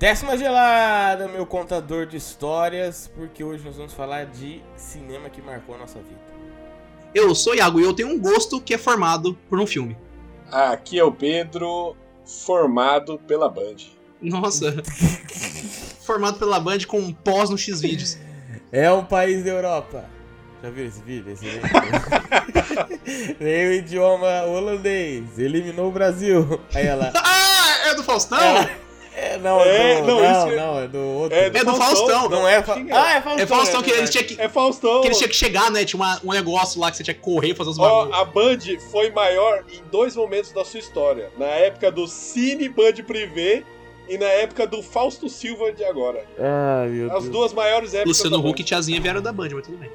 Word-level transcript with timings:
Décima 0.00 0.34
gelada, 0.34 1.28
meu 1.28 1.44
contador 1.44 2.06
de 2.06 2.16
histórias, 2.16 3.06
porque 3.14 3.44
hoje 3.44 3.62
nós 3.62 3.76
vamos 3.76 3.92
falar 3.92 4.24
de 4.24 4.62
cinema 4.74 5.28
que 5.28 5.42
marcou 5.42 5.74
a 5.74 5.78
nossa 5.78 5.98
vida. 5.98 6.18
Eu 7.14 7.34
sou 7.34 7.54
Iago 7.54 7.78
e 7.78 7.82
eu 7.82 7.92
tenho 7.92 8.08
um 8.08 8.18
gosto 8.18 8.62
que 8.62 8.72
é 8.72 8.78
formado 8.78 9.36
por 9.46 9.60
um 9.60 9.66
filme. 9.66 9.94
Aqui 10.50 10.98
é 10.98 11.04
o 11.04 11.12
Pedro, 11.12 11.94
formado 12.24 13.18
pela 13.26 13.46
Band. 13.46 13.76
Nossa. 14.22 14.74
formado 16.00 16.38
pela 16.38 16.58
Band 16.58 16.78
com 16.88 16.98
um 16.98 17.12
pós 17.12 17.50
no 17.50 17.58
X-Vídeos. 17.58 18.16
É 18.72 18.90
um 18.90 19.04
país 19.04 19.44
da 19.44 19.50
Europa. 19.50 20.06
Já 20.62 20.70
viu 20.70 20.86
esse 20.86 21.02
vídeo? 21.02 21.30
Esse 21.30 21.44
Veio 23.38 23.68
o 23.68 23.74
idioma 23.74 24.44
holandês, 24.46 25.38
eliminou 25.38 25.88
o 25.88 25.92
Brasil. 25.92 26.58
Aí 26.74 26.86
ela. 26.86 27.12
ah, 27.22 27.88
é 27.90 27.94
do 27.94 28.02
Faustão? 28.02 28.40
Ela... 28.40 28.89
É, 29.20 29.36
não, 29.36 29.60
é, 29.60 30.00
do, 30.00 30.06
não, 30.06 30.20
não, 30.20 30.24
é... 30.24 30.56
não, 30.56 30.78
é 30.80 30.88
do 30.88 30.98
outro. 30.98 31.38
É 31.38 31.50
do, 31.50 31.58
é 31.58 31.64
do 31.64 31.74
Faustão. 31.74 32.08
Faustão. 32.08 32.30
Não 32.30 32.48
é, 32.48 32.62
fa... 32.62 32.74
Ah, 32.74 33.16
é 33.16 33.20
Faustão. 33.20 33.44
É 33.44 33.46
Faustão 33.46 33.82
que 33.82 33.90
eles 33.90 34.10
tinha 34.10 34.24
que. 34.24 34.40
É 34.40 34.48
Faustão. 34.48 35.00
Que 35.02 35.08
eles 35.08 35.18
tinha 35.18 35.28
que 35.28 35.36
chegar, 35.36 35.70
né? 35.70 35.84
Tinha 35.84 36.00
uma, 36.00 36.18
um 36.24 36.32
negócio 36.32 36.80
lá 36.80 36.90
que 36.90 36.96
você 36.96 37.04
tinha 37.04 37.14
que 37.14 37.20
correr, 37.20 37.54
fazer 37.54 37.70
os 37.70 37.76
bagulhos. 37.76 38.14
a 38.16 38.24
Band 38.24 38.58
foi 38.90 39.10
maior 39.10 39.62
em 39.70 39.82
dois 39.90 40.16
momentos 40.16 40.52
da 40.52 40.64
sua 40.64 40.80
história. 40.80 41.30
Na 41.36 41.46
época 41.46 41.92
do 41.92 42.06
Cine 42.06 42.68
Band 42.70 42.94
Privé 43.06 43.62
e 44.08 44.16
na 44.16 44.26
época 44.26 44.66
do 44.66 44.82
Fausto 44.82 45.28
Silva 45.28 45.70
de 45.70 45.84
agora. 45.84 46.24
Ah, 46.38 46.86
meu 46.88 47.14
As 47.14 47.24
Deus. 47.24 47.28
duas 47.28 47.52
maiores 47.52 47.92
épocas. 47.92 48.08
Luciano 48.08 48.48
Huck 48.48 48.62
e 48.62 48.64
Tiazinha 48.64 49.00
vieram 49.00 49.20
da 49.20 49.32
Band, 49.32 49.50
mas 49.52 49.66
tudo 49.66 49.76
bem. 49.76 49.90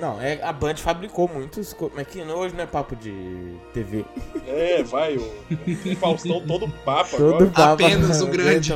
Não, 0.00 0.20
é, 0.20 0.42
a 0.42 0.50
Band 0.50 0.76
fabricou 0.76 1.28
muitos. 1.28 1.76
Mas 1.94 2.08
que 2.08 2.22
hoje 2.22 2.54
não 2.54 2.64
é 2.64 2.66
papo 2.66 2.96
de 2.96 3.54
TV. 3.74 4.04
É, 4.46 4.82
vai, 4.82 5.16
o, 5.16 5.22
o 5.22 5.96
Faustão 5.96 6.40
todo 6.46 6.66
papa 6.84 7.18
todo 7.18 7.34
agora. 7.34 7.50
Papa, 7.50 7.72
Apenas 7.74 8.22
o 8.22 8.26
grande. 8.26 8.72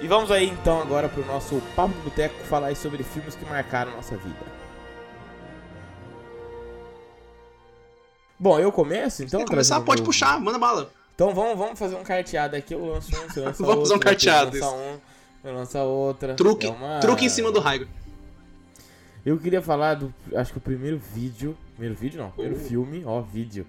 E 0.00 0.08
vamos 0.08 0.30
aí 0.30 0.48
então 0.48 0.80
agora 0.80 1.08
pro 1.08 1.24
nosso 1.26 1.62
Papo 1.76 1.94
do 1.94 2.04
Boteco 2.04 2.34
falar 2.44 2.68
aí 2.68 2.76
sobre 2.76 3.02
filmes 3.02 3.34
que 3.34 3.44
marcaram 3.44 3.92
nossa 3.92 4.16
vida. 4.16 4.54
Bom, 8.38 8.58
eu 8.58 8.72
começo 8.72 9.22
então? 9.22 9.40
Se 9.40 9.46
começar, 9.46 9.80
pode 9.82 10.02
puxar, 10.02 10.40
manda 10.40 10.58
bala. 10.58 10.90
Então 11.14 11.34
vamos, 11.34 11.56
vamos 11.56 11.78
fazer 11.78 11.94
um 11.96 12.02
carteado 12.02 12.56
aqui. 12.56 12.74
Eu 12.74 12.84
lanço 12.84 13.14
um, 13.14 13.28
você 13.28 13.40
lança 13.40 13.62
Vamos 13.64 13.88
fazer 13.88 13.94
um 13.94 13.98
carteado. 13.98 14.56
Eu 14.56 14.62
lanço 14.62 14.76
um, 14.76 14.98
eu 15.44 15.54
lanço 15.54 15.78
outra. 15.78 16.34
Truque, 16.34 16.66
é 16.66 16.70
uma... 16.70 17.00
truque 17.00 17.26
em 17.26 17.28
cima 17.28 17.52
do 17.52 17.60
Raigo. 17.60 17.86
Eu 19.24 19.38
queria 19.38 19.62
falar 19.62 19.94
do. 19.94 20.14
Acho 20.34 20.52
que 20.52 20.58
o 20.58 20.60
primeiro 20.60 20.98
vídeo. 20.98 21.56
Primeiro 21.72 21.94
vídeo 21.94 22.20
não, 22.20 22.30
primeiro 22.30 22.56
uh. 22.56 22.60
filme, 22.60 23.02
ó, 23.04 23.20
vídeo. 23.20 23.66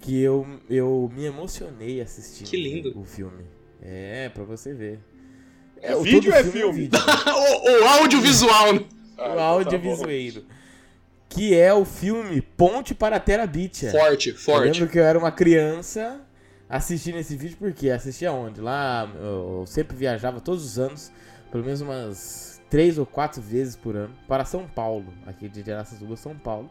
Que 0.00 0.20
eu, 0.20 0.46
eu 0.68 1.10
me 1.14 1.24
emocionei 1.24 2.00
assistindo. 2.00 2.48
Que 2.48 2.56
lindo. 2.56 2.98
O 2.98 3.04
filme. 3.04 3.44
É, 3.82 4.28
pra 4.28 4.44
você 4.44 4.74
ver. 4.74 4.98
É, 5.80 5.94
o 5.94 6.02
vídeo 6.02 6.32
é 6.32 6.42
filme? 6.42 6.90
É 6.92 7.30
o, 7.30 7.84
o 7.84 7.88
audiovisual, 8.00 8.72
né? 8.72 8.84
Ah, 9.16 9.34
o 9.34 9.40
audiovisueiro. 9.40 10.42
Tá 10.42 10.56
que 11.28 11.54
é 11.54 11.72
o 11.72 11.84
filme 11.84 12.40
Ponte 12.40 12.94
para 12.94 13.20
Terabitia. 13.20 13.90
Forte, 13.90 14.32
forte. 14.32 14.68
Eu 14.68 14.72
lembro 14.72 14.88
que 14.88 14.98
eu 14.98 15.04
era 15.04 15.18
uma 15.18 15.30
criança 15.30 16.20
assistindo 16.68 17.18
esse 17.18 17.36
vídeo, 17.36 17.56
porque 17.58 17.90
assistia 17.90 18.32
onde? 18.32 18.60
Lá, 18.60 19.10
eu 19.20 19.64
sempre 19.66 19.96
viajava 19.96 20.40
todos 20.40 20.64
os 20.64 20.78
anos, 20.78 21.12
pelo 21.50 21.64
menos 21.64 21.80
umas 21.80 22.55
três 22.76 22.98
ou 22.98 23.06
quatro 23.06 23.40
vezes 23.40 23.74
por 23.74 23.96
ano, 23.96 24.14
para 24.28 24.44
São 24.44 24.66
Paulo, 24.66 25.06
aqui 25.26 25.48
de 25.48 25.72
Araçatuba, 25.72 26.14
São 26.14 26.36
Paulo. 26.36 26.68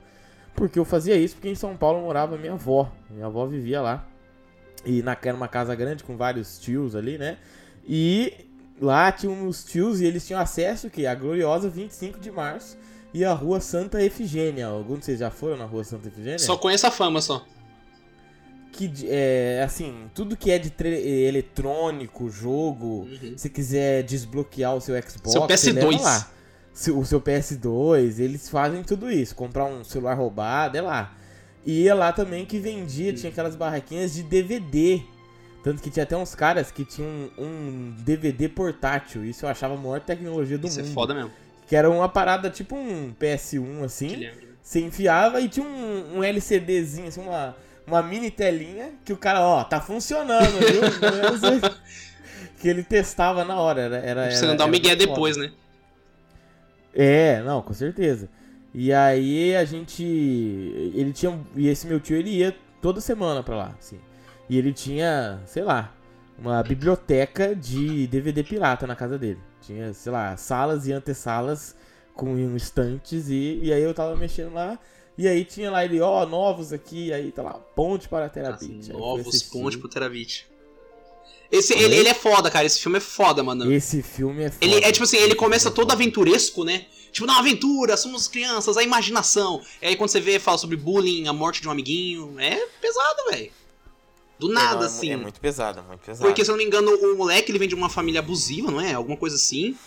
Porque 0.54 0.78
eu 0.78 0.86
fazia 0.86 1.16
isso 1.16 1.34
porque 1.34 1.50
em 1.50 1.56
São 1.56 1.76
Paulo 1.76 2.00
morava 2.00 2.38
minha 2.38 2.54
avó. 2.54 2.92
Minha 3.10 3.26
avó 3.26 3.48
vivia 3.48 3.82
lá. 3.82 4.06
E 4.86 5.02
na, 5.02 5.18
era 5.20 5.36
uma 5.36 5.48
casa 5.48 5.74
grande 5.74 6.04
com 6.04 6.16
vários 6.16 6.60
tios 6.60 6.96
ali, 6.96 7.18
né? 7.18 7.40
E 7.88 8.32
lá 8.80 9.12
tinha 9.12 9.32
uns 9.32 9.64
tios 9.64 10.00
e 10.00 10.06
eles 10.06 10.28
tinham 10.28 10.40
acesso 10.40 10.92
que 10.92 11.08
a 11.08 11.16
gloriosa 11.16 11.70
25 11.70 12.20
de 12.20 12.30
março 12.30 12.78
e 13.12 13.26
a 13.26 13.34
rua 13.34 13.60
Santa 13.60 14.00
Efigênia. 14.00 14.68
Alguns 14.68 15.00
de 15.00 15.06
vocês 15.06 15.20
já 15.22 15.32
foram 15.32 15.58
na 15.58 15.66
rua 15.66 15.84
Santa 15.84 16.08
Efigênia? 16.08 16.38
Só 16.38 16.56
conheço 16.56 16.86
a 16.86 16.92
fama 16.92 17.20
só. 17.20 17.44
Que 18.76 19.08
é 19.08 19.62
assim, 19.64 20.10
tudo 20.14 20.36
que 20.36 20.52
é 20.52 20.60
de 20.60 20.72
eletrônico, 20.84 22.30
jogo, 22.30 23.08
uhum. 23.10 23.34
se 23.38 23.50
quiser 23.50 24.04
desbloquear 24.04 24.76
o 24.76 24.82
seu 24.82 24.96
Xbox, 25.02 25.32
seu 25.32 25.48
PS2. 25.48 26.02
lá. 26.02 26.32
O 26.94 27.06
seu 27.06 27.22
PS2, 27.22 28.20
eles 28.20 28.50
fazem 28.50 28.84
tudo 28.84 29.10
isso. 29.10 29.34
Comprar 29.34 29.64
um 29.64 29.84
celular 29.84 30.16
roubado, 30.16 30.78
é 30.78 30.82
lá. 30.82 31.16
E 31.66 31.84
ia 31.84 31.96
lá 31.96 32.12
também 32.12 32.46
que 32.46 32.60
vendia, 32.60 33.12
uhum. 33.12 33.16
tinha 33.16 33.32
aquelas 33.32 33.56
barraquinhas 33.56 34.14
de 34.14 34.24
DVD 34.24 35.02
tanto 35.66 35.82
que 35.82 35.90
tinha 35.90 36.04
até 36.04 36.16
uns 36.16 36.36
caras 36.36 36.70
que 36.70 36.86
tinham 36.86 37.10
um, 37.40 37.44
um 37.44 37.96
DVD 37.98 38.48
portátil. 38.48 39.26
Isso 39.26 39.48
eu 39.48 39.50
achava 39.50 39.74
a 39.74 39.78
maior 39.78 40.00
tecnologia 40.00 40.60
do 40.60 40.68
Isso 40.68 40.78
mundo. 40.78 40.86
Isso 40.86 40.92
é 40.92 40.94
foda 40.94 41.16
mesmo. 41.16 41.32
Que 41.66 41.76
era 41.76 41.90
uma 41.90 42.08
parada 42.08 42.52
tipo 42.52 42.76
um 42.76 43.12
PS1, 43.20 43.84
assim. 43.84 44.30
Você 44.62 44.82
enfiava 44.82 45.42
e 45.42 45.50
tinha 45.50 45.66
um, 45.66 46.20
um 46.20 46.24
LCDzinho, 46.24 47.08
assim, 47.08 47.20
uma, 47.20 47.56
uma 47.88 48.02
mini 48.02 48.32
telinha 48.32 48.92
que 49.04 49.14
o 49.14 49.18
cara, 49.18 49.42
ó, 49.42 49.64
tá 49.64 49.80
funcionando, 49.80 50.58
viu? 50.60 51.62
que 52.60 52.68
ele 52.68 52.84
testava 52.84 53.46
na 53.46 53.60
hora. 53.60 53.82
Era, 53.82 53.98
era, 53.98 54.32
Você 54.32 54.46
não 54.46 54.56
dá 54.56 54.68
migué 54.68 54.96
depois, 54.96 55.38
né? 55.38 55.52
É, 56.94 57.42
não, 57.44 57.62
com 57.62 57.74
certeza. 57.74 58.30
E 58.74 58.92
aí 58.92 59.56
a 59.56 59.64
gente. 59.66 60.04
Ele 60.04 61.14
tinha. 61.14 61.40
E 61.56 61.68
esse 61.68 61.88
meu 61.88 62.00
tio, 62.00 62.18
ele 62.18 62.30
ia 62.30 62.56
toda 62.82 63.00
semana 63.02 63.44
pra 63.44 63.56
lá, 63.56 63.76
assim. 63.78 64.00
E 64.50 64.58
ele 64.58 64.74
tinha, 64.74 65.42
sei 65.46 65.64
lá, 65.64 65.94
uma 66.38 66.62
biblioteca 66.64 67.56
de 67.56 68.08
DVD 68.08 68.44
pirata 68.44 68.86
na 68.86 68.96
casa 68.96 69.18
dele. 69.18 69.40
Tinha, 69.62 69.94
sei 69.94 70.12
lá, 70.12 70.38
salas 70.38 70.88
e 70.88 70.94
antessalas 70.94 71.76
com 72.14 72.38
estantes 72.56 73.30
e, 73.30 73.60
e 73.64 73.74
aí 73.74 73.82
eu 73.82 73.94
tava 73.94 74.16
mexendo 74.16 74.54
lá. 74.54 74.78
E 75.18 75.28
aí 75.28 75.46
tinha 75.46 75.72
lá 75.72 75.86
ele, 75.86 76.02
ó, 76.02 76.24
oh, 76.24 76.26
novos 76.26 76.74
aqui, 76.74 77.14
aí 77.14 77.32
tá 77.32 77.42
lá, 77.42 77.54
Ponte 77.54 78.10
para 78.10 78.28
Terabit. 78.28 78.92
Novos 78.92 79.44
Ponte 79.44 79.78
para 79.78 79.90
Terabit. 79.90 80.48
Esse, 81.52 81.74
ele, 81.74 81.96
ele 81.96 82.10
é 82.10 82.14
foda, 82.14 82.50
cara. 82.52 82.66
Esse 82.66 82.80
filme 82.82 82.98
é 82.98 83.02
foda, 83.02 83.44
mano. 83.44 83.72
Esse 83.72 84.02
filme 84.02 84.44
é 84.44 84.52
foda. 84.52 84.66
Ele 84.66 84.84
é 84.84 84.92
tipo 84.92 85.04
assim, 85.04 85.18
ele 85.18 85.36
começa 85.36 85.72
todo 85.72 85.92
aventuresco, 85.92 86.64
né? 86.64 86.86
Tipo, 87.12 87.28
não, 87.28 87.38
aventura, 87.38 87.96
somos 87.96 88.28
crianças, 88.28 88.76
a 88.76 88.84
imaginação. 88.84 89.62
E 89.82 89.88
aí 89.88 89.96
quando 89.96 90.10
você 90.10 90.20
vê, 90.20 90.38
fala 90.38 90.58
sobre 90.58 90.76
bullying, 90.76 91.28
a 91.28 91.34
morte 91.34 91.62
de 91.62 91.68
um 91.68 91.72
amiguinho. 91.72 92.38
É 92.40 92.66
pesado, 92.82 93.24
velho. 93.32 93.52
Do 94.38 94.50
nada, 94.50 94.84
é, 94.84 94.88
assim. 94.88 95.12
É 95.12 95.16
muito 95.16 95.40
pesado, 95.40 95.82
muito 95.84 96.02
pesado. 96.02 96.26
Porque, 96.26 96.44
se 96.44 96.52
eu 96.52 96.54
não 96.54 96.58
me 96.58 96.66
engano, 96.66 96.92
o 96.92 97.16
moleque 97.16 97.52
ele 97.52 97.60
vem 97.60 97.70
de 97.70 97.76
uma 97.76 97.90
família 97.90 98.20
abusiva, 98.20 98.70
não 98.70 98.82
é? 98.82 98.94
Alguma 98.94 99.16
coisa 99.16 99.38
assim. 99.38 99.78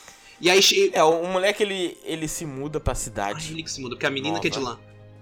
E 0.41 0.49
aí. 0.49 0.61
É, 0.95 1.03
o 1.03 1.27
moleque 1.27 1.63
ele, 1.63 1.99
ele 2.03 2.27
se 2.27 2.47
muda 2.47 2.81
pra 2.81 2.95
cidade. 2.95 3.49
Ah, 3.49 3.53
ele 3.53 3.63
que 3.63 3.71
se 3.71 3.81
muda, 3.81 3.95
porque 3.95 4.07
a 4.07 4.11
menina 4.11 4.37
nova. 4.37 4.41
que 4.41 4.49
é 4.49 4.51
de 4.51 4.59
lá. 4.59 4.79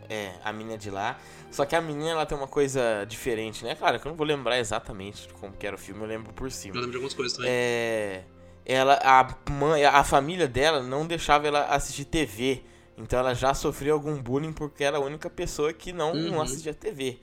É, 0.08 0.32
a 0.44 0.52
menina 0.52 0.78
de 0.78 0.90
lá. 0.90 1.18
Só 1.50 1.64
que 1.64 1.74
a 1.74 1.80
menina 1.80 2.10
ela 2.10 2.26
tem 2.26 2.36
uma 2.36 2.46
coisa 2.46 3.04
diferente, 3.08 3.64
né? 3.64 3.74
Claro, 3.74 3.98
que 3.98 4.06
eu 4.06 4.10
não 4.10 4.16
vou 4.16 4.26
lembrar 4.26 4.58
exatamente 4.58 5.28
como 5.40 5.52
que 5.52 5.66
era 5.66 5.76
o 5.76 5.78
filme, 5.78 6.02
eu 6.02 6.06
lembro 6.06 6.32
por 6.32 6.50
cima. 6.50 6.74
Eu 6.74 6.80
lembro 6.80 6.90
de 6.90 6.96
algumas 6.96 7.14
coisas 7.14 7.36
também. 7.36 7.50
É. 7.52 8.24
Ela, 8.64 8.98
a 9.02 9.50
mãe, 9.50 9.84
a 9.84 10.02
família 10.02 10.48
dela 10.48 10.82
não 10.82 11.06
deixava 11.06 11.46
ela 11.46 11.66
assistir 11.66 12.04
TV. 12.04 12.62
Então 12.98 13.18
ela 13.18 13.34
já 13.34 13.54
sofreu 13.54 13.94
algum 13.94 14.20
bullying 14.20 14.52
porque 14.52 14.82
era 14.82 14.96
a 14.96 15.00
única 15.00 15.30
pessoa 15.30 15.72
que 15.72 15.92
não, 15.92 16.12
uhum. 16.12 16.30
não 16.30 16.42
assistia 16.42 16.74
TV. 16.74 17.20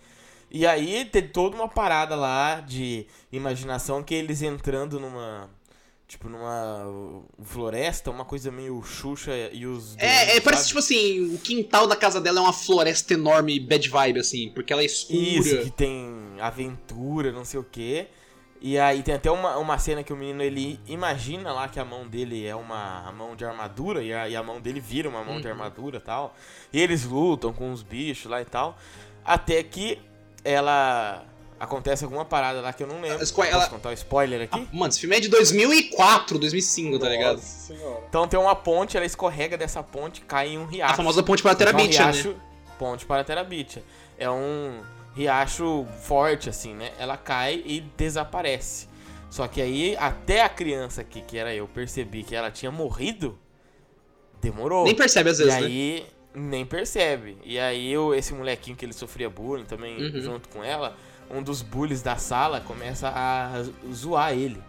E 0.54 0.68
aí 0.68 1.04
tem 1.06 1.28
toda 1.28 1.56
uma 1.56 1.68
parada 1.68 2.16
lá 2.16 2.60
de 2.60 3.08
imaginação 3.32 4.04
que 4.04 4.14
eles 4.14 4.44
entrando 4.44 5.00
numa. 5.00 5.50
Tipo, 6.14 6.30
numa 6.30 7.24
floresta, 7.42 8.12
uma 8.12 8.24
coisa 8.24 8.52
meio 8.52 8.84
Xuxa 8.84 9.32
e 9.52 9.66
os. 9.66 9.98
É, 9.98 10.38
é 10.38 10.42
parece 10.42 10.68
tipo 10.68 10.78
assim, 10.78 11.34
o 11.34 11.40
quintal 11.40 11.88
da 11.88 11.96
casa 11.96 12.22
dela 12.22 12.38
é 12.38 12.44
uma 12.44 12.54
floresta 12.54 13.16
enorme, 13.16 13.60
bad 13.60 13.90
vibe, 13.90 14.20
assim, 14.20 14.52
porque 14.54 14.72
ela 14.72 14.84
é 14.84 14.86
escura. 14.86 15.18
Isso, 15.18 15.58
que 15.64 15.72
tem 15.72 16.36
aventura, 16.40 17.32
não 17.32 17.44
sei 17.44 17.60
o 17.60 17.64
quê. 17.64 18.10
E 18.62 18.78
aí 18.78 19.02
tem 19.02 19.16
até 19.16 19.32
uma, 19.32 19.58
uma 19.58 19.80
cena 19.80 20.04
que 20.04 20.14
o 20.14 20.16
menino 20.16 20.44
ele 20.44 20.80
imagina 20.86 21.52
lá 21.52 21.68
que 21.68 21.80
a 21.80 21.84
mão 21.84 22.08
dele 22.08 22.46
é 22.46 22.56
uma 22.56 23.12
mão 23.12 23.36
de 23.36 23.44
armadura 23.44 24.04
e 24.04 24.14
a, 24.14 24.30
e 24.30 24.36
a 24.36 24.44
mão 24.44 24.62
dele 24.62 24.80
vira 24.80 25.10
uma 25.10 25.24
mão 25.24 25.38
uhum. 25.38 25.42
de 25.42 25.48
armadura 25.48 25.98
e 25.98 26.02
tal. 26.02 26.36
E 26.72 26.80
eles 26.80 27.06
lutam 27.06 27.52
com 27.52 27.72
os 27.72 27.82
bichos 27.82 28.30
lá 28.30 28.40
e 28.40 28.46
tal. 28.46 28.78
Até 29.26 29.64
que 29.64 29.98
ela 30.44 31.26
acontece 31.60 32.04
alguma 32.04 32.26
parada 32.26 32.62
lá 32.62 32.74
que 32.74 32.84
eu 32.84 32.88
não 32.88 33.02
lembro. 33.02 33.26
Squ 33.26 33.44
Posso 33.46 33.70
contar 33.70 33.90
o 33.90 33.92
um 33.92 33.96
spoiler 33.96 34.42
aqui? 34.44 34.60
Ah, 34.60 34.76
mano, 34.76 34.90
esse 34.90 35.00
filme 35.00 35.16
é 35.16 35.20
de 35.20 35.30
2004, 35.30 36.40
2005, 36.40 37.00
tá 37.00 37.10
ligado? 37.10 37.40
Senhora. 37.40 38.04
Então 38.10 38.28
tem 38.28 38.40
uma 38.40 38.56
ponte, 38.56 38.98
ela 38.98 39.06
escorrega 39.06 39.58
dessa 39.58 39.82
ponte, 39.84 40.22
cai 40.22 40.50
em 40.50 40.58
um 40.58 40.66
riacho. 40.66 40.94
A 40.94 40.98
famosa 40.98 41.24
ponte 41.24 41.42
para 41.42 41.56
Terabitia, 41.56 42.00
é 42.00 42.04
um 42.04 42.12
riacho, 42.12 42.30
né? 42.30 42.36
Ponte 42.78 43.06
para 43.06 43.24
Terabitia. 43.24 43.84
É 44.18 44.30
um 44.30 44.82
riacho 45.16 45.86
forte, 46.02 46.50
assim, 46.50 46.74
né? 46.74 46.92
Ela 46.98 47.18
cai 47.18 47.62
e 47.66 47.82
desaparece. 47.82 48.88
Só 49.30 49.48
que 49.48 49.62
aí, 49.62 49.96
até 49.98 50.42
a 50.44 50.50
criança 50.50 51.02
aqui, 51.02 51.22
que 51.22 51.38
era 51.38 51.54
eu, 51.56 51.68
percebi 51.68 52.24
que 52.24 52.36
ela 52.36 52.52
tinha 52.52 52.72
morrido, 52.72 53.38
demorou. 54.40 54.84
Nem 54.84 54.96
percebe 54.96 55.30
às 55.32 55.40
vezes, 55.40 55.54
e 55.56 55.60
né? 55.60 55.66
aí, 55.66 56.06
nem 56.36 56.66
percebe. 56.66 57.38
E 57.44 57.58
aí 57.60 57.92
eu, 57.92 58.14
esse 58.14 58.34
molequinho 58.34 58.76
que 58.76 58.86
ele 58.86 58.94
sofria 58.94 59.30
bullying 59.30 59.66
também 59.66 59.98
Uhum. 59.98 60.22
junto 60.22 60.50
com 60.50 60.64
ela, 60.64 60.96
um 61.32 61.42
dos 61.42 61.62
bullies 61.62 62.02
da 62.02 62.16
sala 62.16 62.62
começa 62.62 63.10
a 63.10 63.64
zoar 63.94 64.34
ele, 64.34 64.62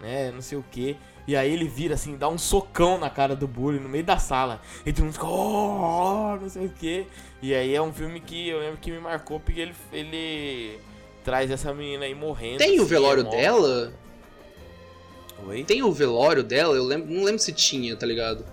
né? 0.00 0.30
Não 0.32 0.40
sei 0.42 0.58
o 0.58 0.64
que. 0.70 0.96
E 1.28 1.34
aí 1.34 1.52
ele 1.52 1.66
vira 1.66 1.94
assim, 1.94 2.16
dá 2.16 2.28
um 2.28 2.38
socão 2.38 2.98
na 2.98 3.10
cara 3.10 3.34
do 3.34 3.48
bully 3.48 3.80
no 3.80 3.88
meio 3.88 4.04
da 4.04 4.16
sala. 4.16 4.60
E 4.84 4.92
todo 4.92 5.04
mundo 5.06 5.14
fica, 5.14 5.26
oh, 5.26 6.32
oh, 6.34 6.36
não 6.40 6.48
sei 6.48 6.66
o 6.66 6.70
que. 6.70 7.06
E 7.42 7.52
aí 7.54 7.74
é 7.74 7.82
um 7.82 7.92
filme 7.92 8.20
que 8.20 8.48
eu 8.48 8.60
lembro 8.60 8.78
que 8.78 8.90
me 8.92 9.00
marcou 9.00 9.40
porque 9.40 9.60
ele, 9.60 9.74
ele 9.92 10.78
traz 11.24 11.50
essa 11.50 11.74
menina 11.74 12.04
aí 12.04 12.14
morrendo. 12.14 12.58
Tem 12.58 12.78
o 12.78 12.82
assim, 12.82 12.90
velório 12.90 13.22
é 13.22 13.24
mó- 13.24 13.30
dela? 13.30 13.92
Oi? 15.48 15.64
Tem 15.64 15.82
o 15.82 15.92
velório 15.92 16.42
dela? 16.42 16.74
Eu 16.76 16.84
lembro, 16.84 17.12
não 17.12 17.24
lembro 17.24 17.40
se 17.42 17.52
tinha, 17.52 17.96
tá 17.96 18.06
ligado? 18.06 18.44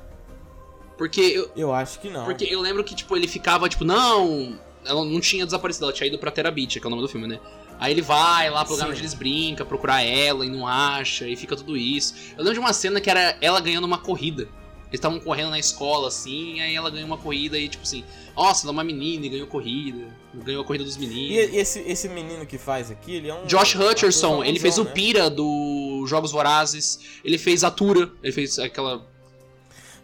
Porque 0.97 1.21
eu, 1.21 1.51
Eu 1.55 1.73
acho 1.73 1.99
que 1.99 2.09
não. 2.09 2.25
porque 2.25 2.45
eu 2.45 2.59
lembro 2.59 2.83
que, 2.83 2.93
tipo, 2.95 3.15
ele 3.15 3.27
ficava, 3.27 3.69
tipo, 3.69 3.83
não. 3.85 4.57
Ela 4.85 5.03
não 5.05 5.19
tinha 5.19 5.45
desaparecido, 5.45 5.85
ela 5.85 5.93
tinha 5.93 6.07
ido 6.07 6.17
pra 6.17 6.31
Terabit, 6.31 6.79
que 6.79 6.85
é 6.85 6.87
o 6.87 6.89
nome 6.89 7.01
do 7.01 7.07
filme, 7.09 7.27
né? 7.27 7.39
Aí 7.79 7.91
ele 7.91 8.01
vai 8.01 8.49
lá 8.49 8.63
pro 8.63 8.73
lugar 8.73 8.85
Sim. 8.85 8.91
onde 8.91 9.01
eles 9.01 9.13
brincam, 9.13 9.65
procurar 9.65 10.01
ela 10.03 10.45
e 10.45 10.49
não 10.49 10.67
acha, 10.67 11.27
e 11.27 11.35
fica 11.35 11.55
tudo 11.55 11.75
isso. 11.75 12.13
Eu 12.37 12.39
lembro 12.39 12.53
de 12.53 12.59
uma 12.59 12.73
cena 12.73 13.01
que 13.01 13.09
era 13.09 13.37
ela 13.41 13.59
ganhando 13.59 13.85
uma 13.85 13.97
corrida. 13.97 14.43
Eles 14.87 14.99
estavam 14.99 15.19
correndo 15.19 15.49
na 15.49 15.57
escola, 15.57 16.07
assim, 16.07 16.61
aí 16.61 16.75
ela 16.75 16.87
ganhou 16.91 17.07
uma 17.07 17.17
corrida 17.17 17.57
e, 17.57 17.67
tipo 17.67 17.81
assim, 17.81 18.03
nossa, 18.35 18.63
ela 18.63 18.71
é 18.71 18.73
uma 18.73 18.83
menina 18.83 19.25
e 19.25 19.29
ganhou 19.29 19.47
corrida. 19.47 20.05
Ganhou 20.35 20.61
a 20.61 20.65
corrida 20.65 20.83
dos 20.83 20.95
E 20.97 20.99
meninos. 20.99 21.51
esse, 21.55 21.79
esse 21.79 22.07
menino 22.07 22.45
que 22.45 22.59
faz 22.59 22.91
aqui, 22.91 23.15
ele 23.15 23.27
é 23.27 23.33
um. 23.33 23.47
Josh 23.47 23.73
Hutcherson, 23.75 24.43
ele 24.43 24.59
fez 24.59 24.77
o 24.77 24.83
né? 24.83 24.91
Pira 24.91 25.31
do 25.31 26.05
Jogos 26.07 26.31
Vorazes, 26.31 26.99
ele 27.25 27.39
fez 27.39 27.63
Atura, 27.63 28.11
ele 28.21 28.31
fez 28.31 28.59
aquela. 28.59 29.11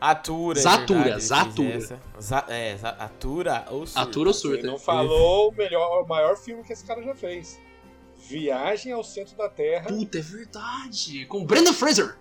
Atura, 0.02 0.58
é 0.58 0.62
Zatura, 0.62 1.10
ele 1.10 1.20
Zatura. 1.20 2.02
Za- 2.20 2.46
é, 2.48 2.78
Atura 3.00 3.66
ou 3.70 3.86
Surta. 3.86 4.02
Atura 4.02 4.30
ou 4.30 4.34
Ele 4.34 4.40
Surta? 4.42 4.68
não 4.68 4.78
falou 4.80 5.50
o 5.50 5.52
melhor, 5.54 6.04
o 6.04 6.08
maior 6.08 6.38
filme 6.38 6.64
que 6.64 6.72
esse 6.72 6.86
cara 6.86 7.04
já 7.04 7.14
fez. 7.14 7.60
Viagem 8.30 8.92
ao 8.94 9.04
Centro 9.04 9.36
da 9.36 9.50
Terra. 9.50 9.88
Puta, 9.88 10.18
é 10.20 10.22
verdade. 10.22 11.26
Com 11.26 11.44
Brendan 11.46 11.74
Fraser. 11.74 12.18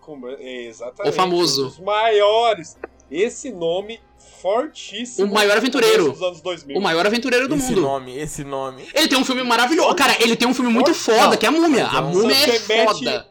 Com, 0.00 0.20
exatamente. 0.38 1.12
O 1.12 1.16
famoso. 1.16 1.64
Um 1.64 1.68
dos 1.68 1.78
maiores. 1.80 2.78
Esse 3.10 3.50
nome 3.52 4.00
fortíssimo. 4.40 5.28
O 5.30 5.34
maior 5.34 5.56
aventureiro. 5.56 6.12
Dos 6.12 6.22
anos 6.22 6.40
2000. 6.40 6.76
O 6.78 6.80
maior 6.80 7.06
aventureiro 7.06 7.48
do 7.48 7.54
esse 7.56 7.68
mundo. 7.70 7.80
nome, 7.82 8.16
esse 8.16 8.44
nome. 8.44 8.88
Ele 8.94 9.08
tem 9.08 9.18
um 9.18 9.24
filme 9.24 9.42
maravilhoso. 9.42 9.94
Cara, 9.94 10.16
ele 10.22 10.36
tem 10.36 10.46
um 10.48 10.54
filme 10.54 10.70
muito 10.72 10.94
foda, 10.94 11.28
Não, 11.30 11.36
que 11.36 11.44
é 11.46 11.48
a 11.48 11.52
Múmia. 11.52 11.86
A 11.88 12.00
não. 12.00 12.10
Múmia 12.10 12.34
é 12.36 12.58
Você 12.58 12.74
mete- 12.74 13.26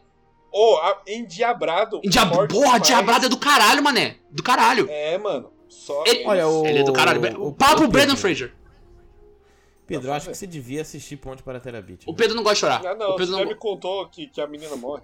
foda. 0.56 0.96
Oh, 1.04 1.10
endiabrado. 1.10 2.00
Diab... 2.04 2.34
forte 2.34 2.52
Porra, 2.54 2.64
demais. 2.66 2.82
Diabrado 2.82 3.26
é 3.26 3.28
do 3.28 3.36
caralho, 3.36 3.82
mané. 3.82 4.16
Do 4.30 4.42
caralho. 4.42 4.86
É, 4.90 5.18
mano. 5.18 5.50
Só 5.68 6.04
Ele- 6.06 6.24
Olha, 6.26 6.48
o- 6.48 6.66
Ele 6.66 6.78
é 6.78 6.82
do 6.82 6.92
caralho. 6.92 7.20
o- 7.40 7.48
O 7.48 7.52
papo 7.52 7.84
o 7.84 7.88
Brendan 7.88 8.14
Pedro. 8.14 8.16
Fraser. 8.16 8.52
Pedro, 9.86 10.12
acho 10.12 10.28
que 10.28 10.34
você 10.34 10.46
devia 10.46 10.82
assistir 10.82 11.16
Ponte 11.16 11.42
para 11.42 11.60
Terabit. 11.60 12.04
O 12.06 12.14
Pedro 12.14 12.34
não 12.34 12.42
gosta 12.42 12.54
de 12.54 12.60
chorar. 12.60 12.86
Ah, 12.92 12.94
não, 12.96 13.10
o 13.10 13.12
você 13.12 13.18
Pedro 13.18 13.34
já 13.34 13.40
não... 13.42 13.48
me 13.48 13.54
contou 13.54 14.08
que, 14.08 14.26
que 14.26 14.40
a 14.40 14.46
menina 14.46 14.74
morre. 14.76 15.02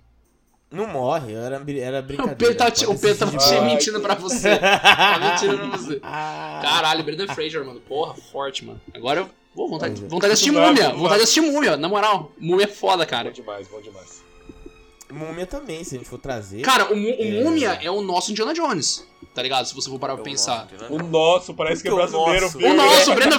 Não 0.71 0.87
morre, 0.89 1.35
era, 1.35 1.57
era 1.79 2.01
brincadeira. 2.03 2.33
O 2.35 2.37
Pedro 2.37 2.57
tá, 2.57 2.67
o 2.91 2.99
Pedro 2.99 3.19
tá 3.19 3.27
boa. 3.27 3.63
mentindo 3.65 4.01
pra 4.01 4.15
você. 4.15 4.59
Tá 4.59 5.19
mentindo 5.21 5.59
pra 5.59 5.67
você. 5.79 6.01
Ah. 6.03 6.61
Caralho, 6.63 7.05
Brendan 7.05 7.29
Fraser, 7.29 7.65
mano. 7.65 7.81
Porra, 7.81 8.15
forte, 8.15 8.65
mano. 8.65 8.81
Agora 8.95 9.21
eu 9.21 9.31
vou 9.55 9.69
vontade, 9.69 10.03
é. 10.05 10.09
vontade 10.09 10.31
de 10.31 10.33
assistir 10.35 10.51
Não 10.51 10.63
Múmia. 10.67 10.89
não 10.89 10.97
Vontade 10.99 11.17
de 11.19 11.23
assistir 11.25 11.41
Múmia, 11.43 11.77
na 11.77 11.89
moral. 11.89 12.33
Múmia 12.39 12.65
é 12.65 12.69
foda, 12.69 13.05
Bom 13.05 13.11
cara. 13.11 13.31
demais, 13.31 13.69
bom 13.69 13.81
demais. 13.81 14.25
Múmia 15.13 15.47
também, 15.47 15.85
se 15.85 15.95
a 15.95 15.99
gente 15.99 16.09
for 16.09 16.19
trazer. 16.19 16.63
Cara, 16.63 16.93
o, 16.93 16.97
É. 16.97 17.43
Múmia 17.45 17.79
é 17.83 17.91
o 17.91 18.01
nosso 18.03 18.31
Indiana 18.31 18.53
Jones. 18.55 19.07
Tá 19.35 19.41
ligado? 19.43 19.65
Se 19.67 19.75
você 19.75 19.89
for 19.89 19.99
parar 19.99 20.15
pra 20.15 20.23
É 20.23 20.25
pensar. 20.25 20.69
nosso, 20.71 20.83
né? 20.83 20.89
O 20.91 20.99
nosso, 21.03 21.55
parece 21.55 21.81
que 21.83 21.89
é 21.89 21.91
Porque 21.91 22.05
o 22.05 22.09
brasileiro. 22.11 22.45
nosso- 22.47 22.59
filho. 22.59 22.71
O 22.71 22.75
nosso, 22.75 23.13
o 23.13 23.15
Brendan 23.15 23.39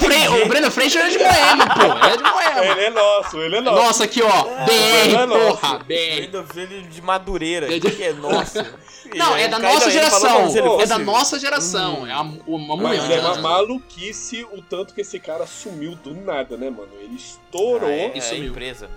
Fraser, 0.71 1.01
o 1.01 1.05
é 1.05 1.09
de 1.09 1.17
Moema, 1.19 1.67
pô. 1.67 2.05
Ele 2.05 2.13
é 2.13 2.17
de 2.17 2.23
Moema. 2.23 2.65
Ele 2.65 2.81
é 2.85 2.89
nosso, 2.89 3.37
ele 3.37 3.55
é 3.57 3.61
nosso. 3.61 3.83
Nossa, 3.83 4.03
aqui, 4.05 4.21
ó. 4.23 4.45
é 4.47 4.65
BR, 4.65 5.25
nosso. 5.27 5.57
porra. 5.61 5.79
BR. 5.79 6.53
Filho 6.53 6.83
de 6.89 7.01
Madureira, 7.01 7.75
É 7.75 7.79
de- 7.79 7.91
que 7.91 8.01
é 8.03 8.13
nosso. 8.13 8.57
Não, 9.13 9.35
é 9.35 9.43
aí 9.43 9.49
da 9.49 9.59
nossa 9.59 9.79
falou 9.81 9.91
geração. 9.91 10.81
É 10.81 10.85
da 10.87 10.97
nossa 10.97 11.39
geração. 11.39 12.07
É 12.07 12.11
a, 12.13 12.21
uma 12.21 12.75
Mas 12.77 13.07
é 13.11 13.19
uma 13.19 13.35
maluquice 13.37 14.45
o 14.51 14.61
tanto 14.61 14.93
que 14.95 15.01
esse 15.01 15.19
cara 15.19 15.45
sumiu 15.45 15.95
do 15.95 16.15
nada, 16.15 16.57
né, 16.57 16.69
mano? 16.71 16.89
Ele 16.99 17.15
estourou. 17.15 17.87
Ah, 17.89 17.91
é, 17.93 18.11
e 18.15 18.17
é 18.17 18.21
sumiu. 18.21 18.45
empresa. 18.45 18.89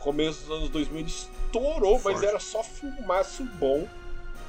Começo 0.00 0.40
dos 0.44 0.56
anos 0.58 0.68
2000 0.68 1.00
ele 1.00 1.08
estourou, 1.08 1.33
mas 1.60 2.02
Forte. 2.02 2.26
era 2.26 2.40
só 2.40 2.62
filmaço 2.62 3.44
bom. 3.58 3.86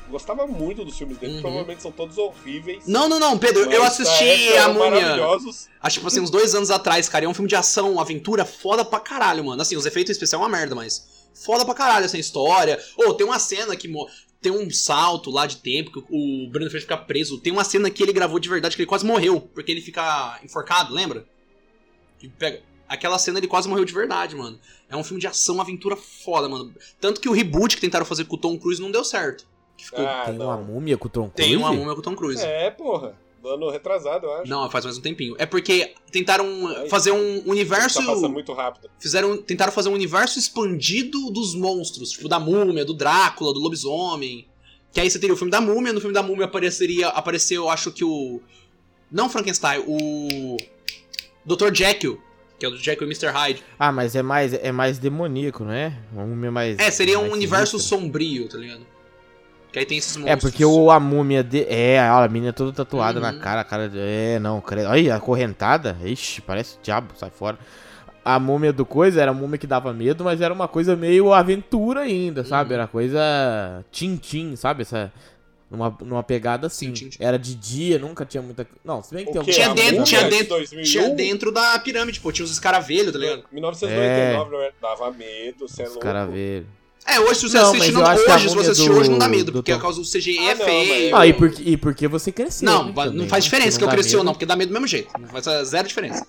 Gostava 0.10 0.46
muito 0.46 0.86
dos 0.86 0.96
filmes 0.98 1.18
dele, 1.18 1.36
Uhum. 1.36 1.42
provavelmente 1.42 1.82
são 1.82 1.92
todos 1.92 2.18
horríveis. 2.20 2.86
Não, 2.86 3.10
não, 3.10 3.20
não, 3.20 3.38
Pedro. 3.40 3.66
mas 3.66 3.74
Eu 3.74 3.84
assisti 3.84 4.56
a 4.58 4.68
Múmia. 4.70 5.16
Acho 5.26 5.60
que, 5.82 5.90
tipo 5.94 6.08
assim, 6.08 6.20
uns 6.20 6.30
dois 6.30 6.54
anos 6.54 6.70
atrás, 6.70 7.10
cara. 7.10 7.26
É 7.26 7.28
um 7.28 7.34
filme 7.34 7.50
de 7.50 7.56
ação, 7.56 8.00
aventura 8.00 8.46
foda 8.46 8.86
pra 8.86 9.00
caralho, 9.00 9.44
mano. 9.44 9.60
Assim, 9.62 9.76
os 9.76 9.86
efeitos 9.86 10.12
especiais 10.12 10.40
é 10.40 10.46
uma 10.46 10.50
merda, 10.50 10.76
mas 10.76 11.26
foda 11.34 11.66
pra 11.66 11.74
caralho 11.74 12.06
essa 12.06 12.20
história. 12.20 12.80
Ô, 12.98 13.16
tem 13.16 13.26
uma 13.26 13.40
cena 13.40 13.76
que 13.76 13.92
tem 14.40 14.52
um 14.52 14.70
salto 14.70 15.32
lá 15.32 15.48
de 15.48 15.58
tempo 15.58 15.92
que 15.92 16.00
o 16.08 16.48
Brandon 16.52 16.70
Fraser 16.70 16.82
fica 16.82 16.98
preso. 16.98 17.40
Tem 17.40 17.52
uma 17.52 17.64
cena 17.64 17.90
que 17.90 18.04
ele 18.04 18.14
gravou 18.14 18.38
de 18.38 18.48
verdade 18.48 18.76
que 18.76 18.84
ele 18.84 18.88
quase 18.90 19.04
morreu, 19.04 19.42
porque 19.42 19.72
ele 19.72 19.82
fica 19.82 20.40
enforcado, 20.44 20.94
lembra? 20.94 21.26
Que 22.20 22.30
pega... 22.30 22.62
Aquela 22.88 23.18
cena 23.18 23.40
ele 23.40 23.48
quase 23.48 23.68
morreu 23.68 23.86
de 23.86 23.94
verdade, 23.94 24.36
mano. 24.36 24.60
É 24.90 24.96
um 24.96 25.04
filme 25.04 25.20
de 25.20 25.28
ação, 25.28 25.60
aventura 25.60 25.96
foda, 25.96 26.48
mano. 26.48 26.74
Tanto 27.00 27.20
que 27.20 27.28
o 27.28 27.32
reboot 27.32 27.76
que 27.76 27.82
tentaram 27.82 28.06
fazer 28.06 28.26
com 28.26 28.36
o 28.36 28.40
Tom 28.40 28.58
Cruise 28.58 28.82
não 28.82 28.92
deu 28.92 29.04
certo. 29.04 29.46
Ficou... 29.78 30.06
Ah, 30.06 30.24
Tem 30.26 30.36
não. 30.36 30.46
uma 30.46 30.58
múmia 30.58 30.98
com 30.98 31.08
o 31.08 31.10
Tom 31.10 31.30
Cruise? 31.30 31.50
Tem 31.50 31.58
uma 31.58 31.74
múmia 31.74 31.94
com 31.94 32.00
o 32.00 32.04
Tom 32.04 32.16
Cruise. 32.16 32.44
É, 32.44 32.70
porra. 32.72 33.16
Do 33.42 33.50
ano 33.50 33.70
retrasado, 33.70 34.26
eu 34.26 34.34
acho. 34.34 34.50
Não, 34.50 34.70
faz 34.72 34.86
mais 34.86 34.98
um 34.98 35.02
tempinho. 35.02 35.36
É 35.38 35.46
porque 35.46 35.94
tentaram 36.12 36.46
Ai, 36.68 36.90
fazer 36.90 37.12
um 37.12 37.44
universo. 37.46 38.00
Tá 38.00 38.08
passando 38.08 38.30
muito 38.30 38.54
rápido. 38.54 38.90
Fizeram, 38.98 39.38
tentaram 39.38 39.72
fazer 39.72 39.90
um 39.90 39.94
universo 39.94 40.40
expandido 40.40 41.30
dos 41.30 41.54
monstros, 41.54 42.12
tipo 42.12 42.28
da 42.28 42.40
múmia, 42.40 42.84
do 42.84 42.94
Drácula, 42.94 43.54
do 43.54 43.60
lobisomem. 43.60 44.48
Que 44.92 45.00
aí 45.00 45.12
você 45.12 45.20
teria 45.20 45.34
o 45.34 45.38
filme 45.38 45.52
da 45.52 45.62
múmia, 45.62 45.94
no 45.94 46.00
filme 46.00 46.14
da 46.14 46.24
múmia 46.24 46.46
apareceria, 46.46 47.10
apareceu, 47.10 47.64
eu 47.64 47.70
acho 47.70 47.92
que 47.92 48.04
o 48.04 48.42
não 49.12 49.30
Frankenstein, 49.30 49.84
o 49.86 50.58
Dr. 51.46 51.72
Jekyll, 51.74 52.20
que 52.60 52.66
é 52.66 52.70
o 52.70 52.72
do 52.72 52.78
Jekyll 52.78 53.08
e 53.08 53.12
Mr. 53.12 53.28
Hyde. 53.32 53.64
Ah, 53.78 53.92
mas 53.92 54.16
é 54.16 54.22
mais, 54.22 54.54
é 54.54 54.72
mais 54.72 54.98
demoníaco, 54.98 55.64
não 55.64 55.72
é? 55.74 55.94
Uma 56.14 56.26
múmia 56.26 56.52
mais. 56.52 56.80
É, 56.80 56.90
seria 56.92 57.18
um 57.20 57.24
mais 57.24 57.34
universo 57.34 57.78
sinistra. 57.80 57.98
sombrio, 58.00 58.48
tá 58.50 58.58
ligado? 58.58 58.82
Que 59.72 59.80
aí 59.80 59.86
tem 59.86 59.98
esses 59.98 60.16
É, 60.16 60.20
monstros. 60.20 60.42
porque 60.52 60.64
o, 60.64 60.90
a 60.90 61.00
múmia 61.00 61.44
de. 61.44 61.66
É, 61.70 61.98
olha, 62.12 62.26
a 62.26 62.30
menina 62.30 62.54
toda 62.54 62.72
tatuada 62.72 63.20
Uhum. 63.20 63.26
na 63.26 63.34
cara, 63.40 63.62
a 63.62 63.64
cara. 63.66 63.92
É, 63.94 64.40
não, 64.40 64.62
credo. 64.62 64.88
Olha, 64.90 65.16
acorrentada. 65.16 65.98
Ixi, 66.04 66.42
parece 66.42 66.78
diabo, 66.82 67.10
sai 67.18 67.30
fora. 67.30 67.58
A 68.24 68.40
múmia 68.40 68.72
do 68.74 68.86
coisa 68.86 69.22
era 69.22 69.32
a 69.32 69.34
múmia 69.34 69.58
que 69.58 69.68
dava 69.68 69.94
medo, 69.94 70.24
mas 70.24 70.40
era 70.42 70.54
uma 70.54 70.68
coisa 70.68 70.96
meio 70.96 71.32
aventura 71.34 72.00
ainda, 72.02 72.44
sabe? 72.46 72.70
Uhum. 72.70 72.76
Era 72.80 72.88
coisa. 72.88 73.20
Tintim, 73.92 74.56
sabe? 74.56 74.84
Essa. 74.84 75.12
Numa, 75.70 75.98
numa 76.02 76.22
pegada 76.24 76.68
assim. 76.68 76.88
Sim, 76.88 76.94
tim-tim. 76.94 77.18
Era 77.24 77.40
de 77.40 77.56
dia, 77.56 77.98
nunca 77.98 78.24
tinha 78.24 78.42
muita. 78.42 78.68
Não, 78.84 79.02
se 79.02 79.14
bem 79.14 79.26
que 79.26 79.32
O 79.38 79.44
tem? 79.44 79.54
Tinha 79.54 79.72
A 79.72 79.74
dentro- 79.74 80.04
tinha 80.04 80.24
de 80.24 80.30
dentro- 80.30 80.50
2001? 80.50 80.84
Tinha 80.84 81.10
dentro 81.10 81.52
da 81.52 81.78
pirâmide, 81.80 82.20
pô, 82.20 82.32
tinha 82.32 82.46
os 82.46 82.52
escaravelhos, 82.52 83.12
tá 83.12 83.18
ligado? 83.20 83.44
1999, 83.52 84.52
não 84.52 84.62
é? 84.62 84.72
Dava 84.82 85.12
medo, 85.12 85.68
você 85.68 85.84
é 85.84 85.88
louco. 85.90 86.02
verem. 86.32 86.68
É, 87.08 87.20
hoje 87.20 87.36
se 87.42 87.50
você 87.50 87.58
Não, 87.58 87.66
a 87.66 87.70
hoje, 87.70 88.50
se 88.50 88.56
você 88.56 88.72
assistir 88.72 88.90
do- 88.90 88.98
hoje 88.98 89.10
não 89.12 89.20
dá 89.20 89.28
medo, 89.28 89.46
do 89.52 89.52
porque 89.60 89.72
Tom- 89.72 89.78
por 89.78 89.84
causa 89.84 90.02
do 90.02 90.08
CGI 90.08 90.40
Ah, 90.40 90.44
é 90.52 90.56
não, 90.56 90.66
feio. 90.66 91.16
Ah, 91.16 91.28
e 91.28 91.34
porque, 91.34 91.62
e 91.64 91.78
porque 91.78 92.08
você 92.08 92.32
cresceu. 92.32 92.66
Não, 92.66 92.86
né, 92.86 92.94
também, 92.94 93.14
não 93.14 93.28
faz 93.28 93.44
né? 93.44 93.50
diferença 93.52 93.78
que 93.78 93.84
eu 93.84 93.90
cresci 93.90 94.16
ou 94.18 94.24
não, 94.24 94.34
porque 94.34 94.46
dá 94.46 94.56
medo 94.56 94.70
do 94.70 94.74
mesmo 94.74 94.88
jeito. 94.88 95.10
Não 95.20 95.28
faz 95.28 95.46
zero 95.68 95.88
diferença. 95.88 96.26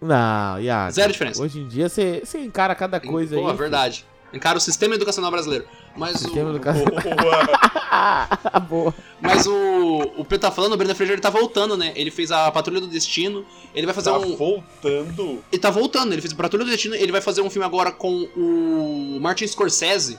Não, 0.00 0.60
Iago. 0.60 0.92
Zero 0.92 1.12
diferença. 1.12 1.42
Hoje 1.42 1.60
em 1.60 1.68
dia 1.68 1.88
você, 1.88 2.22
você 2.24 2.38
encara 2.40 2.74
cada 2.74 2.98
coisa 3.00 3.36
Pô, 3.36 3.46
aí. 3.46 3.52
é 3.52 3.56
verdade. 3.56 4.04
Encara 4.32 4.56
o 4.56 4.60
sistema 4.60 4.94
educacional 4.94 5.30
brasileiro. 5.30 5.66
Mas 5.96 6.18
Sistema 6.18 6.50
o. 6.50 6.56
educacional. 6.56 7.02
Boa. 7.20 8.60
Boa. 8.68 8.94
Mas 9.20 9.46
o. 9.46 10.12
O 10.16 10.24
Pedro 10.24 10.38
tá 10.48 10.50
falando, 10.50 10.72
o 10.72 10.76
Brenda 10.76 10.94
Fraser 10.94 11.14
ele 11.14 11.22
tá 11.22 11.30
voltando, 11.30 11.76
né? 11.76 11.92
Ele 11.94 12.10
fez 12.10 12.32
a 12.32 12.50
Patrulha 12.50 12.80
do 12.80 12.86
Destino. 12.86 13.44
Ele 13.74 13.86
vai 13.86 13.94
fazer 13.94 14.10
Tá 14.10 14.18
um. 14.18 14.36
voltando. 14.36 15.44
Ele 15.52 15.60
tá 15.60 15.70
voltando, 15.70 16.12
ele 16.12 16.22
fez 16.22 16.32
a 16.32 16.36
Patrulha 16.36 16.64
do 16.64 16.70
Destino. 16.70 16.94
Ele 16.94 17.12
vai 17.12 17.20
fazer 17.20 17.42
um 17.42 17.50
filme 17.50 17.66
agora 17.66 17.92
com 17.92 18.22
o 18.36 19.18
Martin 19.20 19.46
Scorsese. 19.46 20.18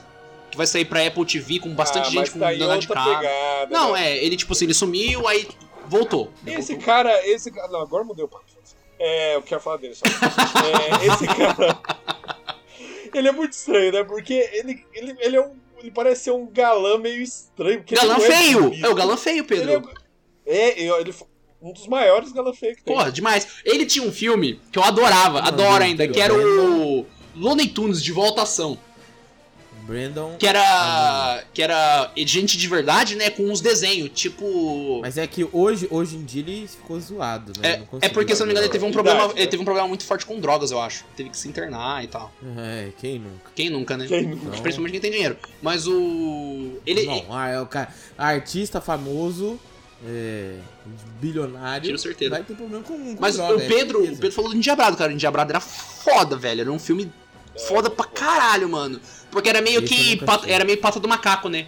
Que 0.50 0.56
vai 0.56 0.66
sair 0.68 0.84
pra 0.84 1.04
Apple 1.04 1.24
TV 1.26 1.58
com 1.58 1.74
bastante 1.74 2.02
ah, 2.06 2.10
gente 2.10 2.16
mas 2.20 2.28
com 2.28 2.38
tá 2.38 2.48
aí 2.48 2.58
dana 2.58 2.78
de 2.78 2.86
cara. 2.86 3.02
pegada. 3.18 3.68
Não, 3.70 3.94
né? 3.94 4.12
é, 4.12 4.24
ele 4.24 4.36
tipo 4.36 4.52
assim, 4.52 4.66
ele 4.66 4.74
sumiu, 4.74 5.26
aí 5.26 5.48
voltou. 5.88 6.30
Esse 6.46 6.76
cara, 6.76 7.10
esse 7.26 7.50
cara. 7.50 7.66
Não, 7.68 7.80
agora 7.80 8.04
mudei 8.04 8.24
o 8.24 8.28
papo. 8.28 8.44
É, 8.96 9.34
eu 9.34 9.42
quero 9.42 9.60
falar 9.60 9.78
dele 9.78 9.94
só. 9.96 10.04
É, 10.64 11.06
esse 11.06 11.26
cara. 11.26 11.76
Ele 13.14 13.28
é 13.28 13.32
muito 13.32 13.52
estranho, 13.52 13.92
né? 13.92 14.04
Porque 14.04 14.34
ele, 14.52 14.84
ele, 14.92 15.16
ele 15.20 15.36
é 15.36 15.40
um. 15.40 15.54
Ele 15.78 15.90
parece 15.90 16.24
ser 16.24 16.30
um 16.30 16.46
galã 16.46 16.96
meio 16.96 17.20
estranho. 17.22 17.84
Galã 17.90 18.16
é 18.16 18.20
feio! 18.20 18.62
bonito. 18.62 18.86
É 18.86 18.88
o 18.88 18.94
galã 18.94 19.16
feio, 19.16 19.44
Pedro. 19.44 19.70
Ele 19.70 19.84
é, 20.46 20.82
é, 20.82 21.00
ele 21.00 21.12
foi 21.12 21.26
um 21.60 21.72
dos 21.72 21.86
maiores 21.86 22.32
galã 22.32 22.52
feio 22.52 22.76
que 22.76 22.82
tem. 22.82 22.94
Porra, 22.94 23.10
demais. 23.10 23.46
Ele 23.64 23.86
tinha 23.86 24.06
um 24.06 24.12
filme 24.12 24.60
que 24.70 24.78
eu 24.78 24.82
adorava, 24.82 25.40
Não, 25.40 25.48
adoro 25.48 25.82
ainda, 25.84 26.06
que 26.06 26.20
era 26.20 26.34
o 26.34 27.06
Looney 27.34 27.68
Tunes 27.68 28.02
de 28.02 28.12
volta 28.12 28.40
à 28.40 28.44
ação. 28.44 28.78
Brandon. 29.86 30.36
Que 30.38 30.46
era. 30.46 31.44
Que 31.52 31.62
era 31.62 32.10
gente 32.16 32.56
de 32.56 32.66
verdade, 32.66 33.14
né? 33.16 33.30
Com 33.30 33.44
uns 33.44 33.60
desenhos, 33.60 34.10
tipo. 34.14 35.00
Mas 35.02 35.18
é 35.18 35.26
que 35.26 35.46
hoje, 35.52 35.86
hoje 35.90 36.16
em 36.16 36.24
dia 36.24 36.42
ele 36.42 36.66
ficou 36.66 36.98
zoado, 36.98 37.52
né? 37.60 37.68
É, 37.68 37.78
Não 37.78 37.98
é 38.00 38.08
porque, 38.08 38.34
se 38.34 38.40
não 38.40 38.46
me 38.46 38.52
engano, 38.52 38.66
ele 38.66 38.72
teve 38.72 38.84
um 38.84 38.92
problema. 38.92 39.30
Ele 39.36 39.46
teve 39.46 39.60
um 39.60 39.64
problema 39.64 39.86
muito 39.86 40.04
forte 40.04 40.24
com 40.24 40.40
drogas, 40.40 40.70
eu 40.70 40.80
acho. 40.80 41.04
Teve 41.16 41.28
que 41.30 41.36
se 41.36 41.48
internar 41.48 42.02
e 42.02 42.08
tal. 42.08 42.32
É, 42.56 42.90
quem 42.98 43.18
nunca? 43.18 43.50
Quem 43.54 43.70
nunca, 43.70 43.96
né? 43.96 44.06
Quem 44.06 44.26
nunca? 44.26 44.50
Principalmente 44.60 44.92
quem 44.92 45.00
tem 45.00 45.10
dinheiro. 45.10 45.36
Mas 45.60 45.86
o. 45.86 46.78
Ele, 46.86 47.04
Não, 47.04 47.24
ah, 47.30 47.48
é 47.48 47.60
o 47.60 47.66
cara, 47.66 47.92
artista 48.16 48.80
famoso, 48.80 49.60
é, 50.06 50.56
bilionário, 51.20 51.84
Tiro 51.84 51.98
certeiro. 51.98 52.34
vai 52.34 52.42
ter 52.42 52.54
problema 52.54 52.82
com, 52.82 53.14
com 53.14 53.20
Mas 53.20 53.36
droga, 53.36 53.56
o 53.56 53.60
é 53.60 53.66
Pedro, 53.66 53.98
certeza. 53.98 54.18
o 54.18 54.20
Pedro 54.20 54.32
falou 54.34 54.50
do 54.50 54.56
Endiabrado, 54.56 54.96
cara. 54.96 55.10
O 55.10 55.14
Endiabrado 55.14 55.52
era 55.52 55.60
foda, 55.60 56.36
velho. 56.36 56.62
Era 56.62 56.72
um 56.72 56.78
filme 56.78 57.12
foda 57.68 57.88
pra 57.90 58.06
caralho, 58.06 58.68
mano. 58.68 59.00
Porque 59.34 59.48
era 59.50 59.60
meio 59.60 59.84
Esse 59.84 59.94
que. 60.16 60.24
pata- 60.24 60.48
era 60.50 60.64
meio 60.64 60.78
pata 60.78 60.98
do 60.98 61.06
macaco, 61.08 61.48
né? 61.50 61.66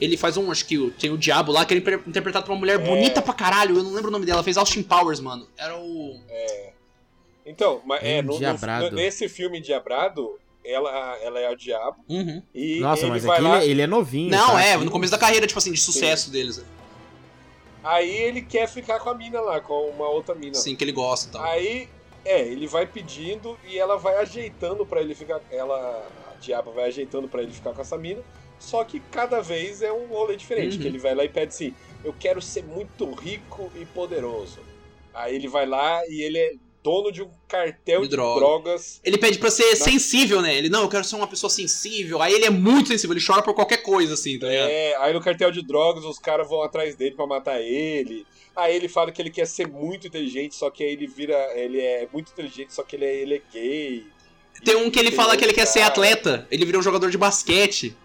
Ele 0.00 0.16
faz 0.16 0.36
um, 0.36 0.48
acho 0.52 0.64
que 0.64 0.90
tem 0.92 1.10
o 1.10 1.18
Diabo 1.18 1.50
lá, 1.50 1.64
que 1.64 1.74
ele 1.74 1.82
é 1.90 1.94
interpretado 2.06 2.46
por 2.46 2.52
uma 2.52 2.58
mulher 2.60 2.78
É. 2.78 2.84
bonita 2.84 3.20
pra 3.20 3.34
caralho. 3.34 3.76
Eu 3.78 3.82
não 3.82 3.92
lembro 3.92 4.08
o 4.08 4.12
nome 4.12 4.24
dela. 4.24 4.44
Fez 4.44 4.56
Austin 4.56 4.82
Powers, 4.84 5.18
mano. 5.18 5.48
Era 5.58 5.76
o. 5.76 6.20
Então, 7.44 7.80
mas 7.84 8.02
é, 8.02 8.20
no, 8.22 8.38
no- 8.38 8.90
nesse 8.92 9.28
filme 9.28 9.58
Endiabrado, 9.58 10.38
ela, 10.64 11.16
ela 11.22 11.40
é 11.40 11.50
o 11.50 11.56
diabo. 11.56 11.96
Uhum. 12.08 12.42
E 12.54 12.78
Nossa, 12.80 13.02
ele 13.02 13.10
mas 13.10 13.24
vai 13.24 13.38
aqui 13.38 13.44
lá, 13.48 13.56
ele, 13.56 13.64
é- 13.66 13.70
ele 13.70 13.82
é 13.82 13.86
novinho. 13.86 14.30
Não, 14.30 14.48
tá? 14.52 14.62
é, 14.62 14.76
no 14.76 14.90
começo 14.90 15.10
da 15.10 15.18
carreira, 15.18 15.46
tipo 15.46 15.58
assim, 15.58 15.72
de 15.72 15.80
sucesso 15.80 16.30
deles. 16.30 16.58
né? 16.58 16.64
aí 17.82 18.10
ele 18.10 18.42
quer 18.42 18.68
ficar 18.68 18.98
com 19.00 19.08
a 19.08 19.14
mina 19.14 19.40
lá, 19.40 19.60
com 19.60 19.88
uma 19.90 20.08
outra 20.10 20.34
mina. 20.34 20.54
Sim, 20.54 20.76
que 20.76 20.84
ele 20.84 20.92
gosta 20.92 21.28
e 21.28 21.32
tal. 21.32 21.42
Aí, 21.42 21.88
é, 22.24 22.42
ele 22.42 22.66
vai 22.66 22.86
pedindo 22.86 23.58
e 23.66 23.78
ela 23.78 23.96
vai 23.96 24.16
ajeitando 24.16 24.84
pra 24.84 25.00
ele 25.00 25.14
ficar. 25.14 25.40
Ela, 25.50 26.06
a 26.38 26.40
diaba 26.40 26.70
vai 26.70 26.84
ajeitando 26.84 27.28
pra 27.28 27.42
ele 27.42 27.52
ficar 27.52 27.72
com 27.72 27.80
essa 27.82 27.98
mina. 27.98 28.22
Só 28.58 28.82
que 28.84 29.00
cada 29.12 29.40
vez 29.40 29.82
é 29.82 29.92
um 29.92 30.06
rolê 30.06 30.36
diferente. 30.36 30.76
Uhum. 30.76 30.82
Que 30.82 30.88
ele 30.88 30.98
vai 30.98 31.14
lá 31.14 31.24
e 31.24 31.28
pede 31.28 31.48
assim: 31.48 31.74
Eu 32.04 32.12
quero 32.18 32.40
ser 32.42 32.64
muito 32.64 33.10
rico 33.12 33.70
e 33.76 33.84
poderoso. 33.84 34.58
Aí 35.14 35.34
ele 35.34 35.48
vai 35.48 35.66
lá 35.66 36.00
e 36.08 36.22
ele 36.22 36.38
é 36.38 36.52
dono 36.82 37.10
de 37.12 37.22
um 37.22 37.30
cartel 37.48 38.00
De 38.02 38.08
de, 38.08 38.16
droga. 38.16 38.40
drogas. 38.40 39.00
Ele 39.04 39.18
pede 39.18 39.38
pra 39.38 39.50
ser 39.50 39.68
Na- 39.70 39.76
sensível, 39.76 40.40
né? 40.40 40.56
Ele, 40.56 40.68
não, 40.68 40.82
eu 40.82 40.88
quero 40.88 41.04
ser 41.04 41.16
uma 41.16 41.26
pessoa 41.26 41.50
sensível. 41.50 42.22
Aí 42.22 42.32
ele 42.32 42.46
é 42.46 42.50
muito 42.50 42.88
sensível, 42.88 43.14
ele 43.16 43.24
chora 43.24 43.42
por 43.42 43.52
qualquer 43.54 43.78
coisa, 43.82 44.14
assim, 44.14 44.38
tá 44.38 44.48
ligado? 44.48 44.68
É, 44.70 44.96
aí 44.96 45.12
no 45.12 45.20
cartel 45.20 45.50
de 45.50 45.60
drogas 45.62 46.04
os 46.04 46.18
caras 46.18 46.48
vão 46.48 46.62
atrás 46.62 46.94
dele 46.96 47.14
pra 47.16 47.26
matar 47.26 47.60
ele. 47.60 48.26
Aí 48.56 48.74
ele 48.74 48.88
fala 48.88 49.12
que 49.12 49.20
ele 49.22 49.30
quer 49.30 49.46
ser 49.46 49.68
muito 49.68 50.06
inteligente, 50.06 50.54
só 50.56 50.68
que 50.70 50.82
aí 50.82 50.92
ele 50.92 51.06
vira. 51.06 51.36
Ele 51.56 51.80
é 51.80 52.08
muito 52.12 52.32
inteligente, 52.32 52.72
só 52.74 52.82
que 52.82 52.96
ele 52.96 53.04
é, 53.04 53.14
ele 53.16 53.34
é 53.36 53.42
gay. 53.52 54.06
Tem 54.64 54.76
um 54.76 54.90
que 54.90 54.98
ele 54.98 55.10
fala 55.12 55.36
que 55.36 55.44
ele 55.44 55.52
quer 55.52 55.66
ser 55.66 55.82
atleta, 55.82 56.46
ele 56.50 56.64
vira 56.64 56.78
um 56.78 56.82
jogador 56.82 57.10
de 57.10 57.18
basquete. 57.18 57.96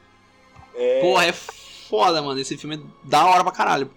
É, 0.76 1.02
Porra, 1.02 1.26
é 1.26 1.32
foda, 1.34 2.22
mano. 2.22 2.40
Esse 2.40 2.58
filme 2.58 2.78
é 2.78 2.80
da 3.08 3.26
hora 3.26 3.44
pra 3.44 3.52
caralho. 3.52 3.90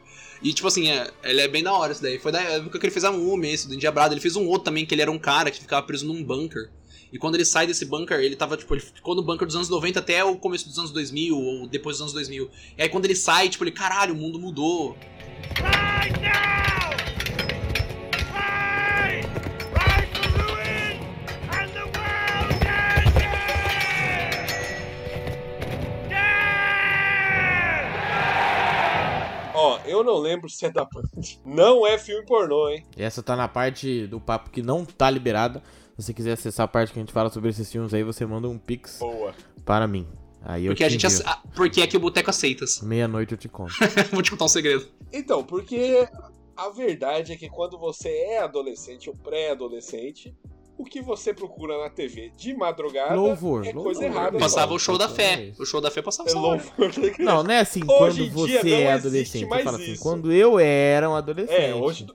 E, 0.43 0.53
tipo 0.53 0.69
assim, 0.69 0.91
é- 0.91 1.11
ele 1.25 1.41
é 1.41 1.49
bem 1.49 1.63
da 1.63 1.73
hora 1.73 1.93
esse 1.93 2.03
daí. 2.03 2.19
Foi 2.19 2.31
da 2.31 2.41
época 2.41 2.79
que 2.79 2.87
ele 2.87 2.93
fez 2.93 3.05
a 3.05 3.13
Múmia, 3.13 3.53
esse 3.53 3.67
do 3.69 3.75
Endiabrado. 3.75 4.13
Ele 4.15 4.21
fez 4.21 4.37
um 4.37 4.47
outro 4.47 4.65
também, 4.65 4.85
que 4.85 4.95
ele 4.95 5.03
era 5.03 5.11
um 5.11 5.19
cara 5.19 5.51
que 5.51 5.61
ficava 5.61 5.85
preso 5.87 6.07
num 6.07 6.23
bunker. 6.23 6.71
E 7.13 7.19
quando 7.19 7.37
ele 7.37 7.45
sai 7.45 7.67
desse 7.67 7.85
bunker, 7.87 8.19
ele 8.19 8.37
tava, 8.37 8.57
tipo, 8.57 8.75
ele 8.75 8.83
ficou 8.83 9.15
no 9.15 9.23
bunker 9.23 9.47
dos 9.47 9.57
anos 9.57 9.69
90 9.69 10.01
até 10.01 10.23
o 10.25 10.37
começo 10.37 10.69
dos 10.69 10.79
anos 10.79 10.91
2000, 10.91 11.37
ou 11.39 11.67
depois 11.67 11.97
dos 11.97 12.03
anos 12.03 12.13
2000. 12.13 12.51
E 12.77 12.83
aí 12.83 12.89
quando 12.89 13.05
ele 13.07 13.15
sai, 13.15 13.49
tipo, 13.49 13.65
ele, 13.65 13.71
caralho, 13.71 14.13
o 14.13 14.17
mundo 14.17 14.39
mudou. 14.39 14.97
Right 15.57 16.21
now! 16.21 16.86
Eu 29.89 30.03
não 30.05 30.17
lembro 30.19 30.49
se 30.49 30.65
é 30.67 30.71
da 30.71 30.85
Band. 30.85 31.03
Não 31.45 31.87
é 31.87 31.99
filme 31.99 32.25
pornô, 32.27 32.69
hein? 32.69 32.85
E 32.97 33.03
essa 33.03 33.23
tá 33.23 33.35
na 33.37 33.49
parte 33.49 34.07
do 34.07 34.21
papo 34.21 34.51
que 34.51 34.63
não 34.63 34.85
tá 34.85 35.09
liberada. 35.11 35.63
Se 35.97 36.03
você 36.05 36.15
quiser 36.15 36.33
acessar 36.33 36.65
a 36.65 36.69
parte 36.69 36.93
que 36.93 36.99
a 36.99 37.03
gente 37.03 37.13
fala 37.13 37.31
sobre 37.31 37.49
esses 37.51 37.71
filmes 37.71 37.95
aí, 37.95 38.03
você 38.03 38.27
manda 38.27 38.49
um 38.49 38.59
pix 38.59 38.99
Boa. 38.99 39.35
para 39.65 39.87
mim. 39.87 40.07
Aí 40.43 40.67
eu 40.67 40.71
Porque 40.73 40.85
a 40.85 40.89
te 40.89 40.93
gente. 40.93 41.07
ace- 41.07 41.23
ah, 41.27 41.41
Porque 41.55 41.81
aqui 41.83 41.97
o 41.97 42.01
Boteco 42.01 42.31
aceita. 42.31 42.65
Meia-noite 42.83 43.33
eu 43.33 43.39
te 43.39 43.49
conto. 43.49 43.73
Vou 44.13 44.23
te 44.23 44.31
contar 44.31 44.45
um 44.45 44.49
segredo. 44.49 44.87
Então, 45.13 45.43
porque 45.43 46.07
a 46.57 46.69
verdade 46.71 47.33
é 47.33 47.37
que 47.37 47.49
quando 47.49 47.79
você 47.79 48.09
é 48.09 48.39
adolescente 48.43 49.09
ou 49.11 49.17
pré-adolescente, 49.17 50.35
o 50.79 50.85
que 50.85 51.01
você 51.01 51.33
procura 51.33 51.79
na 51.79 51.89
TV 51.91 52.31
de 52.37 52.55
madrugada 52.55 53.15
Louvor. 53.15 53.63
é 53.67 53.73
louvor. 53.73 53.83
coisa 53.85 54.05
errada. 54.05 54.39
Passava 54.39 54.75
o 54.75 54.79
show 54.79 54.99
da 54.99 55.09
fé. 55.09 55.53
O 55.59 55.65
show 55.65 55.81
da 55.81 55.91
fé 55.91 56.03
passava 56.03 56.29
É 56.29 56.35
louvor. 56.35 56.73
ligado? 56.99 57.19
Não, 57.25 57.43
não 57.43 57.51
é 57.51 57.61
assim 57.61 57.81
Hoje 57.89 58.31
quando 58.31 58.33
você 58.33 58.71
é 58.73 58.93
adolescente. 58.93 59.49
Falo 59.49 59.77
assim, 59.77 59.97
quando 59.97 60.33
eu 60.33 60.59
era 60.59 61.09
um 61.09 61.15
adolescente. 61.15 61.55
É, 61.57 61.75
hoje. 61.75 62.07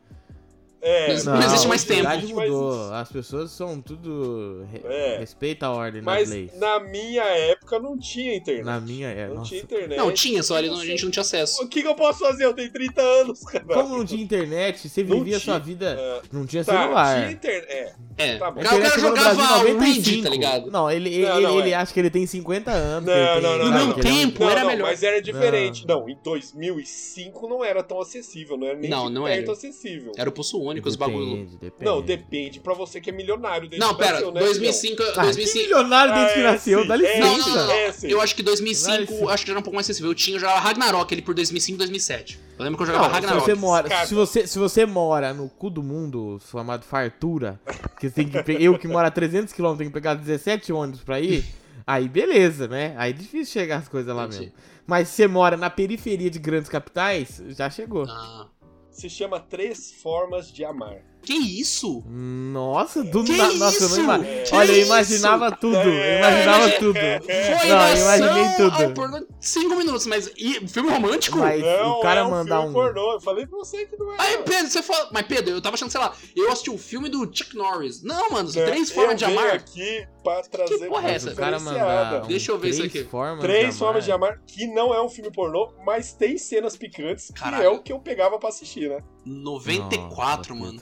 É, 0.82 1.24
Não 1.24 1.40
existe 1.44 1.68
mais 1.68 1.84
a 1.84 1.88
tempo. 1.88 2.28
mudou. 2.36 2.92
As 2.94 3.12
pessoas 3.12 3.52
são 3.52 3.80
tudo. 3.80 4.66
re- 4.72 4.82
É. 4.84 5.18
Respeita 5.20 5.68
a 5.68 5.72
ordem 5.72 6.02
Mas 6.02 6.30
das 6.30 6.38
leis. 6.38 6.58
na 6.60 6.80
minha 6.80 7.24
época 7.24 7.78
não 7.80 7.98
tinha 8.00 8.36
internet. 8.36 8.66
Na 8.66 8.80
minha 8.80 9.08
é. 9.10 9.28
não 9.28 9.36
Nossa. 9.36 9.50
tinha 9.50 9.62
internet. 9.62 9.98
Não, 9.98 10.12
tinha, 10.12 10.42
só 10.42 10.60
não- 10.62 10.80
a 10.80 10.86
gente 10.86 11.04
não 11.04 11.12
tinha 11.12 11.22
acesso. 11.22 11.64
O 11.64 11.68
que, 11.68 11.82
que 11.84 11.88
eu 11.88 11.94
posso 11.96 12.20
fazer? 12.20 12.46
Eu 12.46 12.54
tenho 12.54 12.72
30 12.72 13.02
anos, 13.02 13.42
cara. 13.42 13.64
Como 13.66 13.98
não 13.98 14.06
tinha 14.06 14.24
internet, 14.24 14.90
você 14.90 15.04
Não 15.04 15.18
vivia 15.20 15.38
a 15.38 15.40
sua 15.40 15.60
vida. 15.60 15.98
É, 16.00 16.22
Não 16.32 16.46
tinha 16.46 16.66
tá, 16.66 16.82
celular. 16.82 17.20
tinha 17.20 17.32
internet. 17.32 17.72
É. 17.72 17.94
É. 18.18 18.38
Tá 18.38 18.52
bom. 18.52 18.62
o 18.62 18.64
cara, 18.64 19.00
jogava 19.00 19.42
um 19.42 19.64
95. 19.64 19.80
Reddit, 19.84 20.24
tá 20.24 20.30
ligado? 20.30 20.72
Não, 20.72 20.90
ele, 20.92 21.10
ele, 21.14 21.26
Não, 21.28 21.42
não, 21.42 21.60
ele 21.60 21.70
é. 21.72 21.76
acha 21.76 21.94
que 21.94 22.00
ele 22.00 22.10
tem 22.10 22.26
50 22.26 22.72
anos. 22.72 23.08
Não, 23.08 23.42
não, 23.42 23.58
não, 23.58 23.66
No 23.66 23.86
meu 23.88 23.94
tempo, 23.96 24.44
Não, 24.44 24.50
era 24.50 24.62
não, 24.62 24.68
melhor. 24.68 24.88
mas 24.90 25.04
era 25.04 25.22
diferente. 25.22 25.86
Não. 25.88 26.10
em 26.10 26.18
2005 26.24 27.48
não 27.48 27.64
era 27.64 27.84
tão 27.84 28.00
acessível, 28.02 28.58
não 28.58 28.68
era 28.68 28.78
nem 28.78 28.90
Não, 28.90 29.10
não 29.10 29.28
era. 29.28 29.52
acessível. 29.52 30.12
Era 30.18 30.30
o 30.30 30.34
pulso 30.34 30.60
único, 30.72 30.90
os 30.90 30.96
bagulho. 30.96 31.26
Depende, 31.26 31.58
depende. 31.58 31.86
Não, 31.86 32.02
depende 32.02 32.60
pra 32.60 32.74
você 32.74 33.00
que 33.00 33.10
é 33.10 33.14
milionário. 33.14 33.70
desde 33.70 33.80
Não, 33.80 33.94
que 33.94 34.00
pera, 34.00 34.14
nasceu, 34.14 34.32
né, 34.32 34.40
2005. 34.42 35.04
Ah, 35.04 35.06
que 35.12 35.22
2005 35.22 35.58
milionário 35.60 36.14
desde 36.14 36.34
que 36.34 36.40
Ah, 36.40 36.42
é, 36.42 36.52
nasceu, 36.52 36.88
dá 36.88 36.94
É, 36.96 36.98
licença. 36.98 37.20
Não, 37.20 37.38
não, 37.38 37.48
não, 37.50 37.66
não. 37.68 37.72
É. 37.72 37.92
Eu 38.04 38.22
acho 38.22 38.36
que 38.36 38.42
Vai, 38.44 38.52
2005, 38.54 39.14
sim. 39.14 39.28
acho 39.30 39.44
que 39.44 39.48
já 39.48 39.54
era 39.54 39.60
um 39.60 39.64
pouco 39.64 39.76
mais 39.76 39.86
acessível. 39.86 40.10
Eu 40.12 40.16
tinha, 40.16 40.36
eu 40.36 40.40
jogava 40.40 40.60
Ragnarok 40.60 41.14
ali 41.14 41.22
por 41.22 41.34
2005, 41.36 41.78
2007. 41.78 42.40
Eu 42.58 42.64
lembro 42.66 42.78
que 42.78 42.84
eu 42.84 42.88
Não, 42.88 42.94
jogava 42.96 43.14
se 43.14 43.20
Ragnarok. 43.22 43.46
você, 43.46 43.54
mora, 43.56 43.90
Cara. 43.90 44.06
se, 44.08 44.14
você, 44.14 44.48
se 44.48 44.60
você 44.60 44.86
mora 44.86 45.34
no 45.34 45.50
cu 45.50 45.70
do 45.70 45.82
mundo, 45.84 46.40
chamado 46.52 46.84
fartura, 46.84 47.60
que 48.00 48.08
você 48.10 48.16
tem 48.16 48.28
que 48.30 48.42
pe- 48.44 48.58
eu 48.60 48.78
que 48.78 48.88
moro 48.88 49.08
a 49.08 49.12
300km 49.12 49.78
tenho 49.78 49.90
que 49.90 49.94
pegar 49.94 50.14
17 50.14 50.72
ônibus 50.72 51.02
pra 51.02 51.20
ir, 51.20 51.44
aí 51.88 52.08
beleza, 52.08 52.68
né? 52.68 52.94
Aí 52.98 53.10
é 53.10 53.14
difícil 53.14 53.52
chegar 53.54 53.78
as 53.78 53.88
coisas 53.88 54.16
lá 54.16 54.26
Entendi. 54.26 54.40
mesmo. 54.42 54.54
Mas 54.86 55.08
se 55.10 55.16
você 55.16 55.28
mora 55.28 55.56
na 55.58 55.70
periferia 55.70 56.30
de 56.30 56.38
grandes 56.40 56.70
capitais, 56.70 57.42
já 57.50 57.70
chegou. 57.70 58.06
Ah. 58.08 58.48
Se 58.92 59.10
chama 59.10 59.40
Três 59.40 59.94
Formas 59.94 60.52
de 60.52 60.66
Amar. 60.66 61.11
Que 61.24 61.34
isso? 61.34 62.04
Nossa, 62.08 63.04
do 63.04 63.24
Que 63.24 63.38
na... 63.38 63.52
Nossa, 63.54 63.84
eu 63.84 63.90
não 63.90 63.96
isso? 63.96 64.00
ima... 64.02 64.20
Que 64.20 64.56
Olha, 64.56 64.72
eu 64.72 64.78
isso? 64.78 64.86
imaginava 64.88 65.52
tudo. 65.52 65.78
Eu 65.78 65.82
É, 65.92 66.18
imaginava 66.20 66.68
é, 66.68 66.72
tudo. 66.80 67.00
Foi 67.00 67.68
Não, 67.70 67.78
da 67.78 67.92
eu 67.92 67.98
imaginei 67.98 68.56
tudo. 68.58 68.94
pornô 68.96 69.28
5 69.40 69.76
minutos, 69.76 70.06
mas 70.08 70.32
e, 70.38 70.68
filme 70.68 70.90
romântico? 70.90 71.38
Mas 71.38 71.62
Não, 71.62 72.00
o 72.00 72.02
cara 72.02 72.22
é 72.22 72.24
um 72.24 72.30
mandar 72.32 72.58
filme 72.62 72.70
um. 72.70 72.74
pornô. 72.74 73.14
Eu 73.14 73.22
falei 73.22 73.46
pra 73.46 73.58
você 73.60 73.86
que 73.86 73.96
não 73.98 74.12
é. 74.14 74.16
Aí, 74.20 74.38
Pedro, 74.40 74.68
você 74.72 74.82
fala. 74.82 75.10
Mas, 75.12 75.26
Pedro, 75.28 75.52
eu 75.52 75.62
tava 75.62 75.76
achando, 75.76 75.90
sei 75.92 76.02
lá, 76.02 76.14
eu 76.36 76.52
assisti 76.52 76.70
o 76.70 76.78
filme 76.78 77.08
do 77.10 77.24
Chuck 77.32 77.56
Norris. 77.56 78.02
Não, 78.04 78.30
mano, 78.32 78.52
Né? 78.52 78.66
três 78.66 78.92
formas 78.92 79.16
de 79.18 79.26
amar. 79.26 79.56
aqui 79.56 80.06
pra 80.24 80.42
trazer 80.44 80.78
Que 80.78 80.86
porra 80.88 81.02
é 81.02 81.12
uma 81.12 81.12
essa? 81.16 81.32
O 81.32 81.36
cara 81.36 81.60
mandar. 81.60 82.24
um 82.24 82.28
Deixa 82.28 82.52
eu 82.52 82.58
ver 82.60 82.70
isso 82.70 82.84
aqui. 82.84 83.04
Formas 83.04 83.42
Três 83.42 83.74
de 83.74 83.80
Formas 83.80 84.06
de 84.06 84.12
amar. 84.12 84.40
Que 84.48 84.68
não 84.68 84.94
é 84.94 85.02
um 85.02 85.10
filme 85.10 85.32
pornô, 85.32 85.72
mas 85.86 86.14
tem 86.14 86.38
cenas 86.38 86.76
picantes, 86.78 87.28
que 87.28 87.34
Caralho. 87.40 87.64
é 87.64 87.70
o 87.70 87.80
que 87.82 87.92
eu 87.94 88.00
pegava 88.00 88.38
pra 88.40 88.50
assistir, 88.50 88.90
né? 88.90 89.00
94, 89.26 90.56
Nossa, 90.56 90.66
mano. 90.68 90.82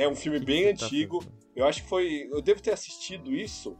É 0.00 0.08
um 0.08 0.14
filme 0.14 0.38
Que 0.40 0.46
bem 0.46 0.72
que 0.74 0.78
tá 0.80 0.86
antigo. 0.86 1.20
fazendo? 1.20 1.38
Eu 1.56 1.66
acho 1.66 1.82
que 1.82 1.88
foi. 1.88 2.28
Eu 2.30 2.40
devo 2.40 2.60
ter 2.62 2.72
assistido 2.72 3.34
isso. 3.34 3.76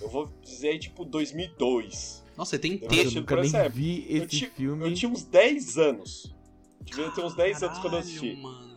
Eu 0.00 0.08
vou 0.08 0.26
dizer 0.42 0.78
tipo, 0.78 1.04
2002. 1.04 2.24
Nossa, 2.36 2.50
você 2.50 2.58
tem 2.58 2.72
Eu 2.72 2.76
inteiro. 2.78 2.94
eu 2.96 3.00
assisti 3.02 3.20
nunca 3.20 3.36
nem 3.36 3.46
época. 3.54 3.68
vi 3.70 4.06
Eu 4.08 4.16
esse 4.18 4.26
ti- 4.26 4.46
filme. 4.54 4.84
Eu 4.90 4.94
tinha 4.94 5.10
uns 5.10 5.24
10 5.24 5.78
anos. 5.78 6.34
Devia 6.82 7.10
ter 7.10 7.24
uns 7.24 7.34
10 7.34 7.62
anos 7.62 7.78
quando 7.78 7.94
eu 7.94 8.00
assisti. 8.00 8.36
Mano. 8.36 8.76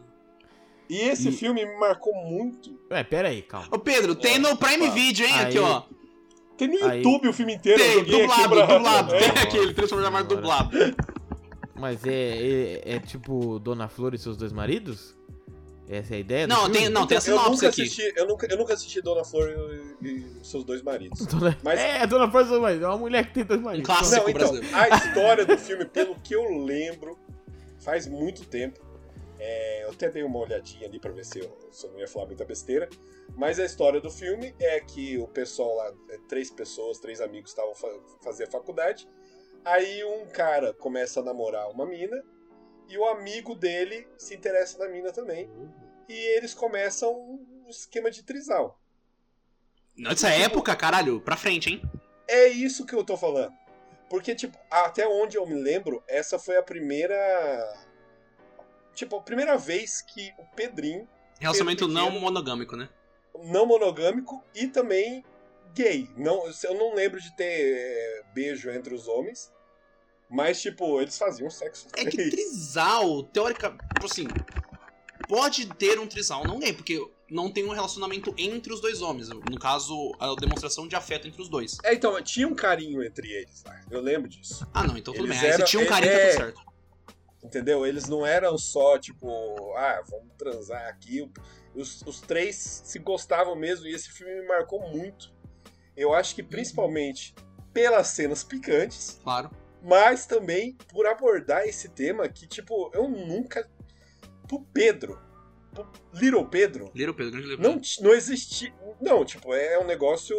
E 0.90 0.98
esse 0.98 1.30
E- 1.30 1.32
filme 1.32 1.66
me 1.66 1.78
marcou 1.80 2.14
muito. 2.16 2.80
Ué, 2.90 3.04
pera 3.04 3.28
aí, 3.30 3.42
calma. 3.42 3.68
Ô, 3.72 3.78
Pedro, 3.80 4.16
tem 4.16 4.36
É, 4.36 4.40
no 4.40 4.56
Prime 4.58 4.88
tá. 4.88 4.94
Video, 4.94 5.26
hein? 5.26 5.34
Aí- 5.34 5.46
Aqui, 5.46 5.60
ó. 5.60 5.84
Tem 6.58 6.68
no 6.68 6.84
Aí- 6.86 6.98
YouTube 7.04 7.28
o 7.28 7.34
filme 7.34 7.56
inteiro. 7.56 7.82
eu 7.82 8.06
Tem, 8.06 8.22
dublado, 8.22 8.56
pra- 8.56 8.66
dublado. 8.66 9.14
É. 9.16 9.20
Tem 9.20 9.30
aquele, 9.44 9.74
Agora. 9.94 10.24
dublado. 10.24 10.78
Mas 11.76 12.04
é, 12.06 12.12
é, 12.12 12.96
é 12.96 13.00
tipo 13.00 13.60
Dona 13.60 13.88
Flor 13.88 14.14
e 14.14 14.18
seus 14.18 14.36
dois 14.36 14.52
maridos? 14.52 15.16
Essa 15.90 16.14
é 16.14 16.18
a 16.18 16.20
ideia? 16.20 16.48
Não, 16.48 16.72
tem, 16.72 16.88
não, 16.88 17.08
tem 17.08 17.18
a 17.18 17.18
eu 17.18 17.22
sinopse 17.22 17.50
nunca 17.50 17.68
aqui. 17.70 17.82
assisti, 17.82 18.14
eu 18.16 18.28
nunca, 18.28 18.46
eu 18.48 18.58
nunca 18.58 18.74
assisti 18.76 19.02
Dona 19.02 19.24
Flor 19.26 19.50
e, 20.04 20.08
e 20.08 20.46
seus 20.46 20.64
dois 20.64 20.84
maridos. 20.84 21.26
Dona... 21.28 21.58
Mas- 21.64 21.80
É, 21.80 22.06
Dona 22.06 22.30
Flor 22.30 22.44
e 22.44 22.48
seus 22.48 22.62
maridos. 22.62 22.84
É 22.86 22.88
uma 22.88 22.98
mulher 22.98 23.26
que 23.28 23.34
tem 23.34 23.44
dois 23.44 23.60
maridos. 23.60 23.88
clássico. 23.88 24.22
Não, 24.22 24.30
então, 24.30 24.52
brasileiro. 24.52 24.76
a 24.78 24.90
história 24.96 25.46
do 25.46 25.58
filme, 25.58 25.86
pelo 25.86 26.14
que 26.22 26.36
eu 26.36 26.44
lembro, 26.64 27.18
faz 27.80 28.06
muito 28.08 28.46
tempo. 28.46 28.80
É, 29.40 29.86
eu 29.86 29.90
até 29.92 30.10
dei 30.12 30.22
uma 30.22 30.38
olhadinha 30.38 30.86
ali 30.88 31.00
pra 31.00 31.12
ver 31.12 31.26
se 31.26 31.40
eu, 31.40 31.58
se 31.72 31.88
eu 31.88 31.92
não 31.94 32.00
ia 32.00 32.08
falar 32.08 32.28
muita 32.28 32.46
besteira. 32.46 32.88
Mas 33.36 33.60
a 33.60 33.66
história 33.66 34.00
do 34.00 34.12
filme 34.12 34.54
é 34.60 34.80
que 34.82 35.18
o 35.18 35.28
pessoal 35.28 35.76
lá, 35.76 35.94
é, 36.10 36.18
três 36.28 36.52
pessoas, 36.52 37.00
três 37.00 37.20
amigos 37.20 37.50
estavam 37.52 37.74
fa 37.74 37.88
fazer 38.22 38.48
faculdade. 38.50 39.08
Aí 39.66 40.04
um 40.04 40.28
cara 40.28 40.74
começa 40.74 41.20
a 41.20 41.24
namorar 41.24 41.70
uma 41.72 41.86
mina 41.86 42.22
e 42.90 42.98
o 42.98 43.06
amigo 43.06 43.56
dele 43.56 44.08
se 44.18 44.36
interessa 44.36 44.78
na 44.80 44.90
mina 44.90 45.12
também. 45.12 45.50
E 46.08 46.14
eles 46.36 46.54
começam 46.54 47.14
um 47.14 47.68
esquema 47.70 48.10
de 48.10 48.24
trisal. 48.24 48.80
Nessa 49.96 50.30
época, 50.30 50.76
caralho, 50.76 51.22
pra 51.22 51.38
frente, 51.38 51.70
hein? 51.70 51.82
É 52.28 52.48
isso 52.48 52.86
que 52.86 52.96
eu 52.96 53.04
tô 53.04 53.16
falando. 53.16 53.54
Porque, 54.10 54.34
tipo, 54.34 54.58
até 54.72 55.08
onde 55.08 55.38
eu 55.38 55.46
me 55.46 55.54
lembro, 55.54 56.04
essa 56.08 56.40
foi 56.40 56.58
a 56.58 56.64
primeira. 56.64 57.16
Tipo, 58.94 59.18
a 59.18 59.22
primeira 59.22 59.58
vez 59.58 60.02
que 60.02 60.34
o 60.40 60.46
Pedrinho, 60.56 61.08
Relacionamento 61.40 61.86
Pedro 61.86 61.94
não 61.94 62.12
monogâmico, 62.20 62.76
né? 62.76 62.90
não 63.44 63.66
monogâmico 63.66 64.44
e 64.54 64.68
também 64.68 65.24
gay. 65.74 66.10
Não, 66.18 66.44
eu 66.64 66.74
não 66.76 66.94
lembro 66.96 67.22
de 67.22 67.36
ter 67.36 67.46
é, 67.46 68.24
beijo 68.34 68.70
entre 68.70 68.94
os 68.94 69.08
homens. 69.08 69.52
Mas, 70.30 70.62
tipo, 70.62 71.02
eles 71.02 71.18
faziam 71.18 71.50
sexo. 71.50 71.88
É 71.98 72.06
que 72.06 72.30
trisal, 72.30 73.24
teórica, 73.24 73.72
tipo 73.94 74.06
assim, 74.06 74.28
pode 75.28 75.66
ter 75.76 76.00
um 76.00 76.08
trisal, 76.08 76.46
não 76.46 76.62
é, 76.62 76.72
porque 76.72 77.04
não 77.30 77.52
tem 77.52 77.66
um 77.66 77.74
relacionamento 77.74 78.34
entre 78.38 78.72
os 78.74 78.80
dois 78.82 79.02
homens. 79.02 79.30
No 79.30 79.60
caso, 79.60 80.12
a 80.20 80.34
demonstração 80.36 80.88
de 80.88 80.96
afeto 80.96 81.28
entre 81.28 81.42
os 81.42 81.50
dois. 81.50 81.78
É, 81.84 81.94
então, 81.94 82.22
tinha 82.22 82.48
um 82.48 82.56
carinho 82.56 83.04
entre 83.04 83.32
eles 83.32 83.64
lá. 83.64 83.80
Eu 83.90 84.02
lembro 84.02 84.30
disso. 84.30 84.68
Ah, 84.74 84.86
não, 84.86 84.98
então 84.98 85.14
tudo 85.14 85.26
Eles 85.26 85.40
bem. 85.40 85.50
Eram- 85.50 85.66
tinha 85.66 85.82
um 85.82 85.86
é- 85.86 85.90
carinho, 85.90 86.12
tá 86.12 86.18
é- 86.20 86.30
tudo 86.32 86.38
certo. 86.44 86.70
Entendeu? 87.44 87.86
Eles 87.86 88.08
não 88.10 88.26
eram 88.26 88.58
só, 88.58 88.98
tipo, 88.98 89.74
ah, 89.76 90.04
vamos 90.10 90.28
transar 90.38 90.88
aqui. 90.90 91.30
Os, 91.74 92.02
os 92.02 92.20
três 92.20 92.56
se 92.84 93.00
gostavam 93.00 93.56
mesmo 93.56 93.86
e 93.88 93.94
esse 93.94 94.10
filme 94.12 94.42
me 94.42 94.48
marcou 94.48 94.80
muito. 94.92 95.32
Eu 95.96 96.14
acho 96.14 96.36
que 96.36 96.44
principalmente 96.44 97.34
pelas 97.74 98.08
cenas 98.08 98.44
picantes, 98.44 99.20
Claro. 99.24 99.50
Mas 99.82 100.26
também 100.26 100.76
por 100.92 101.06
abordar 101.06 101.66
esse 101.68 101.90
tema 101.90 102.28
que, 102.30 102.48
tipo, 102.48 102.92
eu 102.94 103.08
nunca. 103.08 103.70
Pro 104.48 104.62
Pedro, 104.74 105.20
pro 105.74 105.88
Little 106.14 106.46
Pedro, 106.48 106.92
Little 106.96 107.14
Pedro, 107.14 107.32
grande 107.32 107.48
Little 107.50 107.64
não, 107.64 107.74
Pedro. 107.76 107.88
ti- 107.88 108.02
não 108.04 108.14
existia. 108.14 108.74
Não, 109.00 109.24
tipo, 109.24 109.54
é 109.54 109.78
um 109.80 109.86
negócio. 109.86 110.36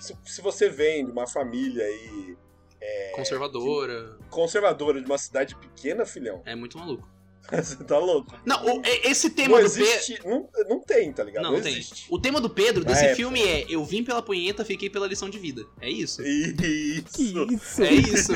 Se, 0.00 0.14
se 0.24 0.40
você 0.42 0.68
vem 0.68 1.04
de 1.06 1.10
uma 1.12 1.26
família 1.26 1.84
aí 1.84 2.36
Conservadora. 3.14 4.18
conservadora 4.30 5.00
de 5.00 5.06
uma 5.06 5.18
cidade 5.18 5.54
pequena, 5.56 6.04
filhão, 6.04 6.42
É 6.44 6.54
muito 6.54 6.76
maluco. 6.78 7.08
você 7.50 7.76
tá 7.84 7.98
louco. 7.98 8.34
Não, 8.44 8.64
o- 8.64 8.82
e- 8.84 9.08
esse 9.10 9.30
tema 9.30 9.60
Não 9.60 9.68
do 9.68 9.74
Pedro. 9.74 9.90
existe. 9.92 10.20
Não, 10.26 10.48
não 10.68 10.80
tem, 10.80 11.12
tá 11.12 11.24
ligado? 11.24 11.42
Não, 11.44 11.52
não 11.52 11.60
tem. 11.60 11.72
existe. 11.72 12.06
O 12.10 12.18
tema 12.18 12.40
do 12.40 12.48
Pedro 12.50 12.84
desse 12.84 13.00
época. 13.04 13.16
filme 13.16 13.42
é 13.42 13.66
Eu 13.68 13.84
vim 13.84 14.02
pela 14.04 14.22
punheta, 14.22 14.64
fiquei 14.64 14.88
pela 14.90 15.06
lição 15.06 15.28
de 15.28 15.38
vida. 15.38 15.64
É 15.80 15.88
isso. 15.90 16.22
Isso. 16.26 17.46
Isso? 17.52 17.82
É 17.82 17.92
isso. 17.92 18.32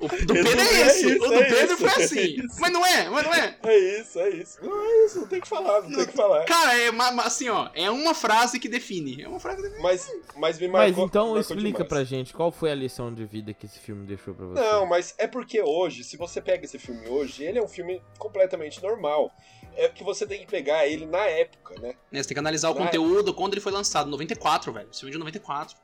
O 0.00 0.08
do 0.08 0.34
Pedro 0.34 0.60
é 0.60 0.80
É 0.82 0.86
esse. 0.86 1.06
isso, 1.10 1.24
O 1.24 1.28
do 1.28 1.34
é 1.34 1.44
Pedro 1.44 1.74
isso, 1.74 1.76
foi 1.76 1.88
é 2.02 2.04
assim. 2.04 2.36
Mas 2.60 2.72
não 2.72 2.84
é, 2.86 3.08
mas 3.10 3.24
não 3.24 3.34
é. 3.34 3.58
É 3.62 4.00
isso, 4.00 4.18
é 4.20 4.30
isso. 4.30 4.58
Não 4.62 4.84
é 4.84 5.04
isso, 5.06 5.20
não 5.20 5.26
tem 5.26 5.40
que 5.40 5.48
falar, 5.48 5.82
não 5.82 5.96
tem 5.96 6.06
que 6.06 6.12
falar. 6.12 6.44
Cara, 6.44 6.76
é 6.78 6.88
assim, 7.22 7.48
ó. 7.48 7.68
É 7.74 7.90
uma 7.90 8.14
frase 8.14 8.58
que 8.58 8.68
define. 8.68 9.22
É 9.22 9.28
uma 9.28 9.40
frase 9.40 9.56
que 9.58 9.62
define. 9.62 9.82
Mas, 9.82 10.10
mas 10.36 10.58
me 10.58 10.68
Mas 10.68 10.90
marcou. 10.90 11.04
então 11.06 11.24
marcou 11.26 11.40
explica 11.40 11.62
demais. 11.84 11.88
pra 11.88 12.04
gente 12.04 12.32
qual 12.32 12.50
foi 12.50 12.70
a 12.70 12.74
lição 12.74 13.12
de 13.12 13.24
vida 13.24 13.52
que 13.52 13.66
esse 13.66 13.78
filme 13.78 14.06
deixou 14.06 14.34
pra 14.34 14.46
você. 14.46 14.60
Não, 14.60 14.86
mas 14.86 15.14
é 15.18 15.26
porque 15.26 15.60
hoje, 15.62 16.04
se 16.04 16.16
você 16.16 16.40
pega 16.40 16.64
esse 16.64 16.78
filme 16.78 17.06
hoje, 17.08 17.44
ele 17.44 17.58
é 17.58 17.62
um 17.62 17.68
filme 17.68 18.00
completamente 18.18 18.45
normal. 18.82 19.32
É 19.74 19.88
que 19.88 20.02
você 20.02 20.26
tem 20.26 20.40
que 20.40 20.46
pegar 20.46 20.86
ele 20.86 21.04
na 21.06 21.26
época, 21.26 21.78
né? 21.80 21.94
Né, 22.10 22.22
Você 22.22 22.28
tem 22.28 22.34
que 22.34 22.38
analisar 22.38 22.70
o 22.70 22.74
Vai. 22.74 22.84
conteúdo 22.84 23.34
quando 23.34 23.52
ele 23.54 23.60
foi 23.60 23.72
lançado. 23.72 24.08
94, 24.10 24.72
velho. 24.72 24.88
Esse 24.90 25.00
filme 25.00 25.10
é 25.10 25.12
de 25.12 25.18
94. 25.18 25.76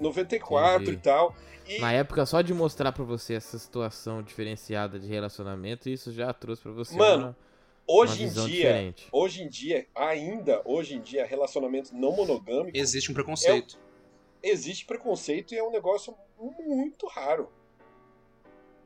94 0.00 0.82
Entendi. 0.82 0.96
e 0.96 1.00
tal. 1.00 1.34
E 1.66 1.78
Na 1.80 1.92
época, 1.92 2.24
só 2.24 2.40
de 2.40 2.54
mostrar 2.54 2.92
pra 2.92 3.04
você 3.04 3.34
essa 3.34 3.58
situação 3.58 4.22
diferenciada 4.22 4.98
de 4.98 5.06
relacionamento, 5.06 5.88
isso 5.90 6.10
já 6.12 6.32
trouxe 6.32 6.62
pra 6.62 6.72
você 6.72 6.96
Mano, 6.96 7.24
uma, 7.26 7.36
hoje 7.86 8.24
uma 8.24 8.30
em 8.30 8.32
dia, 8.32 8.44
diferente. 8.46 9.08
hoje 9.12 9.42
em 9.42 9.48
dia, 9.48 9.86
ainda 9.94 10.62
hoje 10.64 10.94
em 10.94 11.00
dia, 11.02 11.26
relacionamento 11.26 11.94
não 11.94 12.12
monogâmico, 12.12 12.78
Existe 12.78 13.10
um 13.10 13.14
preconceito. 13.14 13.78
existe 14.42 14.86
preconceito 14.86 15.52
e 15.52 15.58
é 15.58 15.62
um 15.62 15.70
negócio 15.70 16.14
muito 16.38 17.06
raro. 17.06 17.50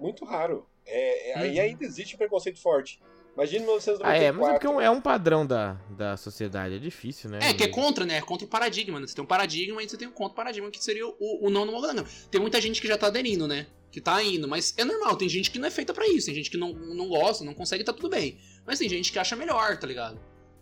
Muito 0.00 0.25
raro. 0.25 0.66
É, 0.87 1.31
é- 1.31 1.39
Aí 1.39 1.57
Uhum. 1.57 1.62
ainda 1.62 1.85
existe 1.85 2.17
preconceito 2.17 2.61
forte. 2.61 3.01
Imagina 3.35 3.61
Ah, 3.61 3.67
1994. 3.67 4.23
é, 4.25 4.33
mas 4.33 4.49
é 4.49 4.52
porque 4.52 4.67
é 4.67 4.71
um- 4.71 4.80
é 4.80 4.91
um 4.91 5.00
padrão 5.00 5.47
da, 5.47 5.80
da 5.91 6.17
sociedade, 6.19 6.75
é 6.75 6.78
difícil, 6.78 7.30
né? 7.30 7.39
É, 7.43 7.54
que 7.54 7.65
é 7.65 7.69
contra, 7.69 8.04
né? 8.04 8.19
É 8.19 8.21
contra 8.21 8.45
o 8.47 8.49
paradigma, 8.49 9.00
né? 9.00 9.06
Você 9.06 9.15
tem 9.15 9.25
um 9.25 9.26
paradigma 9.26 9.83
e 9.83 9.89
você 9.89 9.97
tem 9.97 10.06
um 10.06 10.13
contra-paradigma, 10.13 10.71
que 10.71 10.83
seria 10.85 11.06
o, 11.06 11.15
o 11.47 11.49
não 11.49 11.65
no 11.65 11.73
monogâmico. 11.73 12.06
Tem 12.30 12.39
muita 12.41 12.61
gente 12.61 12.80
que 12.80 12.87
já 12.87 12.99
tá 12.99 13.06
aderindo, 13.06 13.49
né? 13.49 13.67
Que 13.91 14.02
tá 14.02 14.23
indo, 14.23 14.47
mas 14.47 14.75
é 14.76 14.85
normal, 14.85 15.17
tem 15.17 15.28
gente 15.30 15.50
que 15.50 15.59
não 15.59 15.67
é 15.69 15.71
feita 15.71 15.95
pra 15.95 16.06
isso, 16.09 16.26
tem 16.26 16.35
gente 16.35 16.50
que 16.50 16.59
não, 16.59 16.73
não 16.75 17.09
gosta, 17.09 17.43
não 17.45 17.54
consegue, 17.54 17.85
tá 17.85 17.93
tudo 17.93 18.11
bem. 18.11 18.39
Mas 18.67 18.78
tem 18.78 18.89
gente 18.89 19.11
que 19.11 19.19
acha 19.19 19.35
melhor, 19.35 19.78
tá 19.78 19.87
ligado? 19.87 20.21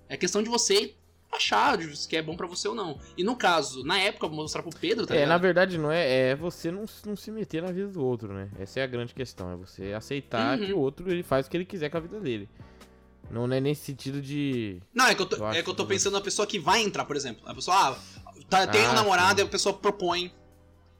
É 0.08 0.16
questão 0.16 0.40
de 0.42 0.48
você 0.48 0.94
achar 1.32 1.80
se 1.94 2.08
que 2.08 2.16
é 2.16 2.22
bom 2.22 2.36
pra 2.36 2.46
você 2.46 2.66
ou 2.68 2.74
não. 2.74 2.98
E 3.16 3.22
no 3.24 3.36
caso, 3.36 3.84
na 3.84 3.98
época, 4.00 4.26
vou 4.26 4.36
mostrar 4.36 4.62
pro 4.62 4.76
Pedro, 4.76 5.06
tá 5.06 5.14
É, 5.14 5.18
na 5.18 5.24
ligado? 5.24 5.40
verdade 5.42 5.78
não 5.78 5.90
é, 5.90 6.30
é 6.30 6.34
você 6.36 6.70
não, 6.70 6.84
não 7.06 7.16
se 7.16 7.30
meter 7.30 7.62
na 7.62 7.70
vida 7.72 7.88
do 7.88 8.04
outro, 8.04 8.32
né? 8.32 8.50
Essa 8.58 8.80
é 8.80 8.82
a 8.82 8.86
grande 8.86 9.14
questão, 9.14 9.50
é 9.52 9.56
você 9.56 9.92
aceitar 9.92 10.58
Uhum. 10.58 10.66
que 10.66 10.72
o 10.72 10.78
outro 10.78 11.10
ele 11.10 11.22
faz 11.22 11.46
o 11.46 11.50
que 11.50 11.56
ele 11.56 11.64
quiser 11.64 11.88
com 11.90 11.96
a 11.98 12.00
vida 12.00 12.20
dele. 12.20 12.48
Não 13.30 13.44
é 13.52 13.60
nesse 13.60 13.84
sentido 13.84 14.20
de 14.20 14.82
Não, 14.92 15.06
é 15.06 15.14
que 15.14 15.22
eu 15.22 15.26
tô, 15.26 15.48
é 15.50 15.62
que 15.62 15.70
eu 15.70 15.74
tô 15.74 15.86
pensando 15.86 16.14
na 16.14 16.20
pessoa 16.20 16.46
que 16.46 16.58
vai 16.58 16.82
entrar, 16.82 17.04
por 17.04 17.14
exemplo. 17.14 17.42
A 17.48 17.54
pessoa, 17.54 17.76
ah, 17.76 17.96
tá, 18.48 18.66
tem 18.66 18.82
um 18.82 18.90
Ah, 18.90 18.94
namorado 18.94 19.38
sim. 19.38 19.44
e 19.44 19.46
a 19.46 19.50
pessoa 19.50 19.72
propõe 19.72 20.32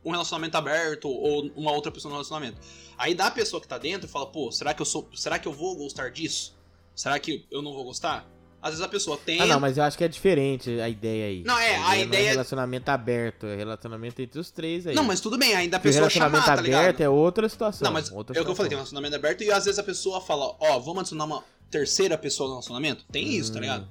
um 0.05 0.12
relacionamento 0.12 0.57
aberto 0.57 1.09
ou 1.09 1.51
uma 1.57 1.73
outra 1.73 1.90
pessoa 1.90 2.09
no 2.11 2.14
relacionamento. 2.16 2.59
Aí 2.97 3.14
da 3.16 3.31
pessoa 3.33 3.61
que 3.61 3.66
tá 3.66 3.79
dentro 3.79 4.09
fala, 4.09 4.27
pô, 4.27 4.53
será 4.53 4.73
que 4.73 4.81
eu 4.81 4.87
sou. 4.87 5.09
Será 5.12 5.40
que 5.40 5.49
eu 5.49 5.53
vou 5.53 5.77
gostar 5.77 6.09
disso? 6.11 6.57
Será 6.95 7.19
que 7.19 7.45
eu 7.51 7.61
não 7.62 7.73
vou 7.73 7.83
gostar? 7.85 8.25
Às 8.62 8.70
vezes 8.73 8.85
a 8.85 8.88
pessoa 8.88 9.16
tem. 9.16 9.40
Ah, 9.40 9.46
não, 9.46 9.59
mas 9.59 9.79
eu 9.79 9.85
acho 9.85 9.96
que 9.96 10.05
é 10.05 10.09
diferente 10.09 10.79
a 10.81 10.88
ideia 10.88 11.27
aí. 11.29 11.42
Não, 11.44 11.59
é, 11.59 11.77
a 11.77 11.81
não 11.81 11.94
ideia- 11.96 12.27
é 12.27 12.31
relacionamento 12.33 12.88
aberto, 12.90 13.46
é 13.46 13.57
relacionamento 13.57 14.20
entre 14.20 14.38
os 14.38 14.51
três 14.51 14.87
aí. 14.87 14.94
Não, 14.94 15.03
mas 15.05 15.20
tudo 15.20 15.38
bem, 15.38 15.55
ainda 15.55 15.77
a 15.77 15.81
Porque 15.81 15.88
pessoa 15.88 16.01
relacionamento 16.09 16.44
chamar, 16.44 16.57
tá 16.57 16.61
aberto 16.62 17.01
é 17.01 17.09
outra 17.09 17.49
situação. 17.49 17.87
Não, 17.87 17.92
mas 17.92 18.11
outra 18.12 18.37
é 18.37 18.40
o 18.40 18.44
que 18.44 18.51
eu 18.51 18.55
falei, 18.55 18.68
tem 18.68 18.77
um 18.77 18.81
relacionamento 18.81 19.16
aberto 19.16 19.42
e 19.42 19.51
às 19.51 19.64
vezes 19.64 19.79
a 19.79 19.83
pessoa 19.83 20.20
fala, 20.20 20.55
ó, 20.61 20.79
vamos 20.79 21.01
adicionar 21.01 21.25
uma 21.25 21.42
terceira 21.70 22.18
pessoa 22.18 22.49
no 22.49 22.55
relacionamento? 22.57 23.05
Tem 23.11 23.27
isso, 23.35 23.51
tá 23.53 23.59
Hum. 23.59 23.62
ligado? 23.62 23.88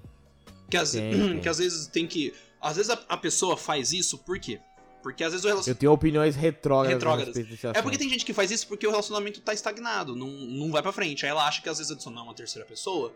Que 0.69 0.77
às, 0.77 0.91
Tem, 0.93 1.39
que 1.39 1.49
às 1.49 1.57
vezes 1.57 1.87
tem 1.87 2.05
que. 2.05 2.33
Às 2.61 2.75
vezes 2.77 2.91
a, 2.91 2.99
a 3.09 3.17
pessoa 3.17 3.57
faz 3.57 3.91
isso 3.91 4.17
por 4.19 4.37
quê? 4.37 4.59
Porque 5.01 5.23
às 5.23 5.31
vezes 5.31 5.45
o 5.45 5.47
Eu 5.47 5.51
relacionamento. 5.53 5.79
tenho 5.79 5.91
opiniões 5.93 6.35
retrógradas, 6.35 6.93
Retrógradas. 6.93 7.65
a 7.65 7.79
É 7.79 7.81
porque 7.81 7.97
tem 7.97 8.09
gente 8.09 8.25
que 8.25 8.33
faz 8.33 8.51
isso 8.51 8.67
porque 8.67 8.85
o 8.85 8.91
relacionamento 8.91 9.39
tá 9.41 9.53
estagnado, 9.53 10.15
não, 10.15 10.27
não 10.27 10.69
vai 10.71 10.81
pra 10.83 10.91
frente. 10.91 11.25
Aí 11.25 11.31
ela 11.31 11.47
acha 11.47 11.61
que 11.61 11.69
às 11.69 11.77
vezes 11.77 11.91
adicionar 11.91 12.21
uma 12.21 12.33
terceira 12.35 12.67
pessoa 12.67 13.11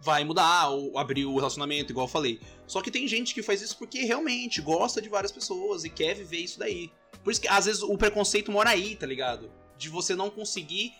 vai 0.00 0.24
mudar 0.24 0.68
ou 0.68 0.96
abrir 0.98 1.24
o 1.24 1.34
relacionamento, 1.34 1.92
igual 1.92 2.06
eu 2.06 2.10
falei. 2.10 2.40
Só 2.66 2.80
que 2.80 2.90
tem 2.90 3.08
gente 3.08 3.34
que 3.34 3.42
faz 3.42 3.62
isso 3.62 3.76
porque 3.76 4.04
realmente 4.04 4.60
gosta 4.60 5.02
de 5.02 5.08
várias 5.08 5.32
pessoas 5.32 5.84
e 5.84 5.90
quer 5.90 6.14
viver 6.14 6.38
isso 6.38 6.58
daí. 6.58 6.90
Por 7.24 7.30
isso 7.30 7.40
que 7.40 7.48
às 7.48 7.66
vezes 7.66 7.82
o 7.82 7.96
preconceito 7.96 8.52
mora 8.52 8.70
aí, 8.70 8.94
tá 8.94 9.06
ligado? 9.06 9.50
De 9.76 9.88
você 9.88 10.14
não 10.14 10.30
conseguir 10.30 10.92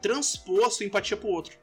transpor 0.00 0.64
a 0.64 0.70
sua 0.70 0.86
empatia 0.86 1.16
pro 1.16 1.28
outro. 1.28 1.56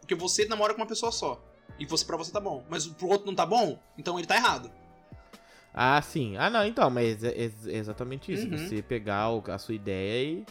Porque 0.00 0.14
você 0.14 0.46
namora 0.46 0.74
com 0.74 0.80
uma 0.80 0.86
pessoa 0.86 1.12
só. 1.12 1.42
E 1.78 1.86
você 1.86 2.04
para 2.04 2.16
você 2.16 2.32
tá 2.32 2.40
bom. 2.40 2.64
Mas 2.68 2.86
pro 2.86 3.08
outro 3.08 3.26
não 3.26 3.34
tá 3.34 3.46
bom, 3.46 3.78
então 3.96 4.18
ele 4.18 4.26
tá 4.26 4.36
errado. 4.36 4.70
Ah, 5.72 6.00
sim. 6.02 6.36
Ah, 6.36 6.50
não, 6.50 6.64
então, 6.66 6.90
mas 6.90 7.22
é, 7.22 7.28
é 7.28 7.52
exatamente 7.66 8.32
isso. 8.32 8.48
Uhum. 8.48 8.58
Você 8.58 8.82
pegar 8.82 9.28
a 9.48 9.58
sua 9.58 9.74
ideia 9.74 10.44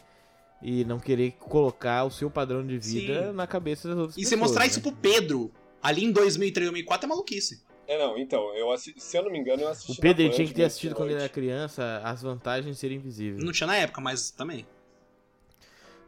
e, 0.62 0.82
e 0.82 0.86
não 0.86 1.00
querer 1.00 1.32
colocar 1.34 2.06
o 2.06 2.12
seu 2.12 2.30
padrão 2.30 2.66
de 2.66 2.78
vida 2.78 3.28
Sim. 3.28 3.34
na 3.34 3.46
cabeça 3.46 3.90
das 3.90 3.98
outras 3.98 4.16
E 4.16 4.22
pessoas. 4.22 4.30
você 4.30 4.36
mostrar 4.36 4.62
né? 4.62 4.68
isso 4.68 4.82
pro 4.82 4.92
Pedro, 4.92 5.52
ali 5.82 6.04
em 6.06 6.12
2003, 6.12 6.68
2004, 6.68 7.06
é 7.06 7.10
maluquice. 7.10 7.64
É, 7.88 7.98
não, 7.98 8.18
então, 8.18 8.54
eu 8.54 8.72
assi- 8.72 8.94
se 8.98 9.18
eu 9.18 9.24
não 9.24 9.32
me 9.32 9.40
engano, 9.40 9.62
eu 9.62 9.70
assisti. 9.70 9.94
O 9.94 10.02
Pedro 10.02 10.30
tinha 10.30 10.46
Band 10.46 10.48
que 10.50 10.54
ter 10.54 10.64
assistido 10.66 10.94
quando 10.94 11.10
ele 11.12 11.20
era 11.20 11.30
criança 11.30 12.02
as 12.04 12.22
vantagens 12.22 12.76
de 12.76 12.80
serem 12.80 12.98
invisíveis. 12.98 13.44
Não 13.44 13.54
tinha 13.54 13.68
na 13.68 13.78
época, 13.78 14.02
mas 14.02 14.30
também. 14.30 14.66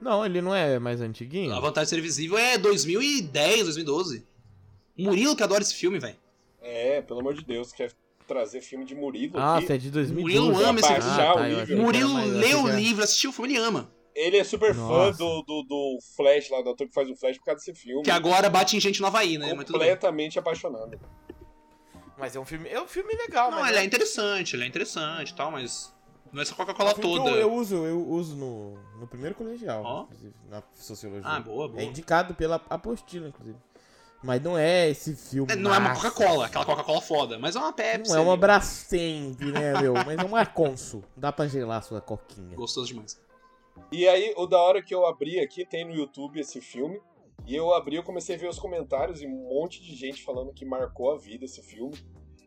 Não, 0.02 0.26
ele 0.26 0.42
não 0.42 0.54
é 0.54 0.78
mais 0.80 1.02
antiguinho? 1.02 1.54
A 1.54 1.60
vantagem 1.60 1.86
de 1.86 1.90
ser 1.90 2.02
visível 2.02 2.38
é 2.38 2.58
2010, 2.58 3.64
2012. 3.64 4.26
Murilo 4.98 5.36
que 5.36 5.44
adora 5.44 5.62
esse 5.62 5.74
filme, 5.74 6.00
velho. 6.00 6.18
É, 6.62 7.02
pelo 7.02 7.22
amor 7.22 7.34
de 7.34 7.44
Deus, 7.46 7.72
quer 7.72 7.92
trazer 8.28 8.62
filme 8.62 8.86
de 8.86 8.94
Murilo 8.94 9.38
Ah, 9.38 9.58
aqui. 9.58 9.68
você 9.68 9.74
é 9.74 9.78
de 9.78 9.90
2012. 9.90 10.22
Murilo 10.22 10.66
ama 10.66 10.80
esse 10.80 10.92
ah, 10.92 11.02
filme. 11.02 11.18
tá, 11.18 11.34
que 11.66 11.72
era 11.72 11.82
Murilo 11.82 12.18
achei 12.18 12.56
o 12.56 12.68
livro, 12.68 13.04
assistiu 13.04 13.30
o 13.30 13.34
filme, 13.34 13.54
ele 13.54 13.60
ama. 13.60 13.90
Ele 14.20 14.36
é 14.38 14.44
super 14.44 14.76
fã 14.76 14.82
Nossa. 14.82 15.18
do, 15.18 15.42
do, 15.44 15.64
do 15.64 16.00
Flash 16.18 16.50
lá, 16.50 16.62
do 16.62 16.72
ator 16.72 16.86
que 16.86 16.94
faz 16.94 17.10
o 17.10 17.16
Flash 17.16 17.38
por 17.38 17.46
causa 17.46 17.60
desse 17.60 17.74
filme. 17.74 18.04
Que 18.04 18.12
agora 18.12 18.50
bate 18.50 18.76
em 18.76 18.80
gente 18.80 19.00
no 19.00 19.08
Havaí, 19.08 19.38
né? 19.38 19.56
Completamente 19.56 20.38
apaixonado. 20.38 21.00
Mas 22.18 22.36
é 22.36 22.40
um 22.40 22.44
filme, 22.44 22.68
é 22.68 22.82
um 22.82 22.88
filme 22.88 23.16
legal, 23.16 23.50
Não, 23.50 23.62
mas 23.62 23.70
ele 23.70 23.80
é 23.80 23.84
interessante, 23.86 24.58
ele 24.58 24.66
é 24.66 24.68
interessante 24.68 25.30
e 25.30 25.36
tal, 25.36 25.52
mas. 25.52 25.96
Não 26.34 26.40
é 26.40 26.44
essa 26.44 26.54
Coca-Cola 26.54 26.92
um 26.92 26.94
que 26.96 27.02
toda. 27.02 27.30
Eu, 27.30 27.38
eu 27.38 27.54
uso, 27.54 27.76
eu 27.86 28.08
uso 28.08 28.36
no, 28.36 28.74
no 29.00 29.08
primeiro 29.08 29.34
colegial, 29.36 29.84
Ó. 29.84 30.04
inclusive, 30.04 30.34
na 30.50 30.62
sociologia. 30.76 31.26
Ah, 31.26 31.40
boa, 31.40 31.70
boa. 31.70 31.82
É 31.82 31.86
indicado 31.86 32.36
pela 32.36 32.62
apostila, 32.70 33.30
inclusive. 33.30 33.58
Mas 34.22 34.42
não 34.44 34.58
é 34.58 34.90
esse 34.90 35.16
filme. 35.16 35.50
É, 35.50 35.56
Não 35.56 35.74
é 35.74 35.78
uma 35.78 35.90
massa. 35.90 36.12
Coca-Cola, 36.12 36.46
aquela 36.48 36.66
Coca-Cola 36.66 37.02
foda, 37.02 37.40
mas 37.40 37.56
é 37.56 37.60
uma 37.60 37.72
Pepsi. 37.72 38.12
Não 38.12 38.20
é 38.20 38.22
uma. 38.22 38.36
Brastemp, 38.36 39.40
né, 39.40 39.82
meu? 39.82 39.94
Mas 39.94 40.20
é 40.20 40.24
uma 40.24 40.46
Consul. 40.46 41.06
Dá 41.16 41.32
pra 41.32 41.48
gelar 41.48 41.78
a 41.78 41.82
sua 41.82 42.02
coquinha. 42.02 42.54
Gostoso 42.54 42.88
demais. 42.88 43.18
E 43.92 44.08
aí, 44.08 44.34
o 44.38 44.46
da 44.46 44.60
hora 44.60 44.82
que 44.84 44.94
eu 44.94 45.06
abri 45.06 45.40
aqui, 45.40 45.66
tem 45.66 45.86
no 45.86 45.94
YouTube 45.94 46.40
esse 46.40 46.62
filme. 46.62 47.00
E 47.48 47.56
eu 47.56 47.74
abri, 47.74 47.96
eu 47.96 48.04
comecei 48.04 48.36
a 48.36 48.38
ver 48.38 48.48
os 48.48 48.60
comentários 48.60 49.22
e 49.22 49.26
um 49.28 49.50
monte 49.50 49.82
de 49.82 49.96
gente 49.96 50.24
falando 50.24 50.54
que 50.54 50.64
marcou 50.66 51.12
a 51.12 51.18
vida 51.18 51.46
esse 51.46 51.62
filme. 51.64 51.96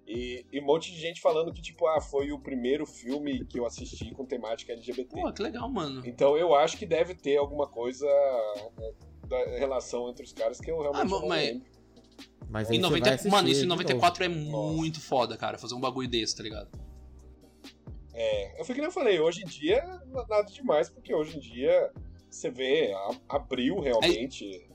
E, 0.07 0.45
e 0.53 0.61
um 0.61 0.65
monte 0.65 0.93
de 0.93 1.01
gente 1.01 1.21
falando 1.21 1.53
que, 1.53 1.63
tipo, 1.63 1.87
ah, 1.87 2.01
foi 2.01 2.31
o 2.33 2.39
primeiro 2.39 2.85
filme 2.87 3.45
que 3.47 3.59
eu 3.59 3.65
assisti 3.67 4.13
com 4.13 4.25
temática 4.27 4.73
LGBT. 4.73 5.21
Pô, 5.21 5.33
que 5.33 5.43
legal, 5.43 5.69
mano. 5.71 6.03
Então 6.05 6.37
eu 6.37 6.55
acho 6.55 6.77
que 6.77 6.85
deve 6.87 7.15
ter 7.15 7.37
alguma 7.37 7.67
coisa 7.67 8.07
né, 8.79 8.93
da 9.27 9.45
relação 9.59 10.09
entre 10.11 10.25
os 10.25 10.33
caras 10.33 10.61
que 10.61 10.71
eu 10.71 10.81
realmente 10.81 11.01
Ah, 11.03 11.05
não 11.05 11.27
mas- 11.29 11.47
lembro. 11.49 11.67
Mas 12.49 12.69
Em 12.71 12.75
você 12.75 12.81
90... 12.83 13.05
vai 13.05 13.15
assistir 13.15 13.31
Mano, 13.31 13.49
isso 13.49 13.61
em 13.61 13.63
de 13.63 13.69
94 13.69 14.25
é 14.25 14.29
Nossa. 14.29 14.73
muito 14.75 15.01
foda, 15.01 15.37
cara. 15.39 15.57
Fazer 15.57 15.75
um 15.75 15.81
bagulho 15.81 16.07
desse, 16.09 16.37
tá 16.37 16.43
ligado? 16.43 16.69
É, 18.15 18.61
eu 18.61 18.65
fui 18.65 18.75
que 18.75 18.81
nem 18.81 18.89
eu 18.89 18.93
falei, 18.93 19.19
hoje 19.21 19.43
em 19.43 19.47
dia 19.47 19.83
nada 20.29 20.43
demais, 20.43 20.89
porque 20.91 21.15
hoje 21.15 21.37
em 21.39 21.41
dia 21.41 21.91
você 22.31 22.51
vê, 22.51 22.93
a- 22.93 23.37
abriu 23.37 23.79
realmente. 23.81 24.69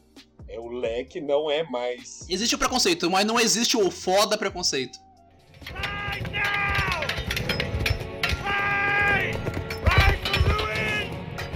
É, 0.50 0.60
o 0.60 0.68
leque 0.68 1.20
não 1.20 1.52
é 1.52 1.62
mais. 1.64 2.26
Existe 2.30 2.56
o 2.56 2.58
preconceito, 2.58 3.10
mas 3.12 3.26
não 3.26 3.38
existe 3.40 3.76
o 3.76 3.92
foda 3.92 4.38
preconceito. 4.38 4.98
Now! 6.32 7.02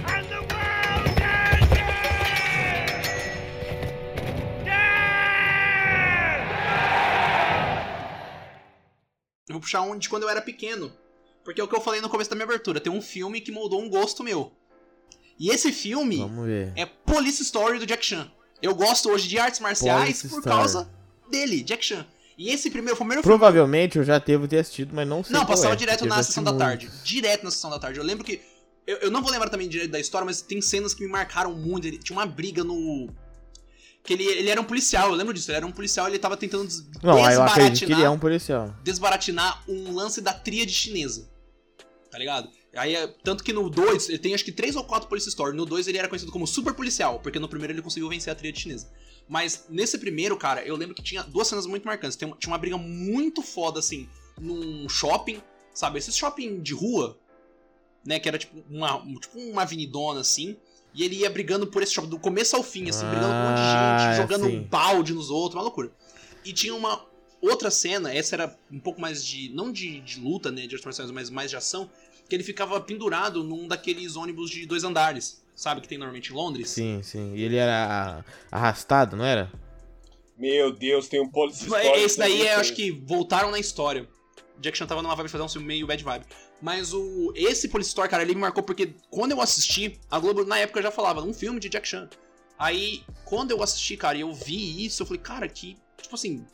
And 0.04 0.28
the 0.28 0.40
world! 0.40 1.18
Yeah! 4.66 6.46
Eu 9.48 9.54
vou 9.54 9.60
puxar 9.60 9.82
um 9.82 9.96
de 9.98 10.08
quando 10.08 10.24
eu 10.24 10.28
era 10.28 10.40
pequeno. 10.42 10.92
Porque 11.44 11.60
é 11.60 11.64
o 11.64 11.68
que 11.68 11.74
eu 11.74 11.80
falei 11.80 12.00
no 12.00 12.08
começo 12.08 12.30
da 12.30 12.36
minha 12.36 12.46
abertura. 12.46 12.80
Tem 12.80 12.92
um 12.92 13.02
filme 13.02 13.40
que 13.40 13.50
moldou 13.50 13.80
um 13.80 13.88
gosto 13.88 14.22
meu. 14.22 14.52
E 15.38 15.50
esse 15.50 15.72
filme 15.72 16.20
é 16.76 16.86
Police 16.86 17.42
Story 17.42 17.78
do 17.78 17.86
Jack 17.86 18.04
Chan. 18.04 18.30
Eu 18.60 18.74
gosto 18.74 19.10
hoje 19.10 19.28
de 19.28 19.38
artes 19.38 19.58
marciais 19.58 20.00
Police 20.00 20.28
por 20.28 20.38
Story. 20.38 20.56
causa 20.56 20.90
dele, 21.28 21.62
Jack 21.62 21.84
Chan. 21.84 22.06
E 22.38 22.50
esse 22.50 22.70
primeiro 22.70 22.96
foi 22.96 23.04
o 23.04 23.08
primeiro 23.08 23.22
filme. 23.22 23.38
Provavelmente 23.38 23.98
eu 23.98 24.04
já 24.04 24.18
devo 24.18 24.46
ter 24.46 24.58
assistido, 24.58 24.94
mas 24.94 25.06
não 25.06 25.22
sei 25.22 25.34
Não, 25.34 25.44
passava 25.44 25.74
é, 25.74 25.76
direto 25.76 26.06
na 26.06 26.22
sessão 26.22 26.44
da 26.44 26.52
tarde. 26.52 26.90
Direto 27.04 27.44
na 27.44 27.50
sessão 27.50 27.70
da 27.70 27.78
tarde. 27.78 27.98
Eu 27.98 28.04
lembro 28.04 28.24
que. 28.24 28.40
Eu, 28.86 28.96
eu 28.98 29.10
não 29.10 29.22
vou 29.22 29.30
lembrar 29.30 29.48
também 29.48 29.68
direito 29.68 29.90
da 29.90 30.00
história, 30.00 30.24
mas 30.24 30.42
tem 30.42 30.60
cenas 30.60 30.94
que 30.94 31.04
me 31.04 31.10
marcaram 31.10 31.52
muito. 31.54 31.86
Ele, 31.86 31.98
tinha 31.98 32.16
uma 32.16 32.26
briga 32.26 32.64
no. 32.64 33.08
Que 34.02 34.14
ele, 34.14 34.24
ele 34.24 34.50
era 34.50 34.60
um 34.60 34.64
policial, 34.64 35.10
eu 35.10 35.14
lembro 35.14 35.32
disso. 35.32 35.50
Ele 35.50 35.58
era 35.58 35.66
um 35.66 35.70
policial 35.70 36.06
e 36.08 36.12
ele 36.12 36.18
tava 36.18 36.36
tentando 36.36 36.66
des 36.66 36.84
Não, 37.02 37.24
aí 37.24 37.34
eu 37.34 37.44
que 37.44 37.52
ele 37.60 37.66
é 37.66 37.70
desbaratinar, 37.70 38.12
um 38.12 38.18
policial. 38.18 38.74
desbaratinar 38.82 39.62
um 39.68 39.92
lance 39.92 40.20
da 40.20 40.32
tríade 40.32 40.72
chinesa. 40.72 41.31
Tá 42.12 42.18
ligado? 42.18 42.48
Aí, 42.76 42.94
é- 42.94 43.06
tanto 43.24 43.42
que 43.42 43.54
no 43.54 43.70
2, 43.70 44.10
ele 44.10 44.18
tem 44.18 44.34
acho 44.34 44.44
que 44.44 44.52
3 44.52 44.76
ou 44.76 44.84
4 44.84 45.08
Police 45.08 45.28
Story. 45.30 45.56
No 45.56 45.64
2 45.64 45.88
ele 45.88 45.96
era 45.96 46.06
conhecido 46.08 46.30
como 46.30 46.46
super 46.46 46.74
policial, 46.74 47.18
porque 47.20 47.38
no 47.38 47.48
primeiro 47.48 47.72
ele 47.72 47.80
conseguiu 47.80 48.08
vencer 48.10 48.30
a 48.30 48.36
tríade 48.36 48.60
chinesa. 48.60 48.92
Mas 49.26 49.64
nesse 49.70 49.96
primeiro, 49.98 50.36
cara, 50.36 50.62
eu 50.62 50.76
lembro 50.76 50.94
que 50.94 51.02
tinha 51.02 51.22
duas 51.22 51.48
cenas 51.48 51.64
muito 51.64 51.84
marcantes. 51.86 52.18
Uma- 52.20 52.36
tinha 52.36 52.52
uma 52.52 52.58
briga 52.58 52.76
muito 52.76 53.40
foda, 53.40 53.78
assim, 53.80 54.06
num 54.38 54.86
shopping, 54.90 55.40
sabe? 55.72 55.98
Esse 55.98 56.12
shopping 56.12 56.60
de 56.60 56.74
rua, 56.74 57.18
né? 58.04 58.20
Que 58.20 58.28
era 58.28 58.36
tipo 58.36 58.62
uma, 58.70 58.96
um- 59.02 59.14
tipo 59.18 59.38
uma 59.38 59.62
avenidona, 59.62 60.20
assim. 60.20 60.54
E 60.94 61.02
ele 61.04 61.16
ia 61.16 61.30
brigando 61.30 61.66
por 61.66 61.82
esse 61.82 61.92
shopping, 61.94 62.10
do 62.10 62.18
começo 62.18 62.54
ao 62.54 62.62
fim, 62.62 62.90
assim, 62.90 63.06
brigando 63.06 63.28
com 63.32 63.40
um 63.40 63.48
monte 63.48 63.56
de 63.56 63.62
Ah, 63.62 64.14
gente, 64.16 64.22
jogando 64.22 64.50
sim. 64.50 64.62
balde 64.70 65.14
nos 65.14 65.30
outros, 65.30 65.54
uma 65.54 65.62
loucura. 65.62 65.90
E 66.44 66.52
tinha 66.52 66.74
uma 66.74 67.02
outra 67.40 67.70
cena, 67.70 68.12
essa 68.14 68.36
era 68.36 68.58
um 68.70 68.78
pouco 68.78 69.00
mais 69.00 69.24
de. 69.24 69.48
não 69.54 69.72
de, 69.72 70.00
de 70.00 70.20
luta, 70.20 70.50
né? 70.50 70.66
De 70.66 70.74
artes 70.74 70.84
marciais, 70.84 71.10
mas 71.10 71.30
mais 71.30 71.50
de 71.50 71.56
ação. 71.56 71.90
Que 72.32 72.36
ele 72.36 72.42
ficava 72.42 72.80
pendurado 72.80 73.44
num 73.44 73.68
daqueles 73.68 74.16
ônibus 74.16 74.48
de 74.48 74.64
dois 74.64 74.84
andares, 74.84 75.44
sabe? 75.54 75.82
Que 75.82 75.86
tem 75.86 75.98
normalmente 75.98 76.32
em 76.32 76.34
Londres. 76.34 76.70
Sim, 76.70 77.02
sim. 77.02 77.34
E 77.34 77.42
ele 77.42 77.56
era 77.56 78.24
arrastado, 78.50 79.18
não 79.18 79.24
era? 79.26 79.52
Meu 80.38 80.72
Deus, 80.72 81.08
tem 81.08 81.20
um 81.20 81.30
Story. 81.50 81.88
Esse 82.02 82.18
daí 82.18 82.46
é, 82.46 82.54
acho 82.54 82.72
que 82.72 82.90
voltaram 82.90 83.50
na 83.50 83.58
história. 83.58 84.08
Jack 84.58 84.78
Chan 84.78 84.86
tava 84.86 85.02
numa 85.02 85.14
vibe 85.14 85.26
de 85.26 85.32
fazer 85.32 85.44
um 85.44 85.48
filme 85.50 85.66
meio 85.66 85.86
bad 85.86 86.02
vibe. 86.02 86.24
Mas 86.62 86.94
o 86.94 87.34
esse 87.36 87.68
Police 87.68 87.88
Story, 87.88 88.08
cara, 88.08 88.22
ele 88.22 88.34
me 88.34 88.40
marcou 88.40 88.62
porque 88.62 88.94
quando 89.10 89.32
eu 89.32 89.40
assisti, 89.42 90.00
a 90.10 90.18
Globo 90.18 90.42
na 90.42 90.56
época 90.56 90.80
já 90.80 90.90
falava, 90.90 91.20
um 91.20 91.34
filme 91.34 91.60
de 91.60 91.68
Jack 91.68 91.86
Chan. 91.86 92.08
Aí, 92.58 93.04
quando 93.26 93.50
eu 93.50 93.62
assisti, 93.62 93.94
cara, 93.94 94.16
e 94.16 94.22
eu 94.22 94.32
vi 94.32 94.86
isso, 94.86 95.02
eu 95.02 95.06
falei, 95.06 95.20
cara, 95.20 95.46
que, 95.46 95.76
tipo 96.00 96.14
assim, 96.14 96.46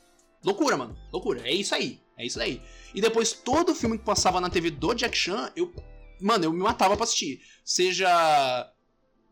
loucura, 0.42 0.76
mano. 0.76 0.98
Loucura. 1.12 1.40
É 1.48 1.52
isso 1.52 1.72
aí. 1.72 2.00
É 2.18 2.26
isso 2.26 2.40
aí. 2.40 2.60
E 2.94 3.00
depois, 3.00 3.32
todo 3.32 3.74
filme 3.74 3.96
que 3.98 4.04
passava 4.04 4.40
na 4.40 4.50
TV 4.50 4.70
do 4.70 4.92
Jack 4.94 5.16
Chan, 5.16 5.52
eu. 5.54 5.72
Mano, 6.20 6.44
eu 6.46 6.52
me 6.52 6.58
matava 6.58 6.96
pra 6.96 7.04
assistir. 7.04 7.40
Seja. 7.64 8.08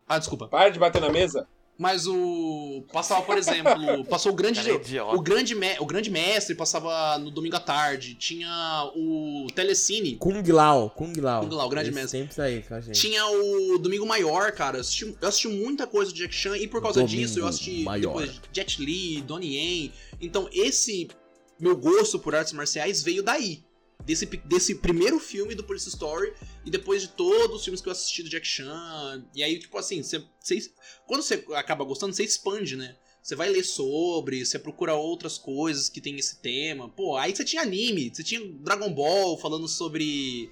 Ah, 0.09 0.19
desculpa. 0.19 0.47
Para 0.47 0.71
de 0.71 0.79
bater 0.79 1.01
na 1.01 1.11
mesa. 1.11 1.49
Mas 1.79 2.07
o. 2.07 2.85
Passava, 2.91 3.21
por 3.23 3.37
exemplo. 3.37 4.05
Passou 4.09 4.33
o 4.33 4.35
grande. 4.35 4.61
É 4.71 5.03
o, 5.03 5.21
grande 5.21 5.55
me- 5.55 5.77
o 5.79 5.85
grande 5.85 6.11
mestre 6.11 6.55
passava 6.55 7.19
no 7.19 7.31
domingo 7.31 7.57
à 7.57 7.61
tarde. 7.61 8.15
Tinha 8.15 8.91
o 8.95 9.47
Telecine. 9.55 10.17
Kung 10.17 10.41
Lao, 10.51 10.89
Kung 10.89 11.13
Lao. 11.21 11.43
Kung 11.43 11.55
Lao, 11.55 11.69
grande 11.69 11.91
Ele 11.91 11.97
mestre. 11.97 12.21
Sempre 12.21 12.35
tá 12.35 12.45
aí 12.45 12.63
com 12.63 12.75
a 12.75 12.81
gente. 12.81 12.99
Tinha 12.99 13.27
o 13.27 13.77
Domingo 13.79 14.07
Maior, 14.07 14.53
cara. 14.53 14.79
Eu 14.79 14.81
assisti, 14.81 15.05
eu 15.21 15.29
assisti 15.29 15.49
muita 15.49 15.87
coisa 15.87 16.11
do 16.13 16.17
Jack 16.17 16.35
Chan 16.35 16.57
e 16.57 16.67
por 16.67 16.81
causa 16.81 17.01
Domingo 17.01 17.21
disso 17.21 17.41
eu 17.41 17.47
assisti 17.47 17.83
Maior. 17.83 18.23
depois 18.23 18.41
Jet 18.53 18.81
Li, 18.83 19.21
Donnie 19.21 19.57
Yen. 19.57 19.93
Então 20.19 20.49
esse 20.55 21.09
meu 21.59 21.77
gosto 21.77 22.19
por 22.19 22.35
artes 22.35 22.53
marciais 22.53 23.03
veio 23.03 23.23
daí. 23.23 23.65
Desse, 24.05 24.27
desse 24.27 24.75
primeiro 24.77 25.19
filme 25.19 25.55
do 25.55 25.65
Police 25.65 25.89
Story 25.89 26.33
e 26.65 26.71
depois 26.71 27.03
de 27.03 27.09
todos 27.09 27.57
os 27.57 27.65
filmes 27.65 27.81
que 27.81 27.89
eu 27.89 27.93
assisti 27.93 28.23
do 28.23 28.29
Jack 28.29 28.47
Chan. 28.47 29.25
E 29.35 29.43
aí, 29.43 29.59
tipo 29.59 29.77
assim, 29.79 30.03
você, 30.03 30.23
você- 30.39 30.71
quando 31.07 31.23
você 31.23 31.43
acaba 31.55 31.83
gostando, 31.85 32.15
você 32.15 32.23
expande, 32.23 32.77
né? 32.77 32.95
Você 33.23 33.35
vai 33.35 33.49
ler 33.49 33.65
sobre, 33.65 34.45
você 34.45 34.59
procura 34.59 34.95
outras 34.95 35.37
coisas 35.39 35.89
que 35.89 36.01
tem 36.01 36.15
esse 36.17 36.37
tema. 36.41 36.89
Pô, 36.91 37.17
aí 37.17 37.35
você 37.35 37.43
tinha 37.45 37.63
anime, 37.63 38.13
você 38.15 38.23
tinha 38.23 38.41
Dragon 38.61 38.93
Ball 38.93 39.37
falando 39.39 39.67
sobre 39.67 40.49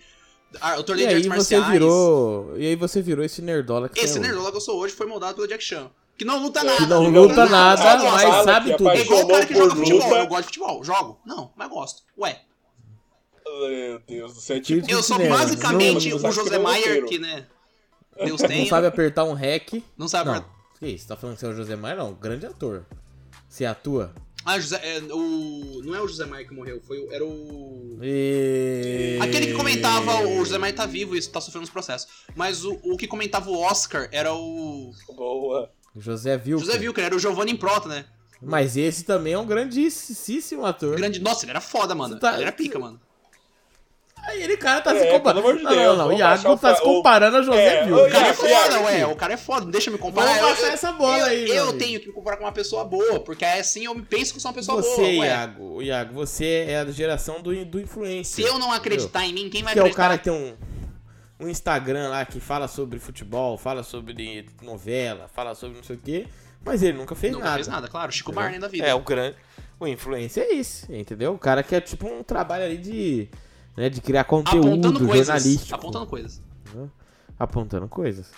ah, 0.61 0.79
o 0.79 0.81
E 0.81 0.85
torneio 0.85 1.09
de 1.09 1.15
aí 1.15 1.21
artes 1.21 1.29
marciais. 1.29 1.71
virou. 1.71 2.59
E 2.59 2.67
aí 2.67 2.75
você 2.75 3.01
virou 3.03 3.25
esse 3.25 3.41
nerdola 3.43 3.89
que 3.89 4.01
Esse 4.01 4.09
é 4.17 4.21
hoje. 4.21 4.21
nerdola 4.21 4.51
que 4.51 4.57
eu 4.57 4.61
sou 4.61 4.79
hoje 4.79 4.95
foi 4.95 5.07
moldado 5.07 5.37
pelo 5.37 5.47
Jack 5.47 5.63
Chan. 5.63 5.89
Que 6.17 6.25
não 6.25 6.41
luta 6.43 6.63
nada. 6.63 6.77
Que 6.79 6.87
não 6.87 7.09
luta 7.09 7.47
nada, 7.47 7.97
mas 8.03 8.23
fala 8.23 8.45
sabe 8.45 8.71
que 8.71 8.77
tudo. 8.77 8.91
É 8.91 9.01
igual 9.01 9.23
o 9.25 9.29
cara 9.29 9.47
que 9.47 9.55
joga 9.55 9.75
futebol. 9.77 10.03
luta. 10.09 10.19
Eu 10.21 10.27
gosto 10.27 10.41
de 10.43 10.47
futebol. 10.47 10.85
Jogo? 10.85 11.21
Não, 11.27 11.53
mas 11.57 11.69
gosto. 11.69 12.03
Ué, 12.19 12.41
Meu 13.47 13.99
Deus 14.07 14.35
do 14.35 14.41
céu. 14.41 14.61
Tipo, 14.63 14.81
Tipo 14.83 14.93
eu 14.93 15.03
sou 15.03 15.17
cinema. 15.17 15.37
basicamente 15.39 16.09
Não- 16.11 16.17
o 16.29 16.33
José 16.33 16.57
não- 16.57 16.63
Maier 16.63 17.05
que, 17.05 17.19
né? 17.19 17.47
Deus 18.25 18.41
tem. 18.43 18.61
Não 18.61 18.67
sabe 18.69 18.87
apertar 18.87 19.25
um 19.25 19.33
rec. 19.35 19.83
Não 19.99 20.07
sabe. 20.09 20.31
Não. 20.31 20.45
Que 20.79 20.87
isso? 20.89 21.07
Tá 21.09 21.17
falando 21.17 21.35
que 21.37 21.41
você 21.41 21.47
é 21.47 21.51
o 21.51 21.55
José 21.55 21.77
Maia? 21.77 21.97
Não, 21.97 22.15
grande 22.15 22.47
ator. 22.47 22.85
Você 23.49 23.65
atua. 23.65 24.13
Ah, 24.45 24.59
José, 24.61 24.77
é, 24.83 25.01
o. 25.13 25.81
Não 25.85 25.95
é 25.95 26.01
o 26.01 26.07
José 26.07 26.27
Maier 26.27 26.47
que 26.47 26.55
morreu, 26.55 26.81
foi 26.87 26.99
o- 26.99 27.13
era 27.13 27.25
o. 27.25 27.99
E... 28.03 29.19
Aquele 29.23 29.47
que 29.49 29.55
comentava, 29.55 30.21
o 30.27 30.37
José 30.45 30.59
Maier 30.59 30.77
tá 30.77 30.85
vivo 30.87 31.17
e 31.17 31.23
tá 31.27 31.41
sofrendo 31.41 31.65
os 31.65 31.71
processos. 31.71 32.09
Mas 32.37 32.65
o, 32.65 32.79
o 32.85 32.97
que 32.97 33.07
comentava 33.07 33.49
o 33.51 33.59
Oscar 33.61 34.09
era 34.13 34.33
o. 34.35 34.93
Boa. 35.17 35.71
José 35.97 36.37
Vilker. 36.37 36.67
José 36.67 36.79
Wilker, 36.79 37.05
era 37.05 37.15
o 37.15 37.19
Giovanni 37.19 37.53
Improta, 37.53 37.89
né? 37.89 38.05
Mas 38.43 38.77
esse 38.77 39.05
também 39.05 39.33
é 39.33 39.39
um 39.39 39.47
grandíssimo 39.47 40.67
ator. 40.67 40.97
Grande. 40.97 41.21
Nossa, 41.21 41.45
ele 41.45 41.51
era 41.53 41.61
foda, 41.61 41.95
mano. 41.95 42.15
Você 42.15 42.21
tá- 42.21 42.35
Ele 42.35 42.43
era 42.43 42.53
pica, 42.53 42.79
mano. 42.79 43.01
Aí 44.27 44.43
ele, 44.43 44.57
cara, 44.57 44.81
tá 44.81 44.95
É, 44.97 45.01
se 45.01 45.07
comparando. 45.11 45.43
pelo 45.43 45.55
amor 45.55 45.57
de 45.59 45.63
não, 45.63 45.75
não, 45.75 45.97
não. 45.97 46.09
O 46.09 46.13
Iago 46.19 46.57
tá 46.57 46.75
se 46.75 46.81
o- 46.81 46.85
comparando 46.85 47.37
a 47.37 47.43
José 47.43 47.63
É, 47.77 47.85
Vilker. 47.85 48.07
O 48.07 48.11
cara 48.11 48.29
é 48.29 48.33
foda, 48.33 48.49
Iago, 48.51 48.85
ué. 48.87 49.07
O 49.07 49.17
cara 49.17 49.33
é 49.35 49.37
foda. 49.37 49.61
Não 49.65 49.71
deixa 49.71 49.91
eu 49.91 49.93
me 49.93 49.99
comparar. 49.99 50.29
Vamos 50.33 50.43
Eu- 50.43 50.49
passar 50.57 50.67
eu- 50.69 50.73
essa 50.73 50.93
bola 50.93 51.19
eu, 51.19 51.25
aí, 51.27 51.51
Eu 51.51 51.63
amigo. 51.65 51.79
tenho 51.79 52.01
que 52.01 52.07
me 52.07 52.13
comparar 52.15 52.39
com 52.39 52.45
uma 52.45 52.53
pessoa 52.53 52.85
boa, 52.85 53.21
porque 53.21 53.45
aí 53.45 53.61
assim 53.61 53.85
eu 53.85 53.95
me 53.95 54.01
penso 54.03 54.33
que 54.33 54.39
eu 54.39 54.41
sou 54.41 54.51
uma 54.51 54.55
pessoa 54.55 54.81
Você, 54.83 54.97
boa. 54.97 55.07
ué. 55.21 55.27
Iago, 55.27 55.83
Iago, 55.83 56.15
você 56.15 56.65
é 56.69 56.85
da 56.87 56.91
geração 56.91 57.43
do, 57.43 57.65
do 57.67 57.79
Se 57.79 57.85
influencer. 57.85 58.47
eu 58.47 58.59
não 58.59 58.73
acreditar 58.73 59.27
em 59.27 59.33
mim, 59.35 59.51
quem 59.51 59.63
vai 59.63 59.75
Que 59.75 59.79
é 59.79 59.83
o 59.83 59.85
acreditar? 59.87 60.03
cara 60.03 60.17
que 60.19 60.25
tem 60.25 60.33
um, 60.33 60.55
um 61.45 61.49
Instagram 61.49 62.09
lá 62.09 62.25
que 62.25 62.41
fala 62.41 62.67
sobre 62.69 62.99
futebol, 62.99 63.57
fala 63.59 63.83
sobre 63.83 64.47
novela, 64.63 65.29
fala 65.29 65.55
sobre 65.55 65.77
não 65.77 65.85
sei 65.85 65.97
o 65.97 65.99
quê, 65.99 66.27
mas 66.65 66.83
ele 66.83 66.97
nunca 66.97 67.15
fez 67.15 67.33
Nunca 67.33 67.45
nada. 67.45 67.57
fez 67.57 67.69
nada, 67.69 67.89
claro. 67.89 68.11
Chico? 68.11 68.33
Barney 68.33 68.59
da 68.59 68.69
vida. 68.69 68.87
É, 68.87 68.95
o 68.95 69.01
grande. 69.01 69.37
O 69.79 69.87
influencer 69.87 70.45
é 70.45 70.55
isso, 70.55 70.91
entendeu? 70.93 71.35
O 71.35 71.39
cara 71.39 71.63
que 71.63 71.75
é 71.75 71.81
tipo 71.81 72.07
um 72.07 72.23
trabalho 72.23 72.65
ali 72.65 72.79
de. 72.79 73.29
Né, 73.77 73.89
de 73.91 74.01
criar 74.01 74.23
conteúdo 74.25 74.69
apontando 74.69 75.07
coisas. 75.07 75.27
jornalístico. 75.27 75.75
Apontando 75.75 76.07
coisas. 76.07 76.43
Apontando 77.39 77.89
coisas. 77.89 78.31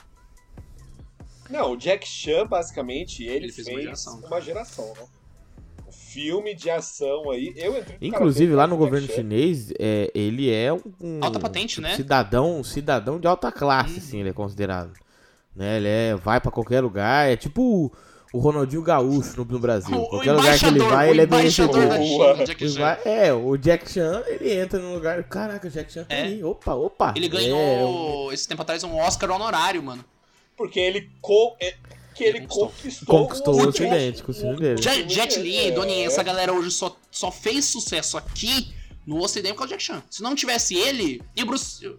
Não, 1.51 1.73
o 1.73 1.77
Jack 1.77 2.09
Chan, 2.09 2.47
basicamente, 2.47 3.23
ele, 3.23 3.47
Ele 3.47 3.53
fez 3.53 3.67
fez, 3.67 3.77
uma 3.77 3.83
geração. 3.83 4.19
uma 4.21 4.41
geração, 4.41 4.93
né? 4.97 5.07
Filme 5.91 6.55
de 6.55 6.69
ação 6.71 7.31
aí. 7.31 7.53
Eu 7.57 7.79
entrei 7.79 7.99
no 8.01 8.07
Inclusive, 8.07 8.55
lá 8.55 8.67
no 8.67 8.75
o 8.75 8.79
governo 8.79 9.07
chinês, 9.07 9.73
é, 9.79 10.11
ele 10.15 10.53
é 10.53 10.73
um, 10.73 10.81
um 11.01 11.21
Alta 11.23 11.39
patente, 11.39 11.81
né? 11.81 11.95
cidadão, 11.97 12.59
um 12.59 12.65
cidadão 12.65 13.19
de 13.21 13.27
alta 13.27 13.53
classe, 13.53 13.95
Hum. 13.95 13.99
assim, 13.99 14.21
ele 14.21 14.31
é 14.31 14.33
considerado. 14.33 14.93
Né, 15.55 15.79
ele 15.79 15.89
é, 15.89 16.15
vai 16.15 16.39
pra 16.41 16.51
qualquer 16.51 16.83
lugar, 16.83 17.31
é 17.31 17.35
tipo 17.37 17.63
o, 17.63 17.93
o 18.31 18.39
Ronaldinho 18.39 18.83
Gaúcho 18.83 19.39
no, 19.39 19.45
no 19.47 19.59
Brasil. 19.59 19.97
O, 19.97 20.03
o 20.03 20.09
qualquer 20.11 20.33
lugar 20.33 20.59
que 20.59 20.67
ele 20.67 20.81
vai, 20.81 21.09
o 21.09 21.11
ele 21.13 21.21
é 21.23 21.27
bem 21.27 21.43
recebido. 21.45 21.79
é, 23.07 23.33
o 23.33 23.57
Jack 23.57 23.91
Chan, 23.91 24.23
ele 24.27 24.53
entra 24.53 24.79
num 24.79 24.93
lugar. 24.95 25.23
Caraca, 25.25 25.67
o 25.67 25.71
Jack 25.71 25.91
Chan 25.93 26.05
tá 26.05 26.15
É. 26.15 26.23
aí. 26.25 26.45
Opa, 26.45 26.75
opa. 26.75 27.15
Ele 27.17 27.27
É, 27.27 27.29
ganhou, 27.31 28.33
esse 28.33 28.47
tempo 28.47 28.61
atrás, 28.61 28.85
um 28.85 28.97
Oscar 28.99 29.31
honorário, 29.31 29.83
mano. 29.83 30.05
Porque 30.57 30.79
ele, 30.81 31.11
co 31.23 31.57
é, 31.61 31.75
que 32.17 32.25
ele 32.25 32.41
conquistou. 32.47 32.69
conquistou, 32.69 33.07
Conquistou 33.07 33.55
o 33.55 33.65
o 33.65 33.69
Ocidente 33.69 34.23
com 34.23 34.33
o. 34.33 34.77
Jet, 34.81 35.09
Jet 35.13 35.39
Li, 35.39 35.57
É. 35.57 35.71
Donnie 35.71 36.03
essa 36.05 36.23
galera 36.23 36.53
hoje 36.53 36.71
só, 36.71 36.97
só 37.11 37.31
fez 37.31 37.65
sucesso 37.67 38.17
aqui 38.17 38.73
no 39.07 39.21
ocidente 39.23 39.55
por 39.55 39.61
causa 39.61 39.75
do 39.75 39.79
Jack 39.79 39.83
Chan. 39.83 40.03
Se 40.11 40.23
não 40.23 40.35
tivesse 40.35 40.75
ele, 40.75 41.23
e 41.37 41.43
o 41.43 41.47
Bruce. 41.47 41.95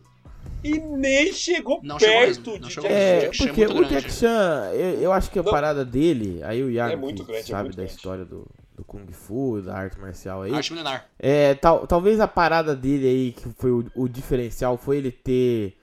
E 0.63 0.79
nem 0.79 1.31
chegou 1.31 1.79
Não 1.83 1.99
chegou 1.99 2.15
perto 2.19 2.59
de 2.59 2.73
chegou 2.73 2.89
Jack 2.89 2.93
É. 3.01 3.19
Jack 3.19 3.37
Chan 3.37 3.43
é 3.43 3.47
porque 3.47 3.65
o. 3.65 3.85
Jack 3.85 4.11
Chan, 4.11 4.71
eu, 4.73 5.01
eu 5.01 5.11
acho 5.13 5.29
que 5.29 5.39
a 5.39 5.43
Não. 5.43 5.51
parada 5.51 5.85
dele, 5.85 6.41
aí 6.43 6.63
o 6.63 6.69
Iago 6.71 6.93
É 6.93 6.95
grande, 7.13 7.21
é 7.21 7.43
sabe 7.43 7.63
muito 7.63 7.75
da 7.75 7.83
grande. 7.83 7.91
história 7.95 8.25
do, 8.25 8.47
do 8.75 8.83
Kung 8.83 9.05
Fu, 9.11 9.61
da 9.61 9.75
arte 9.75 9.99
marcial 9.99 10.41
aí. 10.41 10.53
Arte 10.53 10.71
milenar. 10.73 11.07
É, 11.19 11.53
tal, 11.53 11.85
talvez 11.85 12.19
a 12.19 12.27
parada 12.27 12.75
dele 12.75 13.07
aí, 13.07 13.31
que 13.33 13.47
foi 13.57 13.71
o, 13.71 13.85
o 13.95 14.07
diferencial, 14.09 14.77
foi 14.77 14.97
ele 14.97 15.11
ter 15.11 15.76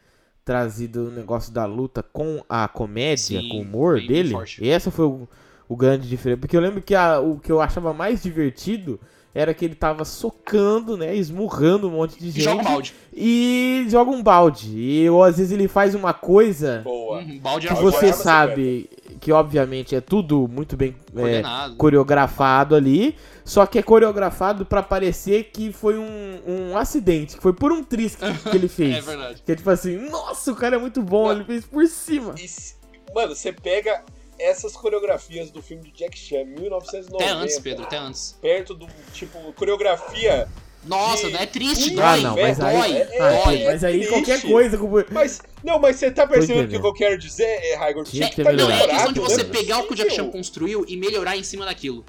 trazido 0.45 1.07
o 1.09 1.11
negócio 1.11 1.53
da 1.53 1.65
luta 1.65 2.03
com 2.03 2.43
a 2.49 2.69
comédia, 2.69 3.41
Sim, 3.41 3.49
com 3.49 3.59
o 3.59 3.63
humor 3.63 3.95
bem- 3.97 4.07
bem 4.07 4.17
dele. 4.17 4.31
forte. 4.33 4.63
E 4.65 4.69
essa 4.69 4.91
foi 4.91 5.07
o, 5.07 5.29
o 5.69 5.77
grande 5.77 6.09
diferença. 6.09 6.41
Porque 6.41 6.57
eu 6.57 6.61
lembro 6.61 6.83
que 6.83 6.95
a- 6.95 7.19
o 7.21 7.39
que 7.39 7.51
eu 7.51 7.61
achava 7.61 7.95
mais 7.95 8.23
divertido 8.23 9.01
era 9.35 9.53
que 9.53 9.65
ele 9.65 9.75
tava 9.75 10.05
socando, 10.05 10.97
né, 10.97 11.15
esmurrando 11.17 11.89
um 11.89 11.93
monte 11.93 12.19
de 12.19 12.29
E 12.29 12.31
gente. 12.31 12.45
joga 12.45 12.61
um 12.61 12.65
balde. 12.65 12.95
E 13.13 13.87
joga 13.89 14.11
um 14.13 14.23
balde. 14.23 14.71
E 14.79 15.11
ou, 15.11 15.23
às 15.25 15.37
vezes 15.39 15.51
ele 15.53 15.67
faz 15.67 15.95
uma 15.95 16.15
coisa 16.15 16.83
Boa. 16.85 17.19
Uhum, 17.19 17.39
balde 17.41 17.67
que 17.67 17.73
era 17.73 17.83
Balde 17.83 17.97
você 17.97 18.13
sabe 18.13 18.89
que 19.21 19.33
obviamente 19.33 19.95
é 19.97 20.01
tudo 20.01 20.47
muito 20.49 20.77
bem 20.77 20.95
é, 21.17 21.43
coreografado 21.77 22.75
ali, 22.75 23.17
só 23.45 23.65
que 23.67 23.79
é 23.79 23.83
coreografado 23.83 24.65
pra 24.67 24.83
parecer 24.83 25.51
que 25.53 25.73
foi 25.73 25.99
um, 25.99 26.41
um 26.47 26.77
acidente, 26.77 27.37
que 27.37 27.43
foi 27.43 27.53
por 27.53 27.73
um 27.73 27.83
tris 27.83 28.15
que, 28.17 28.25
que 28.51 28.57
ele 28.57 28.69
fez. 28.69 28.97
É 28.97 29.01
verdade. 29.01 29.43
Que 29.45 29.53
é 29.53 29.57
tipo 29.57 29.71
assim, 29.71 29.97
nossa, 30.11 30.53
o 30.53 30.57
cara 30.57 30.77
é 30.77 30.79
muito 30.79 31.03
bom, 31.03 31.31
ele 31.33 31.45
fez 31.45 31.65
por 31.65 31.87
cima. 31.87 32.35
E 32.43 32.47
se- 32.49 32.75
mano, 33.15 33.35
você 33.35 33.53
pega 33.53 34.03
essas 34.39 34.73
coreografias 34.73 35.51
do 35.51 35.63
filme 35.63 35.85
de 35.85 35.93
Jack 35.93 36.19
Chan, 36.19 36.45
1990. 36.45 37.17
Até 37.17 37.29
antes, 37.31 37.59
Pedro, 37.59 37.85
até 37.85 37.97
antes. 37.97 38.37
Perto 38.41 38.75
do, 38.75 38.87
tipo, 39.13 39.39
coreografia. 39.55 40.49
Nossa, 40.87 41.31
De- 41.31 41.37
é 41.37 41.47
triste, 41.47 41.91
dói. 41.95 42.05
Ah, 42.05 42.17
não, 42.19 42.37
mas 42.37 42.61
aí, 42.61 42.77
dói, 42.77 42.93
é- 42.99 43.19
ah, 43.21 43.43
dói. 43.45 43.63
é- 43.63 43.65
mas 43.67 43.85
aí 43.85 44.07
qualquer 44.07 44.43
coisa 44.43 44.77
como 44.77 45.03
Mas, 45.11 45.41
não, 45.63 45.79
mas 45.79 45.97
você 45.97 46.11
tá 46.11 46.27
percebendo 46.27 46.77
o 46.77 46.81
que 46.81 46.87
eu 46.87 46.93
quero 46.93 47.17
dizer, 47.19 47.45
é, 47.45 47.75
Raigor? 47.77 48.05
Tinha 48.05 48.29
que 48.29 48.37
ter 48.37 48.45
Tá 48.45 48.53
Não, 48.53 48.71
é 48.71 48.87
questão 48.87 49.13
de 49.15 49.21
você 49.21 49.43
né? 49.45 49.49
pegar 49.51 49.79
o 49.79 49.87
que 49.87 49.93
o 49.95 49.97
Jack 49.97 50.11
Chan 50.13 50.29
construiu 50.31 50.85
e 50.87 50.95
melhorar 50.99 51.39
em 51.39 51.43
cima 51.43 51.65
daquilo. 51.65 52.05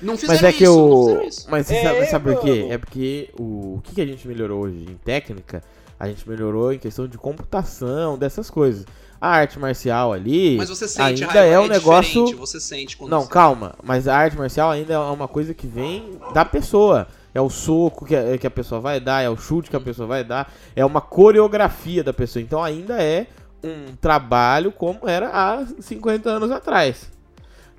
Não 0.00 0.16
fizeram 0.16 0.42
Mas 0.42 0.54
é 0.54 0.56
que 0.56 0.62
isso, 0.64 0.76
não 0.76 0.90
o. 0.92 1.06
fizeram 1.06 1.28
isso. 1.28 1.46
Mas 1.50 1.66
você 1.66 1.74
É, 1.74 1.82
sabe, 1.82 2.06
sabe 2.06 2.32
por 2.34 2.42
quê? 2.44 2.66
É 2.70 2.78
porque 2.78 3.30
o... 3.38 3.76
o 3.78 3.82
que 3.82 4.00
a 4.00 4.06
gente 4.06 4.28
melhorou 4.28 4.62
hoje 4.62 4.76
em 4.88 4.96
técnica? 5.04 5.62
A 5.98 6.06
gente 6.08 6.28
melhorou 6.28 6.72
em 6.72 6.78
questão 6.78 7.08
de 7.08 7.16
computação, 7.18 8.16
dessas 8.18 8.48
coisas. 8.50 8.84
A 9.24 9.28
arte 9.28 9.58
marcial 9.58 10.12
ali 10.12 10.56
Mas 10.58 10.68
você 10.68 10.86
sente, 10.86 11.24
ainda 11.24 11.32
Raio, 11.40 11.52
é 11.52 11.58
um 11.60 11.66
negócio. 11.66 12.24
diferente, 12.26 12.34
Você 12.34 12.60
sente 12.60 12.96
quando 12.96 13.10
Não, 13.10 13.22
você- 13.22 13.30
calma. 13.30 13.74
Mas 13.82 14.06
a 14.06 14.14
arte 14.14 14.36
marcial 14.36 14.70
ainda 14.70 14.92
é 14.92 14.98
uma 14.98 15.26
coisa 15.26 15.54
que 15.54 15.66
vem 15.66 16.18
da 16.34 16.44
pessoa. 16.44 17.08
É 17.34 17.40
o 17.40 17.48
soco 17.48 18.04
que 18.04 18.14
a, 18.14 18.36
que 18.38 18.46
a 18.46 18.50
pessoa 18.50 18.80
vai 18.80 19.00
dar, 19.00 19.22
é 19.22 19.28
o 19.30 19.36
chute 19.36 19.70
que 19.70 19.74
a 19.76 19.80
pessoa 19.80 20.06
vai 20.06 20.22
dar, 20.22 20.52
é 20.76 20.84
uma 20.84 21.00
coreografia 21.00 22.04
da 22.04 22.12
pessoa. 22.12 22.42
Então 22.42 22.62
ainda 22.62 23.02
é 23.02 23.26
um 23.62 23.96
trabalho 24.00 24.70
como 24.70 25.08
era 25.08 25.30
há 25.32 25.64
50 25.80 26.28
anos 26.28 26.50
atrás. 26.50 27.10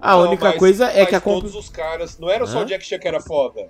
A 0.02 0.12
Não, 0.14 0.24
única 0.28 0.46
mas- 0.50 0.58
coisa 0.58 0.86
é 0.88 1.02
mas 1.02 1.10
que 1.10 1.16
a 1.16 1.22
comp... 1.22 1.42
todos 1.42 1.56
os 1.56 1.70
caras, 1.70 2.18
não 2.18 2.30
era 2.30 2.46
só 2.48 2.60
Hã? 2.60 2.64
o 2.64 2.66
Jack 2.66 2.84
Chan 2.84 2.98
que 3.00 3.08
era 3.08 3.20
foda. 3.22 3.68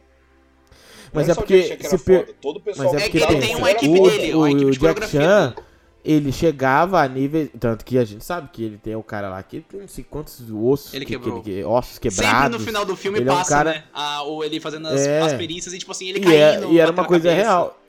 Mas 1.13 1.23
era 1.25 1.33
é 1.33 1.35
só 1.35 1.41
o 1.41 1.43
porque 1.43 1.77
se 1.89 1.97
per-. 1.99 2.33
Todo 2.41 2.57
o 2.57 2.61
pessoal 2.61 2.93
Mas 2.93 3.03
é 3.03 3.05
É 3.05 3.09
que 3.09 3.17
ele 3.17 3.39
tem- 3.41 3.55
uma 3.57 3.69
equipe 3.71 3.99
o, 3.99 4.09
dele, 4.09 4.33
o, 4.33 4.37
uma 4.39 4.49
equipe 4.49 4.65
o 4.65 4.71
de 4.71 4.79
Jack 4.79 4.79
coreografia 4.79 5.21
Chan, 5.21 5.49
dele. 5.49 5.65
Ele 6.05 6.31
chegava 6.31 7.01
a 7.01 7.07
nível. 7.07 7.49
Tanto 7.59 7.83
que 7.83 7.97
a 7.97 8.05
gente 8.05 8.23
sabe 8.23 8.49
que 8.53 8.63
ele 8.63 8.77
tem 8.77 8.95
o 8.95 9.01
cara 9.03 9.27
lá 9.29 9.41
que 9.43 9.61
tem 9.61 9.81
não 9.81 9.87
sei 9.87 10.03
quantos 10.03 10.39
ossos, 10.51 10.93
Ele 10.93 11.03
que, 11.05 11.13
quebrou. 11.13 11.41
que 11.41 11.49
ele- 11.49 11.63
ossos 11.65 11.97
quebrados. 11.97 12.43
Sempre 12.43 12.57
no 12.59 12.59
final 12.63 12.85
do 12.85 12.95
filme 12.95 13.19
Ele 13.19 13.29
é 13.29 13.33
um 13.33 13.35
passa, 13.35 13.49
cara- 13.49 13.71
né? 13.73 13.83
A, 13.93 14.21
ou 14.21 14.43
ele 14.43 14.59
fazendo 14.59 14.87
as, 14.87 15.01
É. 15.05 15.21
as 15.21 15.33
perícias 15.33 15.73
e, 15.73 15.79
tipo 15.79 15.91
assim, 15.91 16.07
ele 16.09 16.19
e, 16.19 16.21
caindo. 16.21 16.67
é- 16.67 16.71
e 16.71 16.79
era 16.79 16.91
uma 16.91 17.03
coisa 17.05 17.29
cabeça. 17.29 17.43
real. 17.47 17.81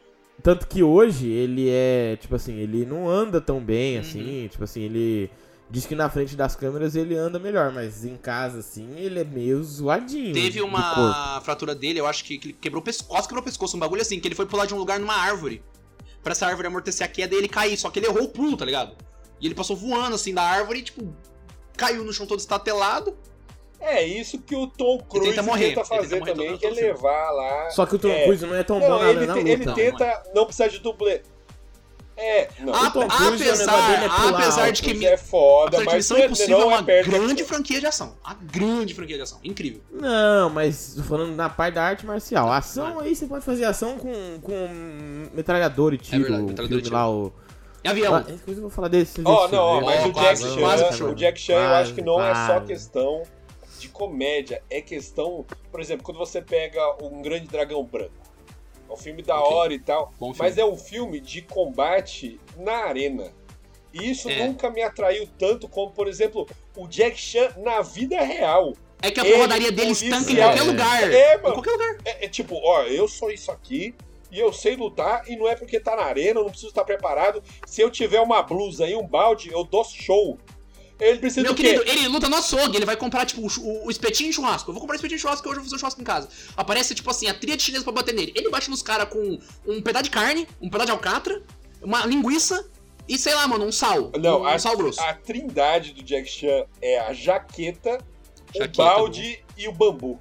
Tanto 0.42 0.66
que 0.66 0.83
hoje 0.83 1.29
ele 1.29 1.68
é, 1.68 2.16
tipo 2.20 2.35
assim, 2.35 2.55
ele 2.57 2.85
não 2.87 3.09
anda 3.09 3.40
tão 3.40 3.57
Uhum. 3.57 3.64
bem 3.64 3.98
assim, 3.98 4.48
tipo 4.50 4.64
assim, 4.64 4.83
ele 4.83 5.31
diz 5.68 5.85
que 5.87 5.94
na 5.96 6.09
frente 6.09 6.37
das 6.37 6.55
câmeras 6.55 6.94
ele 6.94 7.16
anda 7.16 7.38
melhor, 7.38 7.72
mas 7.72 8.05
em 8.05 8.16
casa 8.16 8.61
assim, 8.61 8.87
ele 8.98 9.18
é 9.18 9.24
meio 9.24 9.62
zoadinho. 9.64 10.33
Teve 10.33 10.61
uma 10.62 11.40
fratura 11.40 11.74
dele, 11.74 11.98
eu 12.00 12.07
acho 12.07 12.22
que, 12.22 12.38
quebrou 12.38 12.81
o 12.81 12.85
pescoço, 12.85 13.22
quebrou 13.26 13.40
o 13.40 13.44
pescoço, 13.44 13.76
um 13.76 13.81
bagulho 13.81 14.02
assim, 14.02 14.20
que 14.20 14.29
ele 14.29 14.35
foi 14.35 14.46
pular 14.46 14.66
de 14.66 14.74
um 14.74 14.79
lugar 14.79 15.00
numa 15.00 15.14
árvore. 15.16 15.62
Pra 16.26 16.32
essa 16.32 16.44
árvore 16.44 16.66
amortecer 16.66 17.06
a 17.06 17.08
queda 17.08 17.36
e 17.36 17.38
ele 17.38 17.46
cair, 17.46 17.76
só 17.78 17.88
que 17.88 18.00
ele 18.00 18.06
errou 18.06 18.24
o 18.24 18.28
pulo, 18.28 18.56
tá 18.56 18.64
ligado? 18.64 18.96
E 19.40 19.46
ele 19.46 19.54
passou 19.54 19.76
voando 19.76 20.16
assim 20.16 20.34
da 20.34 20.42
árvore 20.42 20.80
e, 20.80 20.82
tipo, 20.82 21.14
caiu 21.76 22.02
no 22.02 22.12
chão 22.12 22.26
todo 22.26 22.40
estatelado. 22.40 23.16
É 23.78 24.02
isso 24.04 24.36
que 24.40 24.56
o 24.56 24.66
Tom 24.66 24.98
Cruise 25.08 25.28
tenta 25.30 25.44
morrer, 25.44 25.68
tenta 25.76 25.80
ele 25.82 25.88
tenta 25.88 26.02
fazer 26.02 26.18
morrer 26.18 26.32
também, 26.32 26.58
que 26.58 26.66
é 26.66 26.70
levar 26.70 27.30
lá. 27.30 27.70
Só 27.70 27.86
que 27.86 27.94
o 27.94 27.98
Tom 28.00 28.08
É. 28.08 28.24
Cruise 28.24 28.44
não 28.44 28.56
é 28.56 28.64
tão 28.64 28.80
bom 28.80 28.88
Não, 28.88 28.98
na, 28.98 29.10
ele, 29.10 29.24
na 29.26 29.34
te- 29.34 29.38
luta. 29.38 29.50
ele 29.52 29.64
não, 29.66 29.74
tenta 29.74 30.22
não 30.34 30.44
precisar 30.46 30.66
de 30.66 30.80
dublê. 30.80 31.22
É, 32.16 32.48
não. 32.61 32.74
A- 32.74 32.88
o 32.88 32.90
Tom 32.92 33.09
Cruise, 33.09 33.44
apesar, 33.46 33.90
dele 33.90 34.05
é 34.05 34.09
pular 34.09 34.40
apesar 34.40 34.70
de 34.70 34.81
que 34.83 34.88
Cruise 34.90 35.07
é 35.07 35.16
foda, 35.18 35.85
mas 35.85 35.94
Missão 35.96 36.16
não 36.16 36.22
é- 36.22 36.26
Impossível 36.26 36.57
é 36.57 36.61
não 36.61 36.68
uma 36.68 36.83
grande 36.83 37.35
dessa- 37.35 37.48
franquia 37.48 37.81
de 37.81 37.87
ação. 37.87 38.16
Uma 38.24 38.35
grande 38.35 38.94
franquia 38.94 39.16
de 39.16 39.22
ação. 39.22 39.38
Incrível. 39.44 39.83
Não, 39.92 40.48
mas 40.48 40.96
falando 41.07 41.35
na 41.37 41.50
parte 41.50 41.74
da 41.74 41.83
arte 41.85 42.07
marcial. 42.07 42.50
Ação 42.50 43.00
aí 43.00 43.14
você 43.14 43.26
pode 43.26 43.44
fazer 43.44 43.64
ação 43.66 43.98
com, 43.98 44.40
com 44.40 45.26
metralhador 45.35 45.92
e 45.92 45.98
tiro. 45.98 46.16
É 46.16 46.20
verdade, 46.29 46.42
metralhador 46.44 46.79
e 46.79 46.83
tiro. 46.83 46.94
lá, 46.94 47.11
o. 47.11 47.33
E 47.85 47.88
avião. 47.88 48.14
Ah, 48.16 48.20
depois 48.20 48.57
eu 48.57 48.62
vou 48.62 48.70
falar 48.70 48.88
desse. 48.88 49.20
Ó, 49.24 49.42
desse 49.42 49.55
não, 49.55 49.62
ó, 49.62 49.81
mas 49.83 50.05
Ó, 50.05 50.09
o 50.09 50.12
quase, 50.12 50.42
Jack 50.44 50.59
quase 50.61 50.83
Chan, 50.83 50.88
puxou. 50.88 51.09
o 51.11 51.14
Jack 51.14 51.40
Chan, 51.40 51.52
eu 51.52 51.74
acho 51.74 51.94
que 51.94 52.02
não 52.02 52.20
é 52.24 52.35
só 52.35 52.46
Quase. 52.55 52.66
questão 52.66 53.22
de 53.79 53.88
comédia, 53.90 54.62
é 54.70 54.81
questão, 54.81 55.44
por 55.70 55.81
exemplo, 55.81 56.02
quando 56.02 56.16
você 56.16 56.40
pega 56.40 56.81
um 57.02 57.20
Grande 57.20 57.46
Dragão 57.46 57.85
Branco. 57.85 58.11
É 58.88 58.92
um 58.92 58.96
filme 58.96 59.22
da 59.22 59.38
Ok. 59.40 59.55
hora 59.57 59.75
e 59.75 59.79
tal, 59.79 60.12
Bom 60.18 60.33
filme. 60.33 60.38
mas 60.49 60.59
é 60.59 60.64
um 60.64 60.77
filme 60.77 61.20
de 61.20 61.42
combate 61.42 62.40
na 62.57 62.85
arena. 62.85 63.33
E 63.92 64.11
isso 64.11 64.29
É. 64.29 64.46
nunca 64.46 64.70
me 64.70 64.83
atraiu 64.83 65.27
tanto 65.38 65.68
como, 65.68 65.90
por 65.90 66.07
exemplo, 66.07 66.46
o 66.77 66.87
Jack 66.87 67.16
Chan 67.18 67.51
na 67.59 67.81
vida 67.83 68.20
real. 68.20 68.75
É 69.03 69.11
que 69.11 69.20
a 69.20 69.25
porradaria 69.25 69.70
dele 69.72 69.90
estanca 69.92 70.31
em 70.33 70.37
qualquer 70.37 70.62
lugar. 70.62 71.12
É, 71.12 71.35
Em 71.35 71.42
mano. 71.42 71.55
qualquer 71.55 71.70
lugar. 71.72 71.96
É, 72.05 72.25
é 72.25 72.29
tipo, 72.29 72.57
ó, 72.62 72.83
eu 72.85 73.07
sou 73.09 73.31
isso 73.31 73.51
aqui 73.51 73.94
e 74.31 74.38
eu 74.38 74.53
sei 74.53 74.75
lutar 74.77 75.22
e 75.29 75.37
não 75.37 75.49
é 75.49 75.55
porque 75.55 75.79
tá 75.81 75.94
na 75.96 76.03
arena, 76.05 76.40
eu 76.40 76.44
não 76.44 76.51
preciso 76.51 76.68
estar 76.68 76.85
preparado. 76.85 77.42
Se 77.66 77.81
eu 77.81 77.90
tiver 77.90 78.20
uma 78.20 78.42
blusa 78.42 78.87
e 78.87 78.94
um 78.94 79.07
balde, 79.07 79.51
eu 79.51 79.64
dou 79.64 79.85
show. 79.85 80.38
Ele 80.98 81.18
precisa 81.18 81.42
Meu 81.42 81.54
querido, 81.54 81.82
ele 81.87 82.09
luta 82.09 82.28
no 82.28 82.37
açougue, 82.37 82.76
ele 82.76 82.87
vai 82.87 82.96
comprar, 82.96 83.26
tipo, 83.26 83.42
o, 83.42 83.87
o 83.87 83.90
espetinho 83.90 84.30
de 84.30 84.37
churrasco. 84.37 84.70
Eu 84.70 84.72
vou 84.72 84.80
comprar 84.80 84.96
espetinho 84.96 85.18
de 85.18 85.22
churrasco 85.22 85.42
que 85.42 85.48
hoje 85.48 85.59
eu 85.59 85.62
vou 85.62 85.64
fazer 85.64 85.76
um 85.76 85.78
churrasco 85.78 86.00
em 86.00 86.04
casa. 86.04 86.28
Aparece, 86.56 86.94
tipo 86.94 87.11
assim, 87.11 87.26
a 87.26 87.35
tríade 87.35 87.62
chinesa 87.62 87.85
pra 87.85 87.92
bater 87.92 88.14
nele. 88.14 88.32
Ele 88.35 88.48
bate 88.48 88.70
nos 88.70 88.80
caras 88.80 89.09
com 89.09 89.38
um 89.66 89.82
pedaço 89.82 90.04
de 90.04 90.11
carne, 90.11 90.48
um 90.61 90.70
pedaço 90.70 90.87
de 90.87 90.92
alcatra, 90.92 91.42
uma 91.82 92.06
linguiça 92.06 92.66
e, 93.06 93.18
sei 93.18 93.35
lá, 93.35 93.46
mano, 93.46 93.66
um 93.66 93.72
sal. 93.72 94.11
Não, 94.18 94.42
um, 94.42 94.46
a, 94.46 94.59
sal 94.59 94.76
grosso. 94.76 95.00
a 95.00 95.12
trindade 95.12 95.92
do 95.92 96.02
Jack 96.02 96.28
Chan 96.28 96.64
é 96.80 96.98
a 96.98 97.12
jaqueta, 97.12 97.98
Jaqueta, 98.54 98.82
o 98.82 98.87
balde 98.87 99.44
e 99.56 99.68
o 99.68 99.72
bambu. 99.72 100.18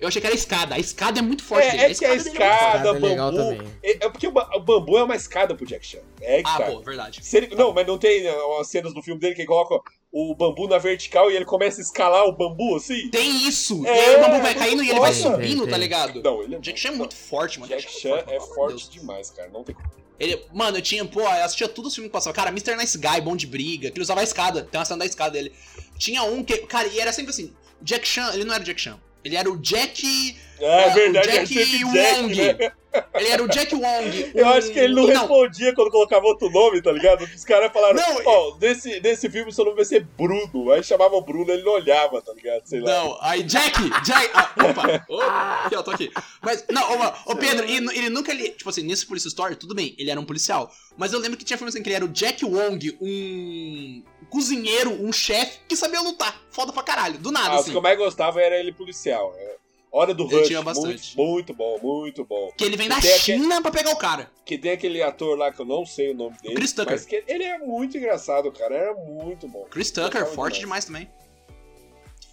Eu 0.00 0.08
achei 0.08 0.20
que 0.20 0.26
era 0.26 0.34
a 0.34 0.38
escada. 0.38 0.74
A 0.74 0.78
escada 0.78 1.18
é 1.18 1.22
muito 1.22 1.42
forte 1.44 1.66
É, 1.68 1.70
dele. 1.70 1.82
é 1.82 1.94
que 1.94 2.04
a 2.04 2.12
é 2.12 2.16
escada, 2.16 2.88
é 2.88 2.92
legal 2.92 3.32
bambu. 3.32 3.64
É, 3.82 3.90
é 4.06 4.08
porque 4.10 4.26
o, 4.26 4.32
ba- 4.32 4.50
o 4.54 4.60
bambu 4.60 4.98
é 4.98 5.02
uma 5.04 5.14
escada 5.16 5.54
pro 5.54 5.64
Jack 5.66 5.86
Chan. 5.86 5.98
É 6.20 6.42
que 6.42 6.48
Ah, 6.50 6.58
tá. 6.58 6.64
pô, 6.66 6.80
verdade. 6.80 7.20
Se 7.24 7.36
ele- 7.36 7.54
não, 7.54 7.72
mas 7.72 7.86
não 7.86 7.96
tem 7.98 8.22
né, 8.24 8.32
umas 8.32 8.68
cenas 8.68 8.92
do 8.92 9.02
filme 9.02 9.20
dele 9.20 9.34
que 9.34 9.40
ele 9.42 9.48
coloca 9.48 9.80
o 10.12 10.34
bambu 10.34 10.68
na 10.68 10.78
vertical 10.78 11.30
e 11.30 11.36
ele 11.36 11.44
começa 11.44 11.80
a 11.80 11.82
escalar 11.82 12.24
o 12.26 12.32
bambu 12.32 12.76
assim? 12.76 13.08
Tem 13.10 13.46
isso! 13.48 13.84
É, 13.86 13.96
e 13.96 14.00
aí 14.10 14.16
o 14.16 14.20
bambu 14.20 14.32
vai 14.32 14.40
muito 14.42 14.58
caindo 14.58 14.82
e 14.84 14.90
ele 14.90 15.00
vai 15.00 15.12
subindo, 15.12 15.60
Tem, 15.62 15.66
tá 15.66 15.70
tem. 15.72 15.78
ligado? 15.80 16.22
Não, 16.22 16.42
ele 16.42 16.54
é 16.54 16.58
O 16.58 16.60
Jack 16.60 16.78
Chan 16.78 16.88
é 16.88 16.92
muito 16.92 17.16
forte, 17.16 17.58
mano. 17.60 17.70
Jack 17.72 17.90
Chan 17.90 18.22
é 18.28 18.40
forte 18.40 18.90
demais, 18.90 19.30
cara. 19.30 19.48
Não 19.50 19.64
tem 19.64 19.74
Ele, 20.20 20.44
mano, 20.52 20.76
eu 20.78 20.82
tinha, 20.82 21.04
pô, 21.04 21.20
eu 21.20 21.26
assistia 21.28 21.68
tudo 21.68 21.88
os 21.88 21.94
filmes 21.94 22.08
que 22.08 22.12
passavam. 22.12 22.34
Cara, 22.34 22.50
Mr. 22.50 22.76
Nice 22.76 22.96
Guy, 22.98 23.20
bom 23.20 23.34
de 23.34 23.46
briga, 23.46 23.90
que 23.90 23.96
ele 23.96 24.02
usava 24.02 24.20
a 24.20 24.24
escada. 24.24 24.62
Tem 24.62 24.78
uma 24.78 24.84
cena 24.84 24.98
da 25.00 25.06
escada 25.06 25.30
dele. 25.32 25.52
Tinha 25.98 26.22
um 26.22 26.44
que, 26.44 26.58
cara, 26.58 26.86
e 26.88 27.00
era 27.00 27.12
sempre 27.12 27.30
assim. 27.30 27.52
Jack 27.82 28.06
Chan, 28.06 28.30
ele 28.34 28.44
não 28.44 28.54
era 28.54 28.62
o 28.62 28.66
Jack 28.66 28.80
Chan. 28.80 28.98
Ele 29.24 29.36
era 29.36 29.50
o 29.50 29.56
Jack. 29.56 30.36
É, 30.60 30.84
é 30.84 30.88
o 30.90 30.94
verdade, 30.94 31.28
é 31.28 31.32
Jack 31.44 31.46
sempre 31.54 31.84
Wong. 31.84 32.34
Jack, 32.34 32.58
né? 32.62 32.72
Ele 33.14 33.28
era 33.28 33.42
o 33.42 33.48
Jack 33.48 33.74
Wong. 33.74 34.30
Eu 34.36 34.46
um- 34.46 34.50
acho 34.50 34.70
que 34.70 34.78
ele 34.78 34.94
não 34.94 35.02
e 35.08 35.12
respondia 35.12 35.74
quando 35.74 35.90
colocava 35.90 36.24
outro 36.26 36.48
nome, 36.48 36.80
tá 36.80 36.92
ligado? 36.92 37.24
Os 37.24 37.44
caras 37.44 37.72
falaram, 37.72 37.96
Não, 37.96 38.22
ó, 38.24 38.56
nesse, 38.60 39.00
nesse 39.00 39.28
filme 39.28 39.52
seu 39.52 39.64
nome 39.64 39.76
vai 39.76 39.84
ser 39.84 40.04
Bruno. 40.16 40.70
Aí 40.70 40.80
chamava 40.84 41.16
o 41.16 41.20
Bruno, 41.20 41.50
ele 41.50 41.64
não 41.64 41.72
olhava, 41.72 42.22
tá 42.22 42.32
ligado? 42.32 42.62
Sei 42.66 42.78
lá. 42.80 42.88
Não, 42.92 43.18
aí 43.20 43.42
Jack, 43.42 43.80
Jack, 44.04 44.30
ah, 44.32 44.52
opa, 44.70 45.04
opa, 45.08 45.60
aqui 45.64 45.74
ó, 45.76 45.82
tô 45.82 45.90
aqui. 45.90 46.08
Mas, 46.40 46.64
não, 46.70 46.82
ô, 46.82 47.32
ô 47.32 47.36
Pedro, 47.36 47.64
ele, 47.64 47.84
ele 47.98 48.10
nunca, 48.10 48.30
ele, 48.30 48.50
tipo 48.50 48.70
assim, 48.70 48.82
nesse 48.84 49.04
Police 49.06 49.26
Story, 49.26 49.56
tudo 49.56 49.74
bem, 49.74 49.92
ele 49.98 50.10
era 50.12 50.20
um 50.20 50.24
policial, 50.24 50.70
mas 50.96 51.12
eu 51.12 51.18
lembro 51.18 51.36
que 51.36 51.44
tinha 51.44 51.56
filme 51.58 51.70
assim, 51.70 51.82
que 51.82 51.88
ele 51.88 51.96
era 51.96 52.04
o 52.04 52.08
Jack 52.08 52.44
Wong, 52.44 52.96
um 53.00 54.04
cozinheiro, 54.30 54.90
um 55.04 55.12
chefe, 55.12 55.58
que 55.68 55.74
sabia 55.76 56.00
lutar, 56.00 56.40
foda 56.50 56.72
pra 56.72 56.82
caralho, 56.84 57.18
do 57.18 57.32
nada, 57.32 57.50
Ah, 57.50 57.56
assim. 57.56 57.72
que 57.72 57.76
eu 57.76 57.82
mais 57.82 57.98
gostava 57.98 58.40
era 58.40 58.56
ele 58.56 58.72
policial. 58.72 59.34
é. 59.36 59.63
Hora 59.96 60.12
do 60.12 60.24
Rush, 60.24 60.48
tinha 60.48 60.60
muito, 60.60 60.82
bastante. 60.82 61.16
muito 61.16 61.54
bom, 61.54 61.78
muito 61.80 62.24
bom. 62.24 62.50
Que 62.58 62.64
ele 62.64 62.76
vem 62.76 62.88
da 62.88 63.00
Tem 63.00 63.14
aquele- 63.14 63.38
China 63.38 63.62
pra 63.62 63.70
pegar 63.70 63.90
o 63.92 63.96
cara. 63.96 64.28
Que 64.44 64.58
tem 64.58 64.72
aquele 64.72 65.00
ator 65.00 65.38
lá 65.38 65.52
que 65.52 65.60
eu 65.60 65.64
não 65.64 65.86
sei 65.86 66.10
o 66.10 66.14
nome 66.14 66.36
dele. 66.42 66.56
Chris 66.56 66.72
Tucker. 66.72 66.92
Mas 66.94 67.06
que 67.06 67.22
ele 67.28 67.44
é 67.44 67.58
muito 67.58 67.96
engraçado, 67.96 68.50
cara. 68.50 68.74
Era 68.74 68.94
muito 68.94 69.46
bom. 69.46 69.64
Chris 69.70 69.92
Tucker, 69.92 70.10
Gostava 70.22 70.34
forte 70.34 70.58
demais 70.58 70.84
também. 70.84 71.08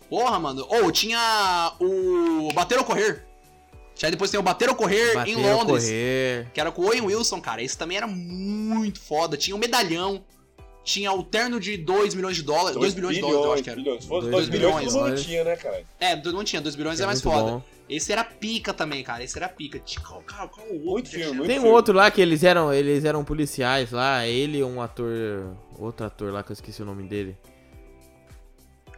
Porra, 0.10 0.40
mano. 0.40 0.66
Ou 0.70 0.92
tinha 0.92 1.74
o 1.80 2.52
Bater 2.54 2.80
ou 2.80 2.84
Correr. 2.84 3.24
Já 3.96 4.10
depois 4.10 4.32
tem 4.32 4.40
o 4.40 4.44
Bater 4.44 4.68
ou 4.70 4.76
Correr 4.76 5.14
Bater 5.14 5.32
em 5.32 5.36
ou 5.36 5.58
Londres. 5.58 5.84
correr. 5.86 6.48
Que 6.54 6.60
era 6.60 6.72
com 6.72 6.82
o 6.82 6.86
Owen 6.88 7.02
Wilson, 7.02 7.40
cara. 7.40 7.62
Esse 7.62 7.78
também 7.78 7.98
era 7.98 8.08
muito 8.08 9.00
foda. 9.00 9.38
Tinha 9.38 9.56
o 9.56 9.60
medalhão. 9.60 10.26
Tinha 10.84 11.12
o 11.14 11.24
terno 11.24 11.60
de 11.60 11.78
2 11.78 12.16
milhões 12.16 12.36
de 12.36 12.44
dólares. 12.44 12.76
2 12.78 12.94
bilhões 12.94 13.16
de 13.16 13.22
dólares, 13.22 13.46
eu 13.46 13.54
acho 13.54 13.64
que 13.64 13.70
era. 13.70 13.80
bilhões. 13.80 14.04
Se 14.04 14.10
fosse 14.10 14.30
Dois 14.30 14.48
2 14.48 14.50
bilhões, 14.50 14.76
bilhões, 14.76 14.94
todo 14.94 15.02
mundo 15.04 15.12
olha. 15.14 15.24
tinha, 15.24 15.44
né, 15.44 15.56
cara? 15.56 15.84
É, 16.00 16.16
não 16.16 16.44
tinha, 16.44 16.62
2 16.62 16.76
bilhões 16.76 17.00
é, 17.00 17.04
É 17.04 17.06
mais 17.06 17.22
foda. 17.22 17.52
bom. 17.52 17.62
Esse 17.88 18.12
era 18.12 18.24
pica 18.24 18.74
também, 18.74 19.04
cara. 19.04 19.24
Esse 19.24 19.38
era 19.38 19.48
pica. 19.50 19.78
Tinha- 19.80 20.04
Qual, 20.04 20.24
qual, 20.24 20.50
qual 20.50 20.66
o 20.68 20.74
outro? 20.74 20.92
Muito 20.92 21.10
filme, 21.10 21.34
muito 21.38 21.48
Tem 21.48 21.60
um 21.60 21.62
filme. 21.64 21.76
outro 21.76 21.94
lá 21.94 22.10
que 22.10 22.22
eles 22.22 22.44
eram, 22.44 22.74
eles 22.74 23.06
eram 23.06 23.24
policiais 23.24 23.92
lá, 23.92 24.26
ele 24.26 24.60
e 24.60 24.64
um 24.64 24.82
ator, 24.82 25.56
outro 25.78 26.06
ator 26.06 26.32
lá 26.34 26.42
que 26.42 26.52
eu 26.52 26.54
esqueci 26.54 26.82
o 26.82 26.86
nome 26.86 27.04
dele. 27.04 27.38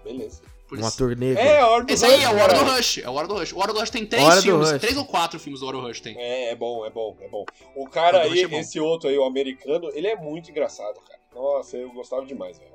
Beleza. 0.04 0.42
Um 0.72 0.86
ator 0.88 1.16
negro. 1.16 1.40
É, 1.40 1.60
a 1.60 1.68
hora 1.68 1.84
do 1.84 1.94
Esse 1.94 2.04
aí 2.06 2.16
Rush, 2.16 2.24
é 2.24 2.30
o 2.30 2.40
Hora 2.40 2.54
do. 2.54 2.64
Rush. 2.72 2.98
É 2.98 3.10
o 3.10 3.14
Hora 3.14 3.28
do 3.28 3.34
Rush. 3.36 3.54
O 3.54 3.60
Hora 3.60 3.74
do 3.74 3.80
Rush 3.80 3.90
tem 3.92 4.06
três 4.08 4.24
Hora 4.26 4.42
filmes. 4.42 4.72
Rush. 4.72 4.82
Três 4.82 4.98
ou 4.98 5.06
quatro 5.06 5.40
filmes 5.40 5.60
do 5.60 5.68
Hora 5.68 5.78
do 5.78 5.84
Rush 5.84 6.02
tem. 6.02 6.18
É, 6.18 6.50
é 6.52 6.56
bom, 6.56 6.84
é 6.86 6.90
bom, 6.90 7.16
é 7.22 7.28
bom. 7.28 7.46
O 7.76 7.88
cara 7.88 8.18
Hora 8.18 8.28
do 8.28 8.34
aí, 8.34 8.42
é 8.42 8.48
bom. 8.48 8.58
esse 8.58 8.80
outro 8.80 9.08
aí, 9.08 9.16
o 9.18 9.24
americano, 9.24 9.92
ele 9.94 10.08
é 10.08 10.16
muito 10.16 10.50
engraçado, 10.50 10.96
cara. 11.02 11.20
Nossa, 11.36 11.78
eu 11.78 11.92
gostava 11.92 12.26
demais, 12.26 12.58
velho. 12.58 12.72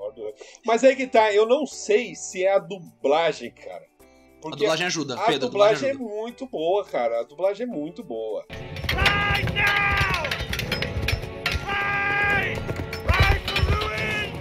Mas 0.67 0.83
aí 0.85 0.97
que 0.97 1.07
tá, 1.07 1.33
eu 1.33 1.47
não 1.47 1.67
sei 1.67 2.15
se 2.15 2.45
é 2.45 2.55
a 2.55 2.59
dublagem, 2.59 3.51
cara. 3.51 3.87
A 4.45 4.51
dublagem 4.51 4.87
ajuda. 4.87 5.15
a 5.15 5.27
Pedro, 5.27 5.35
a 5.35 5.51
dublagem 5.51 5.75
dublagem 5.75 5.89
é 5.89 5.93
ajuda. 5.93 6.23
muito 6.23 6.47
boa, 6.47 6.85
cara. 6.85 7.21
A 7.21 7.23
dublagem 7.25 7.67
é 7.67 7.69
muito 7.69 8.05
boa. 8.05 8.45
Right 8.51 9.53
now! 9.53 10.23
Right! 11.67 12.59
Right 13.07 13.51
for 13.51 13.63
ruin 13.75 14.33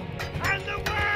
and 0.44 0.62
the 0.66 0.78
world 0.78 1.08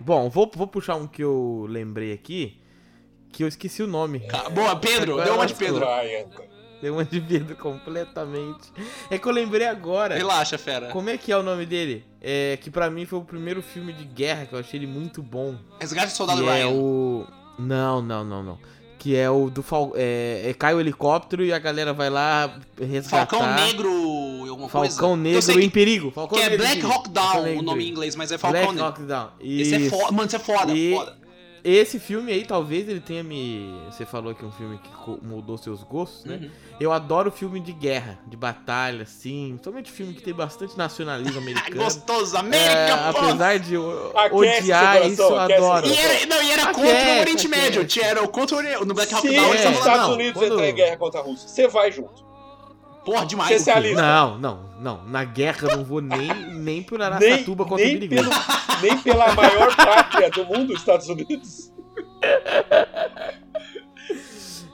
Bom, 0.00 0.28
vou, 0.28 0.50
vou 0.54 0.66
puxar 0.66 0.96
um 0.96 1.06
que 1.06 1.22
eu 1.22 1.66
lembrei 1.68 2.12
aqui, 2.12 2.59
que 3.32 3.42
eu 3.44 3.48
esqueci 3.48 3.82
o 3.82 3.86
nome. 3.86 4.20
Ca- 4.20 4.48
Boa, 4.50 4.76
Pedro. 4.76 5.12
Agora 5.12 5.24
Deu 5.24 5.34
uma 5.34 5.46
de. 5.46 5.54
Pedro. 5.54 5.86
Deu 6.82 6.94
uma 6.94 7.04
de 7.04 7.20
Pedro 7.20 7.56
completamente. 7.56 8.72
É 9.10 9.18
que 9.18 9.26
eu 9.26 9.32
lembrei 9.32 9.66
agora. 9.66 10.16
Relaxa, 10.16 10.56
fera. 10.56 10.88
Como 10.88 11.10
é 11.10 11.18
que 11.18 11.30
é 11.30 11.36
o 11.36 11.42
nome 11.42 11.66
dele? 11.66 12.04
É 12.22 12.58
que 12.60 12.70
pra 12.70 12.88
mim 12.90 13.04
foi 13.06 13.18
o 13.18 13.22
primeiro 13.24 13.60
filme 13.62 13.92
de 13.92 14.04
guerra 14.04 14.46
que 14.46 14.54
eu 14.54 14.58
achei 14.58 14.78
ele 14.80 14.86
muito 14.86 15.22
bom. 15.22 15.56
Resgate 15.78 16.08
do 16.12 16.16
Soldado 16.16 16.42
que 16.42 16.48
é 16.48 16.52
Ryan. 16.64 16.68
o 16.70 17.26
Não, 17.58 18.00
não, 18.00 18.24
não, 18.24 18.42
não. 18.42 18.58
Que 18.98 19.16
é 19.16 19.30
o 19.30 19.48
do 19.48 19.62
Fal... 19.62 19.92
é, 19.94 20.42
é 20.50 20.52
cai 20.54 20.74
o 20.74 20.80
helicóptero 20.80 21.42
e 21.42 21.52
a 21.54 21.58
galera 21.58 21.92
vai 21.94 22.10
lá 22.10 22.54
resgatar. 22.78 23.26
Falcão 23.38 23.54
Negro 23.54 23.90
alguma 24.48 24.68
coisa? 24.68 24.94
Falcão 24.96 25.16
Negro 25.16 25.42
que, 25.42 25.60
em 25.64 25.70
perigo. 25.70 26.10
Falcão 26.10 26.38
que 26.38 26.44
é 26.44 26.50
Negro 26.50 26.66
Black. 26.66 26.84
Hawk 26.84 27.08
Down 27.10 27.58
o 27.58 27.62
nome 27.62 27.84
em 27.84 27.88
inglês, 27.88 28.14
mas 28.14 28.30
é 28.30 28.36
Falcão 28.36 28.60
Black 28.60 28.74
Negro. 28.74 28.86
Hawk 28.88 29.02
Down. 29.02 29.28
Esse 29.40 29.74
é 29.74 29.78
Isso. 29.80 29.90
foda. 29.96 30.12
Mano, 30.12 30.26
isso 30.26 30.36
é 30.36 30.38
foda, 30.38 30.72
E- 30.74 30.94
foda. 30.94 31.19
Esse 31.62 31.98
filme 31.98 32.32
aí, 32.32 32.44
talvez 32.44 32.88
ele 32.88 33.00
tenha 33.00 33.22
me. 33.22 33.74
Você 33.86 34.06
falou 34.06 34.34
que 34.34 34.44
é 34.44 34.48
um 34.48 34.52
filme 34.52 34.78
que 34.78 34.90
mudou 35.26 35.58
seus 35.58 35.82
gostos, 35.82 36.24
né? 36.24 36.36
Uhum. 36.42 36.50
Eu 36.80 36.92
adoro 36.92 37.30
filme 37.30 37.60
de 37.60 37.72
guerra, 37.72 38.18
de 38.26 38.36
batalha, 38.36 39.02
assim. 39.02 39.58
Somente 39.62 39.90
filme 39.90 40.14
que 40.14 40.22
tem 40.22 40.32
bastante 40.32 40.76
nacionalismo 40.78 41.38
Ah, 41.38 41.42
americano. 41.42 41.84
gostoso, 41.84 42.36
É, 42.36 42.40
América, 42.40 43.12
pô! 43.12 43.18
apesar 43.18 43.58
de 43.58 43.76
Aquece 43.76 44.34
odiar 44.62 45.06
isso, 45.06 45.22
eu 45.22 45.38
adoro. 45.38 45.86
E 45.86 45.96
era, 45.96 46.26
não, 46.26 46.42
e 46.42 46.50
era 46.50 46.62
Aquece, 46.62 46.74
contra 46.80 46.90
o 46.92 47.20
Oriente 47.20 47.46
aquece. 47.46 47.48
Médio. 47.48 48.02
Era 48.02 48.28
contra 48.28 48.54
o 48.56 48.58
Oriente. 48.58 48.84
No 48.86 48.94
Black 48.94 49.14
Hawk 49.14 49.28
Down, 49.34 49.48
eles 49.54 49.64
é, 49.66 49.70
Estados 49.72 50.00
não, 50.08 50.12
Unidos 50.14 50.32
quando- 50.40 50.52
entrar 50.54 50.68
em 50.68 50.74
guerra 50.74 50.96
contra 50.96 51.20
a 51.20 51.22
Rússia, 51.22 51.48
você 51.48 51.68
vai 51.68 51.92
junto. 51.92 52.29
Porra, 53.04 53.26
demais. 53.26 53.48
Você 53.48 53.58
se 53.58 53.70
alista. 53.70 54.00
Não, 54.00 54.38
não, 54.38 54.60
não. 54.80 55.04
Na 55.04 55.24
guerra 55.24 55.68
eu 55.68 55.76
não 55.78 55.84
vou 55.84 56.00
nem, 56.00 56.32
nem 56.54 56.82
por 56.82 56.98
Nem, 56.98 57.06
Araçatuba 57.06 57.64
contra 57.64 57.84
o 57.84 57.88
nem, 57.88 57.98
Birigui. 57.98 58.16
pelo, 58.16 58.30
nem 58.82 58.98
pela 58.98 59.34
maior 59.34 59.74
pátria 59.76 60.30
do 60.30 60.44
mundo, 60.44 60.72
os 60.72 60.80
Estados 60.80 61.08
Unidos. 61.08 61.72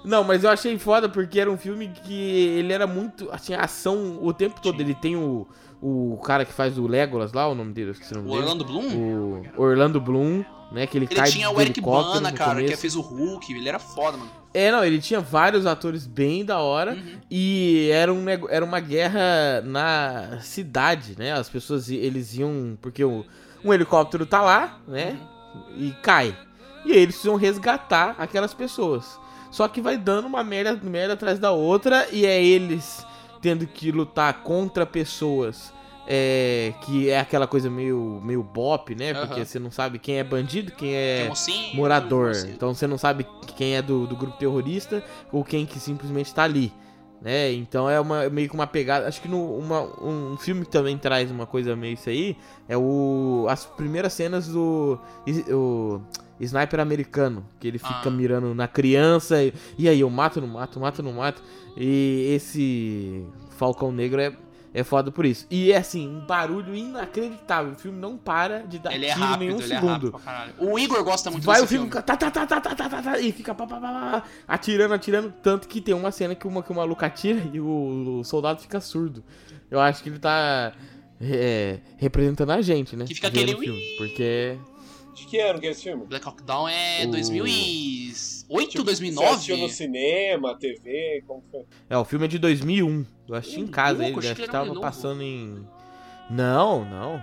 Não, 0.05 0.23
mas 0.23 0.45
eu 0.45 0.51
achei 0.51 0.79
foda 0.79 1.09
porque 1.09 1.41
era 1.41 1.51
um 1.51 1.57
filme 1.59 1.89
que 1.89 2.15
ele 2.59 2.73
era 2.73 2.87
muito. 2.87 3.29
Assim, 3.33 3.55
a 3.55 3.63
ação 3.63 4.19
o 4.23 4.33
tempo 4.33 4.61
todo. 4.61 4.81
Ele 4.81 4.95
tem 4.95 5.17
o, 5.17 5.47
o 5.81 6.19
cara 6.25 6.45
que 6.45 6.53
faz 6.53 6.79
o 6.79 6.87
Legolas 6.87 7.33
lá, 7.33 7.49
o 7.49 7.55
nome 7.55 7.73
dele, 7.73 7.89
eu 7.89 7.93
esqueci 7.93 8.13
o 8.13 8.17
nome 8.17 8.29
O 8.29 8.33
dele. 8.33 8.43
Orlando 8.43 8.65
Bloom? 8.65 9.43
O 9.57 9.63
Orlando 9.63 10.01
Bloom, 10.01 10.45
né? 10.73 10.87
Que 10.87 10.99
ele, 10.99 11.07
Ele 11.07 11.15
cai 11.15 11.31
tinha 11.31 11.51
o 11.51 11.61
Eric 11.61 11.81
Bana, 11.81 12.33
cara, 12.33 12.57
que 12.57 12.65
começo. 12.65 12.81
fez 12.81 12.97
o 12.97 13.01
Hulk. 13.01 13.53
Ele 13.53 13.69
era 13.69 13.79
foda, 13.79 14.17
mano. 14.17 14.31
É, 14.55 14.73
não, 14.73 14.83
ele 14.83 14.99
tinha 15.01 15.21
vários 15.21 15.67
atores 15.67 16.07
bem 16.07 16.45
da 16.45 16.59
hora. 16.61 16.93
Uhum. 16.95 17.21
E 17.31 17.91
era, 17.93 18.13
um, 18.13 18.25
era 18.49 18.65
uma 18.65 18.81
guerra 18.81 19.61
na 19.65 20.39
cidade, 20.41 21.15
né? 21.19 21.33
As 21.33 21.49
pessoas, 21.49 21.91
eles 21.91 22.35
iam... 22.37 22.79
Porque 22.81 23.05
o, 23.05 23.25
um 23.63 23.73
helicóptero 23.73 24.25
tá 24.25 24.41
lá, 24.41 24.79
né? 24.89 25.19
E 25.77 25.93
cai. 26.03 26.35
E 26.87 26.93
aí 26.93 26.99
eles 26.99 27.17
precisam 27.17 27.37
resgatar 27.37 28.15
aquelas 28.19 28.55
pessoas. 28.55 29.19
Só 29.51 29.69
que 29.69 29.81
vai 29.83 29.99
dando 29.99 30.27
uma 30.27 30.43
merda, 30.43 30.79
merda 30.83 31.15
atrás 31.15 31.39
da 31.39 31.51
outra. 31.51 32.09
E 32.11 32.25
é 32.25 32.43
eles 32.43 33.05
tendo 33.47 33.65
que 33.65 33.93
lutar 33.93 34.43
contra 34.43 34.85
pessoas... 34.85 35.73
É, 36.09 36.73
que 36.83 37.11
é 37.11 37.19
aquela 37.19 37.49
coisa 37.49 37.69
meio, 37.69 38.21
meio 38.25 38.41
bop, 38.41 38.95
né? 38.95 39.13
Porque 39.13 39.35
Aham. 39.35 39.45
você 39.45 39.59
não 39.59 39.73
sabe 39.73 39.99
quem 39.99 40.21
é 40.21 40.23
bandido, 40.23 40.71
quem 40.71 40.95
é 40.95 41.19
Tem 41.23 41.29
mocinho, 41.29 41.75
morador. 41.75 42.29
mocinho. 42.29 42.53
Então 42.55 42.73
você 42.73 42.87
não 42.87 42.97
sabe 42.97 43.27
quem 43.57 43.75
é 43.75 43.83
do, 43.83 44.07
do 44.07 44.15
grupo 44.15 44.39
terrorista 44.39 45.03
ou 45.33 45.43
quem 45.43 45.67
que 45.67 45.81
simplesmente 45.81 46.33
tá 46.33 46.45
ali. 46.45 46.73
Né? 47.21 47.53
Então 47.55 47.91
é 47.91 47.99
uma, 47.99 48.31
meio 48.31 48.49
que 48.49 48.55
uma 48.55 48.69
pegada. 48.69 49.09
Acho 49.09 49.21
que 49.21 49.27
no, 49.27 49.59
uma, 49.59 49.83
um 50.01 50.37
filme 50.37 50.65
que 50.65 50.71
também 50.71 50.97
traz 50.97 51.29
uma 51.29 51.45
coisa 51.45 51.75
meio 51.75 51.95
isso 51.95 52.09
aí 52.09 52.37
é 52.69 52.77
o. 52.79 53.47
As 53.49 53.67
primeiras 53.67 54.13
cenas 54.13 54.47
do. 54.47 55.01
O, 55.51 56.01
sniper 56.41 56.81
americano, 56.81 57.47
que 57.59 57.67
ele 57.67 57.79
fica 57.79 58.03
ah. 58.05 58.11
mirando 58.11 58.55
na 58.55 58.69
criança 58.69 59.43
e, 59.43 59.53
e, 59.79 59.89
aí 59.89 60.01
eu 60.01 60.11
mato, 60.11 60.41
não 60.41 60.49
mato, 60.49 60.79
mato, 60.81 61.03
não 61.03 61.13
mato. 61.15 61.43
E 61.77 62.33
esse 62.35 63.25
Falcão 63.57 63.91
Negro 63.91 64.21
é, 64.21 64.33
é 64.73 64.85
foda 64.85 65.11
por 65.11 65.25
isso. 65.25 65.47
E 65.51 65.73
é 65.73 65.79
assim, 65.79 66.09
um 66.09 66.27
barulho 66.27 66.75
inacreditável. 66.75 67.73
O 67.73 67.77
filme 67.77 67.99
não 67.99 68.17
para 68.17 68.61
de 68.61 68.79
dar 68.79 68.95
ele 68.95 69.07
é 69.07 69.13
tiro 69.13 69.25
é 69.25 69.29
rápido, 69.29 69.51
em 69.51 69.55
um 69.55 69.61
segundo. 69.61 70.21
É 70.27 70.65
o 70.65 70.79
Igor 70.79 71.03
gosta 71.03 71.31
muito 71.31 71.45
Vai 71.45 71.63
o 71.63 71.67
filme, 71.67 71.91
filme. 71.91 72.03
Tá, 72.05 72.17
tá, 72.17 72.31
tá, 72.31 72.47
tá, 72.47 72.61
tá, 72.61 72.75
tá, 72.75 72.89
tá, 72.89 73.03
tá 73.03 73.19
e 73.19 73.33
fica 73.33 73.55
pá, 73.55 73.67
pá, 73.67 73.81
pá, 73.81 74.23
atirando, 74.47 74.95
atirando. 74.95 75.33
Tanto 75.43 75.67
que 75.67 75.81
tem 75.81 75.95
uma 75.95 76.11
cena 76.11 76.35
que, 76.35 76.47
uma, 76.47 76.63
que 76.63 76.71
o 76.71 76.75
maluco 76.75 77.05
atira 77.05 77.43
e 77.53 77.61
o, 77.61 78.19
o 78.21 78.25
soldado 78.25 78.61
fica 78.61 78.81
surdo. 78.81 79.25
Eu 79.71 79.81
acho 79.81 80.03
que 80.03 80.09
ele 80.09 80.19
tá 80.19 80.73
é, 81.21 81.81
representando 81.97 82.51
a 82.51 82.61
gente, 82.61 82.97
né? 82.97 83.05
Que 83.07 83.15
fica 83.15 83.29
aquele 83.29 83.57
filme, 83.57 83.81
Porque 83.99 84.59
de 85.17 85.25
que 85.27 85.39
ano 85.41 85.59
que 85.59 85.67
é 85.67 85.71
esse 85.71 85.83
filme? 85.83 86.05
Black 86.07 86.27
Hawk 86.29 86.43
Down 86.43 86.69
é 86.69 87.05
O- 87.07 87.11
2008, 87.11 88.07
Tipo, 88.47 88.49
Você 88.49 88.55
assistiu 88.63 88.85
2009? 88.85 89.57
no 89.63 89.69
cinema, 89.69 90.57
TV, 90.57 91.25
como 91.27 91.43
foi? 91.51 91.63
É, 91.91 91.97
o 91.99 92.05
filme 92.05 92.27
é 92.27 92.29
de 92.29 92.39
2001. 92.39 93.05
Eu 93.29 93.35
assisti 93.35 93.61
em 93.61 93.67
casa 93.67 94.03
louco, 94.03 94.21
ele, 94.21 94.29
acho 94.29 94.41
que 94.43 94.49
tava 94.49 94.79
passando 94.81 95.23
em. 95.23 95.67
Não, 96.31 96.85
não. 96.85 97.21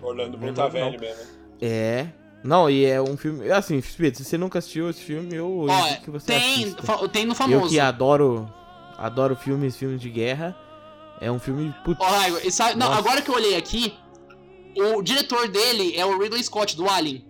Orlando 0.00 0.36
Bloom 0.36 0.52
tá 0.54 0.64
não. 0.64 0.70
velho 0.70 1.00
mesmo. 1.00 1.22
É. 1.60 2.06
Não, 2.44 2.68
e 2.68 2.84
é 2.84 3.00
um 3.00 3.16
filme. 3.16 3.50
Assim, 3.50 3.80
Pedro, 3.96 4.18
se 4.18 4.24
você 4.24 4.36
nunca 4.36 4.58
assistiu 4.58 4.90
esse 4.90 5.00
filme, 5.02 5.34
eu 5.34 5.66
Ó, 5.68 5.86
indico 5.88 6.02
que 6.04 6.10
você 6.10 6.26
tem, 6.26 6.64
assista. 6.64 7.08
tem 7.08 7.24
no 7.24 7.32
Eu 7.32 7.36
famoso. 7.36 7.68
que 7.68 7.78
adoro. 7.80 8.52
Adoro 8.98 9.34
filmes, 9.36 9.76
filmes 9.76 10.00
de 10.00 10.10
guerra. 10.10 10.56
É 11.20 11.30
um 11.30 11.38
filme. 11.38 11.72
Putz, 11.84 12.00
Ó, 12.00 12.04
Raigo, 12.04 12.38
e 12.44 12.50
sabe- 12.50 12.76
não, 12.76 12.92
agora 12.92 13.22
que 13.22 13.30
eu 13.30 13.34
olhei 13.34 13.56
aqui, 13.56 13.94
o 14.76 15.02
diretor 15.02 15.48
dele 15.48 15.94
é 15.96 16.04
o 16.04 16.18
Ridley 16.18 16.42
Scott, 16.42 16.76
do 16.76 16.88
Alien. 16.88 17.24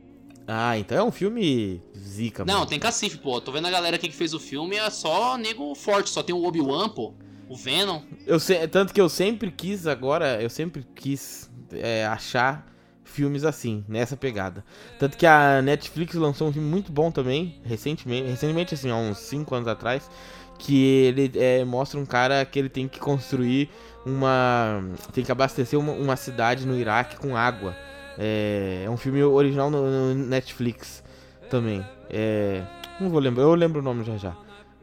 Ah, 0.47 0.77
então 0.77 0.99
é 0.99 1.03
um 1.05 1.13
filme 1.13 1.81
zica, 1.97 2.45
Não, 2.45 2.55
mano. 2.55 2.67
tem 2.67 2.79
cacife, 2.79 3.17
pô. 3.19 3.41
Tô 3.41 3.53
vendo 3.53 3.67
a 3.67 3.71
galera 3.71 3.97
aqui 3.97 4.09
que 4.09 4.15
fez 4.15 4.35
o 4.35 4.41
filme, 4.41 4.77
é 4.77 4.91
só 4.91 5.37
nego 5.37 5.75
forte. 5.75 6.11
Só 6.11 6.23
tem 6.23 6.35
o 6.35 6.45
Obi-Wan, 6.45 6.89
pô. 6.89 7.15
O 7.49 7.57
Venom. 7.57 8.01
Eu 8.27 8.39
Tanto 8.71 8.93
que 8.93 9.01
eu 9.01 9.09
sempre 9.09 9.51
quis 9.51 9.87
agora, 9.87 10.43
eu 10.43 10.49
sempre 10.51 10.87
quis 10.95 11.51
é, 11.73 12.07
achar 12.07 12.67
filmes 13.05 13.45
assim, 13.45 13.85
nessa 13.87 14.17
pegada. 14.17 14.65
Tanto 14.99 15.17
que 15.19 15.27
a 15.27 15.61
Netflix 15.63 16.15
lançou 16.15 16.49
um 16.49 16.53
filme 16.53 16.69
muito 16.69 16.91
bom 16.91 17.11
também, 17.11 17.61
recentemente, 17.63 18.27
recentemente 18.29 18.75
assim, 18.75 18.91
há 18.91 18.97
uns 18.97 19.19
5 19.19 19.55
anos 19.55 19.69
atrás, 19.69 20.11
que 20.59 20.83
ele 20.83 21.31
é, 21.35 21.65
mostra 21.65 22.01
um 22.01 22.07
cara 22.07 22.45
que 22.47 22.59
ele 22.59 22.69
tem 22.71 22.89
que 22.89 22.99
construir 22.99 23.69
uma... 24.05 24.83
tem 25.13 25.25
que 25.25 25.33
abastecer 25.33 25.79
uma, 25.79 25.93
uma 25.93 26.17
cidade 26.17 26.67
no 26.67 26.77
Iraque 26.77 27.17
com 27.17 27.37
água. 27.37 27.77
É, 28.19 28.83
é 28.85 28.91
um 28.91 28.97
filme 28.97 29.23
original 29.23 29.71
no, 29.71 30.15
no 30.15 30.15
Netflix 30.15 31.03
também. 31.49 31.85
É, 32.11 32.63
não 33.01 33.09
vou 33.09 33.21
lembrar, 33.21 33.45
eu 33.45 33.55
lembro 33.55 33.81
o 33.81 33.83
nome 33.85 34.05
já 34.05 34.17
já. 34.17 34.37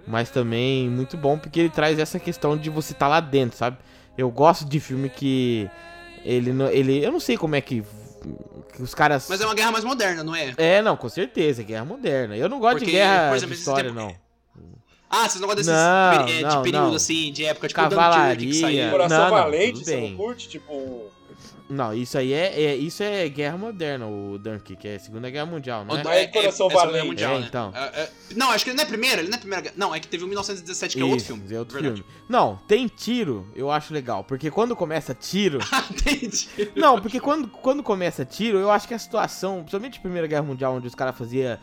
Mas 0.07 0.29
também 0.29 0.89
muito 0.89 1.15
bom 1.15 1.37
porque 1.37 1.59
ele 1.59 1.69
traz 1.69 1.99
essa 1.99 2.17
questão 2.19 2.57
de 2.57 2.69
você 2.69 2.93
estar 2.93 3.07
lá 3.07 3.19
dentro, 3.19 3.57
sabe? 3.57 3.77
Eu 4.17 4.29
gosto 4.31 4.65
de 4.65 4.79
filme 4.79 5.09
que 5.09 5.69
ele 6.25 6.51
ele 6.71 7.05
eu 7.05 7.11
não 7.11 7.19
sei 7.19 7.37
como 7.37 7.55
é 7.55 7.61
que, 7.61 7.83
que 8.73 8.81
os 8.81 8.95
caras 8.95 9.27
Mas 9.29 9.39
é 9.39 9.45
uma 9.45 9.53
guerra 9.53 9.71
mais 9.71 9.83
moderna, 9.83 10.23
não 10.23 10.35
é? 10.35 10.53
É, 10.57 10.81
não, 10.81 10.97
com 10.97 11.07
certeza, 11.07 11.61
guerra 11.61 11.85
moderna. 11.85 12.35
Eu 12.35 12.49
não 12.49 12.59
gosto 12.59 12.79
Porque, 12.79 12.85
de 12.85 12.91
guerra 12.93 13.35
exemplo, 13.35 13.53
de 13.53 13.59
história 13.59 13.91
tempo- 13.91 14.01
não. 14.01 14.28
Ah, 15.09 15.27
vocês 15.27 15.41
não 15.41 15.47
gostam 15.47 15.55
desses 15.65 15.71
Não, 15.71 16.27
é, 16.27 16.41
não, 16.41 16.57
de 16.57 16.63
período, 16.63 16.87
não. 16.89 16.95
assim, 16.95 17.31
de 17.31 17.43
época, 17.45 17.67
tipo 17.67 17.79
Cavalaria. 17.81 18.91
Coração 18.91 19.17
Não, 19.17 19.23
não, 19.25 19.31
Valente, 19.31 19.79
você 19.83 19.97
não 19.97 20.15
curte? 20.15 20.47
Tipo, 20.49 21.05
Não, 21.67 21.93
isso 21.93 22.17
aí 22.17 22.33
é, 22.33 22.61
é- 22.63 22.75
isso 22.75 23.03
é 23.03 23.27
guerra 23.29 23.55
moderna, 23.57 24.07
o 24.07 24.37
Dunkirk, 24.39 24.87
é 24.87 24.97
Segunda 24.97 25.29
Guerra 25.29 25.45
Mundial, 25.45 25.85
não 25.85 25.95
é? 25.97 26.23
É 26.23 26.27
Coração 26.27 26.67
Segunda 26.67 26.75
Valente. 26.75 26.93
Guerra 26.93 27.05
Mundial, 27.05 27.35
É, 27.35 27.39
né? 27.39 27.45
então. 27.47 27.71
É, 27.75 28.01
é- 28.01 28.09
não, 28.35 28.49
acho 28.51 28.63
que 28.63 28.69
ele 28.71 28.77
não 28.77 28.83
é 28.83 28.87
primeira, 28.87 29.21
ele 29.21 29.29
não 29.29 29.37
é 29.37 29.39
primeira. 29.39 29.61
guerra- 29.63 29.75
Não, 29.77 29.93
é 29.95 29.99
que 29.99 30.07
teve 30.07 30.23
o 30.23 30.27
1917, 30.27 30.95
que 30.95 31.01
é 31.01 31.05
outro 31.05 31.17
Isso, 31.17 31.25
filme. 31.27 31.55
é 31.55 31.59
outro 31.59 31.73
Verdade. 31.79 32.01
filme. 32.03 32.21
Não, 32.27 32.55
tem 32.67 32.87
tiro, 32.87 33.47
eu 33.55 33.69
acho 33.71 33.93
legal, 33.93 34.23
porque 34.23 34.49
quando 34.51 34.75
começa 34.75 35.13
tiro... 35.13 35.59
Entendi. 35.91 36.49
Não, 36.75 36.99
porque 37.01 37.19
quando, 37.19 37.47
quando 37.47 37.81
começa 37.83 38.25
tiro, 38.25 38.57
eu 38.57 38.69
acho 38.71 38.87
que 38.87 38.93
a 38.95 38.99
situação, 38.99 39.57
principalmente 39.59 39.99
a 39.99 40.01
Primeira 40.01 40.27
Guerra 40.27 40.43
Mundial, 40.43 40.73
onde 40.75 40.87
os 40.87 40.95
caras 40.95 41.15
faziam 41.17 41.57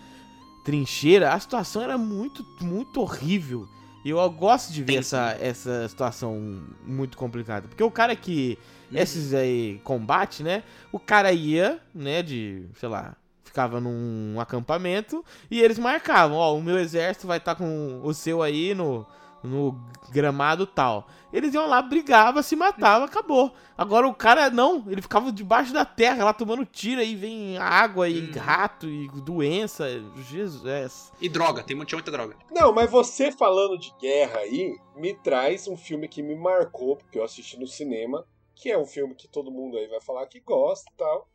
trincheira, 0.67 1.33
a 1.33 1.39
situação 1.39 1.81
era 1.81 1.97
muito, 1.97 2.45
muito 2.61 3.01
horrível. 3.01 3.69
E 4.05 4.11
eu 4.11 4.31
gosto 4.31 4.73
de 4.73 4.83
ver 4.83 4.97
essa, 4.97 5.37
essa 5.41 5.89
situação 5.89 6.61
muito 6.85 7.17
complicada. 7.17 7.69
Porque 7.69 7.85
o 7.85 7.91
cara 7.91 8.17
que. 8.17 8.59
Uhum. 8.91 8.99
Esses 8.99 9.33
aí, 9.33 9.81
combate, 9.85 10.43
né? 10.43 10.65
O 10.93 10.99
cara 10.99 11.33
ia, 11.33 11.81
né, 11.95 12.23
de, 12.23 12.67
sei 12.79 12.89
lá, 12.89 13.17
ficava 13.45 13.81
num 13.81 14.39
acampamento 14.41 15.25
e 15.51 15.61
eles 15.61 15.79
marcavam, 15.79 16.37
ó, 16.37 16.57
o 16.57 16.63
meu 16.63 16.79
exército 16.79 17.27
vai 17.27 17.39
estar 17.39 17.55
com 17.57 18.01
o 18.05 18.15
seu 18.15 18.43
aí 18.43 18.75
no, 18.75 19.05
no 19.43 19.79
gramado 20.11 20.67
tal. 20.67 21.07
Eles 21.33 21.53
iam 21.55 21.67
lá, 21.67 21.83
brigava, 21.83 22.43
se 22.43 22.57
matava, 22.57 23.05
acabou. 23.05 23.53
Agora 23.77 24.09
o 24.09 24.15
cara 24.15 24.49
não, 24.49 24.85
ele 24.89 25.03
ficava 25.03 25.31
debaixo 25.31 25.73
da 25.73 25.85
terra 25.85 26.25
lá 26.25 26.33
tomando 26.33 26.65
tiro 26.65 27.01
aí 27.01 27.15
vem 27.15 27.59
água 27.59 28.09
e 28.09 28.31
Hum. 28.31 28.33
rato 28.39 28.87
e 28.89 29.09
doença. 29.21 29.87
Jesus. 30.31 31.13
E 31.21 31.29
droga, 31.29 31.63
tem 31.63 31.77
tinha 31.85 31.97
muita 31.99 32.11
droga. 32.11 32.37
Não, 32.51 32.73
mas 32.73 32.91
você 32.91 33.31
falando 33.31 33.79
de 33.79 33.93
guerra 34.01 34.41
aí, 34.41 34.77
me 34.95 35.15
traz 35.15 35.69
um 35.69 35.77
filme 35.77 36.09
que 36.09 36.23
me 36.23 36.35
marcou, 36.35 36.97
porque 36.97 37.19
eu 37.19 37.25
assisti 37.25 37.59
no 37.59 37.67
cinema, 37.67 38.25
que 38.55 38.71
é 38.71 38.79
um 38.79 38.87
filme 38.87 39.15
que 39.15 39.29
todo 39.29 39.51
mundo 39.51 39.77
aí 39.77 39.87
vai 39.87 40.01
falar 40.01 40.27
que 40.27 40.41
gosta 40.41 40.91
e 40.91 40.97
tal, 40.97 41.29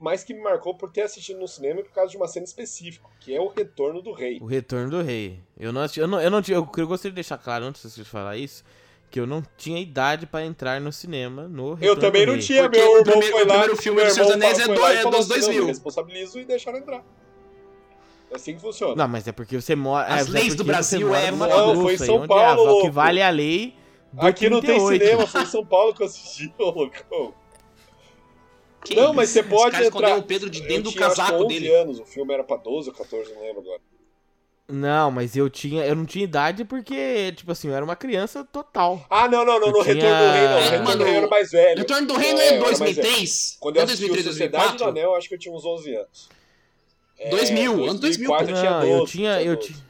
mas 0.00 0.22
que 0.22 0.32
me 0.34 0.40
marcou 0.40 0.74
por 0.74 0.90
ter 0.90 1.02
assistido 1.02 1.40
no 1.40 1.48
cinema 1.48 1.82
por 1.82 1.90
causa 1.92 2.10
de 2.10 2.16
uma 2.16 2.28
cena 2.28 2.44
específica, 2.44 3.06
que 3.20 3.34
é 3.34 3.40
o 3.40 3.48
Retorno 3.48 4.00
do 4.00 4.12
Rei. 4.12 4.38
O 4.40 4.46
Retorno 4.46 4.90
do 4.90 5.02
Rei. 5.02 5.40
Eu 5.58 5.72
não 5.72 5.80
assisti, 5.82 6.00
eu 6.00 6.06
não, 6.08 6.20
eu 6.20 6.30
não 6.30 6.40
tinha, 6.42 6.56
eu, 6.56 6.68
eu 6.76 6.86
gostaria 6.86 7.10
de 7.12 7.16
deixar 7.16 7.38
claro 7.38 7.64
antes 7.64 7.94
de 7.94 8.04
falar 8.04 8.36
isso, 8.36 8.62
que 9.10 9.18
eu 9.18 9.26
não 9.26 9.42
tinha 9.56 9.80
idade 9.80 10.26
pra 10.26 10.44
entrar 10.44 10.80
no 10.80 10.92
cinema 10.92 11.48
no 11.48 11.74
Retorno 11.74 11.84
Eu 11.84 11.98
também 11.98 12.22
do 12.22 12.26
não 12.28 12.34
Rei. 12.34 12.42
tinha, 12.42 12.62
Porque 12.64 12.78
meu 12.78 12.86
o 12.92 12.98
irmão 12.98 13.04
primeiro- 13.04 13.32
foi 13.34 13.42
o 13.44 13.46
lá, 13.46 13.52
primeiro 13.54 13.76
filme 13.82 14.00
Senhor 14.10 14.12
dos 14.26 14.34
irmão 14.34 14.34
Anéis 14.48 14.58
é 14.58 14.66
do- 14.66 14.72
é 14.86 15.02
dos 15.10 15.18
assim, 15.20 15.28
2000. 15.28 15.54
"Não, 15.54 15.60
me 15.62 15.66
responsabilizo 15.72 16.38
e 16.40 16.44
deixaram 16.44 16.78
entrar. 16.78 17.04
É 18.30 18.36
assim 18.36 18.54
que 18.54 18.60
funciona. 18.60 18.94
Não, 18.94 19.08
mas 19.08 19.26
é 19.26 19.32
porque 19.32 19.58
você 19.60 19.74
mora. 19.74 20.06
As 20.06 20.28
é, 20.28 20.30
leis 20.30 20.52
é 20.52 20.56
do 20.56 20.64
Brasil 20.64 21.08
você 21.08 21.16
é 21.26 21.32
uma- 21.32 21.46
Não, 21.48 21.80
foi 21.82 21.94
em 21.94 21.98
São 21.98 22.24
é 22.24 22.26
Paulo, 22.26 22.68
a- 22.68 22.72
O 22.74 22.80
que 22.82 22.90
vale 22.90 23.20
é 23.20 23.26
a 23.26 23.30
lei. 23.30 23.74
do 24.12 24.26
Aqui 24.26 24.50
não 24.50 24.60
tem 24.60 24.70
38. 24.76 25.02
cinema, 25.04 25.26
foi 25.26 25.42
em 25.42 25.46
São 25.46 25.64
Paulo 25.66 25.94
que 25.94 26.02
eu 26.02 26.06
assisti, 26.06 26.52
ô 26.58 26.70
loucão. 26.70 27.34
Que 28.84 28.94
Não, 28.94 29.12
mas 29.12 29.30
você 29.30 29.42
pode 29.42 29.66
Os 29.66 29.72
caras 29.72 29.86
entrar. 29.88 30.16
o 30.16 30.22
Pedro 30.22 30.48
de 30.48 30.60
Eu 30.60 30.68
dentro 30.68 30.82
do 30.84 30.90
tinha, 30.92 31.08
casaco 31.08 31.34
11 31.44 31.48
dele. 31.48 31.74
anos, 31.74 31.98
o 32.00 32.04
filme 32.04 32.32
era 32.32 32.44
pra 32.44 32.56
12 32.56 32.90
ou 32.90 32.94
14, 32.94 33.32
não 33.34 33.42
lembro 33.42 33.60
agora. 33.62 33.80
Não, 34.70 35.10
mas 35.10 35.34
eu 35.34 35.48
tinha. 35.48 35.84
Eu 35.86 35.96
não 35.96 36.04
tinha 36.04 36.22
idade 36.24 36.62
porque, 36.64 37.32
tipo 37.32 37.50
assim, 37.50 37.68
eu 37.68 37.74
era 37.74 37.82
uma 37.84 37.96
criança 37.96 38.44
total. 38.44 39.02
Ah, 39.08 39.26
não, 39.26 39.42
não, 39.44 39.58
não, 39.58 39.68
Eu 39.68 39.72
no 39.72 39.82
tinha- 39.82 39.94
Retorno 39.94 40.16
do 40.18 40.30
Rei 40.32 40.42
não, 40.42 40.48
É, 40.48 40.56
o 40.58 40.62
Retorno 40.62 40.84
mano, 40.84 40.98
do 40.98 41.04
Rei 41.04 41.14
eu 41.14 41.18
era 41.18 41.26
mais 41.28 41.50
velho. 41.50 41.78
Retorno 41.78 42.06
do 42.06 42.14
Rei 42.16 42.32
não 42.34 42.40
É, 42.40 42.44
é 42.44 42.48
eu 42.50 42.52
era 42.52 42.60
mais 42.62 42.78
velho. 42.78 42.94
2003? 42.94 43.56
Quando 43.60 43.74
Não 43.76 43.80
eu 43.80 43.82
é 43.82 43.84
assisti 43.86 44.04
o 44.04 44.08
2003, 44.08 44.24
Sociedade 44.34 44.64
do 44.64 44.68
2004? 44.78 44.88
Anel, 44.90 45.10
eu 45.10 45.16
acho 45.16 45.28
que 45.28 45.34
eu 45.34 45.38
tinha 45.38 45.54
uns 45.54 45.64
11 45.64 45.94
anos. 45.96 46.28
É, 47.18 47.30
2000, 47.30 47.72
ano 47.72 47.98
2000, 47.98 47.98
2004 48.00 48.50
eu 48.50 48.56
tinha 48.60 48.70
não, 48.70 48.80
12. 48.80 48.92
eu 48.92 49.06
tinha. 49.06 49.42
Eu 49.42 49.56
12. 49.56 49.68
tinha. 49.72 49.88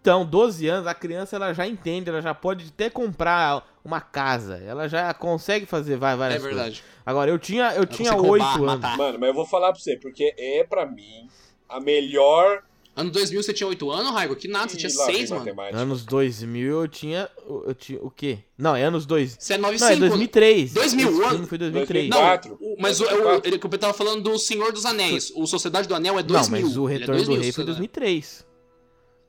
Então, 0.00 0.24
12 0.26 0.66
anos, 0.66 0.86
a 0.86 0.94
criança 0.94 1.36
ela 1.36 1.52
já 1.52 1.66
entende, 1.66 2.08
ela 2.10 2.20
já 2.22 2.34
pode 2.34 2.66
até 2.74 2.88
comprar 2.90 3.66
uma 3.84 4.00
casa. 4.00 4.56
Ela 4.66 4.88
já 4.88 5.12
consegue 5.12 5.66
fazer 5.66 5.96
vai- 5.96 6.14
É 6.14 6.16
várias 6.16 6.40
coisas. 6.42 6.56
verdade. 6.58 6.84
Agora, 7.04 7.30
eu 7.30 7.38
tinha, 7.38 7.72
eu 7.74 7.84
tinha 7.86 8.12
consegue 8.12 8.30
8 8.30 8.42
roubar, 8.42 8.54
anos. 8.72 8.80
matar. 8.82 8.96
Mano, 8.96 9.18
mas 9.18 9.28
eu 9.28 9.34
vou 9.34 9.46
falar 9.46 9.72
pra 9.72 9.80
você, 9.80 9.96
porque 9.96 10.34
é 10.38 10.64
pra 10.64 10.86
mim 10.86 11.28
a 11.68 11.78
melhor. 11.80 12.62
Ano 12.96 13.10
2000 13.10 13.42
você 13.42 13.52
tinha 13.52 13.66
8 13.66 13.90
anos, 13.90 14.12
Raigo? 14.12 14.36
Que 14.36 14.46
nada, 14.46 14.68
você 14.68 14.76
tinha 14.76 14.88
6, 14.88 15.28
mano. 15.30 15.40
matemática. 15.44 15.76
Anos 15.76 16.04
2000 16.04 16.80
eu 16.82 16.86
tinha. 16.88 17.28
Eu 17.66 17.74
tinha 17.74 17.98
o 18.00 18.08
quê? 18.08 18.38
Não, 18.56 18.76
é 18.76 18.84
anos 18.84 19.04
2000. 19.04 19.36
Você 19.40 19.54
é 19.54 19.58
Não, 19.58 19.64
95. 19.72 19.92
é 19.92 20.08
2003. 20.08 20.72
2000, 20.72 21.08
Esse 21.10 21.18
o 21.20 21.24
ano- 21.26 21.46
foi 21.48 21.58
2003. 21.58 22.08
Não, 22.08 22.18
2004. 22.18 22.56
o- 22.60 22.76
mas 22.80 23.00
o, 23.00 23.04
o, 23.04 23.40
ele, 23.44 23.58
que 23.58 23.66
eu 23.66 23.70
tava 23.78 23.92
falando 23.92 24.22
do 24.22 24.38
Senhor 24.38 24.72
dos 24.72 24.86
Anéis. 24.86 25.32
O 25.34 25.44
Sociedade 25.44 25.88
do 25.88 25.94
Anel 25.94 26.18
é 26.20 26.22
2000. 26.22 26.60
Não, 26.60 26.68
mas 26.68 26.78
o 26.78 26.88
é 26.88 26.92
Retorno 26.92 27.14
2000, 27.16 27.24
do 27.36 27.42
Rei 27.42 27.52
foi 27.52 27.64
Sociedade. 27.64 27.78
2003. 27.78 28.46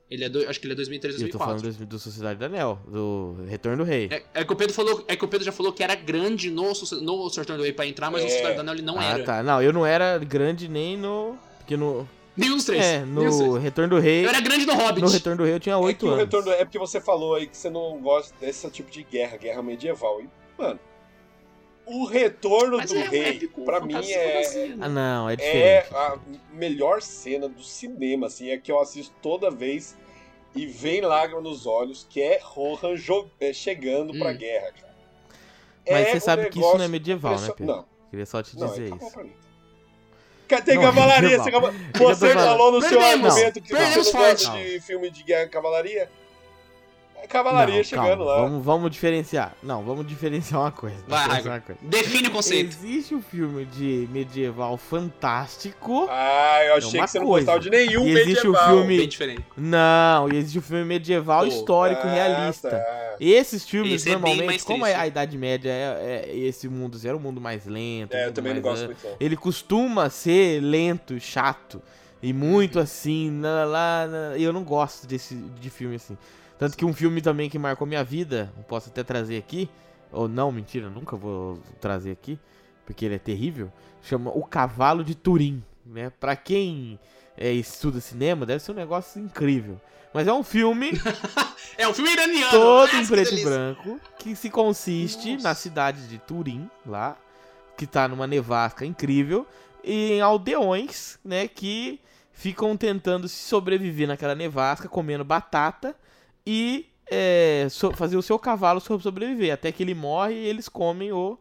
Ele 0.08 0.24
é 0.24 0.28
do, 0.28 0.48
acho 0.48 0.60
que 0.60 0.66
ele 0.66 0.72
é 0.74 0.76
2003, 0.76 1.20
Eu 1.20 1.30
tô 1.30 1.38
falando 1.38 1.62
2004. 1.62 1.86
do, 1.86 1.90
do 1.90 1.98
Sociedade 1.98 2.38
do 2.38 2.44
Anel, 2.44 2.78
do 2.86 3.36
Retorno 3.48 3.78
do 3.78 3.84
Rei. 3.84 4.08
É, 4.10 4.22
é 4.34 4.44
que 4.44 4.52
o 4.52 4.56
Pedro 4.56 4.72
falou, 4.72 5.04
é 5.08 5.16
que 5.16 5.24
o 5.24 5.28
Pedro 5.28 5.44
já 5.44 5.50
falou 5.50 5.72
que 5.72 5.82
era 5.82 5.96
grande 5.96 6.48
no, 6.50 6.62
no 7.02 7.26
Retorno 7.28 7.56
do 7.56 7.62
Rei 7.64 7.72
pra 7.72 7.86
entrar, 7.86 8.08
mas 8.10 8.20
É. 8.20 8.24
no 8.24 8.30
Sociedade 8.30 8.54
do 8.54 8.60
Anel 8.60 8.74
ele 8.74 8.82
não 8.82 9.00
ah, 9.00 9.04
era. 9.04 9.24
tá. 9.24 9.42
Não, 9.42 9.60
eu 9.60 9.72
não 9.72 9.84
era 9.84 10.16
grande 10.18 10.68
nem 10.68 10.96
no. 10.96 11.36
Porque 11.58 11.76
no. 11.76 12.08
Nenhum 12.36 12.54
dos 12.56 12.64
três. 12.66 12.84
É, 12.84 13.00
no 13.04 13.54
Retorno 13.58 13.96
do 13.96 14.00
Rei. 14.00 14.24
Eu 14.24 14.28
era 14.28 14.40
grande 14.40 14.64
no 14.66 14.74
Hobbit. 14.74 15.00
No 15.02 15.08
Retorno 15.10 15.38
do 15.38 15.44
Rei 15.44 15.54
eu 15.54 15.60
tinha 15.60 15.72
É 15.74 15.78
8 15.78 15.98
que 15.98 16.04
o 16.04 16.08
anos. 16.08 16.20
retorno 16.20 16.50
é 16.52 16.64
porque 16.64 16.78
você 16.78 17.00
falou 17.00 17.34
aí 17.34 17.46
que 17.48 17.56
você 17.56 17.68
não 17.70 17.98
gosta 18.00 18.32
desse 18.38 18.70
tipo 18.70 18.90
de 18.90 19.02
guerra, 19.02 19.36
guerra 19.38 19.62
medieval. 19.62 20.20
E, 20.20 20.28
mano, 20.56 20.78
o 21.86 22.04
retorno 22.04 22.78
Mas 22.78 22.90
do 22.90 22.98
é 22.98 23.08
rei, 23.08 23.36
épico, 23.36 23.64
pra 23.64 23.80
mim, 23.80 23.94
é? 24.10 24.74
Ah, 24.80 24.88
não, 24.88 25.30
é 25.30 25.34
é 25.34 25.36
diferente. 25.36 25.94
a 25.94 26.18
melhor 26.52 27.00
cena 27.00 27.48
do 27.48 27.62
cinema, 27.62 28.26
assim, 28.26 28.50
é 28.50 28.58
que 28.58 28.70
eu 28.72 28.80
assisto 28.80 29.14
toda 29.22 29.50
vez 29.50 29.96
e 30.54 30.66
vem 30.66 31.00
lágrima 31.00 31.40
nos 31.40 31.66
olhos, 31.66 32.06
que 32.08 32.20
é 32.20 32.40
Rohan 32.42 32.94
é, 33.40 33.52
chegando 33.52 34.18
pra 34.18 34.30
Hum. 34.30 34.36
guerra, 34.36 34.72
cara. 34.72 34.96
Mas 35.88 36.08
É 36.08 36.10
você 36.12 36.20
sabe 36.20 36.48
que 36.50 36.58
isso 36.58 36.76
não 36.76 36.84
é 36.84 36.88
medieval, 36.88 37.40
né, 37.40 37.46
Pedro? 37.56 37.66
Não, 37.66 37.86
Queria 38.10 38.26
só 38.26 38.42
te 38.42 38.58
não, 38.58 38.66
dizer 38.66 38.88
isso. 38.96 39.10
pra 40.48 40.62
Tem 40.62 40.76
Não, 40.76 40.82
cavalaria, 40.82 41.38
medieval. 41.38 41.72
você, 41.94 42.14
você 42.14 42.34
falou 42.34 42.72
no 42.72 42.82
seu 42.82 43.00
argumento 43.00 43.60
que 43.60 43.68
perdemos 43.68 44.06
você 44.06 44.16
não 44.16 44.20
gosta 44.30 44.50
de 44.58 44.80
filme 44.80 45.10
de 45.10 45.22
guerra 45.22 45.44
e 45.44 45.48
cavalaria. 45.48 46.10
É 47.22 47.26
cavalaria 47.26 47.76
Não, 47.78 47.82
chegando 47.84 48.06
calma, 48.08 48.24
lá. 48.24 48.40
Vamos, 48.42 48.64
vamos 48.64 48.90
diferenciar. 48.90 49.54
Não, 49.62 49.82
vamos 49.82 50.06
diferenciar 50.06 50.60
uma 50.60 50.70
coisa. 50.70 50.96
Vai, 51.08 51.42
uma 51.42 51.60
coisa. 51.60 51.80
Define 51.82 52.28
o 52.28 52.30
conceito. 52.30 52.68
Existe 52.76 53.14
um 53.14 53.22
filme 53.22 53.64
de 53.64 54.08
medieval 54.12 54.76
fantástico. 54.76 56.06
Ah, 56.10 56.58
eu 56.64 56.74
achei 56.76 56.98
É 56.98 57.02
uma 57.02 57.06
que 57.06 57.10
você 57.10 57.18
não 57.18 57.26
coisa. 57.26 57.46
gostava 57.46 57.60
de 57.60 57.70
nenhum 57.70 58.06
E 58.06 58.10
existe 58.12 58.46
o 58.46 58.52
medieval. 58.52 58.68
filme- 58.78 58.96
Bem 58.98 59.08
diferente. 59.08 59.44
Não, 59.56 60.28
e 60.32 60.36
existe 60.36 60.58
o 60.58 60.62
filme 60.62 60.84
medieval 60.84 61.40
Pô, 61.40 61.46
histórico 61.46 62.02
Ah, 62.06 62.10
realista. 62.12 62.70
tá. 62.70 63.16
Esses 63.18 63.68
filmes, 63.68 63.94
Esse 64.02 64.10
é 64.10 64.12
normalmente, 64.12 64.46
mais 64.46 64.62
como 64.62 64.84
triste. 64.84 65.00
a 65.00 65.06
Idade 65.06 65.38
Média 65.38 65.70
é, 65.70 66.26
é- 66.28 66.36
esse 66.36 66.68
mundo 66.68 66.98
era 67.04 67.16
um 67.16 67.20
mundo 67.20 67.40
mais 67.40 67.66
lento. 67.66 68.14
um 68.14 68.16
É, 68.18 68.26
eu 68.26 68.32
também 68.32 68.54
não 68.54 68.60
gosto 68.60 68.84
é, 68.84 68.86
muito. 68.86 69.04
não. 69.04 69.16
Ele 69.18 69.36
costuma 69.36 70.10
ser 70.10 70.60
lento, 70.60 71.18
chato. 71.18 71.82
E 72.22 72.32
muito 72.32 72.78
assim, 72.78 73.40
lá, 73.42 73.64
lá, 73.64 74.04
lá, 74.04 74.36
e 74.36 74.42
eu 74.42 74.52
não 74.52 74.62
gosto 74.64 75.06
desse 75.06 75.34
de 75.34 75.70
filme 75.70 75.96
assim. 75.96 76.16
Tanto 76.58 76.76
que 76.76 76.84
um 76.84 76.92
filme 76.92 77.20
também 77.20 77.50
que 77.50 77.58
marcou 77.58 77.86
minha 77.86 78.02
vida, 78.02 78.52
posso 78.66 78.88
até 78.88 79.02
trazer 79.02 79.36
aqui, 79.36 79.68
ou 80.10 80.28
não, 80.28 80.50
mentira, 80.50 80.88
nunca 80.88 81.16
vou 81.16 81.58
trazer 81.80 82.12
aqui, 82.12 82.38
porque 82.84 83.04
ele 83.04 83.16
é 83.16 83.18
terrível, 83.18 83.70
chama 84.02 84.30
O 84.30 84.44
Cavalo 84.44 85.04
de 85.04 85.14
Turim, 85.14 85.62
né? 85.84 86.10
Pra 86.18 86.34
quem 86.34 86.98
é, 87.36 87.52
estuda 87.52 88.00
cinema, 88.00 88.46
deve 88.46 88.62
ser 88.62 88.72
um 88.72 88.76
negócio 88.76 89.20
incrível. 89.20 89.80
Mas 90.14 90.26
é 90.26 90.32
um 90.32 90.42
filme 90.42 90.92
É 91.76 91.86
um 91.86 91.92
filme 91.92 92.10
iraniano. 92.10 92.50
todo 92.50 92.86
Nossa, 92.86 92.96
em 92.96 93.02
que 93.02 93.08
preto 93.08 93.34
e 93.34 93.44
branco, 93.44 94.00
que 94.18 94.34
se 94.34 94.48
consiste 94.48 95.34
Nossa. 95.34 95.48
na 95.48 95.54
cidade 95.54 96.08
de 96.08 96.18
Turim, 96.18 96.70
lá, 96.86 97.18
que 97.76 97.86
tá 97.86 98.08
numa 98.08 98.26
nevasca 98.26 98.86
incrível, 98.86 99.46
e 99.84 100.12
em 100.12 100.20
aldeões, 100.22 101.18
né, 101.22 101.46
que 101.46 102.00
ficam 102.32 102.76
tentando 102.76 103.28
se 103.28 103.36
sobreviver 103.36 104.08
naquela 104.08 104.34
nevasca, 104.34 104.88
comendo 104.88 105.24
batata 105.24 105.94
e 106.46 106.86
é, 107.10 107.66
so- 107.70 107.92
fazer 107.92 108.16
o 108.16 108.22
seu 108.22 108.38
cavalo 108.38 108.80
so- 108.80 109.00
sobreviver, 109.00 109.52
até 109.52 109.70
que 109.72 109.82
ele 109.82 109.94
morre 109.94 110.34
e 110.34 110.46
eles 110.46 110.68
comem 110.68 111.12
o 111.12 111.38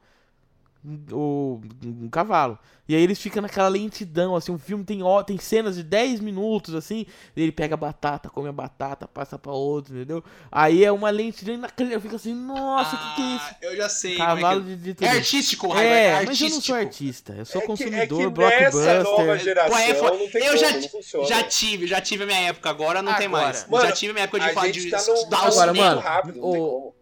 o 1.11 1.61
um 1.83 2.09
cavalo. 2.09 2.57
E 2.87 2.95
aí 2.95 3.01
eles 3.01 3.19
ficam 3.19 3.41
naquela 3.41 3.67
lentidão, 3.67 4.35
assim, 4.35 4.53
o 4.53 4.59
filme 4.59 4.83
tem, 4.83 5.01
ó, 5.01 5.23
tem 5.23 5.39
cenas 5.39 5.75
de 5.75 5.81
10 5.81 6.19
minutos, 6.19 6.75
assim, 6.75 7.07
ele 7.35 7.51
pega 7.51 7.73
a 7.73 7.77
batata, 7.77 8.29
come 8.29 8.47
a 8.47 8.51
batata, 8.51 9.07
passa 9.07 9.39
pra 9.39 9.51
outro, 9.51 9.95
entendeu? 9.95 10.23
Aí 10.51 10.83
é 10.85 10.91
uma 10.91 11.09
lentidão 11.09 11.55
inacreditável, 11.55 11.99
fica 12.01 12.15
assim, 12.15 12.35
nossa, 12.35 12.95
o 12.95 12.99
que, 12.99 13.15
que 13.15 13.21
é 13.23 13.35
isso? 13.35 13.45
Ah, 13.49 13.55
Eu 13.61 13.75
já 13.75 13.89
sei. 13.89 14.17
Cavalo 14.17 14.61
como 14.61 14.71
é, 14.71 14.75
de, 14.75 14.83
de 14.83 14.93
que 14.93 15.03
é. 15.03 15.07
é 15.07 15.11
artístico. 15.11 15.75
É, 15.75 15.85
É, 15.85 16.11
mas 16.11 16.23
eu 16.23 16.29
artístico. 16.29 16.53
não 16.53 16.61
sou 16.61 16.75
artista, 16.75 17.33
eu 17.33 17.45
sou 17.45 17.57
É 17.57 17.61
que- 17.61 17.67
consumidor, 17.67 18.21
é 18.21 18.57
que 18.57 18.63
nessa 18.65 18.77
nova 19.03 19.13
blockbuster. 19.15 19.39
geração 19.39 19.71
Pô, 19.71 19.77
é 19.79 19.93
fo- 19.95 20.05
não 20.05 20.29
tem 20.31 20.43
eu 20.45 20.53
como, 20.53 20.57
já, 20.57 20.89
funciona. 20.89 21.27
já 21.27 21.43
tive, 21.43 21.87
já 21.87 22.01
tive 22.01 22.23
a 22.23 22.27
minha 22.27 22.39
época, 22.49 22.69
agora 22.69 23.01
não 23.01 23.15
tem 23.15 23.25
Agora. 23.25 23.45
mais. 23.45 23.67
Mano, 23.67 23.85
já 23.87 23.91
tive 23.93 24.11
a 24.11 24.13
minha 24.13 24.23
época 24.25 24.39
de 24.41 24.53
falar 24.53 24.69
de 24.69 24.89
tá 24.91 24.97
num 25.07 25.13
estudar 25.15 25.37
o 25.37 25.47
Agora, 25.47 25.71
cinema. 25.71 25.89
mano, 25.89 26.01
rápido, 26.01 26.39
não 26.39 26.51
tem 26.51 26.61
o- 26.61 26.65
como. 26.69 26.94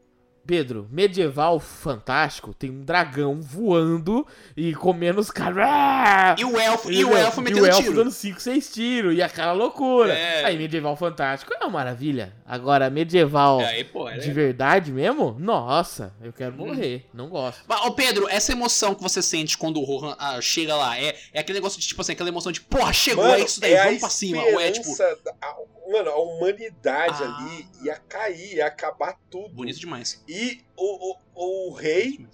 Pedro, 0.46 0.88
medieval 0.91 1.58
fantástico, 1.60 2.54
tem 2.54 2.70
um 2.70 2.84
dragão 2.84 3.39
voando 3.41 4.28
e 4.58 4.74
comendo 4.76 5.22
os 5.22 5.32
caras. 5.32 6.38
E 6.39 6.44
o 6.44 6.60
elfo, 6.60 6.91
e 6.91 7.06
o 7.06 7.16
elfo 7.16 7.39
E 7.39 7.44
metendo 7.46 7.64
o 7.64 7.66
elfo 7.66 7.82
tiro. 7.82 7.96
dando 7.96 8.12
5, 8.12 8.41
6 8.41 8.72
tiros, 8.74 9.16
e 9.16 9.22
aquela 9.22 9.54
loucura. 9.54 10.14
É. 10.14 10.44
Aí, 10.44 10.58
medieval 10.58 10.98
fantástico 10.98 11.54
é 11.54 11.58
uma 11.64 11.70
maravilha. 11.70 12.34
Agora, 12.46 12.89
medieval 12.89 13.62
Aí, 13.62 13.86
pô, 13.86 14.10
é. 14.10 14.18
de 14.18 14.32
verdade 14.32 14.91
mesmo? 14.91 15.36
Nossa, 15.39 16.14
eu 16.22 16.34
quero 16.34 16.54
morrer. 16.56 17.06
Não 17.14 17.30
gosto. 17.30 17.64
Mas, 17.66 17.80
Ô 17.86 17.91
Pedro, 17.91 18.28
essa 18.30 18.52
emoção 18.52 18.94
que 18.94 19.02
você 19.02 19.22
sente 19.22 19.58
quando 19.58 19.80
o 19.80 19.84
Rohan 19.84 20.16
ah, 20.20 20.41
chega 20.41 20.76
lá, 20.76 20.98
é, 21.00 21.16
é 21.32 21.39
aquele 21.39 21.58
negócio 21.60 21.80
de, 21.80 21.88
tipo 21.88 22.02
assim, 22.02 22.12
aquela 22.12 22.28
emoção 22.30 22.52
de, 22.52 22.60
porra, 22.60 22.91
chegou, 22.91 23.26
é 23.28 23.39
isso 23.39 23.62
daí, 23.62 23.78
a 23.78 23.86
vamos 23.86 24.00
pra 24.02 24.10
cima. 24.10 24.41
Ou 24.44 24.60
é, 24.60 24.72
tipo, 24.72 24.89
da- 24.98 25.56
mano, 25.92 26.10
a 26.10 26.18
humanidade 26.22 27.24
Ah. 27.24 27.38
ali 27.38 27.68
ia 27.84 27.98
cair, 27.98 28.56
ia 28.56 28.66
acabar 28.68 29.20
tudo. 29.30 29.50
bonito 29.54 29.80
demais. 29.80 30.24
E 30.28 30.62
o, 30.78 31.12
o, 31.36 31.70
o 31.70 31.74
rei. 31.74 32.28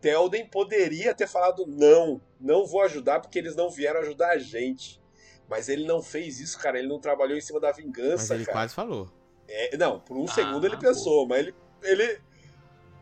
Telden 0.00 0.46
poderia 0.46 1.14
ter 1.14 1.28
falado 1.28 1.66
não, 1.66 2.22
não 2.40 2.64
vou 2.64 2.80
ajudar 2.80 3.20
porque 3.20 3.38
eles 3.38 3.54
não 3.54 3.68
vieram 3.68 4.00
ajudar 4.00 4.30
a 4.30 4.38
gente. 4.38 4.98
Mas 5.46 5.68
ele 5.68 5.84
não 5.84 6.02
fez 6.02 6.40
isso, 6.40 6.58
cara. 6.58 6.78
Ele 6.78 6.88
não 6.88 6.98
trabalhou 6.98 7.36
em 7.36 7.40
cima 7.42 7.60
da 7.60 7.68
Mas 7.68 7.76
vingança, 7.76 8.34
ele 8.34 8.46
cara. 8.46 8.56
quase 8.60 8.74
falou. 8.74 9.12
É, 9.46 9.76
não, 9.76 10.00
por 10.00 10.16
um 10.16 10.24
Ah, 10.24 10.32
segundo 10.32 10.64
ele 10.66 10.76
pô. 10.76 10.80
pensou, 10.82 11.26
mas 11.26 11.40
ele. 11.40 11.54
ele 11.82 12.18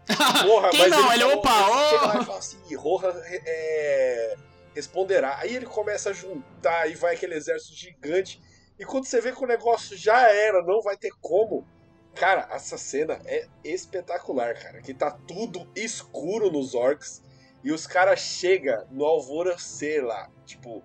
porra, 0.44 0.70
Quem 0.70 0.80
mas 0.80 0.90
não? 0.90 1.12
Ele, 1.12 1.20
falou- 1.22 1.36
opa, 1.38 1.88
Chega 1.90 2.02
ó. 2.02 2.06
lá 2.08 2.20
e 2.20 2.24
fala 2.24 2.38
assim: 2.38 2.74
Rohan 2.74 3.22
é, 3.24 4.36
responderá. 4.74 5.38
Aí 5.38 5.54
ele 5.54 5.66
começa 5.66 6.10
a 6.10 6.12
juntar 6.12 6.90
e 6.90 6.94
vai 6.96 7.14
aquele 7.14 7.34
exército 7.34 7.74
gigante. 7.76 8.40
E 8.78 8.84
quando 8.84 9.04
você 9.06 9.20
vê 9.20 9.32
que 9.32 9.42
o 9.42 9.46
negócio 9.46 9.96
já 9.96 10.28
era, 10.30 10.62
não 10.62 10.80
vai 10.80 10.96
ter 10.96 11.10
como. 11.20 11.66
Cara, 12.14 12.48
essa 12.50 12.76
cena 12.78 13.18
é 13.24 13.46
espetacular, 13.64 14.54
cara. 14.54 14.80
Que 14.80 14.94
tá 14.94 15.10
tudo 15.10 15.68
escuro 15.74 16.50
nos 16.50 16.74
orcs. 16.74 17.22
E 17.62 17.72
os 17.72 17.86
caras 17.86 18.20
chegam 18.20 18.86
no 18.90 19.04
alvorecer 19.04 20.04
lá. 20.04 20.30
Tipo, 20.46 20.82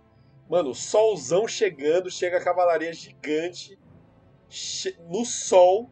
mano, 0.49 0.73
solzão 0.73 1.47
chegando, 1.47 2.09
chega 2.09 2.37
a 2.37 2.43
cavalaria 2.43 2.91
gigante. 2.93 3.77
che- 4.49 4.95
no 5.09 5.25
sol. 5.25 5.89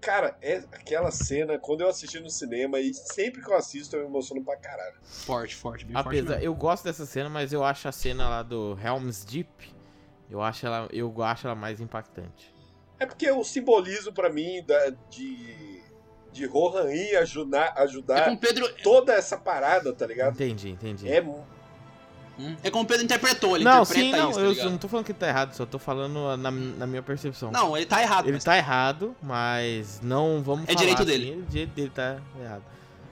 Cara, 0.00 0.36
é 0.42 0.56
aquela 0.72 1.10
cena, 1.12 1.58
quando 1.58 1.80
eu 1.82 1.88
assisti 1.88 2.18
no 2.20 2.28
cinema, 2.30 2.78
e 2.80 2.92
sempre 2.94 3.40
que 3.42 3.48
eu 3.50 3.56
assisto, 3.56 3.94
eu 3.96 4.02
me 4.02 4.06
emociono 4.08 4.44
pra 4.44 4.56
caralho. 4.56 4.96
Forte, 5.02 5.54
forte, 5.54 5.84
bem 5.84 5.92
forte 5.94 6.06
Apesar, 6.08 6.34
mesmo. 6.34 6.44
eu 6.44 6.54
gosto 6.54 6.82
dessa 6.84 7.06
cena, 7.06 7.28
mas 7.28 7.52
eu 7.52 7.62
acho 7.64 7.86
a 7.88 7.92
cena 7.92 8.28
lá 8.28 8.42
do 8.42 8.76
Helm's 8.84 9.24
Deep, 9.24 9.72
eu 10.32 10.40
acho 10.42 10.64
ela, 10.66 10.88
eu 10.90 11.22
acho 11.22 11.46
ela 11.46 11.54
mais 11.54 11.78
impactante. 11.78 12.52
É 12.98 13.04
porque 13.04 13.30
o 13.30 13.44
simbolismo 13.44 14.12
pra 14.12 14.30
mim 14.30 14.64
da, 14.66 14.90
de, 15.10 15.82
de 16.32 16.46
Rohan 16.46 16.90
ir 16.90 17.16
ajudar, 17.16 17.74
É 17.76 17.82
ajudar 17.82 18.32
o 18.32 18.36
Pedro, 18.38 18.66
toda 18.82 19.12
essa 19.12 19.36
parada, 19.36 19.92
tá 19.92 20.06
ligado? 20.06 20.32
Entendi, 20.32 20.70
entendi. 20.70 21.12
É, 21.12 21.20
hum, 21.20 22.56
é 22.62 22.70
como 22.70 22.84
o 22.84 22.86
Pedro 22.86 23.04
interpretou, 23.04 23.56
ele 23.56 23.64
não, 23.64 23.82
interpreta 23.82 24.04
sim, 24.06 24.10
não, 24.12 24.30
isso, 24.30 24.38
tá 24.38 24.44
eu 24.44 24.50
ligado? 24.52 24.70
não 24.70 24.78
tô 24.78 24.88
falando 24.88 25.04
que 25.04 25.12
tá 25.12 25.28
errado, 25.28 25.52
só 25.52 25.66
tô 25.66 25.78
falando 25.78 26.34
na, 26.38 26.50
na 26.50 26.86
minha 26.86 27.02
percepção. 27.02 27.50
Não, 27.50 27.76
ele 27.76 27.84
tá 27.84 28.00
errado. 28.00 28.24
Ele 28.24 28.32
mas 28.32 28.44
tá 28.44 28.56
errado, 28.56 29.14
mas 29.22 30.00
não 30.02 30.42
vamos 30.42 30.62
É 30.62 30.68
falar 30.68 30.78
direito 30.78 31.02
assim, 31.02 31.10
dele. 31.10 31.42
O 31.42 31.42
direito 31.50 31.70
dele 31.74 31.90
tá 31.94 32.18
errado. 32.40 32.62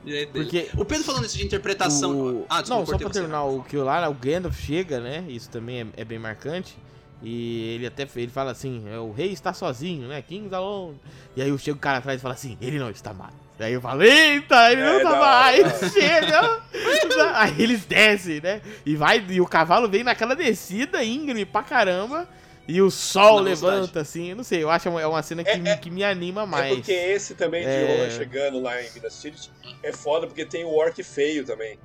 direito 0.03 0.33
dele. 0.33 0.45
Porque 0.47 0.71
O 0.81 0.85
Pedro 0.87 1.05
falando 1.05 1.27
isso 1.27 1.37
de 1.37 1.45
interpretação. 1.45 2.13
o... 2.17 2.47
Ah, 2.49 2.63
desculpa, 2.63 2.81
não, 2.81 2.87
só 2.87 2.97
pra 2.97 3.11
terminar 3.11 3.45
o 3.45 3.63
que 3.63 3.77
lá, 3.77 4.09
o 4.09 4.15
Gandalf 4.15 4.57
chega, 4.59 5.01
né? 5.01 5.25
Isso 5.29 5.51
também 5.51 5.81
é, 5.81 6.03
é 6.03 6.05
bem 6.05 6.19
marcante. 6.19 6.79
E 7.23 7.75
ele 7.75 7.87
até 7.87 8.07
ele 8.17 8.31
fala 8.31 8.51
assim, 8.51 8.85
é, 8.91 8.99
o 8.99 9.13
rei 9.13 9.31
está 9.33 9.53
sozinho, 9.53 10.09
né? 10.09 10.23
King's 10.23 10.53
alone. 10.53 10.99
E 11.37 11.43
aí 11.43 11.59
chega 11.59 11.77
o 11.77 11.81
cara 11.81 11.99
atrás 11.99 12.19
e 12.19 12.23
fala 12.23 12.35
assim, 12.35 12.57
ele 12.61 12.79
não 12.79 12.91
está 12.91 13.13
mais. 13.13 13.35
Aí 13.59 13.75
eu 13.75 13.81
falo, 13.81 14.03
eita, 14.03 14.73
ele 14.73 14.81
É, 14.81 14.85
não 14.85 15.03
tá 15.03 15.11
hora, 15.11 15.21
mais, 15.21 15.81
chega. 15.93 16.63
aí 17.37 17.61
eles 17.63 17.85
descem, 17.85 18.41
né? 18.41 18.63
E 18.87 18.97
vai, 18.97 19.23
e 19.29 19.39
o 19.41 19.47
cavalo 19.47 19.87
vem 19.87 20.03
naquela 20.03 20.35
descida 20.35 21.05
íngreme 21.05 21.45
pra 21.45 21.63
caramba. 21.63 22.27
E 22.67 22.81
o 22.81 22.91
sol 22.91 23.39
Na 23.39 23.43
velocidade. 23.43 23.75
levanta, 23.75 24.01
assim, 24.01 24.29
eu 24.31 24.37
não 24.37 24.45
sei, 24.45 24.63
eu 24.63 24.71
acho 24.71 24.89
é 24.89 25.07
uma 25.07 25.23
cena 25.23 25.43
que, 25.43 25.51
É, 25.51 25.59
é- 25.73 25.77
que 25.77 25.91
me 25.91 26.05
anima 26.05 26.47
mais. 26.47 26.73
é 26.73 26.75
porque 26.77 26.93
esse 26.93 27.35
também 27.35 27.63
de 27.63 27.69
É. 27.69 28.11
Chegando 28.13 28.61
lá 28.63 28.81
em 28.81 28.89
Minas 28.93 29.21
Tirith 29.21 29.51
é 29.83 29.93
foda 29.93 30.27
porque 30.27 30.45
tem 30.47 30.65
o 30.65 30.73
orc 30.73 31.03
feio 31.03 31.45
também. 31.45 31.79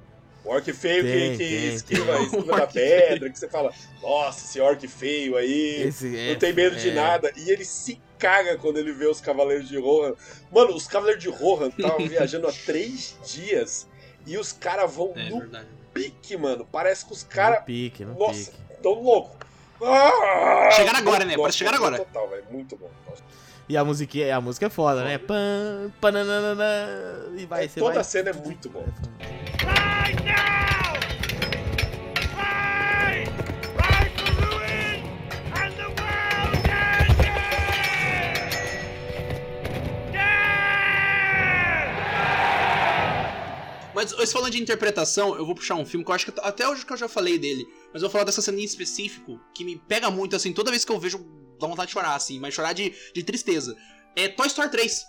O 0.46 0.50
orc 0.50 0.72
feio 0.74 1.04
Tem, 1.04 1.32
que, 1.32 1.38
que 1.44 1.50
tem, 1.50 1.74
esquiva, 1.76 2.14
tem. 2.18 2.24
esquiva 2.26 2.58
da 2.58 2.68
pedra, 2.68 3.30
que 3.32 3.40
você 3.40 3.50
fala, 3.50 3.74
nossa, 4.02 4.46
esse 4.46 4.60
orc 4.60 4.88
feio 4.88 5.36
aí. 5.38 5.84
Esse 5.88 6.16
é- 6.16 6.32
não 6.34 6.40
tem 6.40 6.54
medo 6.54 6.76
de 6.76 6.90
é- 6.90 6.94
nada. 6.94 7.32
E 7.36 7.50
ele 7.50 7.66
se 7.66 8.00
caga 8.20 8.56
quando 8.58 8.78
ele 8.78 8.94
vê 8.94 9.08
os 9.08 9.20
Cavaleiros 9.20 9.68
de 9.68 9.78
Rohan. 9.78 10.14
Mano, 10.52 10.76
os 10.76 10.88
Cavaleiros 10.88 11.24
de 11.24 11.30
Rohan 11.30 11.70
estavam 11.70 12.06
viajando 12.08 12.48
há 12.48 12.52
três 12.66 13.18
dias 13.26 13.88
e 14.26 14.38
os 14.38 14.52
caras 14.52 14.94
vão 14.94 15.14
É 15.16 15.30
no 15.30 15.40
verdade. 15.40 15.68
pique, 15.94 16.38
mano. 16.38 16.68
Parece 16.72 17.06
que 17.06 17.12
os 17.14 17.24
No 17.24 17.30
caras 17.30 17.64
pique, 17.66 18.06
no 18.06 18.14
Nossa, 18.18 18.52
pique. 18.52 18.64
tão 18.84 18.94
loucos. 19.02 19.36
Ah! 19.82 20.70
Chegaram 20.72 21.00
agora, 21.00 21.26
né? 21.26 21.32
Nossa, 21.32 21.42
Parece 21.42 21.58
chegar 21.58 21.74
agora. 21.74 21.98
Total, 21.98 22.30
velho. 22.30 22.46
Muito 22.52 22.78
bom. 22.78 22.90
Nossa. 23.10 23.24
E 23.68 23.76
a 23.76 23.84
musiquinha, 23.84 24.38
a 24.38 24.42
música 24.42 24.68
é 24.68 24.70
foda, 24.70 25.04
né? 25.04 25.18
Pam, 25.18 25.92
pananana, 26.00 26.64
e 27.36 27.48
vai, 27.48 27.68
você 27.68 27.80
Toda 27.80 27.94
vai... 27.94 28.02
a 28.02 28.04
cena 28.04 28.30
é 28.30 28.34
muito 28.34 28.70
boa. 28.70 28.86
Now! 30.24 30.94
Rise! 32.38 33.32
Rise 33.82 34.12
to 34.18 34.26
ruin 34.46 35.02
and 35.56 35.72
the 35.78 35.88
world! 35.88 36.06
Mas 43.96 44.12
você 44.12 44.32
falando 44.32 44.52
de 44.52 44.62
interpretação, 44.62 45.36
eu 45.36 45.44
vou 45.44 45.56
puxar 45.56 45.74
um 45.74 45.86
filme 45.86 46.06
que 46.06 46.12
eu 46.12 46.16
acho 46.16 46.32
que 46.32 46.40
até 46.42 46.70
hoje 46.70 46.86
que 46.86 46.94
eu 46.94 46.98
já 46.98 47.08
falei 47.08 47.40
dele, 47.40 47.66
mas 47.92 48.04
eu 48.04 48.08
vou 48.08 48.12
falar 48.12 48.26
dessa 48.26 48.44
cena 48.44 48.60
em 48.60 48.64
específico, 48.64 49.40
que 49.56 49.64
me 49.64 49.76
pega 49.76 50.12
muito, 50.12 50.36
assim, 50.36 50.54
toda 50.54 50.70
vez 50.70 50.86
que 50.86 50.92
eu 50.92 51.00
vejo, 51.00 51.26
dá 51.60 51.68
vontade 51.68 51.88
de 51.88 51.94
chorar, 51.94 52.16
assim, 52.16 52.40
mas 52.40 52.54
chorar 52.54 52.74
de, 52.74 52.94
de 53.14 53.24
tristeza. 53.24 53.76
É 54.16 54.28
Toy 54.28 54.48
Story 54.48 54.70
3. 54.70 55.06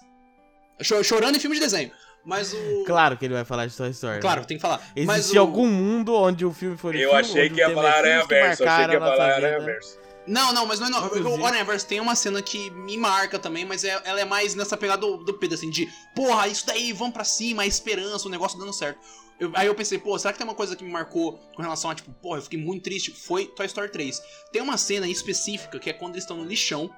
Cho- 0.82 1.03
Chorando 1.05 1.36
em 1.36 1.40
filme 1.40 1.57
de 1.57 1.62
desenho. 1.62 1.90
Mas 2.24 2.53
o. 2.53 2.84
Claro 2.86 3.16
que 3.16 3.24
ele 3.24 3.34
vai 3.34 3.44
falar 3.44 3.66
de 3.66 3.76
Toy 3.76 3.90
Story. 3.90 4.20
Claro, 4.20 4.40
né? 4.40 4.47
tem 4.47 4.57
que 4.57 4.61
falar. 4.62 4.80
mas 5.07 5.18
Existe 5.20 5.38
o... 5.38 5.40
algum 5.40 5.66
mundo 5.68 6.14
onde 6.14 6.44
o 6.44 6.53
filme 6.53 6.76
foi 6.76 6.97
Eu 6.97 7.11
filme, 7.11 7.14
achei 7.14 7.49
que 7.49 7.55
o 7.55 7.59
ia 7.59 7.70
falar 7.74 7.88
é 7.88 7.99
Aranha 7.99 8.26
Verso. 8.26 8.62
Eu 8.62 8.68
achei 8.68 8.86
que 8.86 8.92
ia 8.92 9.01
falar 9.01 9.34
Aranha. 9.34 9.61
Verso. 9.61 9.99
Não, 10.26 10.53
não, 10.53 10.66
mas 10.66 10.80
não 10.80 10.88
é 10.88 10.90
não. 10.90 11.07
O 11.07 11.47
Universe 11.47 11.86
tem 11.86 12.01
uma 12.01 12.16
cena 12.16 12.42
que 12.42 12.68
me 12.70 12.97
marca 12.97 13.38
também, 13.38 13.64
mas 13.64 13.84
é- 13.84 14.01
ela 14.05 14.20
é 14.20 14.24
mais 14.24 14.57
nessa 14.57 14.76
pegada 14.76 15.01
do, 15.03 15.18
do 15.18 15.34
Pedro, 15.34 15.55
assim, 15.55 15.70
de 15.70 15.88
porra, 16.16 16.49
isso 16.49 16.66
daí, 16.66 16.92
vamos 16.92 17.14
pra 17.14 17.22
cima, 17.22 17.62
a 17.62 17.66
esperança, 17.66 18.26
o 18.26 18.30
negócio 18.30 18.59
dando 18.59 18.72
certo. 18.72 18.99
Eu- 19.39 19.53
aí 19.55 19.66
eu 19.66 19.74
pensei, 19.74 19.99
pô, 19.99 20.18
será 20.18 20.32
que 20.32 20.39
tem 20.39 20.47
uma 20.47 20.55
coisa 20.55 20.74
que 20.74 20.82
me 20.84 20.91
marcou 20.91 21.39
com 21.55 21.62
relação 21.62 21.91
a, 21.91 21.95
tipo, 21.95 22.11
porra, 22.14 22.39
eu 22.39 22.43
fiquei 22.43 22.59
muito 22.59 22.84
triste? 22.84 23.11
Foi 23.11 23.47
Toy 23.47 23.66
Story 23.66 23.91
3. 23.91 24.20
Tem 24.53 24.62
uma 24.62 24.76
cena 24.78 25.07
específica 25.09 25.78
que 25.78 25.91
é 25.91 25.93
quando 25.93 26.14
eles 26.14 26.24
estão 26.24 26.37
no 26.39 26.45
lixão. 26.45 26.91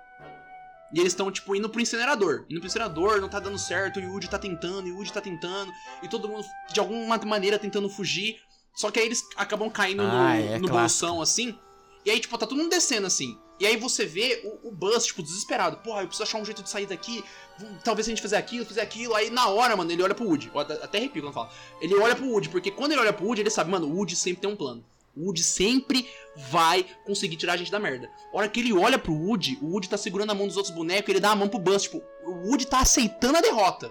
E 0.95 1.01
eles 1.01 1.13
estão, 1.13 1.31
tipo, 1.31 1.55
indo 1.55 1.69
pro 1.69 1.81
incinerador. 1.81 2.47
Indo 2.49 2.61
pro 2.61 2.67
incinerador, 2.67 3.21
não 3.21 3.29
tá 3.29 3.39
dando 3.39 3.59
certo, 3.59 4.01
e 4.01 4.07
o 4.07 4.11
Woody 4.13 4.31
tá 4.31 4.39
tentando, 4.39 4.89
e 4.89 4.93
o 4.93 4.97
Woody 4.97 5.13
tá 5.13 5.21
tentando, 5.21 5.71
e 6.03 6.09
todo 6.09 6.29
mundo, 6.29 6.47
de 6.73 6.81
alguma 6.81 7.19
maneira, 7.19 7.59
tentando 7.59 7.91
fugir. 7.91 8.37
Só 8.75 8.91
que 8.91 8.99
aí 8.99 9.05
eles 9.07 9.21
acabam 9.37 9.69
caindo 9.69 10.03
no, 10.03 10.09
Ah, 10.11 10.37
é 10.37 10.59
no 10.59 10.69
bolsão, 10.81 11.21
assim. 11.21 11.59
E 12.07 12.11
aí, 12.11 12.19
tipo, 12.21 12.39
tá 12.39 12.47
todo 12.47 12.57
mundo 12.57 12.71
descendo, 12.71 13.07
assim. 13.07 13.37
E 13.61 13.67
aí 13.67 13.77
você 13.77 14.07
vê 14.07 14.41
o, 14.45 14.69
o 14.69 14.71
Buzz, 14.71 15.07
tipo, 15.07 15.23
desesperado. 15.23 15.79
Porra, 15.79 16.03
eu 16.03 16.07
preciso 16.07 16.23
achar 16.23 16.39
um 16.39 16.45
jeito 16.45 16.63
de 16.63 16.71
sair 16.71 16.87
daqui. 16.87 17.25
Hum, 17.61 17.77
Talvez 17.85 18.07
se 18.07 18.11
a 18.11 18.15
gente 18.15 18.23
fizer 18.23 18.37
aquilo, 18.37 18.65
fizer 18.65 18.83
aquilo. 18.83 19.15
Aí 19.15 19.31
na 19.31 19.49
hora, 19.49 19.77
mano, 19.77 19.91
ele 19.91 20.03
olha 20.03 20.15
pro 20.15 20.27
Woody. 20.27 20.51
Eu 20.55 20.61
até 20.61 20.99
arrepio 20.99 21.23
quando 21.23 21.35
fala. 21.35 21.51
Ele 21.81 21.95
olha 21.97 22.15
pro 22.15 22.29
Woody, 22.29 22.49
porque 22.49 22.71
quando 22.71 22.93
ele 22.93 23.01
olha 23.01 23.13
pro 23.13 23.27
Woody, 23.27 23.43
ele 23.43 23.51
sabe, 23.51 23.71
mano, 23.71 23.87
o 23.87 23.97
Woody 23.97 24.15
sempre 24.15 24.41
tem 24.43 24.51
um 24.51 24.57
plano. 24.57 24.85
O 25.17 25.25
Woody 25.25 25.43
sempre 25.43 26.09
vai 26.37 26.87
conseguir 27.05 27.37
tirar 27.37 27.55
a 27.55 27.57
gente 27.57 27.73
da 27.73 27.81
merda. 27.81 28.09
A 28.33 28.37
hora 28.37 28.49
que 28.49 28.61
ele 28.61 28.73
olha 28.73 28.99
pro 28.99 29.13
Woody, 29.13 29.59
o 29.61 29.73
Woody 29.73 29.89
tá 29.89 29.97
segurando 29.97 30.31
a 30.31 30.35
mão 30.35 30.47
dos 30.47 30.57
outros 30.57 30.73
bonecos 30.73 31.09
e 31.09 31.13
ele 31.13 31.21
dá 31.21 31.31
a 31.31 31.37
mão 31.37 31.49
pro 31.49 31.59
Buzz. 31.59 31.83
Tipo, 31.83 32.01
o 32.25 32.49
Woody 32.49 32.67
tá 32.67 32.81
aceitando 32.81 33.39
a 33.39 33.41
derrota. 33.41 33.91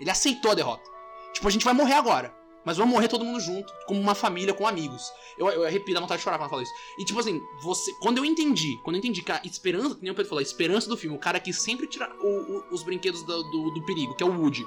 Ele 0.00 0.10
aceitou 0.10 0.50
a 0.50 0.54
derrota. 0.54 0.90
Tipo, 1.32 1.46
a 1.46 1.50
gente 1.50 1.64
vai 1.64 1.74
morrer 1.74 1.94
agora. 1.94 2.34
Mas 2.64 2.76
vamos 2.78 2.94
morrer 2.94 3.08
todo 3.08 3.24
mundo 3.24 3.38
junto, 3.40 3.72
como 3.86 4.00
uma 4.00 4.14
família, 4.14 4.54
com 4.54 4.66
amigos. 4.66 5.12
Eu, 5.36 5.48
eu 5.50 5.64
arrepio, 5.64 5.92
dá 5.94 6.00
vontade 6.00 6.18
de 6.18 6.24
chorar 6.24 6.38
quando 6.38 6.46
eu 6.46 6.50
falo 6.50 6.62
isso. 6.62 6.72
E 6.98 7.04
tipo 7.04 7.20
assim, 7.20 7.40
você. 7.62 7.92
Quando 8.00 8.18
eu 8.18 8.24
entendi, 8.24 8.78
quando 8.82 8.96
eu 8.96 9.00
entendi 9.00 9.22
que 9.22 9.30
a 9.32 9.40
esperança, 9.44 9.94
que 9.96 10.02
nem 10.02 10.10
o 10.12 10.14
Pedro 10.14 10.28
falou, 10.30 10.40
a 10.40 10.42
esperança 10.42 10.88
do 10.88 10.96
filme, 10.96 11.14
o 11.16 11.20
cara 11.20 11.38
que 11.38 11.52
sempre 11.52 11.86
tira 11.86 12.10
o- 12.22 12.26
o- 12.58 12.64
os 12.70 12.82
brinquedos 12.82 13.22
do, 13.22 13.42
do, 13.50 13.70
do 13.72 13.84
perigo, 13.84 14.14
que 14.14 14.22
é 14.22 14.26
o 14.26 14.40
Woody, 14.40 14.66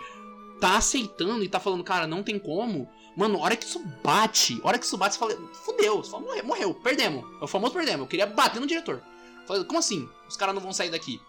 tá 0.60 0.78
aceitando 0.78 1.44
e 1.44 1.50
tá 1.50 1.60
falando, 1.60 1.84
cara, 1.84 2.06
não 2.06 2.22
tem 2.24 2.38
como. 2.38 2.88
Mano, 3.16 3.40
hora 3.40 3.56
que 3.56 3.66
isso 3.66 3.80
bate, 4.04 4.60
hora 4.64 4.78
que 4.78 4.86
isso 4.86 4.96
bate, 4.96 5.16
você 5.16 5.20
fala, 5.20 5.36
fudeu, 5.66 5.98
você 6.04 6.12
fala, 6.12 6.24
morreu, 6.24 6.44
morreu, 6.46 6.74
perdemos. 6.76 7.26
É 7.42 7.44
o 7.46 7.48
famoso 7.48 7.74
perdemos. 7.74 8.02
Eu 8.02 8.08
queria 8.08 8.28
bater 8.28 8.60
no 8.60 8.68
diretor. 8.68 9.02
Falei, 9.48 9.64
como 9.64 9.80
assim? 9.80 10.08
Os 10.30 10.38
caras 10.38 10.54
não 10.54 10.62
vão 10.62 10.72
sair 10.72 10.92
daqui? 10.92 11.20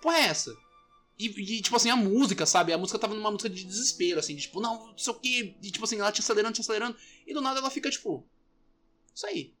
Porra 0.00 0.16
é 0.16 0.22
essa? 0.22 0.56
E, 1.28 1.58
e, 1.58 1.62
tipo 1.62 1.76
assim, 1.76 1.90
a 1.90 1.96
música, 1.96 2.44
sabe? 2.46 2.72
A 2.72 2.78
música 2.78 2.98
tava 2.98 3.14
numa 3.14 3.30
música 3.30 3.48
de 3.50 3.64
desespero, 3.64 4.18
assim, 4.18 4.34
de, 4.34 4.42
tipo, 4.42 4.60
não, 4.60 4.88
não 4.88 4.98
sei 4.98 5.12
o 5.12 5.16
que. 5.16 5.56
E 5.62 5.70
tipo 5.70 5.84
assim, 5.84 5.98
ela 6.00 6.10
te 6.12 6.20
acelerando, 6.20 6.54
te 6.54 6.60
acelerando. 6.60 6.96
E 7.26 7.32
do 7.34 7.40
nada 7.40 7.60
ela 7.60 7.70
fica, 7.70 7.90
tipo. 7.90 8.26
Isso 9.14 9.26
aí. 9.26 9.54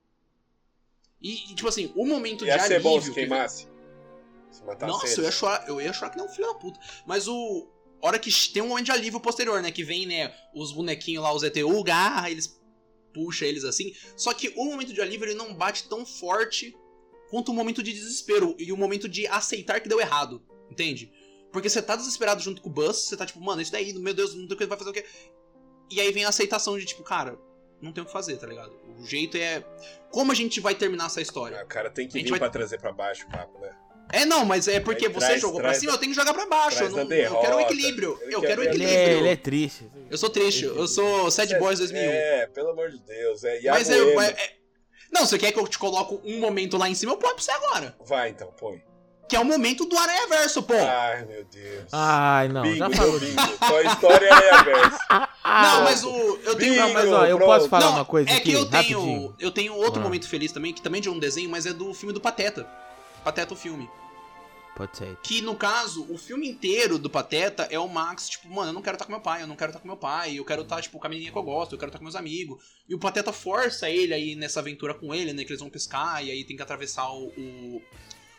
E, 1.20 1.52
e, 1.52 1.54
tipo 1.54 1.68
assim, 1.68 1.92
o 1.94 2.04
momento 2.06 2.44
Ia 2.44 2.56
de 2.56 2.66
ser 2.66 2.80
bom 2.80 2.90
se 2.92 2.96
alívio 2.96 3.14
que- 3.14 3.20
queimasse. 3.20 3.68
Se 4.50 4.62
matasse 4.64 4.92
Nossa, 4.92 5.06
eles. 5.06 5.18
eu 5.18 5.24
ia 5.24 5.30
chorar, 5.30 5.68
eu 5.68 5.80
ia 5.80 5.92
chorar 5.92 6.10
que 6.10 6.16
nem 6.16 6.26
um 6.26 6.28
filho 6.28 6.46
da 6.46 6.54
puta. 6.54 6.78
Mas 7.06 7.26
o. 7.28 7.68
hora 8.02 8.18
que 8.18 8.30
tem 8.52 8.62
um 8.62 8.68
momento 8.68 8.86
de 8.86 8.92
alívio 8.92 9.20
posterior, 9.20 9.62
né? 9.62 9.70
Que 9.70 9.84
vem, 9.84 10.04
né, 10.06 10.34
os 10.54 10.72
bonequinhos 10.72 11.22
lá, 11.22 11.32
os 11.32 11.42
ETU, 11.42 11.82
garra, 11.84 12.30
eles 12.30 12.60
puxa 13.14 13.46
eles 13.46 13.64
assim. 13.64 13.94
Só 14.16 14.32
que 14.34 14.48
o 14.56 14.64
momento 14.64 14.92
de 14.92 15.00
alívio 15.00 15.26
ele 15.26 15.34
não 15.34 15.54
bate 15.54 15.88
tão 15.88 16.04
forte 16.04 16.74
quanto 17.30 17.50
o 17.50 17.54
momento 17.54 17.82
de 17.82 17.92
desespero 17.92 18.54
e 18.58 18.72
o 18.72 18.76
momento 18.76 19.08
de 19.08 19.26
aceitar 19.26 19.80
que 19.80 19.88
deu 19.88 20.00
errado, 20.00 20.42
entende? 20.70 21.10
Porque 21.52 21.68
você 21.68 21.82
tá 21.82 21.94
desesperado 21.96 22.40
junto 22.42 22.62
com 22.62 22.68
o 22.68 22.72
Buzz, 22.72 22.96
você 23.04 23.16
tá 23.16 23.26
tipo, 23.26 23.40
mano, 23.40 23.60
isso 23.60 23.70
daí, 23.72 23.92
meu 23.92 24.14
Deus, 24.14 24.34
não 24.34 24.46
tem 24.46 24.54
o 24.54 24.58
que 24.58 24.66
vai 24.66 24.78
fazer 24.78 24.90
o 24.90 24.92
quê? 24.92 25.04
E 25.90 26.00
aí 26.00 26.10
vem 26.12 26.24
a 26.24 26.28
aceitação 26.30 26.78
de 26.78 26.84
tipo, 26.86 27.02
cara, 27.02 27.38
não 27.80 27.92
tem 27.92 28.02
o 28.02 28.06
que 28.06 28.12
fazer, 28.12 28.36
tá 28.38 28.46
ligado? 28.46 28.72
O 28.98 29.04
jeito 29.04 29.36
é. 29.36 29.62
Como 30.10 30.32
a 30.32 30.34
gente 30.34 30.60
vai 30.60 30.74
terminar 30.74 31.06
essa 31.06 31.20
história? 31.20 31.60
Ah, 31.60 31.64
o 31.64 31.66
cara 31.66 31.90
tem 31.90 32.08
que 32.08 32.14
vir 32.14 32.30
vai- 32.30 32.38
pra 32.38 32.48
trazer 32.48 32.78
pra 32.80 32.92
baixo 32.92 33.26
o 33.26 33.30
papo, 33.30 33.58
né? 33.60 33.70
É, 34.12 34.24
não, 34.26 34.44
mas 34.44 34.68
é 34.68 34.78
porque 34.80 35.06
Aí 35.06 35.12
você 35.12 35.26
traz- 35.26 35.40
jogou 35.40 35.60
traz- 35.60 35.74
pra 35.76 35.80
cima, 35.80 35.92
eu 35.92 35.98
tenho 35.98 36.12
que 36.12 36.18
jogar 36.18 36.34
pra 36.34 36.44
baixo. 36.46 36.82
Eu, 36.82 36.90
traz 36.90 36.92
não, 36.92 37.16
eu 37.16 37.40
quero 37.40 37.56
o 37.56 37.60
equilíbrio. 37.60 38.18
Ele 38.22 38.34
Eu 38.34 38.40
quer 38.40 38.46
quero 38.48 38.60
o 38.60 38.64
a 38.64 38.66
Ele 38.66 38.74
equilíbrio. 38.84 38.98
é, 39.08 39.18
ele 39.18 39.28
é 39.28 39.36
triste. 39.36 39.90
Eu 40.10 40.18
sou 40.18 40.28
triste, 40.30 40.64
eu 40.64 40.88
sou 40.88 41.30
Sad 41.30 41.58
Boys 41.58 41.78
2001. 41.78 42.10
É, 42.10 42.46
pelo 42.48 42.70
amor 42.70 42.90
de 42.90 42.98
Deus. 43.00 43.42
É 43.44 43.60
Mas 43.70 43.88
é, 43.90 43.98
é- 43.98 44.26
é- 44.30 44.56
Não, 45.10 45.24
você 45.26 45.38
quer 45.38 45.52
que 45.52 45.58
eu 45.58 45.66
te 45.68 45.78
coloque 45.78 46.18
um 46.24 46.40
momento 46.40 46.76
lá 46.78 46.88
em 46.88 46.94
cima? 46.94 47.12
Eu 47.12 47.16
ponho 47.18 47.34
pra 47.34 47.42
você 47.44 47.50
agora. 47.50 47.94
Vai 48.04 48.30
então, 48.30 48.50
põe. 48.52 48.82
Que 49.32 49.36
é 49.36 49.40
o 49.40 49.46
momento 49.46 49.86
do 49.86 49.96
Aranha 49.96 50.28
Verso, 50.28 50.62
pô. 50.62 50.74
Ai, 50.74 51.24
meu 51.24 51.42
Deus. 51.44 51.88
Ai, 51.90 52.48
não, 52.48 52.60
bingo, 52.60 52.76
já 52.76 52.90
falou. 52.90 53.18
bingo. 53.18 53.40
História 53.90 54.26
é 54.26 54.50
a 54.54 54.62
verso. 54.62 54.98
não, 55.42 55.84
mas 55.84 56.04
o. 56.04 56.38
Eu 56.44 56.54
tenho. 56.54 56.74
Bingo, 56.74 56.86
Não, 56.86 56.92
mas 56.92 57.08
ó, 57.10 57.24
eu 57.24 57.36
pronto. 57.38 57.48
posso 57.50 57.68
falar 57.70 57.86
Não, 57.86 57.92
uma 57.94 58.04
coisa 58.04 58.28
é 58.28 58.34
aqui, 58.34 58.50
que 58.50 58.52
eu 58.52 58.66
tenho. 58.66 58.98
rapidinho. 59.00 59.34
Eu 59.40 59.50
tenho 59.50 59.74
outro 59.74 60.00
Ah. 60.00 60.04
momento 60.04 60.28
feliz 60.28 60.52
também, 60.52 60.74
que 60.74 60.82
também 60.82 60.98
é 60.98 61.02
de 61.02 61.08
um 61.08 61.18
desenho, 61.18 61.48
mas 61.48 61.64
é 61.64 61.72
do 61.72 61.94
filme 61.94 62.12
do 62.12 62.20
Pateta. 62.20 62.64
Pateta 63.24 63.54
o 63.54 63.56
filme. 63.56 63.88
Pode 64.76 64.98
ser. 64.98 65.16
Que 65.22 65.40
no 65.40 65.54
caso, 65.56 66.06
o 66.10 66.18
filme 66.18 66.46
inteiro 66.46 66.98
do 66.98 67.08
Pateta 67.08 67.66
é 67.70 67.78
o 67.78 67.88
Max, 67.88 68.28
tipo, 68.28 68.50
mano, 68.50 68.68
eu 68.68 68.74
não 68.74 68.82
quero 68.82 68.96
estar 68.96 69.06
com 69.06 69.12
meu 69.12 69.20
pai, 69.22 69.42
eu 69.42 69.46
não 69.46 69.56
quero 69.56 69.70
estar 69.70 69.80
com 69.80 69.88
meu 69.88 69.96
pai, 69.96 70.38
eu 70.38 70.44
quero 70.44 70.60
estar, 70.60 70.82
tipo, 70.82 70.98
com 70.98 71.06
a 71.06 71.08
menininha 71.08 71.32
que 71.32 71.38
eu 71.38 71.42
gosto, 71.42 71.72
eu 71.72 71.78
quero 71.78 71.88
estar 71.88 71.98
com 71.98 72.04
meus 72.04 72.16
amigos. 72.16 72.62
E 72.86 72.94
o 72.94 72.98
Pateta 72.98 73.32
força 73.32 73.88
ele 73.88 74.12
aí 74.12 74.34
nessa 74.34 74.60
aventura 74.60 74.92
com 74.92 75.14
ele, 75.14 75.32
né? 75.32 75.42
Que 75.44 75.50
eles 75.52 75.60
vão 75.60 75.70
pescar 75.70 76.22
e 76.22 76.30
aí 76.30 76.44
tem 76.44 76.54
que 76.54 76.62
atravessar 76.62 77.08
o, 77.10 77.28
o- 77.28 77.82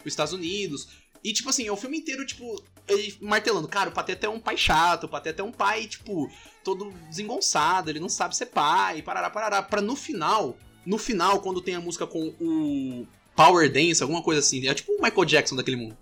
os 0.08 0.14
Estados 0.14 0.34
Unidos. 0.34 0.88
E, 1.24 1.32
tipo 1.32 1.50
assim, 1.50 1.66
é 1.68 1.72
o 1.72 1.78
filme 1.78 1.98
inteiro, 1.98 2.26
tipo, 2.26 2.62
ele 2.88 3.16
martelando, 3.22 3.68
cara, 3.68 3.90
o 3.90 3.94
Pateta 3.94 4.28
é 4.28 4.30
um 4.30 4.40
pai 4.40 4.58
chato, 4.58 5.06
o 5.06 5.10
Pateta 5.10 5.42
é 5.42 5.46
um 5.46 5.52
pai, 5.52 5.88
tipo, 5.88 6.30
todo 6.64 6.92
desengonçado, 7.10 7.90
ele 7.90 8.00
não 8.00 8.10
sabe 8.10 8.36
ser 8.36 8.48
pai, 8.48 9.02
parará, 9.02 9.30
parará. 9.30 9.64
Pra 9.64 9.82
no 9.82 9.96
final, 9.96 10.58
no 10.86 10.98
final, 10.98 11.40
quando 11.40 11.62
tem 11.62 11.76
a 11.76 11.82
música 11.82 12.06
com 12.06 12.34
o 12.42 13.08
Power 13.36 13.72
Dance, 13.72 14.02
alguma 14.02 14.22
coisa 14.22 14.42
assim, 14.42 14.68
é 14.68 14.74
tipo 14.74 14.92
o 14.92 15.02
Michael 15.02 15.26
Jackson 15.26 15.56
daquele 15.56 15.78
mundo. 15.78 15.98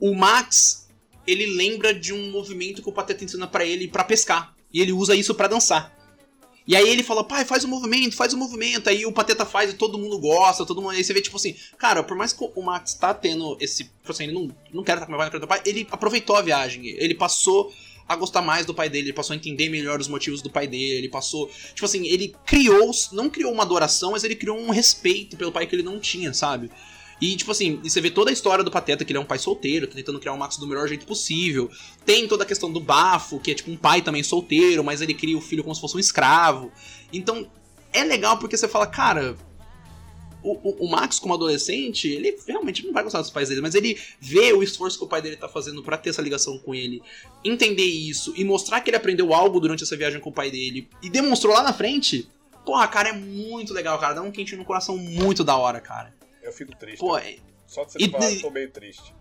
O 0.00 0.14
Max, 0.14 0.88
ele 1.26 1.46
lembra 1.46 1.92
de 1.92 2.12
um 2.12 2.30
movimento 2.30 2.80
que 2.80 2.88
o 2.88 2.92
Pateta 2.92 3.24
ensina 3.24 3.48
pra 3.48 3.64
ele 3.64 3.88
pra 3.88 4.04
pescar. 4.04 4.54
E 4.72 4.80
ele 4.80 4.92
usa 4.92 5.16
isso 5.16 5.34
pra 5.34 5.48
dançar. 5.48 5.97
E 6.68 6.76
aí 6.76 6.86
ele 6.86 7.02
fala, 7.02 7.24
pai, 7.24 7.46
faz 7.46 7.64
o 7.64 7.68
movimento, 7.68 8.14
faz 8.14 8.34
o 8.34 8.36
movimento. 8.36 8.90
Aí 8.90 9.06
o 9.06 9.10
Pateta 9.10 9.46
faz 9.46 9.70
e 9.70 9.74
todo 9.74 9.96
mundo 9.96 10.18
gosta, 10.18 10.66
todo 10.66 10.82
mundo. 10.82 10.90
Aí 10.90 11.02
você 11.02 11.14
vê, 11.14 11.22
tipo 11.22 11.34
assim, 11.34 11.56
cara, 11.78 12.02
por 12.02 12.14
mais 12.14 12.34
que 12.34 12.44
o 12.54 12.62
Max 12.62 12.92
tá 12.92 13.14
tendo 13.14 13.56
esse. 13.58 13.84
Tipo 13.84 14.12
assim, 14.12 14.24
ele 14.24 14.34
não, 14.34 14.54
não 14.70 14.84
quer 14.84 14.92
estar 14.92 15.06
com 15.06 15.12
meu 15.12 15.18
pai, 15.18 15.30
não 15.30 15.36
estar 15.38 15.46
com 15.46 15.54
meu 15.54 15.62
pai, 15.62 15.62
ele 15.64 15.88
aproveitou 15.90 16.36
a 16.36 16.42
viagem. 16.42 16.86
Ele 16.86 17.14
passou 17.14 17.72
a 18.06 18.14
gostar 18.14 18.42
mais 18.42 18.66
do 18.66 18.74
pai 18.74 18.90
dele, 18.90 19.06
ele 19.06 19.12
passou 19.14 19.32
a 19.32 19.36
entender 19.36 19.70
melhor 19.70 19.98
os 19.98 20.08
motivos 20.08 20.42
do 20.42 20.50
pai 20.50 20.66
dele, 20.66 20.98
ele 20.98 21.08
passou. 21.08 21.48
Tipo 21.72 21.86
assim, 21.86 22.06
ele 22.06 22.36
criou. 22.44 22.90
Não 23.12 23.30
criou 23.30 23.50
uma 23.50 23.62
adoração, 23.62 24.10
mas 24.10 24.22
ele 24.22 24.36
criou 24.36 24.58
um 24.58 24.68
respeito 24.68 25.38
pelo 25.38 25.50
pai 25.50 25.66
que 25.66 25.74
ele 25.74 25.82
não 25.82 25.98
tinha, 25.98 26.34
sabe? 26.34 26.70
E, 27.20 27.34
tipo 27.36 27.50
assim, 27.50 27.80
você 27.82 28.00
vê 28.00 28.10
toda 28.10 28.30
a 28.30 28.32
história 28.32 28.62
do 28.62 28.70
Pateta, 28.70 29.04
que 29.04 29.10
ele 29.12 29.18
é 29.18 29.20
um 29.20 29.24
pai 29.26 29.38
solteiro, 29.38 29.86
tá 29.88 29.94
tentando 29.94 30.20
criar 30.20 30.32
o 30.34 30.38
Max 30.38 30.56
do 30.56 30.66
melhor 30.66 30.86
jeito 30.86 31.04
possível. 31.06 31.68
Tem 32.06 32.28
toda 32.28 32.44
a 32.44 32.46
questão 32.46 32.72
do 32.72 32.78
bafo, 32.80 33.40
que 33.40 33.50
é 33.50 33.54
tipo 33.54 33.70
um 33.70 33.76
pai 33.76 34.02
também 34.02 34.22
solteiro, 34.22 34.84
mas 34.84 35.00
ele 35.00 35.14
cria 35.14 35.36
o 35.36 35.40
filho 35.40 35.62
como 35.64 35.74
se 35.74 35.80
fosse 35.80 35.96
um 35.96 36.00
escravo. 36.00 36.70
Então, 37.12 37.50
é 37.92 38.04
legal 38.04 38.38
porque 38.38 38.56
você 38.56 38.68
fala, 38.68 38.86
cara. 38.86 39.36
O, 40.40 40.52
o- 40.52 40.84
o 40.86 40.88
Max, 40.88 41.18
como 41.18 41.34
adolescente, 41.34 42.06
ele 42.06 42.38
realmente 42.46 42.86
não 42.86 42.92
vai 42.92 43.02
gostar 43.02 43.20
dos 43.20 43.28
pais 43.30 43.48
dele, 43.48 43.60
mas 43.60 43.74
ele 43.74 43.98
vê 44.20 44.52
o 44.52 44.62
esforço 44.62 44.96
que 44.96 45.04
o 45.04 45.08
pai 45.08 45.20
dele 45.20 45.36
tá 45.36 45.48
fazendo 45.48 45.82
pra 45.82 45.96
ter 45.98 46.10
essa 46.10 46.22
ligação 46.22 46.56
com 46.58 46.72
ele, 46.72 47.02
entender 47.44 47.82
isso 47.82 48.32
e 48.36 48.44
mostrar 48.44 48.80
que 48.80 48.88
ele 48.88 48.96
aprendeu 48.96 49.34
algo 49.34 49.58
durante 49.58 49.82
essa 49.82 49.96
viagem 49.96 50.20
com 50.20 50.30
o 50.30 50.32
pai 50.32 50.48
dele 50.48 50.88
e 51.02 51.10
demonstrou 51.10 51.52
lá 51.52 51.62
na 51.64 51.72
frente. 51.72 52.28
Porra, 52.64 52.86
cara, 52.86 53.08
é 53.08 53.12
muito 53.12 53.74
legal, 53.74 53.98
cara. 53.98 54.14
Dá 54.14 54.22
um 54.22 54.30
quentinho 54.30 54.58
no 54.58 54.64
coração 54.64 54.96
muito 54.96 55.42
da 55.42 55.56
hora, 55.56 55.80
cara. 55.80 56.14
Eu 56.48 56.52
fico 56.52 56.74
triste. 56.76 56.98
Pô, 56.98 57.16
é... 57.18 57.36
Só 57.66 57.84
de 57.84 57.92
você 57.92 57.98
e- 57.98 58.08
falar, 58.10 58.32
eu 58.32 58.40
tô 58.40 58.50
meio 58.50 58.70
triste. 58.70 59.14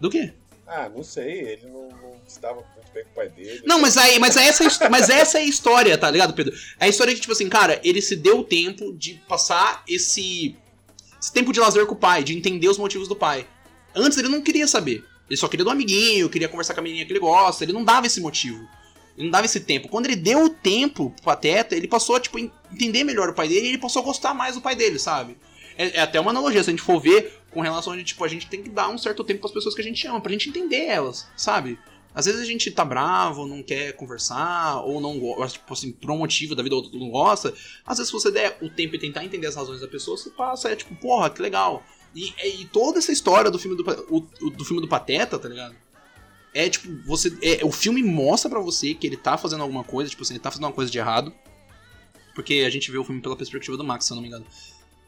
do 0.00 0.08
quê? 0.10 0.32
Ah, 0.66 0.88
não 0.88 1.02
sei, 1.02 1.30
ele 1.40 1.66
não, 1.66 1.88
não 1.88 2.16
se 2.28 2.40
dava 2.40 2.64
muito 2.76 2.92
bem 2.94 3.02
com 3.04 3.10
o 3.10 3.14
pai 3.14 3.28
dele. 3.28 3.60
Não, 3.66 3.80
mas 3.80 3.96
aí, 3.96 4.18
mas 4.20 4.36
essa, 4.36 4.64
é 4.84 4.88
mas 4.88 5.10
essa 5.10 5.38
é 5.38 5.42
a 5.42 5.44
história, 5.44 5.98
tá 5.98 6.08
ligado, 6.10 6.32
Pedro? 6.32 6.54
É 6.78 6.84
a 6.84 6.88
história 6.88 7.12
que, 7.12 7.20
tipo 7.20 7.32
assim, 7.32 7.48
cara, 7.48 7.80
ele 7.82 8.00
se 8.00 8.14
deu 8.14 8.38
o 8.38 8.44
tempo 8.44 8.92
de 8.96 9.14
passar 9.28 9.82
esse, 9.88 10.56
esse 11.20 11.32
tempo 11.32 11.52
de 11.52 11.58
lazer 11.58 11.84
com 11.86 11.94
o 11.94 11.98
pai, 11.98 12.22
de 12.22 12.36
entender 12.36 12.68
os 12.68 12.78
motivos 12.78 13.08
do 13.08 13.16
pai. 13.16 13.46
Antes 13.94 14.16
ele 14.16 14.28
não 14.28 14.40
queria 14.40 14.66
saber. 14.68 15.04
Ele 15.28 15.36
só 15.36 15.48
queria 15.48 15.64
do 15.64 15.70
amiguinho, 15.70 16.30
queria 16.30 16.48
conversar 16.48 16.72
com 16.74 16.80
a 16.80 16.82
menina 16.84 17.04
que 17.04 17.12
ele 17.12 17.18
gosta, 17.20 17.64
ele 17.64 17.72
não 17.72 17.84
dava 17.84 18.06
esse 18.06 18.20
motivo. 18.20 18.60
Ele 19.16 19.24
não 19.26 19.30
dava 19.32 19.46
esse 19.46 19.60
tempo. 19.60 19.88
Quando 19.88 20.06
ele 20.06 20.16
deu 20.16 20.44
o 20.44 20.50
tempo 20.50 21.10
pro 21.10 21.24
Pateta, 21.24 21.74
ele 21.74 21.88
passou 21.88 22.14
a, 22.16 22.20
tipo, 22.20 22.38
en- 22.38 22.50
entender 22.72 23.02
melhor 23.04 23.28
o 23.28 23.34
pai 23.34 23.48
dele 23.48 23.66
e 23.66 23.68
ele 23.70 23.78
passou 23.78 24.02
a 24.02 24.04
gostar 24.04 24.32
mais 24.34 24.54
do 24.54 24.60
pai 24.60 24.76
dele, 24.76 24.98
sabe? 25.00 25.36
É, 25.80 25.96
é 25.96 26.00
até 26.00 26.20
uma 26.20 26.30
analogia, 26.30 26.62
se 26.62 26.68
a 26.70 26.72
gente 26.72 26.82
for 26.82 27.00
ver 27.00 27.40
com 27.50 27.60
relação 27.60 27.92
a, 27.92 28.02
tipo, 28.04 28.22
a 28.24 28.28
gente 28.28 28.46
tem 28.48 28.62
que 28.62 28.68
dar 28.68 28.88
um 28.88 28.98
certo 28.98 29.24
tempo 29.24 29.40
pras 29.40 29.52
pessoas 29.52 29.74
que 29.74 29.80
a 29.80 29.84
gente 29.84 30.06
ama, 30.06 30.20
pra 30.20 30.30
gente 30.32 30.48
entender 30.48 30.84
elas, 30.84 31.26
sabe? 31.36 31.78
Às 32.14 32.26
vezes 32.26 32.40
a 32.40 32.44
gente 32.44 32.70
tá 32.70 32.84
bravo, 32.84 33.46
não 33.46 33.62
quer 33.62 33.92
conversar, 33.92 34.82
ou 34.84 35.00
não 35.00 35.18
gosta, 35.18 35.58
tipo 35.58 35.72
assim, 35.72 35.92
por 35.92 36.10
um 36.10 36.18
motivo 36.18 36.54
da 36.56 36.62
vida 36.62 36.74
ou 36.74 36.90
não 36.92 37.08
gosta. 37.08 37.54
Às 37.86 37.98
vezes, 37.98 38.08
se 38.08 38.12
você 38.12 38.30
der 38.30 38.58
o 38.60 38.68
tempo 38.68 38.96
e 38.96 38.98
tentar 38.98 39.24
entender 39.24 39.46
as 39.46 39.54
razões 39.56 39.80
da 39.80 39.86
pessoa, 39.88 40.16
você 40.16 40.28
passa, 40.30 40.68
é 40.70 40.76
tipo, 40.76 40.94
porra, 40.96 41.30
que 41.30 41.40
legal. 41.40 41.82
E, 42.14 42.34
e 42.60 42.64
toda 42.66 42.98
essa 42.98 43.12
história 43.12 43.50
do 43.50 43.58
filme 43.60 43.76
do, 43.76 43.84
o- 44.10 44.50
do 44.50 44.64
filme 44.64 44.82
do 44.82 44.88
Pateta, 44.88 45.38
tá 45.38 45.48
ligado? 45.48 45.76
É 46.52 46.68
tipo, 46.68 46.88
você. 47.06 47.32
É, 47.42 47.64
o 47.64 47.70
filme 47.70 48.02
mostra 48.02 48.50
pra 48.50 48.58
você 48.60 48.92
que 48.92 49.06
ele 49.06 49.16
tá 49.16 49.38
fazendo 49.38 49.62
alguma 49.62 49.84
coisa, 49.84 50.10
tipo 50.10 50.22
assim, 50.22 50.34
ele 50.34 50.42
tá 50.42 50.50
fazendo 50.50 50.64
uma 50.64 50.72
coisa 50.72 50.90
de 50.90 50.98
errado. 50.98 51.32
Porque 52.34 52.64
a 52.66 52.70
gente 52.70 52.90
vê 52.90 52.98
o 52.98 53.04
filme 53.04 53.20
pela 53.22 53.36
perspectiva 53.36 53.76
do 53.76 53.84
Max, 53.84 54.04
se 54.06 54.12
eu 54.12 54.16
não 54.16 54.22
me 54.22 54.28
engano. 54.28 54.44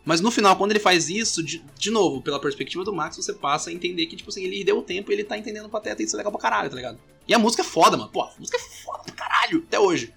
Mas 0.04 0.20
no 0.20 0.32
final, 0.32 0.56
quando 0.56 0.72
ele 0.72 0.80
faz 0.80 1.08
isso, 1.08 1.42
de, 1.42 1.64
de 1.78 1.90
novo, 1.90 2.20
pela 2.20 2.40
perspectiva 2.40 2.84
do 2.84 2.92
Max, 2.92 3.16
você 3.16 3.32
passa 3.32 3.70
a 3.70 3.72
entender 3.72 4.06
que, 4.06 4.16
tipo 4.16 4.30
assim, 4.30 4.42
ele 4.42 4.64
deu 4.64 4.78
o 4.78 4.82
tempo 4.82 5.10
e 5.10 5.14
ele 5.14 5.22
tá 5.22 5.38
entendendo 5.38 5.66
o 5.66 5.70
Pateta 5.70 6.02
e 6.02 6.04
isso 6.04 6.16
é 6.16 6.18
legal 6.18 6.32
pra 6.32 6.40
caralho, 6.40 6.68
tá 6.68 6.74
ligado? 6.74 6.98
E 7.26 7.32
a 7.32 7.38
música 7.38 7.62
é 7.62 7.64
foda, 7.64 7.96
mano. 7.96 8.10
Pô, 8.10 8.22
a 8.22 8.32
música 8.36 8.56
é 8.56 8.60
foda 8.60 9.04
pra 9.04 9.14
caralho, 9.14 9.64
até 9.66 9.78
hoje. 9.78 10.12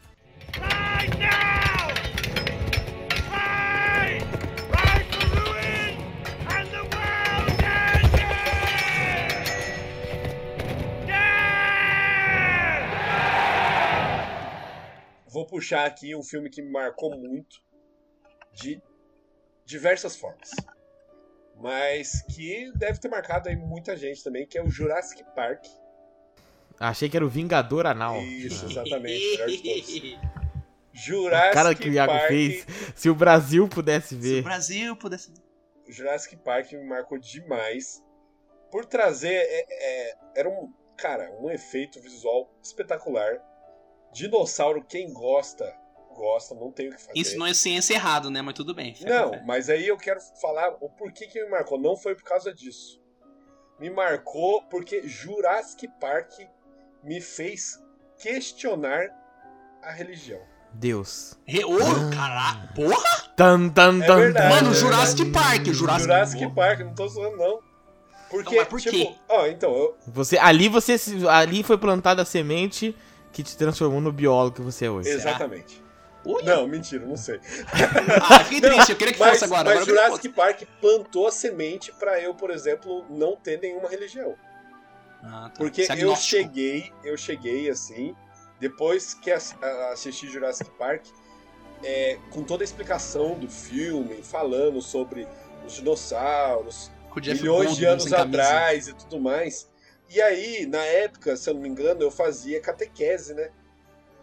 Vou 15.31 15.45
puxar 15.45 15.85
aqui 15.85 16.15
um 16.15 16.23
filme 16.23 16.49
que 16.49 16.61
me 16.61 16.71
marcou 16.71 17.11
muito, 17.15 17.61
de 18.53 18.81
diversas 19.65 20.15
formas. 20.15 20.51
Mas 21.57 22.21
que 22.33 22.71
deve 22.75 22.99
ter 22.99 23.07
marcado 23.07 23.49
aí 23.49 23.55
muita 23.55 23.95
gente 23.95 24.23
também, 24.23 24.45
que 24.45 24.57
é 24.57 24.63
o 24.63 24.69
Jurassic 24.69 25.23
Park. 25.35 25.65
Achei 26.79 27.09
que 27.09 27.15
era 27.15 27.25
o 27.25 27.29
Vingador 27.29 27.85
Anal. 27.85 28.21
Isso, 28.21 28.65
exatamente. 28.69 29.37
melhor 29.37 29.47
de 29.47 29.57
todos. 29.63 30.35
O 30.95 30.97
Jurassic 30.97 31.53
cara 31.53 31.75
que 31.75 31.89
o 31.89 31.91
Iago 31.91 32.13
Park. 32.13 32.27
fez. 32.29 32.65
Se 32.95 33.09
o 33.09 33.15
Brasil 33.15 33.67
pudesse 33.67 34.07
Se 34.07 34.15
o 34.15 34.19
ver. 34.19 34.41
Brasil 34.43 34.95
pudesse. 34.95 35.33
Jurassic 35.89 36.37
Park 36.37 36.71
me 36.71 36.85
marcou 36.85 37.17
demais 37.19 38.01
por 38.71 38.85
trazer 38.85 39.33
é, 39.33 39.65
é, 40.09 40.17
era 40.37 40.49
um 40.49 40.73
cara 40.95 41.29
um 41.41 41.51
efeito 41.51 41.99
visual 42.01 42.49
espetacular 42.63 43.41
dinossauro 44.13 44.85
quem 44.85 45.11
gosta 45.11 45.65
gosta 46.15 46.55
não 46.55 46.71
tem 46.71 46.87
o 46.87 46.91
que 46.91 47.01
fazer 47.01 47.19
Isso 47.19 47.37
não 47.37 47.45
é 47.45 47.53
ciência 47.53 47.93
errado, 47.93 48.29
né? 48.29 48.41
Mas 48.41 48.55
tudo 48.55 48.73
bem. 48.73 48.95
fé, 48.95 49.07
não 49.09 49.31
fé. 49.31 49.43
mas 49.45 49.69
aí 49.69 49.87
eu 49.87 49.97
quero 49.97 50.19
falar 50.41 50.75
o 50.79 50.89
porquê 50.89 51.27
que 51.27 51.43
me 51.43 51.49
marcou 51.49 51.79
não 51.79 51.95
foi 51.95 52.15
por 52.15 52.23
causa 52.23 52.53
disso 52.53 53.03
me 53.79 53.89
marcou 53.89 54.61
porque 54.63 55.07
Jurassic 55.07 55.87
Park 55.99 56.31
me 57.03 57.19
fez 57.19 57.83
questionar 58.17 59.09
a 59.83 59.91
religião 59.91 60.39
Deus. 60.73 61.39
Re... 61.45 61.63
Ô, 61.63 61.77
caralho. 62.13 62.69
Porra! 62.73 63.33
Tan, 63.35 63.69
tan, 63.69 64.03
É 64.03 64.07
verdade. 64.07 64.55
Mano, 64.55 64.69
tan. 64.69 64.73
Jurassic 64.73 65.31
Park. 65.31 65.65
Jurassic, 65.67 66.03
Jurassic 66.03 66.51
Park 66.53 66.79
não 66.81 66.93
tô 66.93 67.07
zoando 67.07 67.37
não 67.37 67.59
porque 68.29 68.55
Não, 68.55 68.61
mas 68.61 68.67
por 68.67 68.81
tipo 68.81 68.91
quê? 68.91 69.15
ó 69.29 69.45
então 69.45 69.71
eu, 69.73 69.95
Você, 70.07 70.37
ali 70.37 70.67
você 70.67 70.95
ali 71.29 71.63
foi 71.63 71.77
plantada 71.77 72.23
a 72.23 72.25
semente 72.25 72.95
que 73.31 73.43
te 73.43 73.55
transformou 73.55 74.01
no 74.01 74.11
biólogo 74.11 74.55
que 74.55 74.61
você 74.61 74.85
é 74.85 74.89
hoje. 74.89 75.09
exatamente 75.09 75.84
Olha. 76.25 76.55
não 76.55 76.67
mentira 76.67 77.05
não 77.05 77.15
sei 77.15 77.39
Ah, 78.29 78.43
fiquei 78.43 78.61
triste. 78.61 78.91
Eu 78.91 78.97
queria 78.97 79.13
que 79.13 79.19
Mas, 79.19 79.39
fosse 79.39 79.45
agora. 79.45 79.63
mas 79.63 79.73
agora 79.73 79.85
que 79.85 79.91
Jurassic 79.91 80.29
Park 80.29 80.61
plantou 80.81 81.27
a 81.27 81.31
semente 81.31 81.91
pra 81.93 82.19
eu, 82.19 82.33
por 82.33 82.49
exemplo, 82.49 83.05
não 83.09 83.35
ter 83.35 83.59
nenhuma 83.59 83.89
religião. 83.89 84.35
Ah, 85.23 85.49
tá. 85.49 85.57
Porque 85.57 85.83
é 85.83 86.03
eu 86.03 86.15
cheguei, 86.15 86.91
eu 87.03 87.17
cheguei 87.17 87.69
assim, 87.69 88.15
depois 88.59 89.13
que 89.13 89.31
assisti 89.31 90.27
Jurassic 90.27 90.69
Park, 90.71 91.05
é, 91.83 92.17
com 92.31 92.43
toda 92.43 92.63
a 92.63 92.65
explicação 92.65 93.37
do 93.37 93.49
filme, 93.49 94.21
falando 94.23 94.81
sobre 94.81 95.27
os 95.65 95.73
dinossauros, 95.73 96.91
milhões 97.15 97.75
de 97.75 97.85
anos 97.85 98.11
atrás 98.11 98.87
e 98.87 98.93
tudo 98.93 99.19
mais. 99.19 99.69
E 100.09 100.21
aí, 100.21 100.65
na 100.65 100.83
época, 100.83 101.35
se 101.35 101.49
eu 101.49 101.55
não 101.55 101.61
me 101.61 101.69
engano, 101.69 102.01
eu 102.01 102.11
fazia 102.11 102.61
catequese, 102.61 103.33
né? 103.33 103.49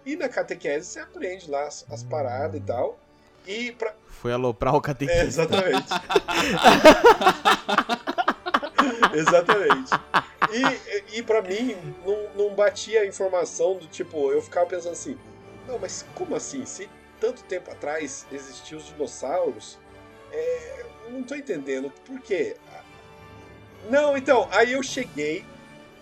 E 0.05 0.16
na 0.16 0.28
catequese 0.28 0.86
você 0.86 1.00
aprende 1.00 1.50
lá 1.50 1.66
as, 1.66 1.86
as 1.90 2.03
paradas 2.03 2.61
e 2.61 2.64
tal. 2.64 2.98
E 3.46 3.72
pra, 3.72 3.94
Foi 4.07 4.32
aloprar 4.32 4.74
o 4.74 4.78
é, 4.78 4.80
catequista. 4.80 5.24
exatamente. 5.24 5.88
exatamente. 9.14 9.90
E, 10.53 11.18
e 11.18 11.22
pra 11.22 11.42
mim, 11.42 11.76
não, 12.05 12.46
não 12.48 12.55
batia 12.55 13.00
a 13.00 13.07
informação 13.07 13.76
do 13.76 13.86
tipo, 13.86 14.30
eu 14.30 14.42
ficava 14.42 14.66
pensando 14.66 14.92
assim, 14.92 15.18
não, 15.66 15.78
mas 15.78 16.05
como 16.14 16.36
assim? 16.36 16.64
Se 16.66 16.88
tanto 17.20 17.42
tempo 17.44 17.70
atrás 17.70 18.26
existiam 18.30 18.78
os 18.78 18.86
dinossauros, 18.86 19.78
é, 20.30 20.84
não 21.11 21.22
tô 21.22 21.34
entendendo. 21.34 21.90
Por 22.05 22.20
quê? 22.20 22.57
Não, 23.90 24.16
então, 24.16 24.48
aí 24.53 24.72
eu 24.72 24.82
cheguei 24.82 25.44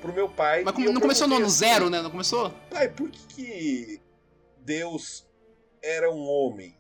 pro 0.01 0.13
meu 0.13 0.29
pai. 0.29 0.63
Mas 0.65 0.75
não 0.77 1.01
começou 1.01 1.29
no 1.29 1.37
ano 1.37 1.47
assim, 1.47 1.59
zero, 1.59 1.91
né? 1.91 2.01
Não 2.01 2.11
começou? 2.11 2.53
Pai, 2.71 2.89
por 2.89 3.11
que, 3.11 3.27
que 3.29 4.01
Deus 4.59 5.27
era 5.83 6.11
um 6.11 6.27
homem? 6.27 6.77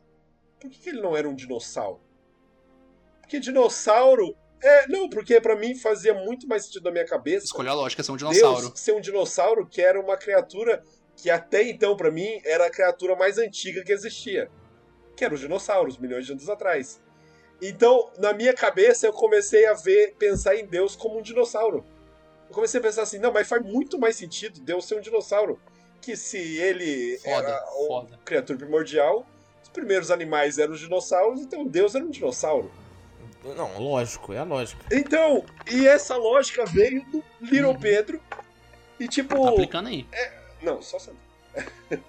Por 0.58 0.70
que, 0.70 0.78
que 0.78 0.88
ele 0.90 1.00
não 1.00 1.16
era 1.16 1.28
um 1.28 1.34
dinossauro? 1.34 2.00
Porque 3.20 3.38
dinossauro. 3.38 4.36
É, 4.62 4.86
não, 4.88 5.08
porque 5.08 5.40
pra 5.40 5.56
mim 5.56 5.74
fazia 5.74 6.12
muito 6.12 6.46
mais 6.46 6.64
sentido 6.64 6.84
na 6.84 6.90
minha 6.90 7.06
cabeça. 7.06 7.46
Escolheu 7.46 7.72
a 7.72 7.74
lógica, 7.74 8.02
ser 8.02 8.12
um 8.12 8.16
dinossauro. 8.16 8.68
Deus 8.68 8.80
ser 8.80 8.92
um 8.92 9.00
dinossauro 9.00 9.66
que 9.66 9.80
era 9.80 9.98
uma 9.98 10.16
criatura 10.16 10.82
que 11.16 11.30
até 11.30 11.62
então, 11.62 11.96
pra 11.96 12.10
mim, 12.10 12.40
era 12.44 12.66
a 12.66 12.70
criatura 12.70 13.14
mais 13.16 13.38
antiga 13.38 13.82
que 13.82 13.92
existia. 13.92 14.50
Que 15.16 15.24
eram 15.24 15.34
os 15.34 15.40
dinossauros, 15.40 15.98
milhões 15.98 16.26
de 16.26 16.32
anos 16.32 16.48
atrás. 16.48 17.00
Então, 17.62 18.10
na 18.18 18.32
minha 18.32 18.54
cabeça, 18.54 19.06
eu 19.06 19.12
comecei 19.12 19.66
a 19.66 19.74
ver, 19.74 20.14
pensar 20.18 20.56
em 20.56 20.66
Deus 20.66 20.96
como 20.96 21.18
um 21.18 21.22
dinossauro. 21.22 21.84
Eu 22.50 22.54
comecei 22.54 22.80
a 22.80 22.82
pensar 22.82 23.02
assim, 23.02 23.18
não, 23.18 23.32
mas 23.32 23.48
faz 23.48 23.62
muito 23.62 23.96
mais 23.98 24.16
sentido 24.16 24.60
Deus 24.60 24.84
ser 24.84 24.96
um 24.96 25.00
dinossauro. 25.00 25.58
Que 26.02 26.16
se 26.16 26.36
ele 26.58 27.16
Foda, 27.18 27.30
era 27.48 27.60
uma 27.76 27.86
foda. 27.86 28.18
criatura 28.24 28.58
primordial, 28.58 29.24
os 29.62 29.68
primeiros 29.68 30.10
animais 30.10 30.58
eram 30.58 30.72
os 30.74 30.80
dinossauros, 30.80 31.40
então 31.42 31.64
Deus 31.64 31.94
era 31.94 32.04
um 32.04 32.10
dinossauro. 32.10 32.70
Não, 33.56 33.78
lógico, 33.78 34.32
é 34.32 34.38
a 34.38 34.42
lógica. 34.44 34.84
Então, 34.92 35.44
e 35.70 35.86
essa 35.86 36.16
lógica 36.16 36.64
veio 36.66 37.04
do 37.06 37.22
Little 37.40 37.70
Uhum. 37.70 37.78
Pedro. 37.80 38.20
E 38.98 39.06
tipo. 39.08 39.42
Tá 39.44 39.50
aplicando 39.50 39.88
aí. 39.88 40.06
Não, 40.60 40.82
só 40.82 40.98
sendo. 40.98 41.16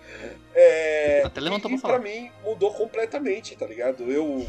é, 0.55 1.21
Até 1.25 1.39
levantou 1.39 1.69
e, 1.71 1.73
pra 1.75 1.81
falar. 1.81 1.99
pra 1.99 2.09
mim 2.11 2.31
mudou 2.43 2.73
completamente, 2.73 3.55
tá 3.55 3.65
ligado? 3.65 4.03
Eu 4.11 4.45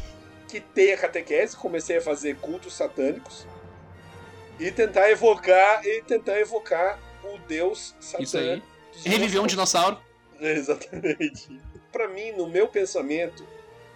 quitei 0.47 0.93
a 0.93 0.97
catequese, 0.97 1.55
comecei 1.55 1.97
a 1.97 2.01
fazer 2.01 2.37
cultos 2.37 2.73
satânicos 2.73 3.47
e 4.59 4.71
tentar 4.71 5.09
evocar 5.09 5.85
e 5.85 6.01
tentar 6.01 6.39
evocar 6.39 6.99
o 7.23 7.37
deus 7.47 7.95
Isso 8.19 8.37
aí. 8.37 8.61
Reviveu 9.05 9.43
um 9.43 9.47
dinossauro. 9.47 9.99
Exatamente. 10.39 11.59
Pra 11.91 12.07
mim, 12.07 12.31
no 12.31 12.47
meu 12.47 12.67
pensamento, 12.67 13.47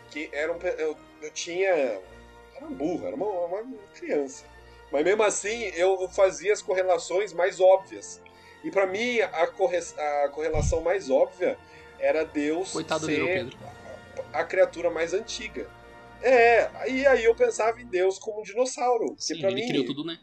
que 0.09 0.29
era 0.31 0.51
um, 0.51 0.59
eu, 0.61 0.97
eu 1.21 1.31
tinha. 1.31 1.69
Era 1.69 2.65
um 2.65 2.73
burro, 2.73 3.05
era 3.05 3.15
uma, 3.15 3.25
uma 3.25 3.63
criança. 3.93 4.45
Mas 4.91 5.03
mesmo 5.03 5.23
assim, 5.23 5.63
eu 5.75 6.07
fazia 6.09 6.53
as 6.53 6.61
correlações 6.61 7.33
mais 7.33 7.59
óbvias. 7.59 8.21
E 8.63 8.71
pra 8.71 8.87
mim, 8.87 9.19
a, 9.19 9.47
corre, 9.47 9.77
a 9.77 10.29
correlação 10.29 10.81
mais 10.81 11.09
óbvia 11.09 11.57
era 11.99 12.23
Deus 12.23 12.71
Coitado 12.71 13.01
do 13.01 13.13
ser 13.13 13.25
Pedro. 13.25 13.57
a 14.33 14.43
criatura 14.43 14.89
mais 14.89 15.13
antiga. 15.13 15.69
É, 16.21 16.89
e 16.89 17.05
aí 17.05 17.25
eu 17.25 17.35
pensava 17.35 17.79
em 17.79 17.85
Deus 17.85 18.17
como 18.17 18.39
um 18.39 18.43
dinossauro. 18.43 19.15
Sim, 19.19 19.39
pra 19.39 19.51
ele 19.51 19.61
mim, 19.61 19.67
criou 19.67 19.85
tudo, 19.85 20.03
né? 20.03 20.17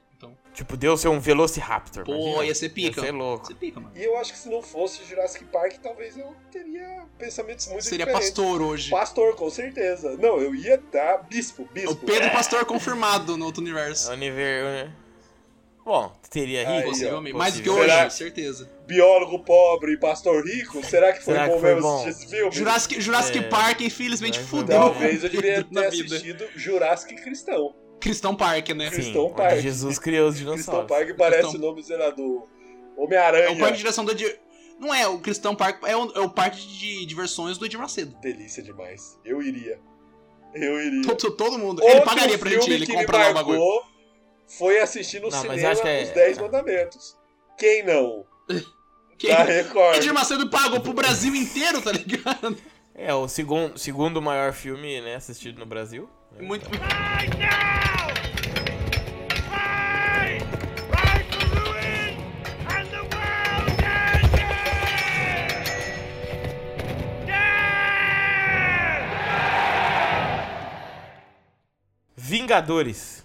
Tipo, 0.54 0.76
Deus 0.76 1.00
ser 1.00 1.08
um 1.08 1.18
Velociraptor. 1.18 2.04
Pô, 2.04 2.12
imagina? 2.14 2.44
ia 2.44 2.54
ser 2.54 2.68
pica. 2.68 3.00
Ia 3.00 3.06
ser 3.06 3.12
louco. 3.12 3.46
Você 3.48 3.54
pica, 3.54 3.80
mano. 3.80 3.92
E 3.96 4.04
eu 4.04 4.16
acho 4.16 4.32
que 4.32 4.38
se 4.38 4.48
não 4.48 4.62
fosse 4.62 5.04
Jurassic 5.04 5.44
Park, 5.46 5.74
talvez 5.82 6.16
eu 6.16 6.32
teria 6.52 7.02
pensamentos 7.18 7.66
muito 7.66 7.82
Seria 7.84 8.06
diferentes. 8.06 8.30
pastor 8.30 8.62
hoje. 8.62 8.88
Pastor, 8.90 9.34
com 9.34 9.50
certeza. 9.50 10.16
Não, 10.16 10.40
eu 10.40 10.54
ia 10.54 10.80
dar 10.92 11.24
bispo, 11.24 11.68
bispo. 11.72 11.90
O 11.90 11.96
Pedro 11.96 12.30
Pastor 12.30 12.64
confirmado 12.64 13.36
no 13.36 13.44
outro 13.46 13.60
universo. 13.60 14.12
Univer... 14.12 14.92
Bom, 15.84 16.10
teria 16.30 16.66
rico. 16.66 16.88
Possivelmente. 16.88 17.36
Mais 17.36 17.54
do 17.54 17.62
que 17.62 17.68
hoje, 17.68 17.90
Será? 17.90 18.08
certeza. 18.08 18.70
Biólogo 18.86 19.40
pobre 19.40 19.92
e 19.92 19.96
pastor 19.98 20.42
rico? 20.42 20.82
Será 20.82 21.12
que 21.12 21.22
foi 21.22 21.34
Será 21.34 21.46
bom 21.46 21.54
que 21.56 21.60
foi 21.60 21.74
mesmo 21.74 21.88
bom? 21.88 21.96
assistir 21.96 22.10
esse 22.24 22.36
filme? 22.36 22.52
Jurassic, 22.52 23.00
Jurassic 23.02 23.38
É. 23.38 23.42
Park, 23.42 23.80
infelizmente, 23.82 24.38
fudeu. 24.40 24.78
Talvez 24.78 25.24
eu 25.24 25.30
Pedro 25.30 25.64
ter 25.74 25.86
assistido 25.86 26.46
Jurassic 26.56 27.14
Cristão. 27.16 27.74
Cristão 28.04 28.36
Park, 28.36 28.68
né? 28.70 28.84
Sim. 28.90 28.94
Cristão 28.96 29.30
Park. 29.32 29.58
Jesus 29.60 29.98
criou 29.98 30.28
os 30.28 30.34
Cristão 30.36 30.54
dinossauros. 30.54 30.88
Park 30.88 31.16
parece 31.16 31.42
Cristão- 31.48 31.60
o 31.60 31.64
nome, 31.70 31.82
sei 31.82 31.96
lá, 31.96 32.10
do 32.10 32.44
É 32.96 33.00
o 33.00 33.04
Homem-Aranha. 33.04 33.58
parque 33.58 33.72
de 33.72 33.78
direção 33.78 34.04
do 34.04 34.12
Edir... 34.12 34.38
Não 34.78 34.92
é, 34.94 35.06
o 35.08 35.18
Cristão 35.18 35.54
Park 35.56 35.82
é 35.86 35.96
o, 35.96 36.12
é 36.12 36.20
o 36.20 36.28
parque 36.30 36.60
de 36.60 37.06
diversões 37.06 37.56
do 37.58 37.64
Edir 37.66 37.78
Macedo. 37.78 38.14
Delícia 38.20 38.62
demais. 38.62 39.18
Eu 39.24 39.40
iria. 39.42 39.80
Eu 40.54 40.80
iria. 40.80 41.02
Todo, 41.02 41.30
todo 41.36 41.58
mundo. 41.58 41.82
ele 41.82 41.90
Outro 41.94 42.04
pagaria 42.04 42.38
pra 42.38 42.50
gente 42.50 42.60
filme 42.64 42.74
ele 42.84 42.86
comprar 42.86 43.30
o 43.30 43.34
bagulho. 43.34 43.60
foi 44.46 44.78
assistir 44.80 45.20
no 45.20 45.28
Não, 45.30 45.40
cinema 45.40 45.70
é- 45.88 46.02
Os 46.04 46.10
Dez 46.10 46.38
Mandamentos. 46.38 47.16
Quem 47.58 47.84
não? 47.84 48.24
Que- 49.16 49.28
Da 49.28 49.44
Record. 49.44 49.96
Edir 49.96 50.12
Macedo 50.12 50.50
pagou 50.50 50.80
pro 50.80 50.92
Brasil 50.92 51.34
inteiro, 51.34 51.80
tá 51.80 51.92
ligado? 51.92 52.56
É, 52.96 53.14
o 53.14 53.26
segundo, 53.28 53.78
segundo 53.78 54.20
maior 54.20 54.52
filme, 54.52 55.00
né, 55.00 55.14
assistido 55.14 55.58
no 55.58 55.66
Brasil. 55.66 56.08
Muito. 56.40 56.64
Fight 56.68 57.36
now! 57.38 57.73
Vingadores. 72.44 73.24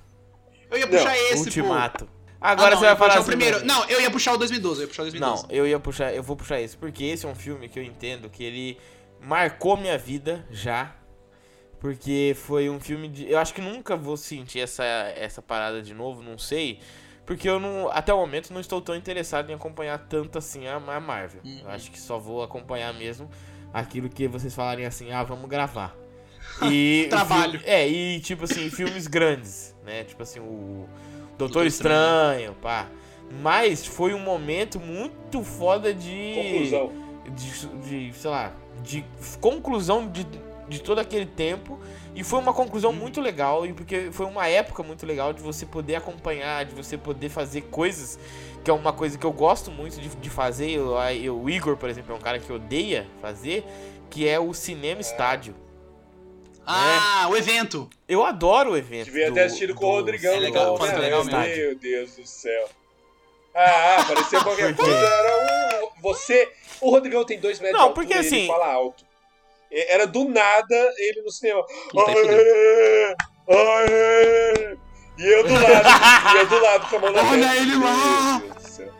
Eu 0.71 0.77
ia 0.77 0.85
Não, 0.85 0.91
puxar 0.97 1.17
esse, 1.17 1.43
Ultimato. 1.43 2.05
pô. 2.05 2.11
Agora 2.41 2.67
Ah, 2.67 2.71
não, 2.71 2.77
você 2.79 2.85
vai 2.85 2.95
falar 2.95 3.09
puxar 3.09 3.19
o 3.19 3.21
assim, 3.21 3.29
primeiro. 3.31 3.59
né? 3.59 3.65
Não, 3.65 3.85
eu 3.89 3.99
ia 4.01 4.09
puxar 4.09 4.33
o 4.33 4.37
2012. 4.37 4.79
Eu 4.79 4.83
ia 4.83 4.87
puxar 4.87 5.01
o 5.03 5.05
Não, 5.07 5.11
2012. 5.11 5.45
eu 5.49 5.67
ia 5.67 5.79
puxar, 5.79 6.13
eu 6.13 6.23
vou 6.23 6.37
puxar 6.37 6.61
esse, 6.61 6.77
porque 6.77 7.03
esse 7.03 7.25
é 7.25 7.29
um 7.29 7.35
filme 7.35 7.67
que 7.67 7.77
eu 7.77 7.83
entendo 7.83 8.29
que 8.29 8.43
ele 8.43 8.77
marcou 9.19 9.75
minha 9.75 9.97
vida 9.97 10.45
já. 10.49 10.95
Porque 11.81 12.33
foi 12.37 12.69
um 12.69 12.79
filme 12.79 13.07
de. 13.09 13.29
Eu 13.29 13.39
acho 13.39 13.53
que 13.53 13.61
nunca 13.61 13.95
vou 13.95 14.15
sentir 14.17 14.59
essa, 14.59 14.83
essa 14.83 15.41
parada 15.41 15.81
de 15.81 15.93
novo, 15.93 16.21
não 16.21 16.37
sei. 16.37 16.79
Porque 17.25 17.47
eu 17.47 17.59
não. 17.59 17.89
Até 17.89 18.13
o 18.13 18.17
momento 18.17 18.51
não 18.53 18.59
estou 18.61 18.81
tão 18.81 18.95
interessado 18.95 19.49
em 19.49 19.53
acompanhar 19.53 19.97
tanto 19.97 20.37
assim 20.37 20.67
a, 20.67 20.75
a 20.75 20.99
Marvel. 20.99 21.41
Uhum. 21.43 21.61
Eu 21.63 21.69
acho 21.69 21.89
que 21.91 21.99
só 21.99 22.17
vou 22.19 22.41
acompanhar 22.43 22.93
mesmo 22.93 23.29
aquilo 23.73 24.09
que 24.09 24.27
vocês 24.27 24.53
falarem 24.53 24.85
assim, 24.85 25.11
ah, 25.11 25.23
vamos 25.23 25.47
gravar. 25.49 25.95
E 26.71 27.07
Trabalho. 27.09 27.59
filme- 27.59 27.65
é, 27.65 27.87
e 27.87 28.19
tipo 28.19 28.43
assim, 28.43 28.69
filmes 28.69 29.07
grandes, 29.07 29.75
né? 29.85 30.03
Tipo 30.03 30.23
assim, 30.23 30.39
o 30.39 30.87
Doutor 31.37 31.65
Estranho, 31.65 32.53
pá. 32.61 32.87
Mas 33.41 33.85
foi 33.85 34.13
um 34.13 34.19
momento 34.19 34.79
muito 34.79 35.43
foda 35.43 35.93
de. 35.93 36.33
Conclusão. 36.35 36.91
De, 37.29 38.09
de, 38.09 38.17
sei 38.17 38.29
lá, 38.31 38.53
de 38.83 39.05
conclusão 39.39 40.07
de, 40.09 40.25
de 40.67 40.81
todo 40.81 40.99
aquele 40.99 41.25
tempo. 41.27 41.79
E 42.15 42.23
foi 42.23 42.39
uma 42.39 42.53
conclusão 42.53 42.91
muito 42.91 43.21
legal, 43.21 43.65
e 43.67 43.71
porque 43.71 44.09
foi 44.11 44.25
uma 44.25 44.47
época 44.47 44.81
muito 44.81 45.05
legal 45.05 45.31
de 45.31 45.41
você 45.41 45.65
poder 45.65 45.95
acompanhar, 45.95 46.65
de 46.65 46.73
você 46.73 46.97
poder 46.97 47.29
fazer 47.29 47.61
coisas, 47.61 48.19
que 48.63 48.69
é 48.69 48.73
uma 48.73 48.91
coisa 48.91 49.15
que 49.17 49.25
eu 49.25 49.31
gosto 49.31 49.69
muito 49.71 50.01
de, 50.01 50.09
de 50.09 50.29
fazer. 50.29 50.71
Eu, 50.71 50.97
eu- 51.13 51.39
o 51.39 51.49
Igor, 51.49 51.77
por 51.77 51.87
exemplo, 51.87 52.11
é 52.13 52.17
um 52.17 52.19
cara 52.21 52.39
que 52.39 52.51
odeia 52.51 53.07
fazer, 53.21 53.63
que 54.09 54.27
é 54.27 54.39
o 54.39 54.53
cinema 54.55 54.99
estádio. 54.99 55.53
Ah, 56.71 57.27
o 57.29 57.35
evento. 57.35 57.89
Eu 58.07 58.23
adoro 58.23 58.71
o 58.73 58.77
evento. 58.77 59.05
Devia 59.05 59.29
do- 59.29 59.33
ter 59.33 59.41
assistido 59.41 59.73
com 59.73 59.85
o 59.85 59.89
do- 59.89 59.95
Rodrigão. 59.97 60.33
É 60.35 60.39
legal, 60.39 60.65
do 60.65 60.73
Homem-Aranha. 60.75 61.03
legal 61.03 61.23
mesmo. 61.25 61.39
Meu 61.55 61.75
Deus 61.75 62.15
do 62.15 62.25
céu. 62.27 62.69
Ah, 63.55 63.97
ah, 63.99 64.05
parecia 64.05 64.43
qualquer 64.43 64.75
coisa. 64.75 64.91
Era 64.91 65.83
um. 65.85 66.01
Você. 66.01 66.51
O 66.79 66.91
Rodrigão 66.91 67.25
tem 67.25 67.39
dois 67.39 67.59
metros 67.59 67.77
Não, 67.79 67.87
de 67.87 67.89
altura 67.89 68.05
porque 68.07 68.13
e 68.13 68.17
ele 68.19 68.27
assim- 68.27 68.47
fala 68.47 68.71
alto. 68.71 69.03
Era 69.71 70.05
do 70.07 70.25
nada 70.29 70.93
ele 70.97 71.21
no 71.23 71.31
cinema. 71.31 71.63
Aê, 72.07 73.15
aê. 73.47 74.77
E 75.17 75.25
eu 75.27 75.43
do 75.43 75.53
lado. 75.53 76.35
e 76.35 76.37
eu 76.39 76.47
do 76.47 76.59
lado 76.61 76.89
com 76.89 76.95
a 76.95 76.99
mão 76.99 77.11
na 77.11 77.21
Olha 77.29 77.55
ele 77.57 77.75
lá! 77.75 78.39
Meu 78.39 78.47
Deus 78.49 78.63
do 78.63 78.69
céu. 78.69 78.93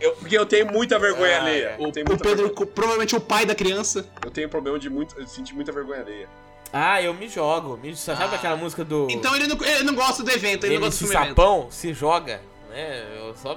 Eu, 0.00 0.12
porque 0.16 0.36
eu 0.36 0.44
tenho 0.44 0.66
muita 0.70 0.98
vergonha 0.98 1.38
Ah, 1.38 1.40
alheia. 1.40 1.76
é. 1.78 1.82
O, 1.82 1.88
o 1.88 1.92
Pedro, 1.92 2.46
vergonha- 2.48 2.66
provavelmente 2.66 3.16
o 3.16 3.20
pai 3.20 3.46
da 3.46 3.54
criança. 3.54 4.06
eu 4.24 4.30
tenho 4.30 4.48
problema 4.48 4.78
de 4.78 4.90
muito, 4.90 5.18
eu 5.18 5.26
sentir 5.26 5.54
muita 5.54 5.72
vergonha 5.72 6.00
alheia. 6.02 6.28
Ah, 6.76 7.00
eu 7.00 7.14
me 7.14 7.28
jogo. 7.28 7.76
Me, 7.76 7.94
sabe 7.96 8.34
Ah. 8.34 8.36
aquela 8.36 8.56
música 8.56 8.84
do. 8.84 9.06
Então 9.08 9.34
ele 9.36 9.46
não, 9.46 9.56
ele 9.64 9.84
não 9.84 9.94
gosta 9.94 10.24
do 10.24 10.30
evento, 10.32 10.64
ele 10.64 10.74
não 10.78 10.86
MC 10.86 11.04
gosta 11.04 11.04
do 11.04 11.08
filme 11.08 11.24
evento. 11.24 11.36
Sapão 11.40 11.70
se 11.70 11.94
joga, 11.94 12.42
né? 12.68 13.04
Eu 13.16 13.34
só. 13.36 13.56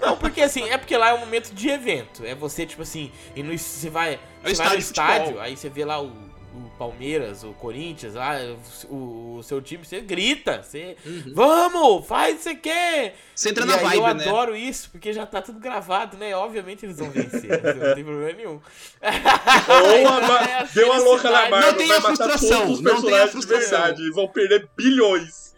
Não, 0.00 0.16
porque 0.16 0.40
assim, 0.40 0.68
é 0.68 0.78
porque 0.78 0.96
lá 0.96 1.10
é 1.10 1.14
um 1.14 1.18
momento 1.18 1.52
de 1.54 1.68
evento. 1.68 2.24
É 2.24 2.34
você, 2.34 2.64
tipo 2.64 2.80
assim, 2.82 3.12
e 3.36 3.42
no, 3.42 3.56
você 3.56 3.90
vai, 3.90 4.14
É 4.14 4.18
você 4.48 4.54
vai 4.62 4.72
no 4.72 4.78
estádio 4.78 4.78
de 4.78 4.84
futebol. 4.84 5.10
estádio, 5.12 5.40
aí 5.40 5.56
você 5.56 5.68
vê 5.68 5.84
lá 5.84 6.00
o, 6.02 6.10
o 6.54 6.70
Palmeiras, 6.78 7.42
o 7.44 7.52
Corinthians, 7.54 8.14
lá, 8.14 8.34
o, 8.88 9.36
o 9.38 9.42
seu 9.42 9.60
time, 9.62 9.84
você 9.84 10.00
grita, 10.00 10.62
você. 10.62 10.96
Vamos, 11.34 12.06
faz 12.06 12.34
o 12.34 12.36
que 12.38 12.42
você 12.42 12.54
quer! 12.54 13.16
Você 13.34 13.48
entra 13.50 13.64
E 13.64 13.66
na 13.68 13.74
aí 13.76 13.82
vibe, 13.82 13.96
eu 13.96 14.14
né? 14.14 14.24
adoro 14.28 14.56
isso, 14.56 14.90
porque 14.90 15.12
já 15.12 15.24
tá 15.26 15.40
tudo 15.42 15.58
gravado, 15.58 16.16
né? 16.16 16.34
Obviamente 16.36 16.84
eles 16.86 16.98
vão 16.98 17.10
vencer, 17.10 17.50
não 17.62 17.94
tem 17.94 18.04
problema 18.04 18.32
nenhum. 18.32 18.60
Ou 19.00 20.08
a 20.08 20.20
ma- 20.26 20.40
É 20.44 20.64
deu 20.74 20.92
a 20.92 20.98
louca 20.98 21.30
na. 21.30 21.48
Marvel, 21.50 21.70
Não 21.72 21.78
tem 21.78 21.86
vai 21.88 21.96
a 21.96 22.00
matar 22.00 22.16
frustração, 22.16 22.60
todos 22.62 22.78
os 22.78 22.80
não 22.80 22.90
tem 22.90 23.00
a 23.00 23.02
personagens 23.02 23.26
de 23.26 23.32
frustração. 23.32 23.78
verdade 23.80 24.02
e 24.02 24.10
vão 24.10 24.28
perder 24.28 24.68
bilhões. 24.76 25.52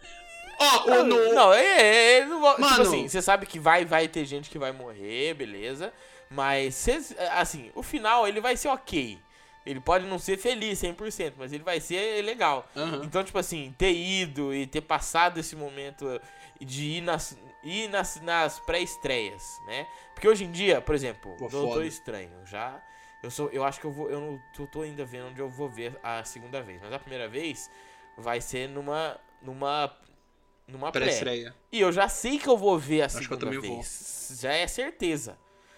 Ó, 0.57 0.91
o 0.99 1.03
no... 1.03 1.33
Não, 1.33 1.53
é, 1.53 1.65
é, 1.65 2.17
é, 2.19 2.25
não 2.25 2.39
vou- 2.39 2.51
tipo 2.55 2.61
Mano. 2.61 2.81
assim, 2.83 3.07
você 3.09 3.21
sabe 3.21 3.45
que 3.45 3.59
vai, 3.59 3.83
vai 3.83 4.07
ter 4.07 4.23
gente 4.25 4.49
que 4.49 4.57
vai 4.57 4.71
morrer, 4.71 5.33
beleza. 5.33 5.91
Mas, 6.29 6.75
cês- 6.75 7.13
assim, 7.33 7.69
o 7.75 7.83
final 7.83 8.25
ele 8.27 8.39
vai 8.41 8.55
ser 8.57 8.69
ok. 8.69 9.19
Ele 9.65 9.79
pode 9.79 10.05
não 10.05 10.19
ser 10.19 10.37
feliz 10.37 10.79
100%, 10.79 11.33
mas 11.37 11.51
ele 11.51 11.63
vai 11.63 11.79
ser 11.79 12.21
legal. 12.23 12.69
Aham. 12.75 13.01
Então, 13.03 13.23
tipo 13.23 13.39
assim, 13.39 13.73
ter 13.77 13.93
ido 13.93 14.53
e 14.53 14.67
ter 14.67 14.81
passado 14.81 15.39
esse 15.39 15.55
momento 15.55 16.21
de 16.61 16.97
ir 16.97 17.01
nas, 17.01 17.37
ir 17.63 17.89
nas, 17.89 18.21
nas 18.21 18.59
pré-estreias, 18.59 19.43
né? 19.65 19.87
Porque 20.13 20.27
hoje 20.27 20.45
em 20.45 20.51
dia, 20.51 20.81
por 20.81 20.93
exemplo, 20.93 21.31
Pô, 21.37 21.47
Doutor 21.47 21.73
foda. 21.73 21.85
Estranho, 21.85 22.45
já. 22.45 22.79
Eu, 23.23 23.31
sou, 23.31 23.49
eu 23.49 23.63
acho 23.63 23.79
que 23.79 23.85
eu 23.85 23.91
vou. 23.91 24.09
Eu 24.09 24.19
não 24.19 24.41
tô, 24.55 24.67
tô 24.67 24.81
ainda 24.83 25.03
vendo 25.03 25.29
onde 25.29 25.39
eu 25.39 25.49
vou 25.49 25.67
ver 25.67 25.97
a 26.03 26.23
segunda 26.23 26.61
vez. 26.61 26.79
Mas 26.81 26.93
a 26.93 26.99
primeira 26.99 27.27
vez 27.27 27.69
vai 28.17 28.39
ser 28.39 28.69
numa. 28.69 29.19
numa. 29.41 29.91
numa 30.67 30.91
pré. 30.91 31.05
Pré-estreia. 31.05 31.55
E 31.71 31.81
eu 31.81 31.91
já 31.91 32.07
sei 32.07 32.37
que 32.37 32.47
eu 32.47 32.55
vou 32.55 32.77
ver 32.77 33.01
a 33.01 33.09
que 33.09 33.15
eu 33.15 33.21
segunda 33.23 33.59
vez. 33.59 34.37
Já 34.39 34.53
é 34.53 34.67
certeza. 34.67 35.37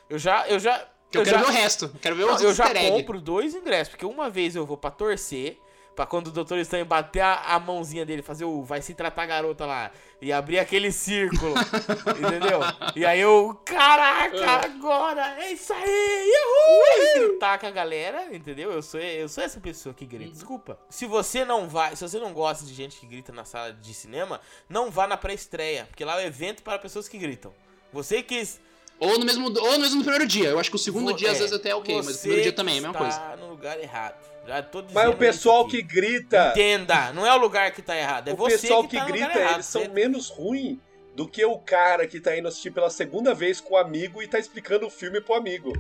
Eu 0.10 0.20
já. 0.20 0.48
Eu 0.48 0.60
já. 0.60 0.88
Eu, 1.14 1.24
quero 1.24 1.38
já, 1.38 1.44
ver 1.46 1.50
o 1.50 1.54
resto. 1.54 1.86
Eu 1.86 2.00
quero 2.02 2.16
ver 2.16 2.26
os 2.26 2.42
eu 2.42 2.54
já 2.54 2.70
egg. 2.70 2.90
compro 2.90 3.22
dois 3.22 3.56
ingressos, 3.56 3.90
porque 3.90 4.06
uma 4.06 4.30
vez 4.30 4.56
eu 4.56 4.66
vou 4.66 4.76
pra 4.76 4.92
torcer, 4.92 5.58
pra 5.96 6.06
quando 6.06 6.28
o 6.28 6.32
Doutor 6.32 6.60
Estranho 6.60 6.86
bater 6.86 7.22
a, 7.22 7.56
a 7.56 7.60
mãozinha 7.60 8.06
dele, 8.06 8.22
fazer 8.22 8.44
o 8.44 8.62
vai 8.62 8.82
se 8.82 8.94
tratar 8.94 9.26
garota 9.26 9.66
lá, 9.66 9.90
e 10.22 10.34
abrir 10.34 10.60
aquele 10.60 10.92
círculo, 10.92 11.56
entendeu? 12.20 12.60
E 12.94 13.06
aí 13.06 13.22
eu, 13.22 13.60
caraca, 13.64 14.68
agora, 14.68 15.42
é 15.42 15.54
isso 15.54 15.72
aí, 15.74 16.32
uhul! 16.46 16.84
E 17.00 17.30
gritar 17.30 17.58
com 17.58 17.68
a 17.68 17.72
galera, 17.72 18.36
entendeu? 18.36 18.72
Eu 18.72 18.82
sou, 18.82 19.00
eu 19.00 19.30
sou 19.30 19.44
essa 19.44 19.62
pessoa 19.62 19.96
que 19.96 20.06
grita, 20.06 20.32
desculpa. 20.32 20.78
Se 20.90 21.06
você 21.06 21.46
não 21.46 21.70
vai, 21.70 21.96
se 21.96 22.08
você 22.08 22.20
não 22.20 22.34
gosta 22.34 22.66
de 22.66 22.74
gente 22.74 23.00
que 23.00 23.08
grita 23.08 23.32
na 23.32 23.46
sala 23.46 23.72
de 23.72 23.94
cinema, 23.94 24.42
não 24.68 24.92
vá 24.92 25.08
na 25.08 25.16
pré-estreia, 25.16 25.86
porque 25.86 26.04
lá 26.04 26.20
é 26.20 26.26
um 26.26 26.28
evento 26.28 26.64
para 26.64 26.78
pessoas 26.78 27.08
que 27.08 27.18
gritam. 27.18 27.54
Você 27.94 28.22
quis 28.22 28.60
Ou 29.00 29.20
no 29.20 29.26
mesmo 29.26 29.46
ou 29.46 29.72
no 29.74 29.80
mesmo 29.80 30.02
primeiro 30.02 30.26
dia. 30.28 30.50
Eu 30.50 30.60
acho 30.60 30.70
que 30.70 30.76
o 30.76 30.80
segundo 30.80 31.12
Vo- 31.12 31.18
dia 31.18 31.30
às 31.32 31.38
é, 31.38 31.42
vezes 31.42 31.54
até 31.56 31.70
é 31.70 31.76
ok, 31.76 31.96
mas 31.98 32.16
o 32.16 32.20
primeiro 32.20 32.44
dia 32.44 32.52
também 32.54 32.76
é 32.76 32.78
a 32.80 32.82
mesma 32.82 32.98
coisa. 32.98 33.20
Tá 33.20 33.38
no 33.38 33.50
lugar 33.50 33.80
errado. 33.80 34.16
Já 34.48 34.64
tô 34.64 34.84
Mas 34.94 35.10
o 35.10 35.14
pessoal 35.14 35.68
que 35.68 35.82
grita, 35.82 36.52
Entenda, 36.56 37.12
não 37.14 37.26
é 37.26 37.34
o 37.34 37.38
lugar 37.38 37.70
que 37.72 37.82
tá 37.82 37.96
errado, 37.98 38.30
é 38.30 38.34
o 38.34 38.38
você 38.38 38.58
pessoal 38.58 38.84
que, 38.84 38.90
que, 38.92 38.98
tá 38.98 39.06
grita, 39.06 39.38
errado. 39.40 39.54
eles 39.56 39.66
são 39.66 39.82
Você- 39.82 39.88
menos 39.90 40.30
ruins 40.30 40.78
do 41.16 41.28
que 41.28 41.44
o 41.44 41.58
cara 41.60 42.08
que 42.08 42.20
tá 42.20 42.38
indo 42.38 42.48
assistir 42.48 42.72
pela 42.72 42.90
segunda 42.90 43.34
vez 43.34 43.60
com 43.60 43.74
o 43.74 43.78
amigo 43.78 44.22
e 44.24 44.28
tá 44.28 44.40
explicando 44.40 44.88
o 44.88 44.90
filme 44.90 45.20
pro 45.20 45.36
amigo. 45.36 45.74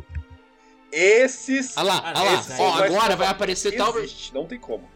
Esses. 0.92 1.76
Olha 1.78 1.86
lá, 1.88 2.02
Ah, 2.04 2.14
olha 2.22 2.32
lá. 2.32 2.40
esses 2.40 2.60
Ó, 2.60 2.74
agora 2.84 3.16
vai 3.16 3.28
aparecer 3.28 3.76
tal. 3.76 3.98
Existe, 4.00 4.34
não 4.34 4.46
tem 4.46 4.60
como. 4.60 4.90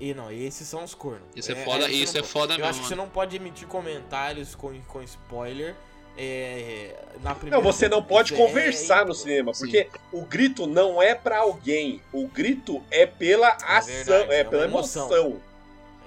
E 0.00 0.14
não, 0.14 0.30
esses 0.30 0.66
são 0.68 0.84
os 0.84 0.94
cornos. 0.94 1.26
Isso 1.34 1.50
é 1.50 1.54
foda- 1.56 1.86
você 1.86 1.92
isso 1.92 2.18
é 2.18 2.22
foda 2.22 2.54
Eu 2.54 2.58
mesmo, 2.58 2.70
acho 2.70 2.80
que 2.82 2.88
você 2.88 2.94
não 2.94 3.08
pode 3.08 3.36
emitir 3.36 3.66
comentários 3.66 4.54
com, 4.54 4.78
com 4.82 5.02
spoiler 5.02 5.74
é, 6.18 6.94
na 7.22 7.34
primeira 7.34 7.56
Não, 7.56 7.62
você 7.72 7.88
não 7.88 8.02
pode 8.02 8.34
É, 8.34 8.36
conversar 8.36 9.06
no 9.06 9.14
cinema, 9.14 9.54
Sim. 9.54 9.60
porque 9.64 9.88
o 10.12 10.22
grito 10.22 10.66
não 10.66 11.00
é 11.00 11.14
pra 11.14 11.38
alguém. 11.38 12.02
O 12.12 12.26
grito 12.26 12.82
é 12.90 13.06
pela 13.06 13.50
ação, 13.62 13.86
verdade, 13.94 14.32
é, 14.32 14.40
é 14.40 14.44
pela 14.44 14.64
emoção. 14.64 15.06
emoção. 15.06 15.40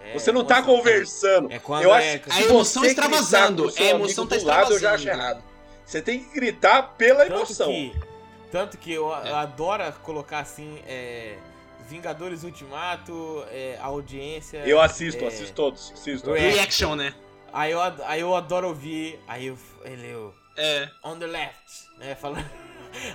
é 0.05 0.13
Você 0.13 0.31
não 0.31 0.43
tá 0.43 0.57
emoção. 0.59 0.75
conversando. 0.77 1.51
É 1.51 1.59
quando 1.59 1.83
eu 1.83 1.95
é- 1.95 2.13
acho 2.15 2.23
que 2.23 2.29
A 2.29 2.33
se 2.33 2.43
emoção 2.43 2.81
você 2.83 2.89
extravasando, 2.89 3.73
é, 3.77 3.83
a 3.83 3.89
emoção 3.91 4.27
tá 4.27 4.35
do 4.35 4.45
lado, 4.45 4.73
eu 4.73 4.79
já 4.79 4.89
acho 4.93 5.03
extravasando. 5.03 5.37
errado. 5.39 5.51
Você 5.85 6.01
tem 6.01 6.19
que 6.23 6.33
gritar 6.33 6.83
pela 6.97 7.23
Tanto 7.25 7.35
emoção. 7.35 7.67
que, 7.67 7.93
tanto 8.51 8.77
que 8.77 8.91
eu, 8.93 9.13
É. 9.15 9.29
eu 9.31 9.35
adoro 9.35 9.83
colocar 10.03 10.39
assim, 10.39 10.79
é, 10.87 11.35
Vingadores 11.89 12.43
Ultimato, 12.43 13.43
é, 13.51 13.77
audiência. 13.81 14.59
Eu 14.65 14.79
assisto, 14.79 15.23
é, 15.25 15.27
assisto 15.27 15.53
todos. 15.53 15.91
Assisto. 15.93 16.33
É. 16.35 16.39
Reaction, 16.51 16.95
né? 16.95 17.13
Aí 17.53 17.71
eu, 17.71 17.81
aí 17.81 18.21
eu 18.21 18.35
adoro 18.35 18.67
ouvir, 18.69 19.19
aí 19.27 19.47
eu, 19.47 19.57
ele, 19.83 20.07
eu, 20.07 20.33
É. 20.55 20.89
on 21.03 21.17
the 21.19 21.27
left, 21.27 21.89
né, 21.97 22.15
falando. 22.15 22.49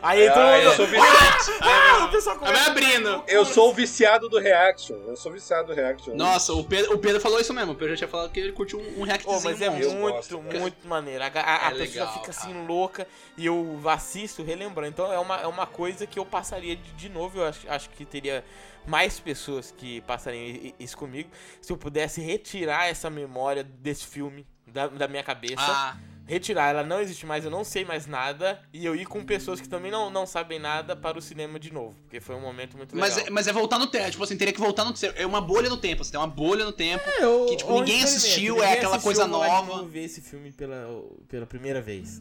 Aí 0.03 0.27
Ah, 0.29 0.33
todo 0.33 0.43
mundo... 0.45 0.63
eu 0.63 0.73
sou 0.73 0.87
viciado. 0.87 1.17
Ah, 1.61 2.05
o 2.05 2.11
pessoal 2.11 2.39
Vai 2.39 2.67
abrindo. 2.67 3.25
Eu 3.27 3.45
sou 3.45 3.71
o 3.71 3.73
viciado 3.75 4.29
do 4.29 4.39
reaction. 4.39 4.97
Eu 5.07 5.17
sou 5.17 5.33
viciado 5.33 5.69
do 5.69 5.75
reaction. 5.75 6.15
Nossa, 6.15 6.53
o 6.53 6.65
Pedro, 6.65 6.95
o 6.95 6.99
Pedro 6.99 7.21
falou 7.21 7.41
isso 7.41 7.53
mesmo. 7.53 7.73
O 7.73 7.75
Pedro 7.75 7.95
já 7.95 7.99
tinha 7.99 8.09
falado 8.09 8.31
que 8.31 8.41
ele 8.41 8.53
curtiu 8.53 8.79
um, 8.81 9.01
um 9.01 9.03
reactzinho 9.03 9.37
Pô, 9.37 9.45
mas 9.45 9.61
é 9.61 9.71
muito, 9.71 9.97
gosto, 9.97 10.39
cara. 10.39 10.59
muito 10.61 10.87
maneiro. 10.89 11.23
A, 11.25 11.27
a, 11.27 11.69
a 11.69 11.71
É 11.71 11.71
pessoa 11.75 12.05
legal, 12.05 12.13
fica 12.15 12.31
assim 12.31 12.53
cara. 12.53 12.65
louca 12.67 13.09
e 13.37 13.47
eu 13.47 13.81
assisto 13.87 14.43
relembrando. 14.43 14.89
Então 14.89 15.13
é 15.13 15.19
uma, 15.19 15.37
é 15.41 15.47
uma 15.47 15.67
coisa 15.67 16.07
que 16.07 16.19
eu 16.19 16.25
passaria 16.27 16.77
de, 16.77 16.93
de 16.93 17.09
novo. 17.09 17.39
Eu 17.39 17.47
acho, 17.47 17.69
acho 17.69 17.91
que 17.91 18.05
teria 18.05 18.45
mais 18.87 19.19
pessoas 19.19 19.73
que 19.77 20.01
passariam 20.03 20.73
isso 20.79 20.97
comigo. 20.97 21.31
Se 21.61 21.73
eu 21.73 21.77
pudesse 21.77 22.21
retirar 22.21 22.87
essa 22.89 23.11
memória 23.11 23.65
desse 23.65 24.07
filme 24.07 24.47
da, 24.67 24.87
da 24.89 25.09
minha 25.09 25.23
cabeça. 25.23 25.57
Ah, 25.59 25.97
Retirar, 26.27 26.71
ela 26.71 26.83
não 26.83 27.01
existe 27.01 27.25
mais, 27.25 27.45
eu 27.45 27.51
não 27.51 27.63
sei 27.63 27.85
mais 27.85 28.07
nada. 28.07 28.61
E 28.73 28.85
eu 28.85 28.97
ir 28.97 29.07
com 29.07 29.25
pessoas 29.25 29.61
que 29.61 29.69
também 29.69 29.93
não, 29.93 30.11
não 30.11 30.27
sabem 30.27 30.59
nada 30.59 30.97
para 30.97 31.17
o 31.17 31.23
cinema 31.23 31.59
de 31.59 31.73
novo. 31.73 31.95
Porque 32.03 32.19
foi 32.21 32.35
um 32.35 32.41
momento 32.41 32.77
muito 32.77 32.97
legal. 32.97 33.09
mas, 33.09 33.19
é, 33.27 33.31
mas 33.31 33.47
é 33.47 33.53
voltar 33.53 33.79
no 33.79 33.87
tempo. 33.87 34.11
Tipo 34.11 34.25
assim, 34.25 34.37
teria 34.37 34.53
que 34.53 34.59
voltar 34.61 34.85
no 34.85 34.93
tempo. 34.93 35.15
É 35.17 35.25
uma 35.25 35.41
bolha 35.41 35.69
no 35.69 35.77
tempo. 35.77 36.03
Você 36.05 36.11
tem 36.11 36.19
uma 36.19 36.27
bolha 36.27 36.65
no 36.65 36.73
tempo. 36.73 37.05
É, 37.09 37.23
eu- 37.25 37.47
que, 37.49 37.57
tipo, 37.57 37.73
ninguém 37.79 38.03
assistiu, 38.03 38.55
ninguém 38.55 38.69
é 38.69 38.73
aquela 38.73 38.97
assistiu, 38.97 39.03
coisa 39.03 39.23
eu 39.23 39.29
nova. 39.29 39.77
novo 39.77 39.89
ver 39.89 40.05
esse 40.05 40.21
filme 40.21 40.51
pela, 40.51 41.05
pela 41.29 41.47
primeira 41.47 41.81
vez. 41.81 42.21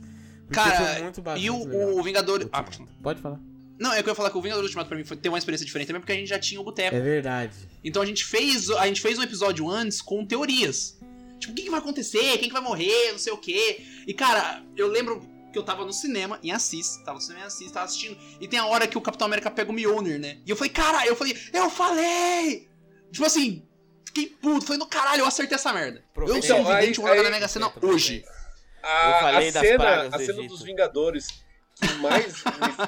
Cara, 0.52 1.12
bacana, 1.22 1.40
e 1.40 1.50
o, 1.50 1.98
o 1.98 2.04
Vingador. 2.04 2.48
Ah. 2.54 2.64
Pode 3.02 3.20
falar. 3.20 3.40
não, 3.80 3.92
é 3.92 4.04
que 4.04 4.08
eu 4.08 4.12
ia 4.12 4.16
falar 4.16 4.30
que 4.30 4.38
o 4.38 4.42
Vingador 4.42 4.64
Ultimato 4.64 4.88
pra 4.88 4.98
mim 4.98 5.04
foi 5.04 5.18
ter 5.18 5.30
uma 5.30 5.38
experiência 5.40 5.66
diferente 5.66 5.88
também, 5.88 6.00
porque 6.02 6.14
a 6.14 6.16
gente 6.16 6.28
já 6.28 6.38
tinha 6.40 6.62
o 6.62 6.64
boteco. 6.64 6.96
É 6.96 7.00
verdade. 7.00 7.56
Então 7.84 8.02
a 8.02 8.06
gente 8.06 8.24
fez 8.24 8.70
a 8.70 8.86
gente 8.86 9.02
fez 9.02 9.18
um 9.18 9.24
episódio 9.24 9.68
antes 9.70 10.02
com 10.02 10.24
teorias. 10.24 11.00
Tipo, 11.46 11.52
o 11.54 11.56
que, 11.56 11.64
que 11.64 11.70
vai 11.70 11.80
acontecer? 11.80 12.38
Quem 12.38 12.48
que 12.48 12.54
vai 12.54 12.62
morrer? 12.62 13.12
Não 13.12 13.20
sei 13.20 13.32
o 13.34 13.38
quê. 13.38 13.82
E, 14.08 14.14
cara, 14.14 14.64
eu 14.76 14.88
lembro 14.88 15.22
que 15.52 15.58
eu 15.58 15.64
tava 15.64 15.86
no 15.86 15.94
cinema, 15.94 16.40
em 16.44 16.52
Assis. 16.52 16.98
Tava 17.06 17.16
no 17.16 17.22
cinema 17.22 17.44
em 17.44 17.48
Assis, 17.48 17.72
tava 17.72 17.86
assistindo. 17.86 18.18
E 18.42 18.48
tem 18.48 18.60
a 18.60 18.66
hora 18.66 18.88
que 18.88 18.98
o 18.98 19.02
Capitão 19.02 19.26
América 19.28 19.50
pega 19.52 19.72
o 19.72 19.74
Mjolnir, 19.74 20.20
né? 20.20 20.40
E 20.46 20.50
eu 20.50 20.56
falei, 20.56 20.72
cara, 20.72 21.06
eu 21.06 21.16
falei, 21.16 21.36
eu 21.54 21.70
falei! 21.70 22.70
Tipo 23.12 23.26
assim, 23.26 23.66
fiquei 24.06 24.28
puto. 24.28 24.66
Falei, 24.66 24.80
no 24.80 24.88
caralho, 24.88 25.22
eu 25.22 25.26
acertei 25.26 25.56
essa 25.56 25.72
merda. 25.72 26.04
Eu 26.16 26.24
Então, 26.38 26.42
sou 26.42 26.68
aí- 26.72 26.82
vidente, 26.82 27.00
vou 27.00 27.24
na 27.24 27.30
Mega 27.30 27.48
Sena 27.48 27.72
hoje. 27.82 28.24
Eu 28.26 28.90
A, 28.90 29.20
falei 29.22 29.50
a 29.50 29.52
das 29.52 29.64
cena, 29.68 30.02
a 30.02 30.08
do 30.10 30.26
cena 30.26 30.48
dos 30.48 30.62
Vingadores 30.62 31.28
que 31.76 31.94
mais 31.96 32.44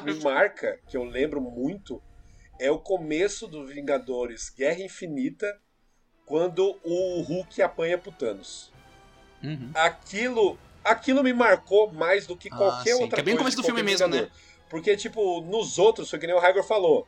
me, 0.05 0.13
me 0.13 0.23
marca, 0.23 0.79
que 0.87 0.95
eu 0.95 1.03
lembro 1.03 1.41
muito, 1.41 2.01
é 2.59 2.69
o 2.71 2.79
começo 2.79 3.47
do 3.47 3.65
Vingadores 3.65 4.49
Guerra 4.49 4.81
Infinita, 4.81 5.59
quando 6.27 6.77
o 6.83 7.21
Hulk 7.21 7.59
apanha 7.61 7.97
pro 7.97 8.11
Thanos. 8.11 8.71
Uhum. 9.41 9.71
Aquilo, 9.73 10.59
aquilo 10.83 11.23
me 11.23 11.33
marcou 11.33 11.91
mais 11.91 12.27
do 12.27 12.35
que 12.35 12.49
Ah, 12.51 12.57
qualquer 12.57 12.93
sim, 12.95 13.01
outra 13.01 13.15
que 13.15 13.21
é 13.21 13.23
bem 13.23 13.33
coisa 13.35 13.55
começo 13.55 13.57
do 13.57 13.63
filme 13.63 13.81
mesmo, 13.81 14.07
né? 14.07 14.29
Porque, 14.69 14.95
tipo, 14.97 15.41
nos 15.41 15.79
outros, 15.79 16.09
foi 16.09 16.19
que 16.19 16.27
nem 16.27 16.35
o 16.35 16.39
Hagor 16.39 16.63
falou. 16.63 17.07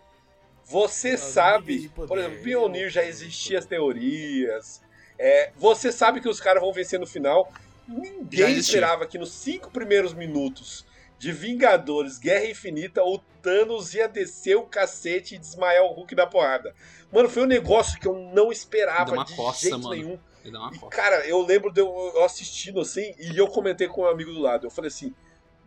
Você 0.63 1.15
Os 1.15 1.19
sabe, 1.19 1.89
poder. 1.89 2.07
por 2.07 2.17
exemplo, 2.17 2.41
Pioneer 2.43 2.89
já 2.89 3.03
existia 3.03 3.59
as 3.59 3.65
teorias. 3.65 4.81
é, 5.17 5.51
você 5.57 5.91
sabe 5.91 6.21
que 6.21 6.29
os 6.29 6.39
caras 6.39 6.61
vão 6.63 6.71
vencer 6.71 6.97
no 6.99 7.05
final. 7.05 7.51
Ninguém 7.87 8.55
esperava 8.57 9.05
que 9.05 9.17
nos 9.17 9.31
cinco 9.31 9.69
primeiros 9.71 10.13
minutos 10.13 10.85
de 11.19 11.33
Vingadores 11.33 12.17
Guerra 12.17 12.45
Infinita 12.45 13.03
o 13.03 13.19
Thanos 13.41 13.93
ia 13.93 14.07
descer 14.07 14.55
o 14.55 14.63
cacete 14.63 15.35
e 15.35 15.37
desmaiar 15.37 15.83
o 15.83 15.91
Hulk 15.91 16.15
da 16.15 16.25
porrada. 16.25 16.73
Mano, 17.11 17.29
foi 17.29 17.43
um 17.43 17.47
negócio 17.47 17.99
que 17.99 18.07
eu 18.07 18.15
não 18.33 18.51
esperava 18.51 19.11
uma 19.13 19.25
de 19.25 19.35
coça, 19.35 19.61
jeito 19.61 19.79
mano. 19.79 19.95
nenhum. 19.95 20.19
E, 20.45 20.89
cara, 20.89 21.27
eu 21.27 21.41
lembro 21.41 21.71
de 21.71 21.81
eu, 21.81 22.23
assistindo 22.23 22.79
assim 22.79 23.13
e 23.19 23.37
eu 23.37 23.47
comentei 23.47 23.87
com 23.87 24.01
um 24.01 24.07
amigo 24.07 24.31
do 24.31 24.39
lado. 24.39 24.65
Eu 24.67 24.71
falei 24.71 24.87
assim: 24.87 25.13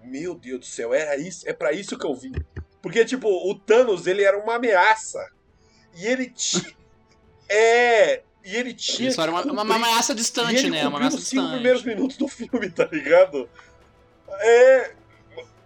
Meu 0.02 0.34
Deus 0.34 0.60
do 0.60 0.66
céu, 0.66 0.94
era 0.94 1.16
isso, 1.16 1.48
é 1.48 1.52
para 1.52 1.72
isso 1.72 1.98
que 1.98 2.06
eu 2.06 2.14
vim. 2.14 2.32
Porque, 2.80 3.04
tipo, 3.04 3.28
o 3.28 3.54
Thanos, 3.54 4.06
ele 4.06 4.24
era 4.24 4.38
uma 4.38 4.56
ameaça. 4.56 5.30
E 5.94 6.06
ele 6.06 6.30
tinha. 6.30 6.72
é. 7.48 8.22
E 8.44 8.56
ele 8.56 8.72
tinha. 8.72 9.10
Isso 9.10 9.20
era 9.20 9.30
uma, 9.30 9.42
uma, 9.42 9.76
ameaça 9.76 10.12
e 10.12 10.16
distante, 10.16 10.56
ele 10.56 10.70
né? 10.70 10.88
Uma 10.88 10.98
ameaça 10.98 11.18
cinco 11.18 11.42
distante. 11.42 11.52
primeiros 11.52 11.84
minutos 11.84 12.16
do 12.16 12.26
filme, 12.26 12.70
tá 12.70 12.88
ligado? 12.90 13.48
É. 14.40 15.01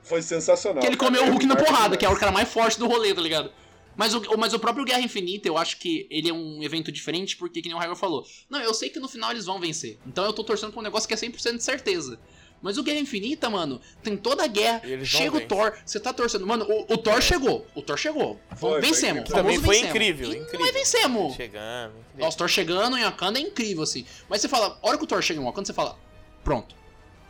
Foi 0.07 0.23
sensacional. 0.23 0.81
Que 0.81 0.87
ele 0.87 0.97
comeu 0.97 1.25
o 1.25 1.31
Hulk 1.31 1.47
na 1.47 1.57
porrada, 1.57 1.97
que 1.97 2.07
é 2.07 2.09
o 2.09 2.17
cara 2.17 2.31
mais 2.33 2.49
forte 2.49 2.79
do 2.79 2.87
rolê, 2.87 3.13
tá 3.13 3.21
ligado? 3.21 3.53
Mas 3.97 4.15
o, 4.15 4.23
mas 4.37 4.53
o 4.53 4.59
próprio 4.59 4.85
Guerra 4.85 5.01
Infinita, 5.01 5.49
eu 5.49 5.57
acho 5.57 5.79
que 5.79 6.07
ele 6.11 6.29
é 6.29 6.33
um 6.33 6.63
evento 6.63 6.93
diferente, 6.93 7.37
porque, 7.37 7.63
que 7.63 7.69
nem 7.69 7.77
o 7.77 7.81
Hagor 7.81 7.97
falou, 7.97 8.27
não, 8.49 8.61
eu 8.61 8.75
sei 8.75 8.91
que 8.91 9.01
no 9.01 9.09
final 9.09 9.31
eles 9.31 9.47
vão 9.47 9.59
vencer. 9.59 9.99
Então 10.07 10.25
eu 10.25 10.33
tô 10.33 10.45
torcendo 10.45 10.71
pra 10.71 10.81
um 10.81 10.83
negócio 10.85 11.09
que 11.09 11.15
é 11.15 11.17
100% 11.17 11.57
de 11.57 11.65
certeza. 11.65 12.19
Mas 12.63 12.79
o 12.79 12.83
Guerra 12.83 13.01
Infinita, 13.01 13.51
mano, 13.51 13.81
tem 14.03 14.17
toda 14.17 14.45
a 14.45 14.47
guerra. 14.47 14.83
Chega 15.05 15.37
o. 15.37 15.41
Thor, 15.47 15.77
você 15.85 16.01
tá 16.01 16.13
torcendo. 16.13 16.47
Mano, 16.47 16.67
o, 16.69 16.95
o 16.95 16.99
Thor 16.99 17.21
chegou. 17.21 17.67
O 17.75 17.83
Thor 17.83 17.99
chegou. 17.99 18.41
Foi, 18.57 18.71
foi 18.71 18.81
vencemos. 18.81 19.29
o 19.29 19.33
Também 19.33 19.59
foi 19.61 19.75
vencemos. 19.77 19.91
incrível, 19.91 20.33
E 20.33 20.37
incrível. 20.39 20.61
Nós 20.61 20.75
vencemos. 20.75 21.35
Chegando, 21.35 21.93
incrível. 21.99 22.25
Nossa, 22.25 22.35
o 22.35 22.39
Thor 22.39 22.49
chegando 22.49 22.97
em 22.97 23.05
Wakanda 23.05 23.39
é 23.39 23.43
incrível, 23.43 23.83
assim. 23.83 24.07
Mas 24.29 24.41
você 24.41 24.49
fala, 24.49 24.79
a 24.83 24.89
hora 24.89 24.97
que 24.99 25.05
o 25.05 25.07
Thor 25.07 25.23
chega 25.23 25.41
em 25.41 25.45
Wakanda, 25.45 25.67
você 25.67 25.73
fala, 25.75 25.99
pronto. 26.43 26.75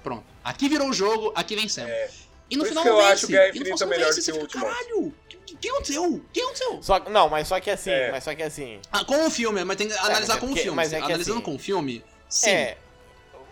Pronto. 0.02 0.24
Aqui 0.44 0.68
virou 0.68 0.88
o 0.88 0.92
jogo, 0.92 1.32
aqui 1.34 1.56
vencemos. 1.56 1.90
É. 1.90 2.08
E 2.50 2.56
no 2.56 2.62
Por 2.62 2.66
isso 2.66 2.80
final 2.80 2.82
que 2.84 2.88
eu 2.88 2.92
não 2.94 3.00
vence. 3.00 3.12
acho 3.12 3.26
o 3.26 3.28
Guerra 3.28 3.44
E 3.44 3.46
no 3.46 3.52
final 3.52 3.60
Infinita 3.64 3.76
você 3.78 3.84
não 3.84 3.90
melhor 3.90 4.06
vence, 4.06 4.18
que 4.18 4.24
você 4.24 4.30
o 4.30 4.34
fica, 4.34 4.44
Ultimato. 4.44 4.74
Caralho, 4.76 4.98
o 5.06 5.12
que, 5.46 5.56
que 5.56 5.68
aconteceu? 5.68 6.04
O 6.04 6.20
que 6.32 6.40
aconteceu? 6.40 6.82
Só, 6.82 6.98
não, 7.10 7.28
mas 7.28 7.48
só 7.48 7.58
que 7.60 7.70
assim, 7.70 7.90
É. 7.90 8.10
mas 8.12 8.24
só 8.24 8.34
que 8.34 8.42
assim. 8.42 8.80
Ah, 8.92 9.04
com 9.04 9.26
o 9.26 9.30
filme, 9.30 9.64
mas 9.64 9.76
tem 9.76 9.88
que 9.88 9.94
analisar 9.94 10.34
mas 10.34 10.36
é 10.36 10.40
com 10.40 10.52
o 10.52 10.56
filme. 10.56 10.76
mas 10.76 10.92
é 10.92 10.98
que 10.98 11.04
Analisando 11.04 11.36
assim- 11.38 11.44
com 11.44 11.54
o 11.54 11.58
filme, 11.58 12.04
sim. 12.28 12.50
É. 12.50 12.78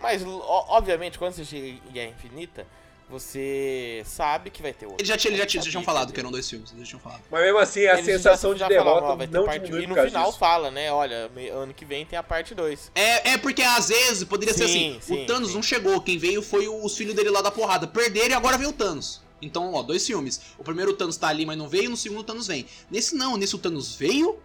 Mas, 0.01 0.21
obviamente, 0.25 1.17
quando 1.17 1.33
você 1.33 1.43
chega 1.45 1.67
em 1.67 1.81
Guerra 1.91 2.09
Infinita, 2.11 2.67
você 3.09 4.01
sabe 4.05 4.49
que 4.49 4.61
vai 4.61 4.73
ter 4.73 4.85
outro. 4.85 4.99
Eles 4.99 5.07
já, 5.07 5.17
tinham- 5.17 5.35
eles 5.35 5.51
já, 5.53 5.61
já 5.61 5.69
tinham 5.69 5.83
falado 5.83 6.11
que 6.11 6.19
eram 6.19 6.31
dois 6.31 6.49
filmes. 6.49 6.71
Eles 6.71 6.81
já 6.83 6.89
tinham 6.89 6.99
falado. 6.99 7.21
Mas 7.29 7.41
mesmo 7.41 7.57
assim, 7.59 7.85
a 7.85 7.93
Eles 7.93 8.05
já- 8.05 8.13
sensação 8.13 8.55
já 8.55 8.67
de 8.67 8.75
falaram, 8.75 8.95
derrota 8.99 9.15
vai 9.17 9.27
ter 9.27 9.33
não 9.37 9.45
parte- 9.45 9.71
E 9.71 9.87
no 9.87 9.95
final 9.95 10.25
disso. 10.27 10.39
fala, 10.39 10.71
né? 10.71 10.91
Olha, 10.91 11.29
ano 11.53 11.73
que 11.73 11.85
vem 11.85 12.05
tem 12.05 12.17
a 12.17 12.23
parte 12.23 12.53
2. 12.55 12.91
É, 12.95 13.31
é 13.31 13.37
porque 13.37 13.61
às 13.61 13.89
vezes 13.89 14.23
poderia 14.23 14.53
ser 14.53 14.67
Sim, 14.67 14.97
assim: 14.97 15.01
sim, 15.15 15.23
o 15.23 15.25
Thanos 15.27 15.49
sim. 15.49 15.55
não 15.55 15.63
chegou, 15.63 16.01
quem 16.01 16.17
veio 16.17 16.41
foi 16.41 16.67
os 16.67 16.97
filhos 16.97 17.13
dele 17.15 17.29
lá 17.29 17.41
da 17.41 17.51
porrada. 17.51 17.87
Perderam 17.87 18.29
e 18.29 18.33
agora 18.33 18.57
veio 18.57 18.69
o 18.69 18.73
Thanos. 18.73 19.21
Então, 19.41 19.73
ó, 19.73 19.83
dois 19.83 20.05
filmes. 20.05 20.41
O 20.57 20.63
primeiro 20.63 20.91
o 20.91 20.95
Thanos 20.95 21.17
tá 21.17 21.27
ali, 21.27 21.45
mas 21.45 21.57
não 21.57 21.67
veio, 21.67 21.89
no 21.89 21.97
segundo 21.97 22.21
o 22.21 22.23
Thanos 22.23 22.47
vem. 22.47 22.65
Nesse 22.89 23.15
não, 23.15 23.37
nesse 23.37 23.53
o 23.55 23.59
Thanos 23.59 23.93
veio 23.95 24.39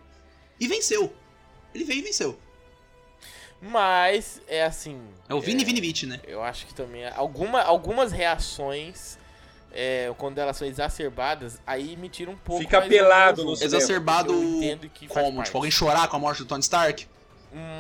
e 0.59 0.67
venceu. 0.69 1.13
Ele 1.75 1.85
veio 1.85 2.01
e 2.01 2.03
venceu. 2.03 2.39
Mas, 3.61 4.41
é 4.49 4.65
assim. 4.65 5.01
É 5.29 5.35
o 5.35 5.41
Vini 5.41 5.63
é, 5.63 5.65
Vinivite, 5.67 6.07
né? 6.07 6.19
Eu 6.27 6.43
acho 6.43 6.67
que 6.67 6.75
também. 6.75 7.07
Alguma, 7.15 7.61
algumas 7.63 8.11
reações, 8.11 9.19
é, 9.73 10.11
quando 10.17 10.39
elas 10.39 10.57
são 10.57 10.67
exacerbadas, 10.67 11.61
aí 11.67 11.97
me 11.97 12.09
tira 12.09 12.31
um 12.31 12.37
pouco. 12.37 12.63
Fica 12.63 12.79
mais 12.79 12.89
pelado 12.91 13.43
do 13.43 13.51
no. 13.51 13.53
Exacerbado 13.53 14.33
como? 15.09 15.43
Tipo, 15.43 15.59
alguém 15.59 15.71
chorar 15.71 16.09
com 16.09 16.17
a 16.17 16.19
morte 16.19 16.39
do 16.43 16.47
Tony 16.47 16.63
Stark? 16.63 17.07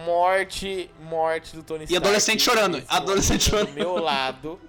Morte, 0.04 0.90
morte 1.00 1.56
do 1.56 1.62
Tony 1.62 1.82
E 1.82 1.84
Stark. 1.84 1.96
adolescente 2.06 2.42
chorando, 2.42 2.82
adolescente 2.88 3.44
do 3.50 3.56
chorando. 3.56 3.72
meu 3.72 3.96
lado. 3.96 4.60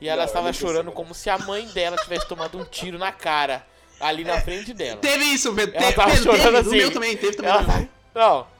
E 0.00 0.08
ela 0.08 0.22
Não, 0.22 0.24
estava 0.26 0.52
chorando 0.52 0.92
como 0.92 1.14
se 1.14 1.28
a 1.30 1.38
mãe 1.38 1.66
dela 1.68 1.96
tivesse 1.96 2.26
tomado 2.28 2.58
um 2.58 2.64
tiro 2.64 2.98
na 2.98 3.12
cara. 3.12 3.66
Ali 4.00 4.24
na 4.24 4.40
frente 4.40 4.74
dela. 4.74 4.96
Teve 5.00 5.24
isso, 5.24 5.54
Pedro. 5.54 5.76
Ela 5.76 5.92
tava 5.92 6.10
teve, 6.10 6.22
chorando 6.24 6.42
teve, 6.44 6.56
assim. 6.58 6.68
No 6.70 6.76
meu 6.76 6.92
também, 6.92 7.16
teve 7.16 7.36
também. 7.36 7.52
Ela. 7.52 7.88
Não. 8.14 8.53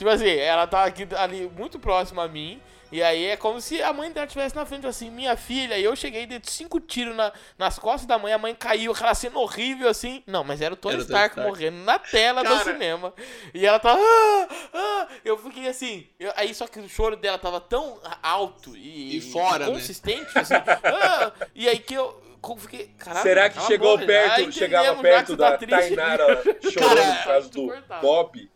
Tipo 0.00 0.08
assim, 0.08 0.30
ela 0.30 0.66
tá 0.66 0.84
aqui 0.84 1.06
ali 1.14 1.46
muito 1.54 1.78
próxima 1.78 2.24
a 2.24 2.28
mim. 2.28 2.58
E 2.90 3.02
aí 3.02 3.26
é 3.26 3.36
como 3.36 3.60
se 3.60 3.82
a 3.82 3.92
mãe 3.92 4.10
dela 4.10 4.24
estivesse 4.24 4.56
na 4.56 4.64
frente, 4.64 4.86
assim, 4.86 5.10
minha 5.10 5.36
filha. 5.36 5.76
E 5.76 5.84
eu 5.84 5.94
cheguei, 5.94 6.24
dei 6.24 6.40
cinco 6.42 6.80
tiros 6.80 7.14
na, 7.14 7.30
nas 7.58 7.78
costas 7.78 8.06
da 8.06 8.18
mãe, 8.18 8.32
a 8.32 8.38
mãe 8.38 8.54
caiu, 8.54 8.92
aquela 8.92 9.14
cena 9.14 9.38
horrível 9.38 9.90
assim. 9.90 10.22
Não, 10.26 10.42
mas 10.42 10.62
era 10.62 10.72
o 10.72 10.76
Tony 10.76 10.94
Era 10.94 11.02
Stark, 11.02 11.34
Stark. 11.34 11.48
morrendo 11.50 11.76
na 11.84 11.98
tela 11.98 12.42
do 12.42 12.48
Cara. 12.48 12.64
cinema. 12.64 13.12
E 13.52 13.66
ela 13.66 13.78
tava. 13.78 14.00
Ah, 14.02 14.48
ah, 14.72 15.08
eu 15.22 15.36
fiquei 15.36 15.68
assim. 15.68 16.06
eu- 16.18 16.32
aí 16.34 16.54
só 16.54 16.66
que 16.66 16.80
o 16.80 16.88
choro 16.88 17.14
dela 17.14 17.36
tava 17.36 17.60
tão 17.60 18.00
alto 18.22 18.74
e, 18.74 19.18
E 19.18 19.20
fora, 19.20 19.66
né? 19.66 19.72
consistente, 19.72 20.30
assim. 20.38 20.54
ah, 20.54 21.30
e 21.54 21.68
aí 21.68 21.78
que 21.78 21.92
eu. 21.92 22.22
Fiquei, 22.56 22.86
caralho, 22.98 23.22
Será 23.22 23.50
que 23.50 23.60
chegou 23.66 23.98
perto, 23.98 24.50
chegava 24.50 24.96
que 24.96 25.02
perto 25.02 25.36
tá 25.36 25.50
da 25.50 25.58
triste. 25.58 25.94
Tainara 25.94 26.42
chorando 26.72 27.16
por 27.18 27.24
causa 27.24 27.50
do. 27.50 27.74
Bob 28.00 28.50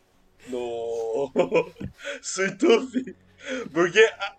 no 0.48 1.30
Sweet 2.22 2.56
Tooth? 2.58 3.14
Porque, 3.72 4.00
ah, 4.18 4.34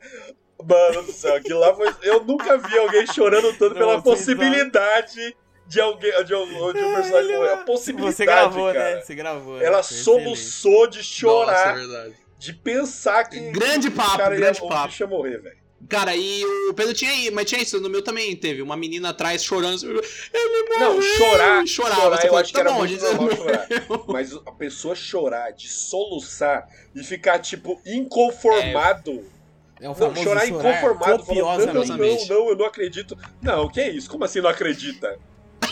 mano 0.64 1.04
do 1.04 1.12
céu, 1.12 1.36
aquilo 1.36 1.60
lá 1.60 1.74
foi... 1.76 1.94
Eu 2.02 2.24
nunca 2.24 2.58
vi 2.58 2.78
alguém 2.78 3.06
chorando 3.08 3.52
tanto 3.54 3.74
Não, 3.74 3.80
pela 3.80 4.02
possibilidade 4.02 5.36
de 5.68 5.82
alguém, 5.82 6.12
de 6.24 6.36
um, 6.36 6.46
de 6.74 6.80
um 6.84 6.94
personagem 6.96 7.36
morrer. 7.36 7.50
A 7.54 7.58
possibilidade, 7.58 8.16
Você 8.16 8.26
gravou, 8.26 8.74
cara. 8.74 8.96
né? 8.96 9.02
Você 9.02 9.16
gravou. 9.16 9.58
né? 9.58 9.66
Ela 9.66 9.84
soluçou 9.84 10.88
de 10.88 10.98
Nossa, 11.00 11.10
chorar, 11.10 11.70
é 11.76 11.80
verdade. 11.80 12.16
de 12.38 12.54
pensar 12.54 13.24
que 13.26 13.40
Grande 13.52 13.90
papo, 13.92 14.18
cara 14.18 14.36
ia, 14.36 14.40
grande 14.42 14.62
o 14.62 14.68
papo. 14.68 14.88
bicho 14.88 15.04
ia 15.04 15.08
morrer, 15.08 15.38
velho. 15.42 15.65
Cara, 15.88 16.16
e 16.16 16.44
o 16.70 16.74
Pedro 16.74 16.94
tinha 16.94 17.12
aí, 17.12 17.30
mas 17.32 17.46
tinha 17.46 17.62
isso, 17.62 17.80
no 17.80 17.90
meu 17.90 18.02
também 18.02 18.36
teve. 18.36 18.62
Uma 18.62 18.76
menina 18.76 19.10
atrás 19.10 19.44
chorando. 19.44 19.84
Ele 19.86 20.70
Não, 20.80 20.94
morreu", 20.96 21.02
chorar, 21.02 21.68
chorava. 21.68 22.02
chorar 22.02 22.18
você 22.18 22.28
eu 22.28 22.30
fala, 22.30 22.42
acho 22.42 22.50
que 22.52 22.54
tá 22.56 22.60
era 22.62 22.72
bom, 22.72 22.78
muito 22.80 22.92
gente, 22.92 23.02
normal 23.04 23.36
chorar. 23.36 23.68
Mas 24.08 24.34
a 24.34 24.52
pessoa 24.52 24.96
chorar, 24.96 25.52
de 25.52 25.68
soluçar 25.68 26.68
e 26.96 27.04
ficar, 27.04 27.40
tipo, 27.40 27.80
inconformado. 27.86 29.24
É 29.80 29.86
o 29.88 29.90
Não, 29.90 29.96
famoso 29.96 30.24
chorar 30.24 30.48
inconformado, 30.48 31.00
falando, 31.00 31.18
não, 31.20 31.26
copiosamente. 31.26 31.90
não, 31.90 31.98
não, 32.38 32.44
não, 32.46 32.50
eu 32.50 32.56
não 32.58 32.66
acredito. 32.66 33.18
Não, 33.42 33.70
que 33.70 33.82
é 33.82 33.90
isso? 33.90 34.10
Como 34.10 34.24
assim 34.24 34.40
não 34.42 34.50
acredita? 34.50 35.08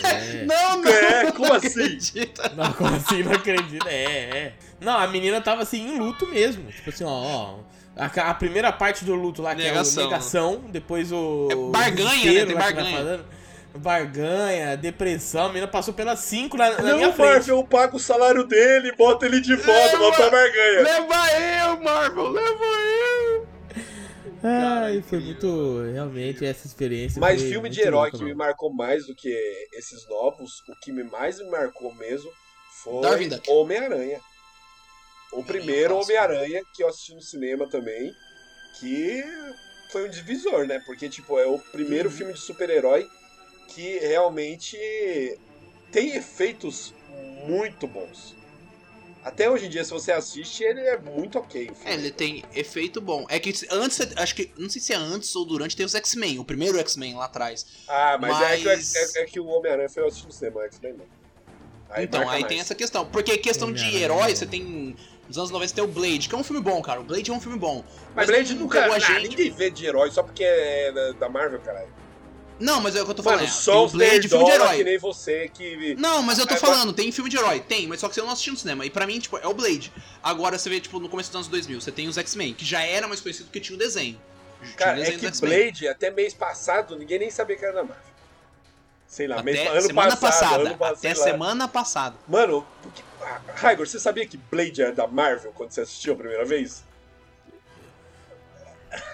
É. 0.02 0.44
Não, 0.44 0.82
não. 0.82 0.90
É, 0.90 1.30
como 1.32 1.48
não 1.48 1.54
assim? 1.54 1.68
acredita. 1.82 2.52
Não, 2.54 2.72
como 2.74 2.94
assim? 2.94 3.22
Não 3.22 3.32
acredito. 3.32 3.88
É, 3.88 4.04
é. 4.04 4.54
Não, 4.80 4.98
a 4.98 5.06
menina 5.06 5.40
tava 5.40 5.62
assim 5.62 5.80
em 5.80 5.98
luto 5.98 6.26
mesmo. 6.26 6.70
Tipo 6.70 6.90
assim, 6.90 7.04
ó, 7.04 7.08
ó. 7.10 7.58
A, 7.96 8.06
a 8.06 8.34
primeira 8.34 8.72
parte 8.72 9.04
do 9.04 9.14
luto 9.14 9.40
lá, 9.40 9.54
que 9.54 9.62
Negação. 9.62 10.02
é 10.02 10.06
o 10.06 10.10
negação, 10.10 10.64
depois 10.68 11.12
o. 11.12 11.48
É 11.50 11.54
barganha, 11.70 12.32
né? 12.32 12.46
Tem 12.46 12.56
barganha. 12.56 13.20
Barganha, 13.76 14.76
depressão, 14.76 15.46
a 15.46 15.48
menina 15.48 15.66
passou 15.66 15.92
pelas 15.92 16.20
cinco 16.20 16.56
na, 16.56 16.70
na 16.70 16.82
não, 16.82 16.96
minha 16.96 17.12
frente. 17.12 17.28
Marvel, 17.28 17.56
eu 17.56 17.64
pago 17.64 17.96
o 17.96 18.00
salário 18.00 18.44
dele, 18.46 18.92
bota 18.96 19.26
ele 19.26 19.40
de 19.40 19.56
volta, 19.56 19.98
Leva! 19.98 19.98
bota 19.98 20.26
a 20.26 20.30
barganha. 20.30 20.80
Leva 20.82 21.32
eu, 21.32 21.80
Marvel, 21.82 22.28
leva 22.30 22.64
eu. 22.64 23.48
Ai, 24.44 25.02
foi 25.02 25.18
muito. 25.20 25.82
Realmente, 25.92 26.44
essa 26.44 26.66
experiência. 26.66 27.18
Mas 27.18 27.40
foi 27.40 27.50
filme 27.50 27.68
de 27.68 27.80
herói 27.80 28.10
louca, 28.10 28.18
que 28.18 28.24
me 28.24 28.34
marcou 28.34 28.72
mais 28.72 29.06
do 29.06 29.14
que 29.14 29.34
esses 29.72 30.08
novos, 30.08 30.62
o 30.68 30.78
que 30.80 30.92
me 30.92 31.02
mais 31.02 31.38
me 31.38 31.50
marcou 31.50 31.92
mesmo 31.94 32.30
foi. 32.82 33.02
Homem-Aranha. 33.48 34.20
O 35.34 35.44
primeiro 35.44 35.94
clássico. 35.94 36.12
Homem-Aranha 36.12 36.62
que 36.74 36.82
eu 36.82 36.88
assisti 36.88 37.14
no 37.14 37.20
cinema 37.22 37.68
também, 37.68 38.14
que 38.80 39.22
foi 39.90 40.06
um 40.06 40.10
divisor, 40.10 40.66
né? 40.66 40.80
Porque, 40.86 41.08
tipo, 41.08 41.38
é 41.38 41.46
o 41.46 41.58
primeiro 41.58 42.08
Uhum. 42.08 42.14
filme 42.16 42.32
de 42.32 42.40
super-herói 42.40 43.08
que 43.68 43.98
realmente 43.98 44.76
tem 45.92 46.14
efeitos 46.16 46.94
muito 47.46 47.86
bons. 47.86 48.34
Até 49.22 49.48
hoje 49.48 49.66
em 49.66 49.70
dia, 49.70 49.82
se 49.84 49.90
você 49.90 50.12
assiste, 50.12 50.62
ele 50.62 50.80
é 50.80 50.98
muito 50.98 51.38
ok. 51.38 51.70
o 51.70 51.74
filme. 51.74 51.90
É, 51.90 51.94
ele 51.94 52.10
tem 52.10 52.44
efeito 52.54 53.00
bom. 53.00 53.24
É 53.30 53.38
que 53.38 53.54
antes, 53.70 53.98
acho 54.16 54.34
que, 54.34 54.52
não 54.58 54.68
sei 54.68 54.82
se 54.82 54.92
é 54.92 54.96
antes 54.96 55.34
ou 55.34 55.46
durante, 55.46 55.74
tem 55.74 55.86
os 55.86 55.94
X-Men, 55.94 56.38
o 56.38 56.44
primeiro 56.44 56.78
X-Men 56.78 57.14
lá 57.14 57.24
atrás. 57.24 57.64
Ah, 57.88 58.18
mas, 58.20 58.38
É, 58.42 58.56
que, 58.58 58.62
o- 58.66 58.70
Mas- 58.70 58.94
é, 59.16 59.22
é 59.22 59.24
que 59.24 59.40
o 59.40 59.46
Homem-Aranha 59.46 59.88
foi 59.88 60.02
eu 60.02 60.08
assistir 60.08 60.26
no 60.26 60.32
cinema, 60.32 60.60
o 60.60 60.64
X-Men 60.64 60.92
não. 60.98 61.06
então, 62.02 62.20
marca 62.20 62.34
aí 62.34 62.40
mais. 62.42 62.48
tem 62.52 62.60
essa 62.60 62.74
questão. 62.74 63.06
Porque 63.06 63.38
questão 63.38 63.72
de 63.72 63.96
herói, 63.96 64.34
você 64.36 64.44
tem. 64.46 64.94
Nos 65.28 65.38
anos 65.38 65.50
90 65.50 65.74
tem 65.74 65.82
o 65.84 65.88
Blade, 65.88 66.28
que 66.28 66.34
é 66.34 66.38
um 66.38 66.44
filme 66.44 66.60
bom, 66.62 66.80
cara. 66.82 67.00
O 67.00 67.04
Blade 67.04 67.30
é 67.30 67.34
um 67.34 67.40
filme 67.40 67.58
bom. 67.58 67.82
Mas 68.14 68.26
Blade 68.26 68.54
não 68.54 68.62
nunca. 68.62 68.80
pegou 68.80 68.94
a 68.94 68.98
gente. 68.98 69.28
ninguém 69.28 69.50
vê 69.50 69.70
de 69.70 69.86
herói 69.86 70.10
só 70.10 70.22
porque 70.22 70.44
é 70.44 71.12
da- 71.18 71.28
Marvel, 71.28 71.58
caralho. 71.60 71.88
Não, 72.60 72.80
mas 72.80 72.94
é 72.94 73.02
o 73.02 73.04
que 73.04 73.10
eu 73.10 73.14
tô 73.16 73.22
falando. 73.22 73.40
Mano, 73.40 73.50
é, 73.50 73.52
só 73.52 73.84
o 73.84 73.88
Blade, 73.88 74.28
filme 74.28 74.44
de 74.44 74.50
herói. 74.52 74.76
que 74.76 74.84
nem 74.84 74.98
você 74.98 75.50
que. 75.52 75.94
Não, 75.96 76.22
mas 76.22 76.38
eu 76.38 76.46
tô 76.46 76.54
É, 76.54 76.56
falando, 76.56 76.92
tem 76.92 77.10
filme 77.10 77.28
de 77.28 77.36
herói, 77.36 77.58
tem, 77.58 77.88
mas 77.88 77.98
só 77.98 78.08
que 78.08 78.14
você 78.14 78.20
não 78.22 78.30
assistiu 78.30 78.52
no 78.52 78.58
cinema. 78.58 78.86
E 78.86 78.90
pra 78.90 79.06
mim, 79.06 79.18
tipo, 79.18 79.36
é 79.38 79.46
o 79.48 79.52
Blade. 79.54 79.92
Agora 80.22 80.56
você 80.56 80.70
vê, 80.70 80.78
tipo, 80.78 81.00
no 81.00 81.08
começo 81.08 81.30
dos 81.30 81.36
anos 81.36 81.48
2000, 81.48 81.80
você 81.80 81.90
tem 81.90 82.06
os 82.06 82.16
X-Men, 82.16 82.54
que 82.54 82.64
já 82.64 82.80
era 82.82 83.08
mais 83.08 83.20
conhecido 83.20 83.46
porque 83.46 83.58
tinha 83.60 83.74
o 83.74 83.78
desenho. 83.78 84.20
Tinha 84.62 84.72
o 84.72 84.76
Cara, 84.76 84.92
é 84.92 85.00
desenho 85.00 85.18
que 85.18 85.26
dos 85.30 85.38
X-Men. 85.40 85.62
Blade, 85.62 85.88
até 85.88 86.10
mês 86.12 86.32
passado, 86.32 86.96
ninguém 86.96 87.18
nem 87.18 87.30
sabia 87.30 87.56
que 87.56 87.64
era 87.64 87.74
da 87.74 87.82
Marvel. 87.82 88.13
Sei 89.14 89.28
lá, 89.28 89.40
mês, 89.44 89.60
Até 89.60 89.68
ano 89.68 89.80
semana 89.82 90.16
passado. 90.16 90.40
passada. 90.40 90.68
ano 90.70 90.76
passado, 90.76 90.96
até 90.98 91.14
semana 91.14 91.68
passada. 91.68 92.16
Mano, 92.26 92.66
ah, 93.22 93.38
Raigor, 93.54 93.86
você 93.86 94.00
sabia 94.00 94.26
que 94.26 94.36
Blade 94.36 94.82
era 94.82 94.90
da 94.90 95.06
Marvel 95.06 95.52
quando 95.54 95.70
você 95.70 95.82
assistiu 95.82 96.14
a 96.14 96.16
primeira 96.16 96.44
vez? 96.44 96.82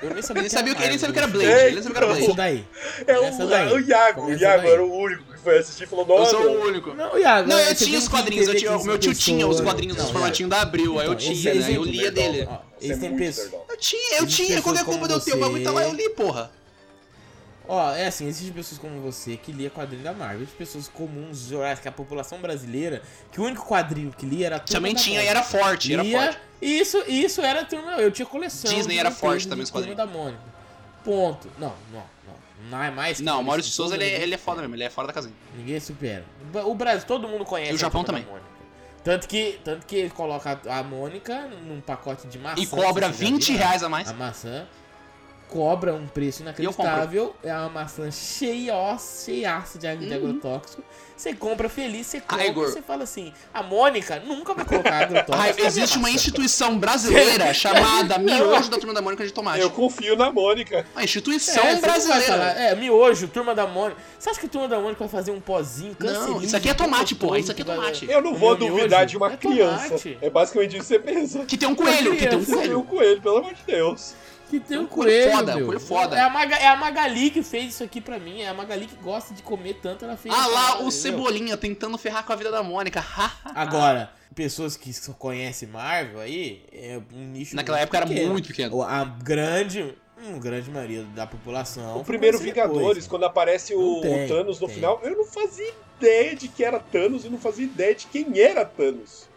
Eu 0.01 0.09
nem 0.09 0.22
sabia 0.22 0.40
Ele 0.40 0.48
sabia, 0.48 0.74
que, 0.74 0.80
ele 0.80 0.88
nem 0.88 0.98
sabia 0.98 1.12
que 1.12 1.18
era 1.18 1.26
Marvel, 1.26 1.42
Blade. 1.42 1.61
É, 1.61 1.66
ele 1.66 1.74
nem 1.74 1.82
sabia 1.82 1.98
que 1.98 2.05
era 2.05 2.14
Blade. 2.14 2.34
daí. 2.34 2.66
É 3.07 3.18
o, 3.18 3.46
daí. 3.46 3.72
o 3.74 3.80
Iago. 3.80 4.20
O 4.20 4.24
Começa 4.24 4.42
Iago 4.42 4.62
daí. 4.62 4.72
era 4.72 4.84
o 4.84 4.94
único 4.94 5.24
que 5.34 5.38
foi 5.38 5.59
assistir 5.59 5.84
e 5.84 5.86
falou: 5.86 6.07
Eu 6.09 6.18
Nossa, 6.18 6.30
sou 6.30 6.40
o 6.48 6.62
único. 6.66 6.94
Não, 6.94 7.18
Iago, 7.18 7.48
Não, 7.51 7.59
é, 7.59 7.70
eu 7.70 7.74
tinha 7.74 7.98
os 7.98 8.09
quadrinhos, 8.09 8.48
eu 8.48 8.57
tinha, 8.57 8.74
o 8.78 8.82
meu 8.84 8.98
tio 8.98 9.14
tinha 9.14 9.46
os 9.46 9.61
quadrinhos 9.61 9.98
nos 9.98 10.11
formatinhos 10.11 10.48
da 10.48 10.62
Abril, 10.62 10.98
aí 10.98 11.09
eu 11.09 11.12
Então, 11.12 11.26
tinha, 11.34 11.53
né? 11.53 11.61
Eu 11.61 11.62
exemplo, 11.62 11.84
lia 11.84 12.11
dele. 12.11 12.48
Ó, 12.51 12.55
Você 12.78 12.86
eles 12.86 12.96
é 12.96 13.01
têm 13.01 13.11
muito 13.11 13.18
pessoas. 13.26 13.51
nerdola. 13.51 13.66
Eu 13.68 13.76
tinha, 13.76 14.18
eu 14.18 14.26
tinha. 14.26 14.62
Qual 14.62 14.74
que 14.74 14.80
é 14.80 14.82
a 14.82 14.84
pessoas 14.86 14.98
culpa 14.98 15.09
de 15.09 15.12
eu 15.12 15.20
ter? 15.20 15.34
O 15.34 15.40
bagulho 15.40 15.62
tá 15.62 15.70
lá, 15.70 15.82
eu 15.82 15.92
li, 15.92 16.09
porra. 16.09 16.51
Ó, 17.72 17.94
é 17.94 18.08
assim, 18.08 18.26
existem 18.26 18.52
pessoas 18.52 18.80
como 18.80 19.00
você 19.00 19.36
que 19.36 19.52
lia 19.52 19.70
quadrinho 19.70 20.02
da 20.02 20.12
Marvel, 20.12 20.38
existem 20.38 20.58
pessoas 20.58 20.88
comuns, 20.88 21.50
que 21.80 21.86
a 21.88 21.92
população 21.92 22.38
brasileira, 22.40 23.00
que 23.30 23.40
o 23.40 23.44
único 23.44 23.64
quadrinho 23.64 24.10
que 24.10 24.26
lia 24.26 24.46
era 24.46 24.58
turma 24.58 24.72
Também 24.80 24.92
tinha 24.94 25.22
e 25.22 25.26
era 25.26 25.40
forte, 25.44 25.92
era 25.92 26.02
Lia, 26.02 26.20
forte. 26.20 26.40
Isso, 26.60 26.98
isso 27.06 27.40
era 27.40 27.64
turma, 27.64 27.92
eu 27.92 28.10
tinha 28.10 28.26
coleção. 28.26 28.74
Disney 28.74 28.98
era 28.98 29.12
forte 29.12 29.46
também, 29.46 29.62
os 29.62 29.70
quadrinhos. 29.70 29.96
da 29.96 30.04
Mônica. 30.04 30.42
Ponto. 31.04 31.48
Não, 31.58 31.72
não, 31.92 32.02
não. 32.26 32.34
Não 32.70 32.82
é 32.82 32.90
mais 32.90 33.18
que 33.18 33.22
Não, 33.22 33.40
o 33.40 33.44
Maurício 33.44 33.70
Souza, 33.72 33.94
ele, 33.94 34.04
é- 34.04 34.20
ele 34.20 34.34
é 34.34 34.38
foda 34.38 34.60
mesmo, 34.60 34.74
ele 34.74 34.82
é 34.84 34.90
fora 34.90 35.06
da 35.06 35.12
casinha. 35.12 35.34
Ninguém 35.56 35.78
supera. 35.78 36.24
O 36.64 36.74
Brasil, 36.74 37.06
todo 37.06 37.28
mundo 37.28 37.44
conhece 37.44 37.70
E 37.72 37.74
o 37.76 37.78
Japão 37.78 38.02
também. 38.02 38.26
Tanto 39.04 39.28
que, 39.28 39.60
tanto 39.64 39.86
que 39.86 39.94
ele 39.96 40.10
coloca 40.10 40.60
a 40.68 40.82
Mônica 40.82 41.48
num 41.66 41.80
pacote 41.80 42.26
de 42.26 42.36
maçã. 42.38 42.60
E 42.60 42.66
cobra 42.66 43.06
vocês 43.06 43.18
já 43.18 43.24
20 43.30 43.46
viram? 43.52 43.58
reais 43.64 43.82
a 43.82 43.88
mais. 43.88 44.08
A 44.10 44.12
maçã. 44.12 44.66
Cobra 45.51 45.92
um 45.94 46.07
preço 46.07 46.42
inacreditável, 46.42 47.34
é 47.42 47.53
uma 47.53 47.68
maçã 47.68 48.11
cheia, 48.11 48.74
cheiaça 48.98 49.78
de, 49.78 49.86
ag- 49.86 50.07
de 50.07 50.14
agrotóxico. 50.14 50.82
Você 51.16 51.34
compra 51.34 51.68
feliz, 51.68 52.07
você 52.07 52.18
compra, 52.18 52.46
Igor. 52.46 52.66
você 52.70 52.80
fala 52.80 53.03
assim, 53.03 53.30
a 53.53 53.62
Mônica 53.62 54.22
nunca 54.24 54.55
vai 54.55 54.64
colocar 54.64 55.03
agrotóxico. 55.03 55.61
Existe 55.66 55.96
uma 55.98 56.05
maçã. 56.05 56.14
instituição 56.14 56.78
brasileira 56.78 57.53
chamada 57.53 58.16
Miojo 58.18 58.70
da 58.70 58.78
Turma 58.78 58.94
da 58.94 59.03
Mônica 59.03 59.26
de 59.26 59.30
Tomate. 59.30 59.61
Eu 59.61 59.70
confio 59.70 60.16
na 60.16 60.32
Mônica. 60.32 60.86
Uma 60.94 61.03
É, 61.03 61.05
instituição 61.05 61.62
você 61.62 61.72
não 61.74 61.80
vai 61.80 61.90
brasileira. 61.90 62.24
falar, 62.24 62.51
é, 62.59 62.74
miojo, 62.74 63.28
turma 63.28 63.55
da 63.55 63.66
Mônica. 63.66 64.01
Você 64.18 64.30
acha 64.30 64.40
que 64.40 64.46
a 64.46 64.48
turma 64.48 64.66
da 64.68 64.78
Mônica 64.80 64.98
vai 64.98 65.09
fazer 65.09 65.30
um 65.32 65.40
pozinho 65.40 65.94
Não, 66.01 66.40
isso 66.40 66.57
aqui 66.57 66.70
é 66.70 66.74
tomate, 66.74 67.14
porra, 67.14 67.38
isso 67.38 67.53
aqui 67.53 67.61
é 67.61 67.64
tomate. 67.66 68.07
que 68.07 68.12
Eu 68.12 68.22
não 68.22 68.34
vou 68.34 68.57
meu 68.57 68.68
duvidar 68.68 69.01
miojo 69.01 69.07
de 69.11 69.16
uma 69.18 69.32
é 69.32 69.36
criança. 69.36 69.84
tomate. 69.88 70.18
É 70.22 70.30
basicamente 70.30 70.70
isso 70.78 70.80
que 70.80 70.86
você 70.86 70.98
pensa. 70.98 71.44
Que 71.44 71.59
tem 71.59 71.68
um 71.68 71.74
coelho, 71.74 72.16
que 72.16 72.26
tem 72.26 72.38
um 72.38 72.44
criança, 72.44 72.62
Tem 72.62 72.74
um 72.74 72.82
coelho. 72.82 72.84
coelho, 72.84 73.20
pelo 73.20 73.36
amor 73.36 73.53
de 73.53 73.62
Deus. 73.66 74.14
Que 74.51 74.59
tem 74.61 74.78
um 74.78 74.82
Um 74.82 74.86
coelho 74.86 75.30
foda, 75.32 75.53
um 75.53 75.57
meu. 75.57 75.66
coelho 75.66 75.80
foda. 75.80 76.16
É 76.16 76.20
a, 76.20 76.28
Maga- 76.28 76.57
é 76.57 76.66
a 76.66 76.76
Magali 76.76 77.30
que 77.30 77.42
fez 77.42 77.72
isso 77.74 77.84
aqui 77.84 78.01
pra 78.01 78.18
mim. 78.18 78.40
É 78.42 78.48
a 78.48 78.55
Magali 78.55 78.86
que 78.86 78.96
gosta 78.96 79.32
de 79.32 79.42
comer 79.42 79.74
tanto, 79.80 80.05
ela 80.05 80.16
fez 80.16 80.34
Ah 80.34 80.46
lá, 80.48 80.70
o 80.70 80.74
entendeu? 80.74 80.90
Cebolinha 80.90 81.57
tentando 81.57 81.96
ferrar 81.96 82.24
com 82.26 82.32
a 82.32 82.36
vida 82.36 82.51
da 82.51 82.62
Mônica. 82.62 83.05
Agora, 83.55 84.12
pessoas 84.34 84.76
que 84.76 84.92
só 84.92 85.12
conhecem 85.12 85.68
Marvel 85.68 86.18
aí, 86.20 86.64
é 86.72 87.01
um 87.14 87.26
nicho 87.28 87.55
Naquela 87.55 87.78
época 87.80 87.96
era 87.98 88.07
pequeno. 88.07 88.32
muito 88.32 88.48
pequeno. 88.48 88.82
A 88.82 89.05
grande, 89.05 89.94
uma 90.26 90.38
grande 90.38 90.68
maioria 90.70 91.05
da 91.14 91.26
população. 91.26 91.98
O 91.98 92.05
primeiro 92.05 92.38
Vingadores, 92.38 92.80
depois. 92.82 93.07
quando 93.07 93.24
aparece 93.24 93.72
o, 93.74 94.01
tem, 94.01 94.24
o 94.24 94.28
Thanos 94.28 94.59
no 94.61 94.66
tem. 94.66 94.74
final, 94.76 95.01
eu 95.05 95.16
não 95.16 95.24
fazia 95.24 95.72
ideia 95.98 96.34
de 96.34 96.48
que 96.48 96.64
era 96.64 96.78
Thanos 96.80 97.24
e 97.24 97.28
não 97.28 97.38
fazia 97.38 97.64
ideia 97.64 97.94
de 97.94 98.07
quem 98.09 98.26
era 98.38 98.64
Thanos. 98.64 99.28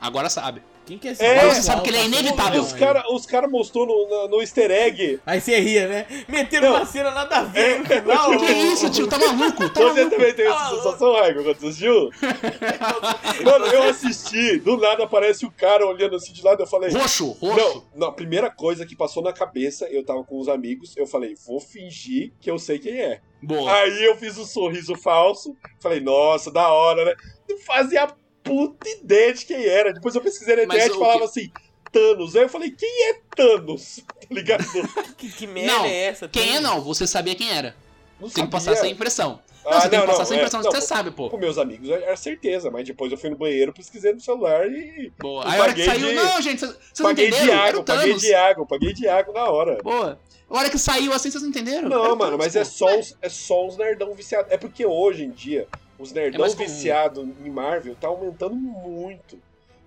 Agora 0.00 0.28
sabe. 0.30 0.62
Quem 0.84 0.98
que 0.98 1.08
é 1.08 1.12
esse 1.12 1.24
É, 1.24 1.48
você 1.48 1.62
sabe 1.62 1.82
que 1.82 1.90
ele 1.90 1.98
é 1.98 2.04
inevitável. 2.06 2.60
Os 2.60 2.72
caras 2.72 3.04
os 3.10 3.24
cara 3.24 3.46
mostrou 3.48 3.86
no, 3.86 4.08
no, 4.08 4.28
no 4.28 4.40
easter 4.40 4.70
egg. 4.70 5.20
Aí 5.24 5.40
você 5.40 5.58
ria, 5.60 5.86
né? 5.86 6.06
Meteram 6.28 6.70
Não. 6.70 6.76
uma 6.78 6.86
cena 6.86 7.10
nada 7.12 7.36
a 7.38 7.42
ver 7.44 7.76
É, 7.76 7.78
no 7.78 7.84
final. 7.86 8.38
Que 8.38 8.52
isso, 8.52 8.90
tio? 8.90 9.06
Tá 9.06 9.18
maluco? 9.18 9.68
Tá 9.70 9.80
Você 9.80 9.94
maluco? 10.04 10.10
também 10.16 10.34
tem 10.34 10.44
Tá 10.46 10.50
essa 10.50 10.64
maluco. 10.64 10.82
sensação, 10.82 11.12
Raigo, 11.14 11.44
quando 11.44 11.56
você 11.58 11.66
assistiu? 11.66 12.10
Mano, 13.44 13.66
eu 13.66 13.82
assisti, 13.84 14.58
do 14.58 14.76
nada 14.76 15.04
aparece 15.04 15.46
o 15.46 15.50
cara 15.50 15.86
olhando 15.86 16.16
assim 16.16 16.32
de 16.32 16.42
lado, 16.42 16.62
eu 16.62 16.66
falei... 16.66 16.90
Roxo, 16.90 17.30
roxo. 17.32 17.56
Não, 17.56 17.84
não, 17.94 18.06
a 18.08 18.12
primeira 18.12 18.50
coisa 18.50 18.84
que 18.86 18.96
passou 18.96 19.22
na 19.22 19.32
cabeça, 19.32 19.86
eu 19.88 20.04
tava 20.04 20.24
com 20.24 20.38
os 20.38 20.48
amigos, 20.48 20.96
eu 20.96 21.06
falei, 21.06 21.34
vou 21.46 21.60
fingir 21.60 22.32
que 22.40 22.50
eu 22.50 22.58
sei 22.58 22.78
quem 22.78 23.00
é. 23.00 23.20
Boa. 23.42 23.72
Aí 23.72 24.04
eu 24.04 24.16
fiz 24.16 24.38
um 24.38 24.44
sorriso 24.44 24.94
falso, 24.96 25.56
falei, 25.80 26.00
nossa, 26.00 26.50
da 26.50 26.68
hora, 26.72 27.04
né? 27.04 27.14
Não 27.48 27.58
fazia 27.58 28.06
puta 28.42 28.88
ideia 28.88 29.32
de 29.34 29.44
quem 29.44 29.64
era. 29.64 29.92
Depois 29.92 30.14
eu 30.14 30.20
pesquisei 30.20 30.56
na 30.56 30.64
internet 30.64 30.90
e 30.92 30.98
falava 30.98 31.18
que- 31.20 31.24
assim, 31.24 31.50
Thanos. 31.90 32.34
Aí 32.36 32.42
eu 32.42 32.48
falei, 32.48 32.70
quem 32.70 33.08
é 33.10 33.20
Thanos? 33.36 34.00
Tá 34.22 34.34
ligado? 34.34 34.64
Que, 35.18 35.30
que 35.30 35.46
merda 35.46 35.72
Não, 35.72 35.84
é 35.84 36.04
essa? 36.04 36.28
Quem 36.28 36.42
é 36.42 36.46
Thanos? 36.54 36.62
não? 36.70 36.80
Você 36.80 37.06
sabia 37.06 37.34
quem 37.34 37.50
era. 37.50 37.74
Não 38.18 38.28
Tem 38.28 38.30
que 38.30 38.34
sabia. 38.40 38.50
passar 38.50 38.72
essa 38.72 38.88
impressão. 38.88 39.40
Não, 39.64 39.70
Ah, 39.72 39.80
você 39.82 39.88
tem 39.90 40.00
que 40.00 40.06
passar 40.06 40.22
essa 40.22 40.34
é, 40.34 40.36
impressão 40.38 40.60
não, 40.62 40.70
que 40.70 40.76
você 40.76 40.86
sabe, 40.86 41.10
pô. 41.12 41.28
Com 41.30 41.36
meus 41.36 41.58
amigos 41.58 41.88
era 41.90 42.16
certeza, 42.16 42.70
mas 42.70 42.84
depois 42.86 43.12
eu 43.12 43.18
fui 43.18 43.30
no 43.30 43.36
banheiro, 43.36 43.72
pesquisei 43.72 44.12
no 44.12 44.20
celular 44.20 44.66
e. 44.68 45.12
Boa. 45.20 45.44
Aí 45.48 45.58
a 45.58 45.62
hora 45.62 45.74
que 45.74 45.84
saiu. 45.84 46.08
de- 46.08 46.14
Não, 46.14 46.40
gente, 46.40 46.60
vocês 46.60 46.74
não 46.98 47.06
Paguei 47.06 47.28
entenderam? 47.28 47.46
de 47.46 47.52
Era 47.52 47.68
água, 47.68 47.80
o 47.80 47.84
paguei 47.84 48.06
Thanos. 48.06 48.22
de 48.22 48.34
água, 48.34 48.66
paguei 48.66 48.92
de 48.92 49.08
água 49.08 49.34
na 49.34 49.44
hora. 49.50 49.78
Boa. 49.82 50.18
A 50.50 50.58
hora 50.58 50.70
que 50.70 50.78
saiu 50.78 51.12
assim, 51.12 51.30
vocês 51.30 51.42
não 51.42 51.50
entenderam? 51.50 51.78
Era 51.86 51.88
Não, 51.90 52.02
mano, 52.16 52.18
Thanos, 52.18 52.38
mas 52.38 52.52
pô. 52.54 52.58
é 52.58 52.64
só, 52.64 52.86
uns, 52.98 53.16
é 53.22 53.28
só 53.28 53.66
uns 53.66 53.76
nerdão 53.76 54.12
viciados. 54.14 54.50
É 54.50 54.56
porque 54.56 54.84
hoje 54.84 55.24
em 55.24 55.30
dia, 55.30 55.68
os 55.98 56.10
É 56.12 56.14
nerdão 56.14 56.46
comum. 56.46 56.56
viciados 56.56 57.24
em 57.44 57.50
Marvel 57.50 57.94
tá 57.94 58.08
aumentando 58.08 58.54
muito. 58.54 59.38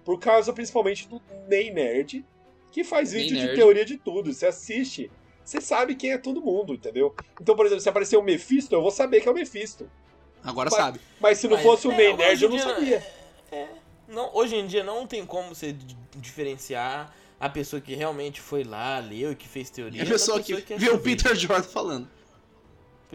Por 0.03 0.19
causa 0.19 0.53
principalmente 0.53 1.07
do 1.07 1.21
Ney 1.47 1.71
Nerd, 1.71 2.23
que 2.71 2.83
faz 2.83 3.11
Ney 3.11 3.23
vídeo 3.23 3.37
de 3.37 3.43
Nerd. 3.45 3.55
teoria 3.55 3.85
de 3.85 3.97
tudo. 3.97 4.31
Você 4.33 4.45
assiste, 4.45 5.09
você 5.43 5.59
sabe 5.59 5.95
quem 5.95 6.11
é 6.11 6.17
todo 6.17 6.41
mundo, 6.41 6.73
entendeu? 6.75 7.13
Então, 7.41 7.55
por 7.55 7.65
exemplo, 7.65 7.81
se 7.81 7.89
aparecer 7.89 8.17
o 8.17 8.21
Mephisto, 8.21 8.75
eu 8.75 8.81
vou 8.81 8.91
saber 8.91 9.21
que 9.21 9.27
é 9.27 9.31
o 9.31 9.35
Mephisto. 9.35 9.89
Agora 10.43 10.69
Mas- 10.71 10.79
sabe. 10.79 10.99
Mas 11.19 11.37
se 11.39 11.47
não 11.47 11.55
Mas, 11.57 11.65
fosse 11.65 11.87
o 11.87 11.91
é, 11.91 11.97
Ney 11.97 12.07
hoje 12.09 12.17
Nerd, 12.17 12.43
eu 12.43 12.49
não 12.49 12.55
em 12.55 12.59
dia, 12.59 12.73
sabia. 12.75 13.07
É, 13.51 13.67
não, 14.07 14.29
hoje 14.35 14.55
em 14.55 14.67
dia 14.67 14.83
não 14.83 15.07
tem 15.07 15.25
como 15.25 15.55
você 15.55 15.75
diferenciar 16.15 17.13
a 17.39 17.49
pessoa 17.49 17.81
que 17.81 17.95
realmente 17.95 18.39
foi 18.41 18.63
lá, 18.63 18.99
leu 18.99 19.31
e 19.31 19.35
que 19.35 19.47
fez 19.47 19.69
teoria. 19.69 20.01
É 20.01 20.03
a 20.03 20.05
da 20.05 20.11
pessoa 20.11 20.39
que 20.41 20.53
assiste 20.53 20.75
viu 20.77 20.95
o. 20.95 20.99
Peter 20.99 21.35
Jordan 21.35 21.63
falando. 21.63 22.07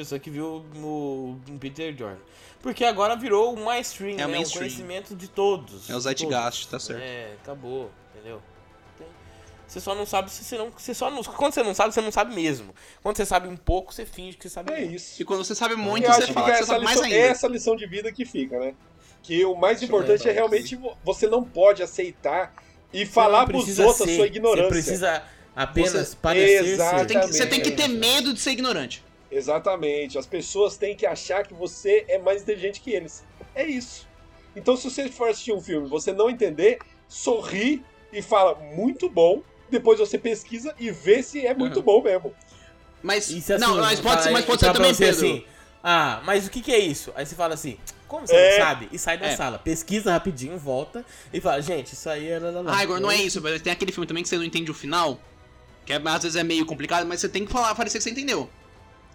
Pessoa 0.00 0.18
que 0.18 0.30
viu 0.30 0.64
o, 0.76 1.36
Peter 1.60 1.94
Jordan. 1.94 2.16
Porque 2.62 2.86
agora 2.86 3.14
virou 3.14 3.52
o 3.52 3.64
mainstream, 3.66 4.12
É 4.18 4.24
o 4.24 4.28
né? 4.28 4.36
mainstream. 4.36 4.64
O 4.64 4.68
conhecimento 4.70 5.14
de 5.14 5.28
todos. 5.28 5.90
É 5.90 5.94
o 5.94 6.00
Zeitgeist, 6.00 6.68
tá 6.68 6.78
certo. 6.78 7.02
É, 7.02 7.34
acabou, 7.42 7.90
entendeu? 8.14 8.40
Você 9.66 9.78
só 9.78 9.94
não 9.94 10.06
sabe 10.06 10.30
se 10.32 10.42
você 10.42 10.56
não. 10.56 10.70
Você 10.74 10.94
só 10.94 11.10
não, 11.10 11.22
quando 11.22 11.52
você 11.52 11.62
não 11.62 11.74
sabe, 11.74 11.92
você 11.94 12.00
não 12.00 12.10
sabe 12.10 12.34
mesmo. 12.34 12.74
Quando 13.02 13.16
você 13.18 13.26
sabe 13.26 13.46
um 13.46 13.56
pouco, 13.58 13.92
você 13.92 14.06
finge 14.06 14.36
que 14.38 14.42
você 14.44 14.48
sabe 14.48 14.72
É 14.72 14.80
muito. 14.80 14.94
isso. 14.94 15.20
E 15.20 15.24
quando 15.24 15.44
você 15.44 15.54
sabe 15.54 15.76
muito, 15.76 16.06
eu 16.06 16.12
você 16.12 16.18
acho 16.22 16.26
que 16.28 16.32
fala 16.32 16.46
que 16.46 16.52
você 16.56 16.62
essa 16.62 16.72
sabe 16.72 16.84
mais 16.84 16.96
lição, 17.00 17.12
ainda. 17.12 17.26
essa 17.28 17.46
lição 17.48 17.76
de 17.76 17.86
vida 17.86 18.10
que 18.10 18.24
fica, 18.24 18.58
né? 18.58 18.74
Que 19.22 19.44
o 19.44 19.54
mais 19.54 19.78
Deixa 19.80 19.84
importante 19.94 20.26
é 20.28 20.32
realmente 20.32 20.74
vo- 20.76 20.96
você 21.04 21.26
não 21.28 21.44
pode 21.44 21.82
aceitar 21.82 22.54
e 22.90 23.04
Você 23.04 23.12
falar 23.12 23.44
pros 23.46 23.78
outros 23.78 24.08
a 24.08 24.14
sua 24.16 24.26
ignorância. 24.26 24.64
Você 24.64 24.70
precisa 24.70 25.22
apenas 25.54 25.92
Você- 25.92 26.16
parecer 26.16 26.64
Exato. 26.64 26.98
ser. 27.00 27.06
Tem 27.06 27.20
que- 27.20 27.26
você 27.28 27.46
tem 27.46 27.60
que 27.60 27.70
ter 27.70 27.82
Exatamente. 27.84 28.00
medo 28.14 28.32
de 28.34 28.40
ser 28.40 28.50
ignorante. 28.52 29.04
Exatamente. 29.30 30.18
As 30.18 30.26
pessoas 30.26 30.76
têm 30.76 30.96
que 30.96 31.06
achar 31.06 31.46
que 31.46 31.54
você 31.54 32.04
é 32.08 32.18
mais 32.18 32.42
inteligente 32.42 32.80
que 32.80 32.90
eles. 32.92 33.24
É 33.54 33.64
isso. 33.64 34.08
Então, 34.56 34.76
se 34.76 34.90
você 34.90 35.08
for 35.08 35.28
assistir 35.28 35.52
um 35.52 35.60
filme 35.60 35.86
e 35.86 35.90
você 35.90 36.12
não 36.12 36.28
entender, 36.28 36.78
sorri 37.08 37.82
e 38.12 38.20
fala 38.20 38.54
muito 38.56 39.08
bom. 39.08 39.42
Depois 39.70 40.00
você 40.00 40.18
pesquisa 40.18 40.74
e 40.78 40.90
vê 40.90 41.22
se 41.22 41.46
é 41.46 41.54
muito 41.54 41.76
Uhum. 41.78 41.82
bom 41.84 42.02
mesmo. 42.02 42.34
Mas, 43.02 43.30
assim, 43.30 43.56
não, 43.58 43.76
mas 43.76 44.00
pode 44.00 44.22
ser, 44.24 44.30
mas 44.30 44.44
pode 44.44 44.60
fala 44.60 44.72
ser 44.74 44.78
também, 44.78 44.94
Pedro. 44.94 45.14
assim, 45.26 45.44
ah, 45.82 46.20
mas 46.24 46.46
o 46.46 46.50
que 46.50 46.60
que 46.60 46.72
é 46.72 46.78
isso? 46.78 47.12
Aí 47.14 47.24
você 47.24 47.34
fala 47.36 47.54
assim, 47.54 47.78
como 48.08 48.26
você 48.26 48.34
É. 48.34 48.58
não 48.58 48.64
sabe? 48.66 48.88
E 48.92 48.98
sai 48.98 49.16
da 49.16 49.26
É. 49.28 49.36
sala, 49.36 49.58
pesquisa 49.58 50.10
rapidinho, 50.10 50.58
volta 50.58 51.06
e 51.32 51.40
fala, 51.40 51.62
gente, 51.62 51.92
isso 51.94 52.10
aí 52.10 52.28
é 52.28 52.38
lá, 52.40 52.50
lá, 52.50 52.60
lá. 52.60 52.76
Ah, 52.78 52.82
Igor, 52.84 52.98
não 53.00 53.10
é 53.10 53.16
isso. 53.16 53.40
mas 53.40 53.62
Tem 53.62 53.72
aquele 53.72 53.92
filme 53.92 54.06
também 54.06 54.22
que 54.24 54.28
você 54.28 54.36
não 54.36 54.44
entende 54.44 54.70
o 54.70 54.74
final. 54.74 55.18
Que 55.86 55.92
é- 55.94 56.02
às 56.04 56.22
vezes 56.24 56.36
é 56.36 56.42
meio 56.42 56.66
complicado, 56.66 57.06
mas 57.06 57.20
você 57.20 57.28
tem 57.28 57.46
que 57.46 57.52
falar, 57.52 57.74
parecer 57.74 57.98
que 57.98 58.04
você 58.04 58.10
entendeu. 58.10 58.50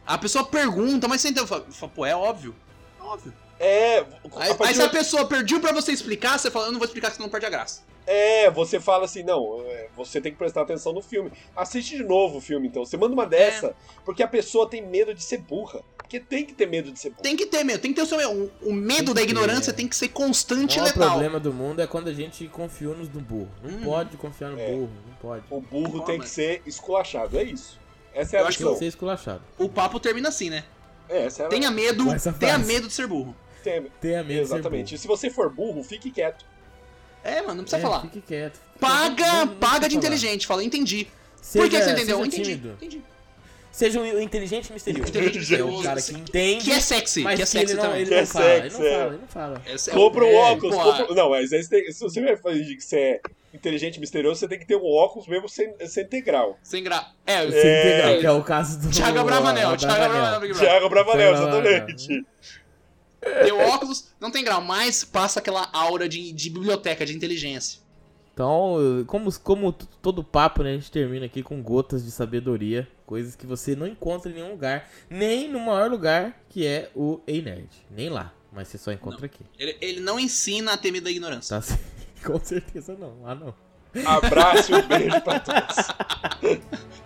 A 0.06 0.18
pessoa 0.18 0.43
pergunta, 0.45 1.08
mas 1.08 1.22
você 1.22 1.30
entendeu? 1.30 1.47
Fala, 1.47 1.66
pô, 1.93 2.06
é 2.06 2.16
óbvio. 2.16 2.56
É 2.99 3.03
óbvio. 3.03 3.34
É. 3.60 3.99
Aí, 4.36 4.51
a 4.51 4.68
aí 4.68 4.76
se 4.76 4.82
a 4.82 4.89
pessoa 4.89 5.26
pediu 5.26 5.60
pra 5.62 5.72
você 5.72 5.91
explicar, 5.91 6.38
você 6.38 6.51
fala, 6.51 6.66
eu 6.68 6.72
não 6.72 6.80
vou 6.80 6.86
explicar, 6.86 7.12
senão 7.12 7.30
perde 7.30 7.45
a 7.45 7.49
graça. 7.49 7.82
É, 8.08 8.51
você 8.51 8.80
fala 8.80 9.06
assim, 9.06 9.24
não, 9.24 9.62
é, 9.66 9.88
você 9.95 10.22
tem 10.22 10.32
que 10.32 10.38
prestar 10.38 10.62
atenção 10.62 10.93
no 10.93 11.01
filme. 11.01 11.32
Assiste 11.56 11.97
de 11.97 12.03
novo 12.03 12.38
o 12.38 12.41
filme, 12.41 12.68
então. 12.68 12.86
Você 12.86 12.97
manda 12.97 13.14
uma 13.14 13.26
dessa, 13.26 13.76
porque 14.03 14.22
a 14.22 14.28
pessoa 14.28 14.70
tem 14.70 14.86
medo 14.86 15.14
de 15.14 15.24
ser 15.24 15.39
burra. 15.39 15.82
Porque 15.97 16.20
tem 16.20 16.45
que 16.45 16.53
ter 16.53 16.68
medo 16.68 16.91
de 16.91 16.99
ser 16.99 17.10
burra. 17.10 17.24
Tem 17.24 17.36
que 17.36 17.47
ter 17.47 17.64
medo, 17.64 17.80
tem 17.80 17.91
que 17.91 17.95
ter 17.95 18.03
o 18.03 18.06
seu 18.06 18.18
medo. 18.20 18.51
O, 18.62 18.70
o 18.70 18.74
medo 18.74 19.06
Tem 19.06 19.14
da 19.16 19.22
que 19.22 19.26
ter, 19.28 19.32
ignorância 19.32 19.72
é. 19.72 19.74
tem 19.74 19.88
que 19.88 19.95
ser 19.95 20.06
O 20.06 20.10
constante 20.10 20.78
e 20.78 20.82
letal. 20.82 21.10
problema 21.10 21.39
do 21.39 21.51
mundo 21.51 21.82
é 21.82 21.88
quando 21.88 22.08
a 22.10 22.14
gente 22.14 22.47
confiou 22.49 22.95
nos 22.95 23.08
do 23.08 23.20
burro. 23.20 23.49
Não 23.64 23.72
Hum. 23.80 23.84
pode 23.86 24.18
confiar 24.18 24.51
no 24.51 24.60
É. 24.60 24.68
burro, 24.72 24.91
não 25.08 25.16
pode. 25.16 25.43
O 25.49 25.60
burro 25.60 26.01
tem 26.01 26.20
que 26.20 26.30
ser 26.30 26.62
esculachado, 26.68 27.39
é 27.39 27.43
isso. 27.43 27.80
Essa 28.16 28.38
é 28.38 28.39
a 28.39 28.43
Eu 28.43 28.47
acho 28.47 28.57
que 28.57 28.76
ser 28.78 28.86
esculachado. 28.86 29.41
O 29.57 29.68
papo 29.70 29.99
termina 29.99 30.30
assim, 30.30 30.49
né? 30.49 30.63
É, 31.09 31.26
essa 31.26 31.43
é 31.43 31.45
a 31.45 31.49
Tenha 31.49 31.70
medo, 31.70 32.05
tenha 32.39 32.57
medo 32.57 32.88
de 32.88 32.93
ser 32.93 33.05
burro. 33.07 33.36
tem- 33.63 33.86
Tenha 34.01 34.24
medo 34.24 34.41
de 34.41 34.47
ser 34.47 34.55
Exatamente. 34.55 34.89
E 34.89 34.97
burro. 34.97 35.01
se 35.01 35.07
você 35.07 35.30
for 35.30 35.49
burro, 35.53 35.84
fique 35.84 36.09
quieto. 36.09 36.45
É, 37.23 37.41
mano, 37.41 37.56
não 37.56 37.64
precisa 37.64 37.77
É, 37.77 37.81
falar. 37.81 38.02
Fique 38.02 38.22
quieto. 38.22 38.60
Paga, 38.80 39.26
Não- 39.27 39.34
não- 39.34 39.45
não 39.48 39.56
paga 39.56 39.88
de 39.90 39.95
inteligente. 39.98 40.48
Fala, 40.48 40.64
entendi. 40.64 41.07
Seja, 41.41 41.64
Por 41.64 41.69
que 41.69 41.81
você 41.84 41.91
entendeu? 41.91 42.26
Entendi. 42.26 42.53
Entendi. 42.53 43.02
Seja 43.72 43.99
um 43.99 44.19
inteligente 44.22 44.69
e 44.69 44.73
misterioso. 44.73 45.10
Inteligente 45.10 45.35
É 45.35 45.40
misterioso. 45.40 45.84
cara 45.84 46.02
que 46.02 46.14
entende, 46.14 46.64
Que 46.64 46.72
é 46.72 46.80
sexy, 46.80 47.22
mas 47.23 47.35
que 47.35 47.41
é 47.41 47.45
sexy 47.45 47.65
ele 47.65 47.73
não, 47.73 47.84
também. 47.84 48.02
ele 48.02 48.10
Que 48.10 48.15
não 48.15 48.22
é 48.22 48.26
fala, 48.26 48.45
ele 48.45 48.61
sexy, 48.69 48.80
não 48.80 48.88
é. 48.88 48.91
fala, 48.95 49.07
ele 49.11 49.18
não 49.22 49.27
fala. 49.27 49.61
É 49.65 49.91
Compra 49.91 50.23
um 50.23 50.27
é, 50.30 50.35
óculos. 50.35 50.76
compra- 50.76 51.14
Não, 51.15 51.30
mas 51.30 51.52
aí 51.52 51.61
você 51.64 51.69
tem- 51.69 51.91
se 51.91 51.99
você 51.99 52.22
vai 52.22 52.38
fingir 52.38 52.77
que 52.77 52.84
você 52.84 52.98
é 52.98 53.22
inteligente 53.56 53.98
e 53.98 53.99
misterioso, 53.99 54.40
você 54.40 54.48
tem 54.48 54.60
que 54.60 54.65
ter 54.65 54.76
um 54.76 54.86
óculos 54.86 55.27
mesmo 55.27 55.48
sem, 55.49 55.73
sem 55.88 56.06
ter 56.06 56.22
grau. 56.22 56.57
Sem 56.64 56.84
gra... 56.84 57.11
É, 57.26 57.49
Sem 57.49 57.60
É. 57.60 57.88
integral, 57.88 58.19
que 58.19 58.26
é 58.26 58.32
o 58.32 58.44
caso 58.44 58.80
do. 58.80 58.90
Thiago 58.90 59.23
Bravanel, 59.23 59.72
do 59.72 59.77
Thiago 59.77 59.95
Bravanel, 59.95 60.40
Big 60.41 60.53
Brother. 60.53 60.69
Thiago 60.69 60.90
Bravanel, 60.90 61.34
exatamente. 61.34 62.26
Tem 63.22 63.52
o 63.52 63.60
óculos, 63.60 64.14
não 64.19 64.30
tem 64.30 64.44
grau, 64.44 64.61
mas 64.61 65.03
passa 65.03 65.40
aquela 65.40 65.68
aura 65.73 66.07
de, 66.07 66.32
de 66.32 66.49
biblioteca, 66.49 67.06
de 67.06 67.15
inteligência. 67.15 67.80
Então, 68.34 68.76
como, 69.07 69.32
como 69.40 69.72
todo 69.72 70.22
papo, 70.23 70.61
né, 70.61 70.72
a 70.72 70.73
gente 70.73 70.91
termina 70.91 71.26
aqui 71.26 71.41
com 71.41 71.64
gotas 71.64 72.03
de 72.03 72.11
sabedoria, 72.11 72.86
coisas 73.06 73.34
que 73.34 73.48
você 73.48 73.76
não 73.77 73.88
encontra 73.88 74.30
em 74.30 74.36
nenhum 74.36 74.52
lugar, 74.52 74.90
nem 75.10 75.48
no 75.48 75.60
maior 75.60 75.90
lugar 75.90 76.44
que 76.49 76.68
é 76.68 76.90
o 76.94 77.22
Ei 77.26 77.41
Nerd, 77.41 77.69
nem 77.90 78.10
lá, 78.10 78.34
mas 78.52 78.68
você 78.68 78.77
só 78.77 78.91
encontra 78.91 79.26
aqui. 79.26 79.40
Ele, 79.57 79.77
ele 79.80 79.99
não 80.02 80.19
ensina 80.19 80.73
a 80.73 80.77
temer 80.77 81.02
da 81.02 81.10
ignorância. 81.10 81.56
Tá? 81.56 81.61
certo? 81.61 81.94
com 82.31 82.39
certeza 82.39 82.95
não, 82.99 83.22
lá 83.22 83.35
não. 83.35 83.53
Abraço 84.06 84.73
e 84.73 84.76
um 84.76 84.88
beijo 84.88 85.22
pra 85.22 85.39
todos. 85.39 85.77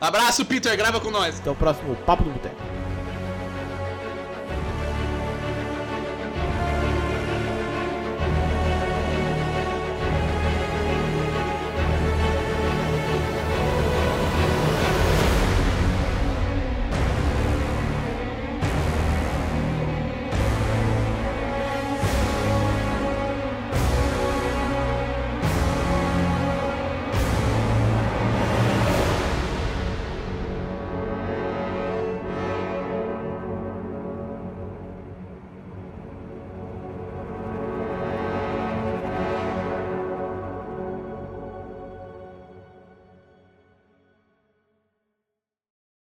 Abraço, 0.01 0.45
Peter, 0.45 0.75
grava 0.75 0.99
com 0.99 1.11
nós. 1.11 1.39
Até 1.39 1.51
o 1.51 1.55
próximo 1.55 1.95
Papo 1.97 2.23
do 2.23 2.31
Boteco. 2.31 2.78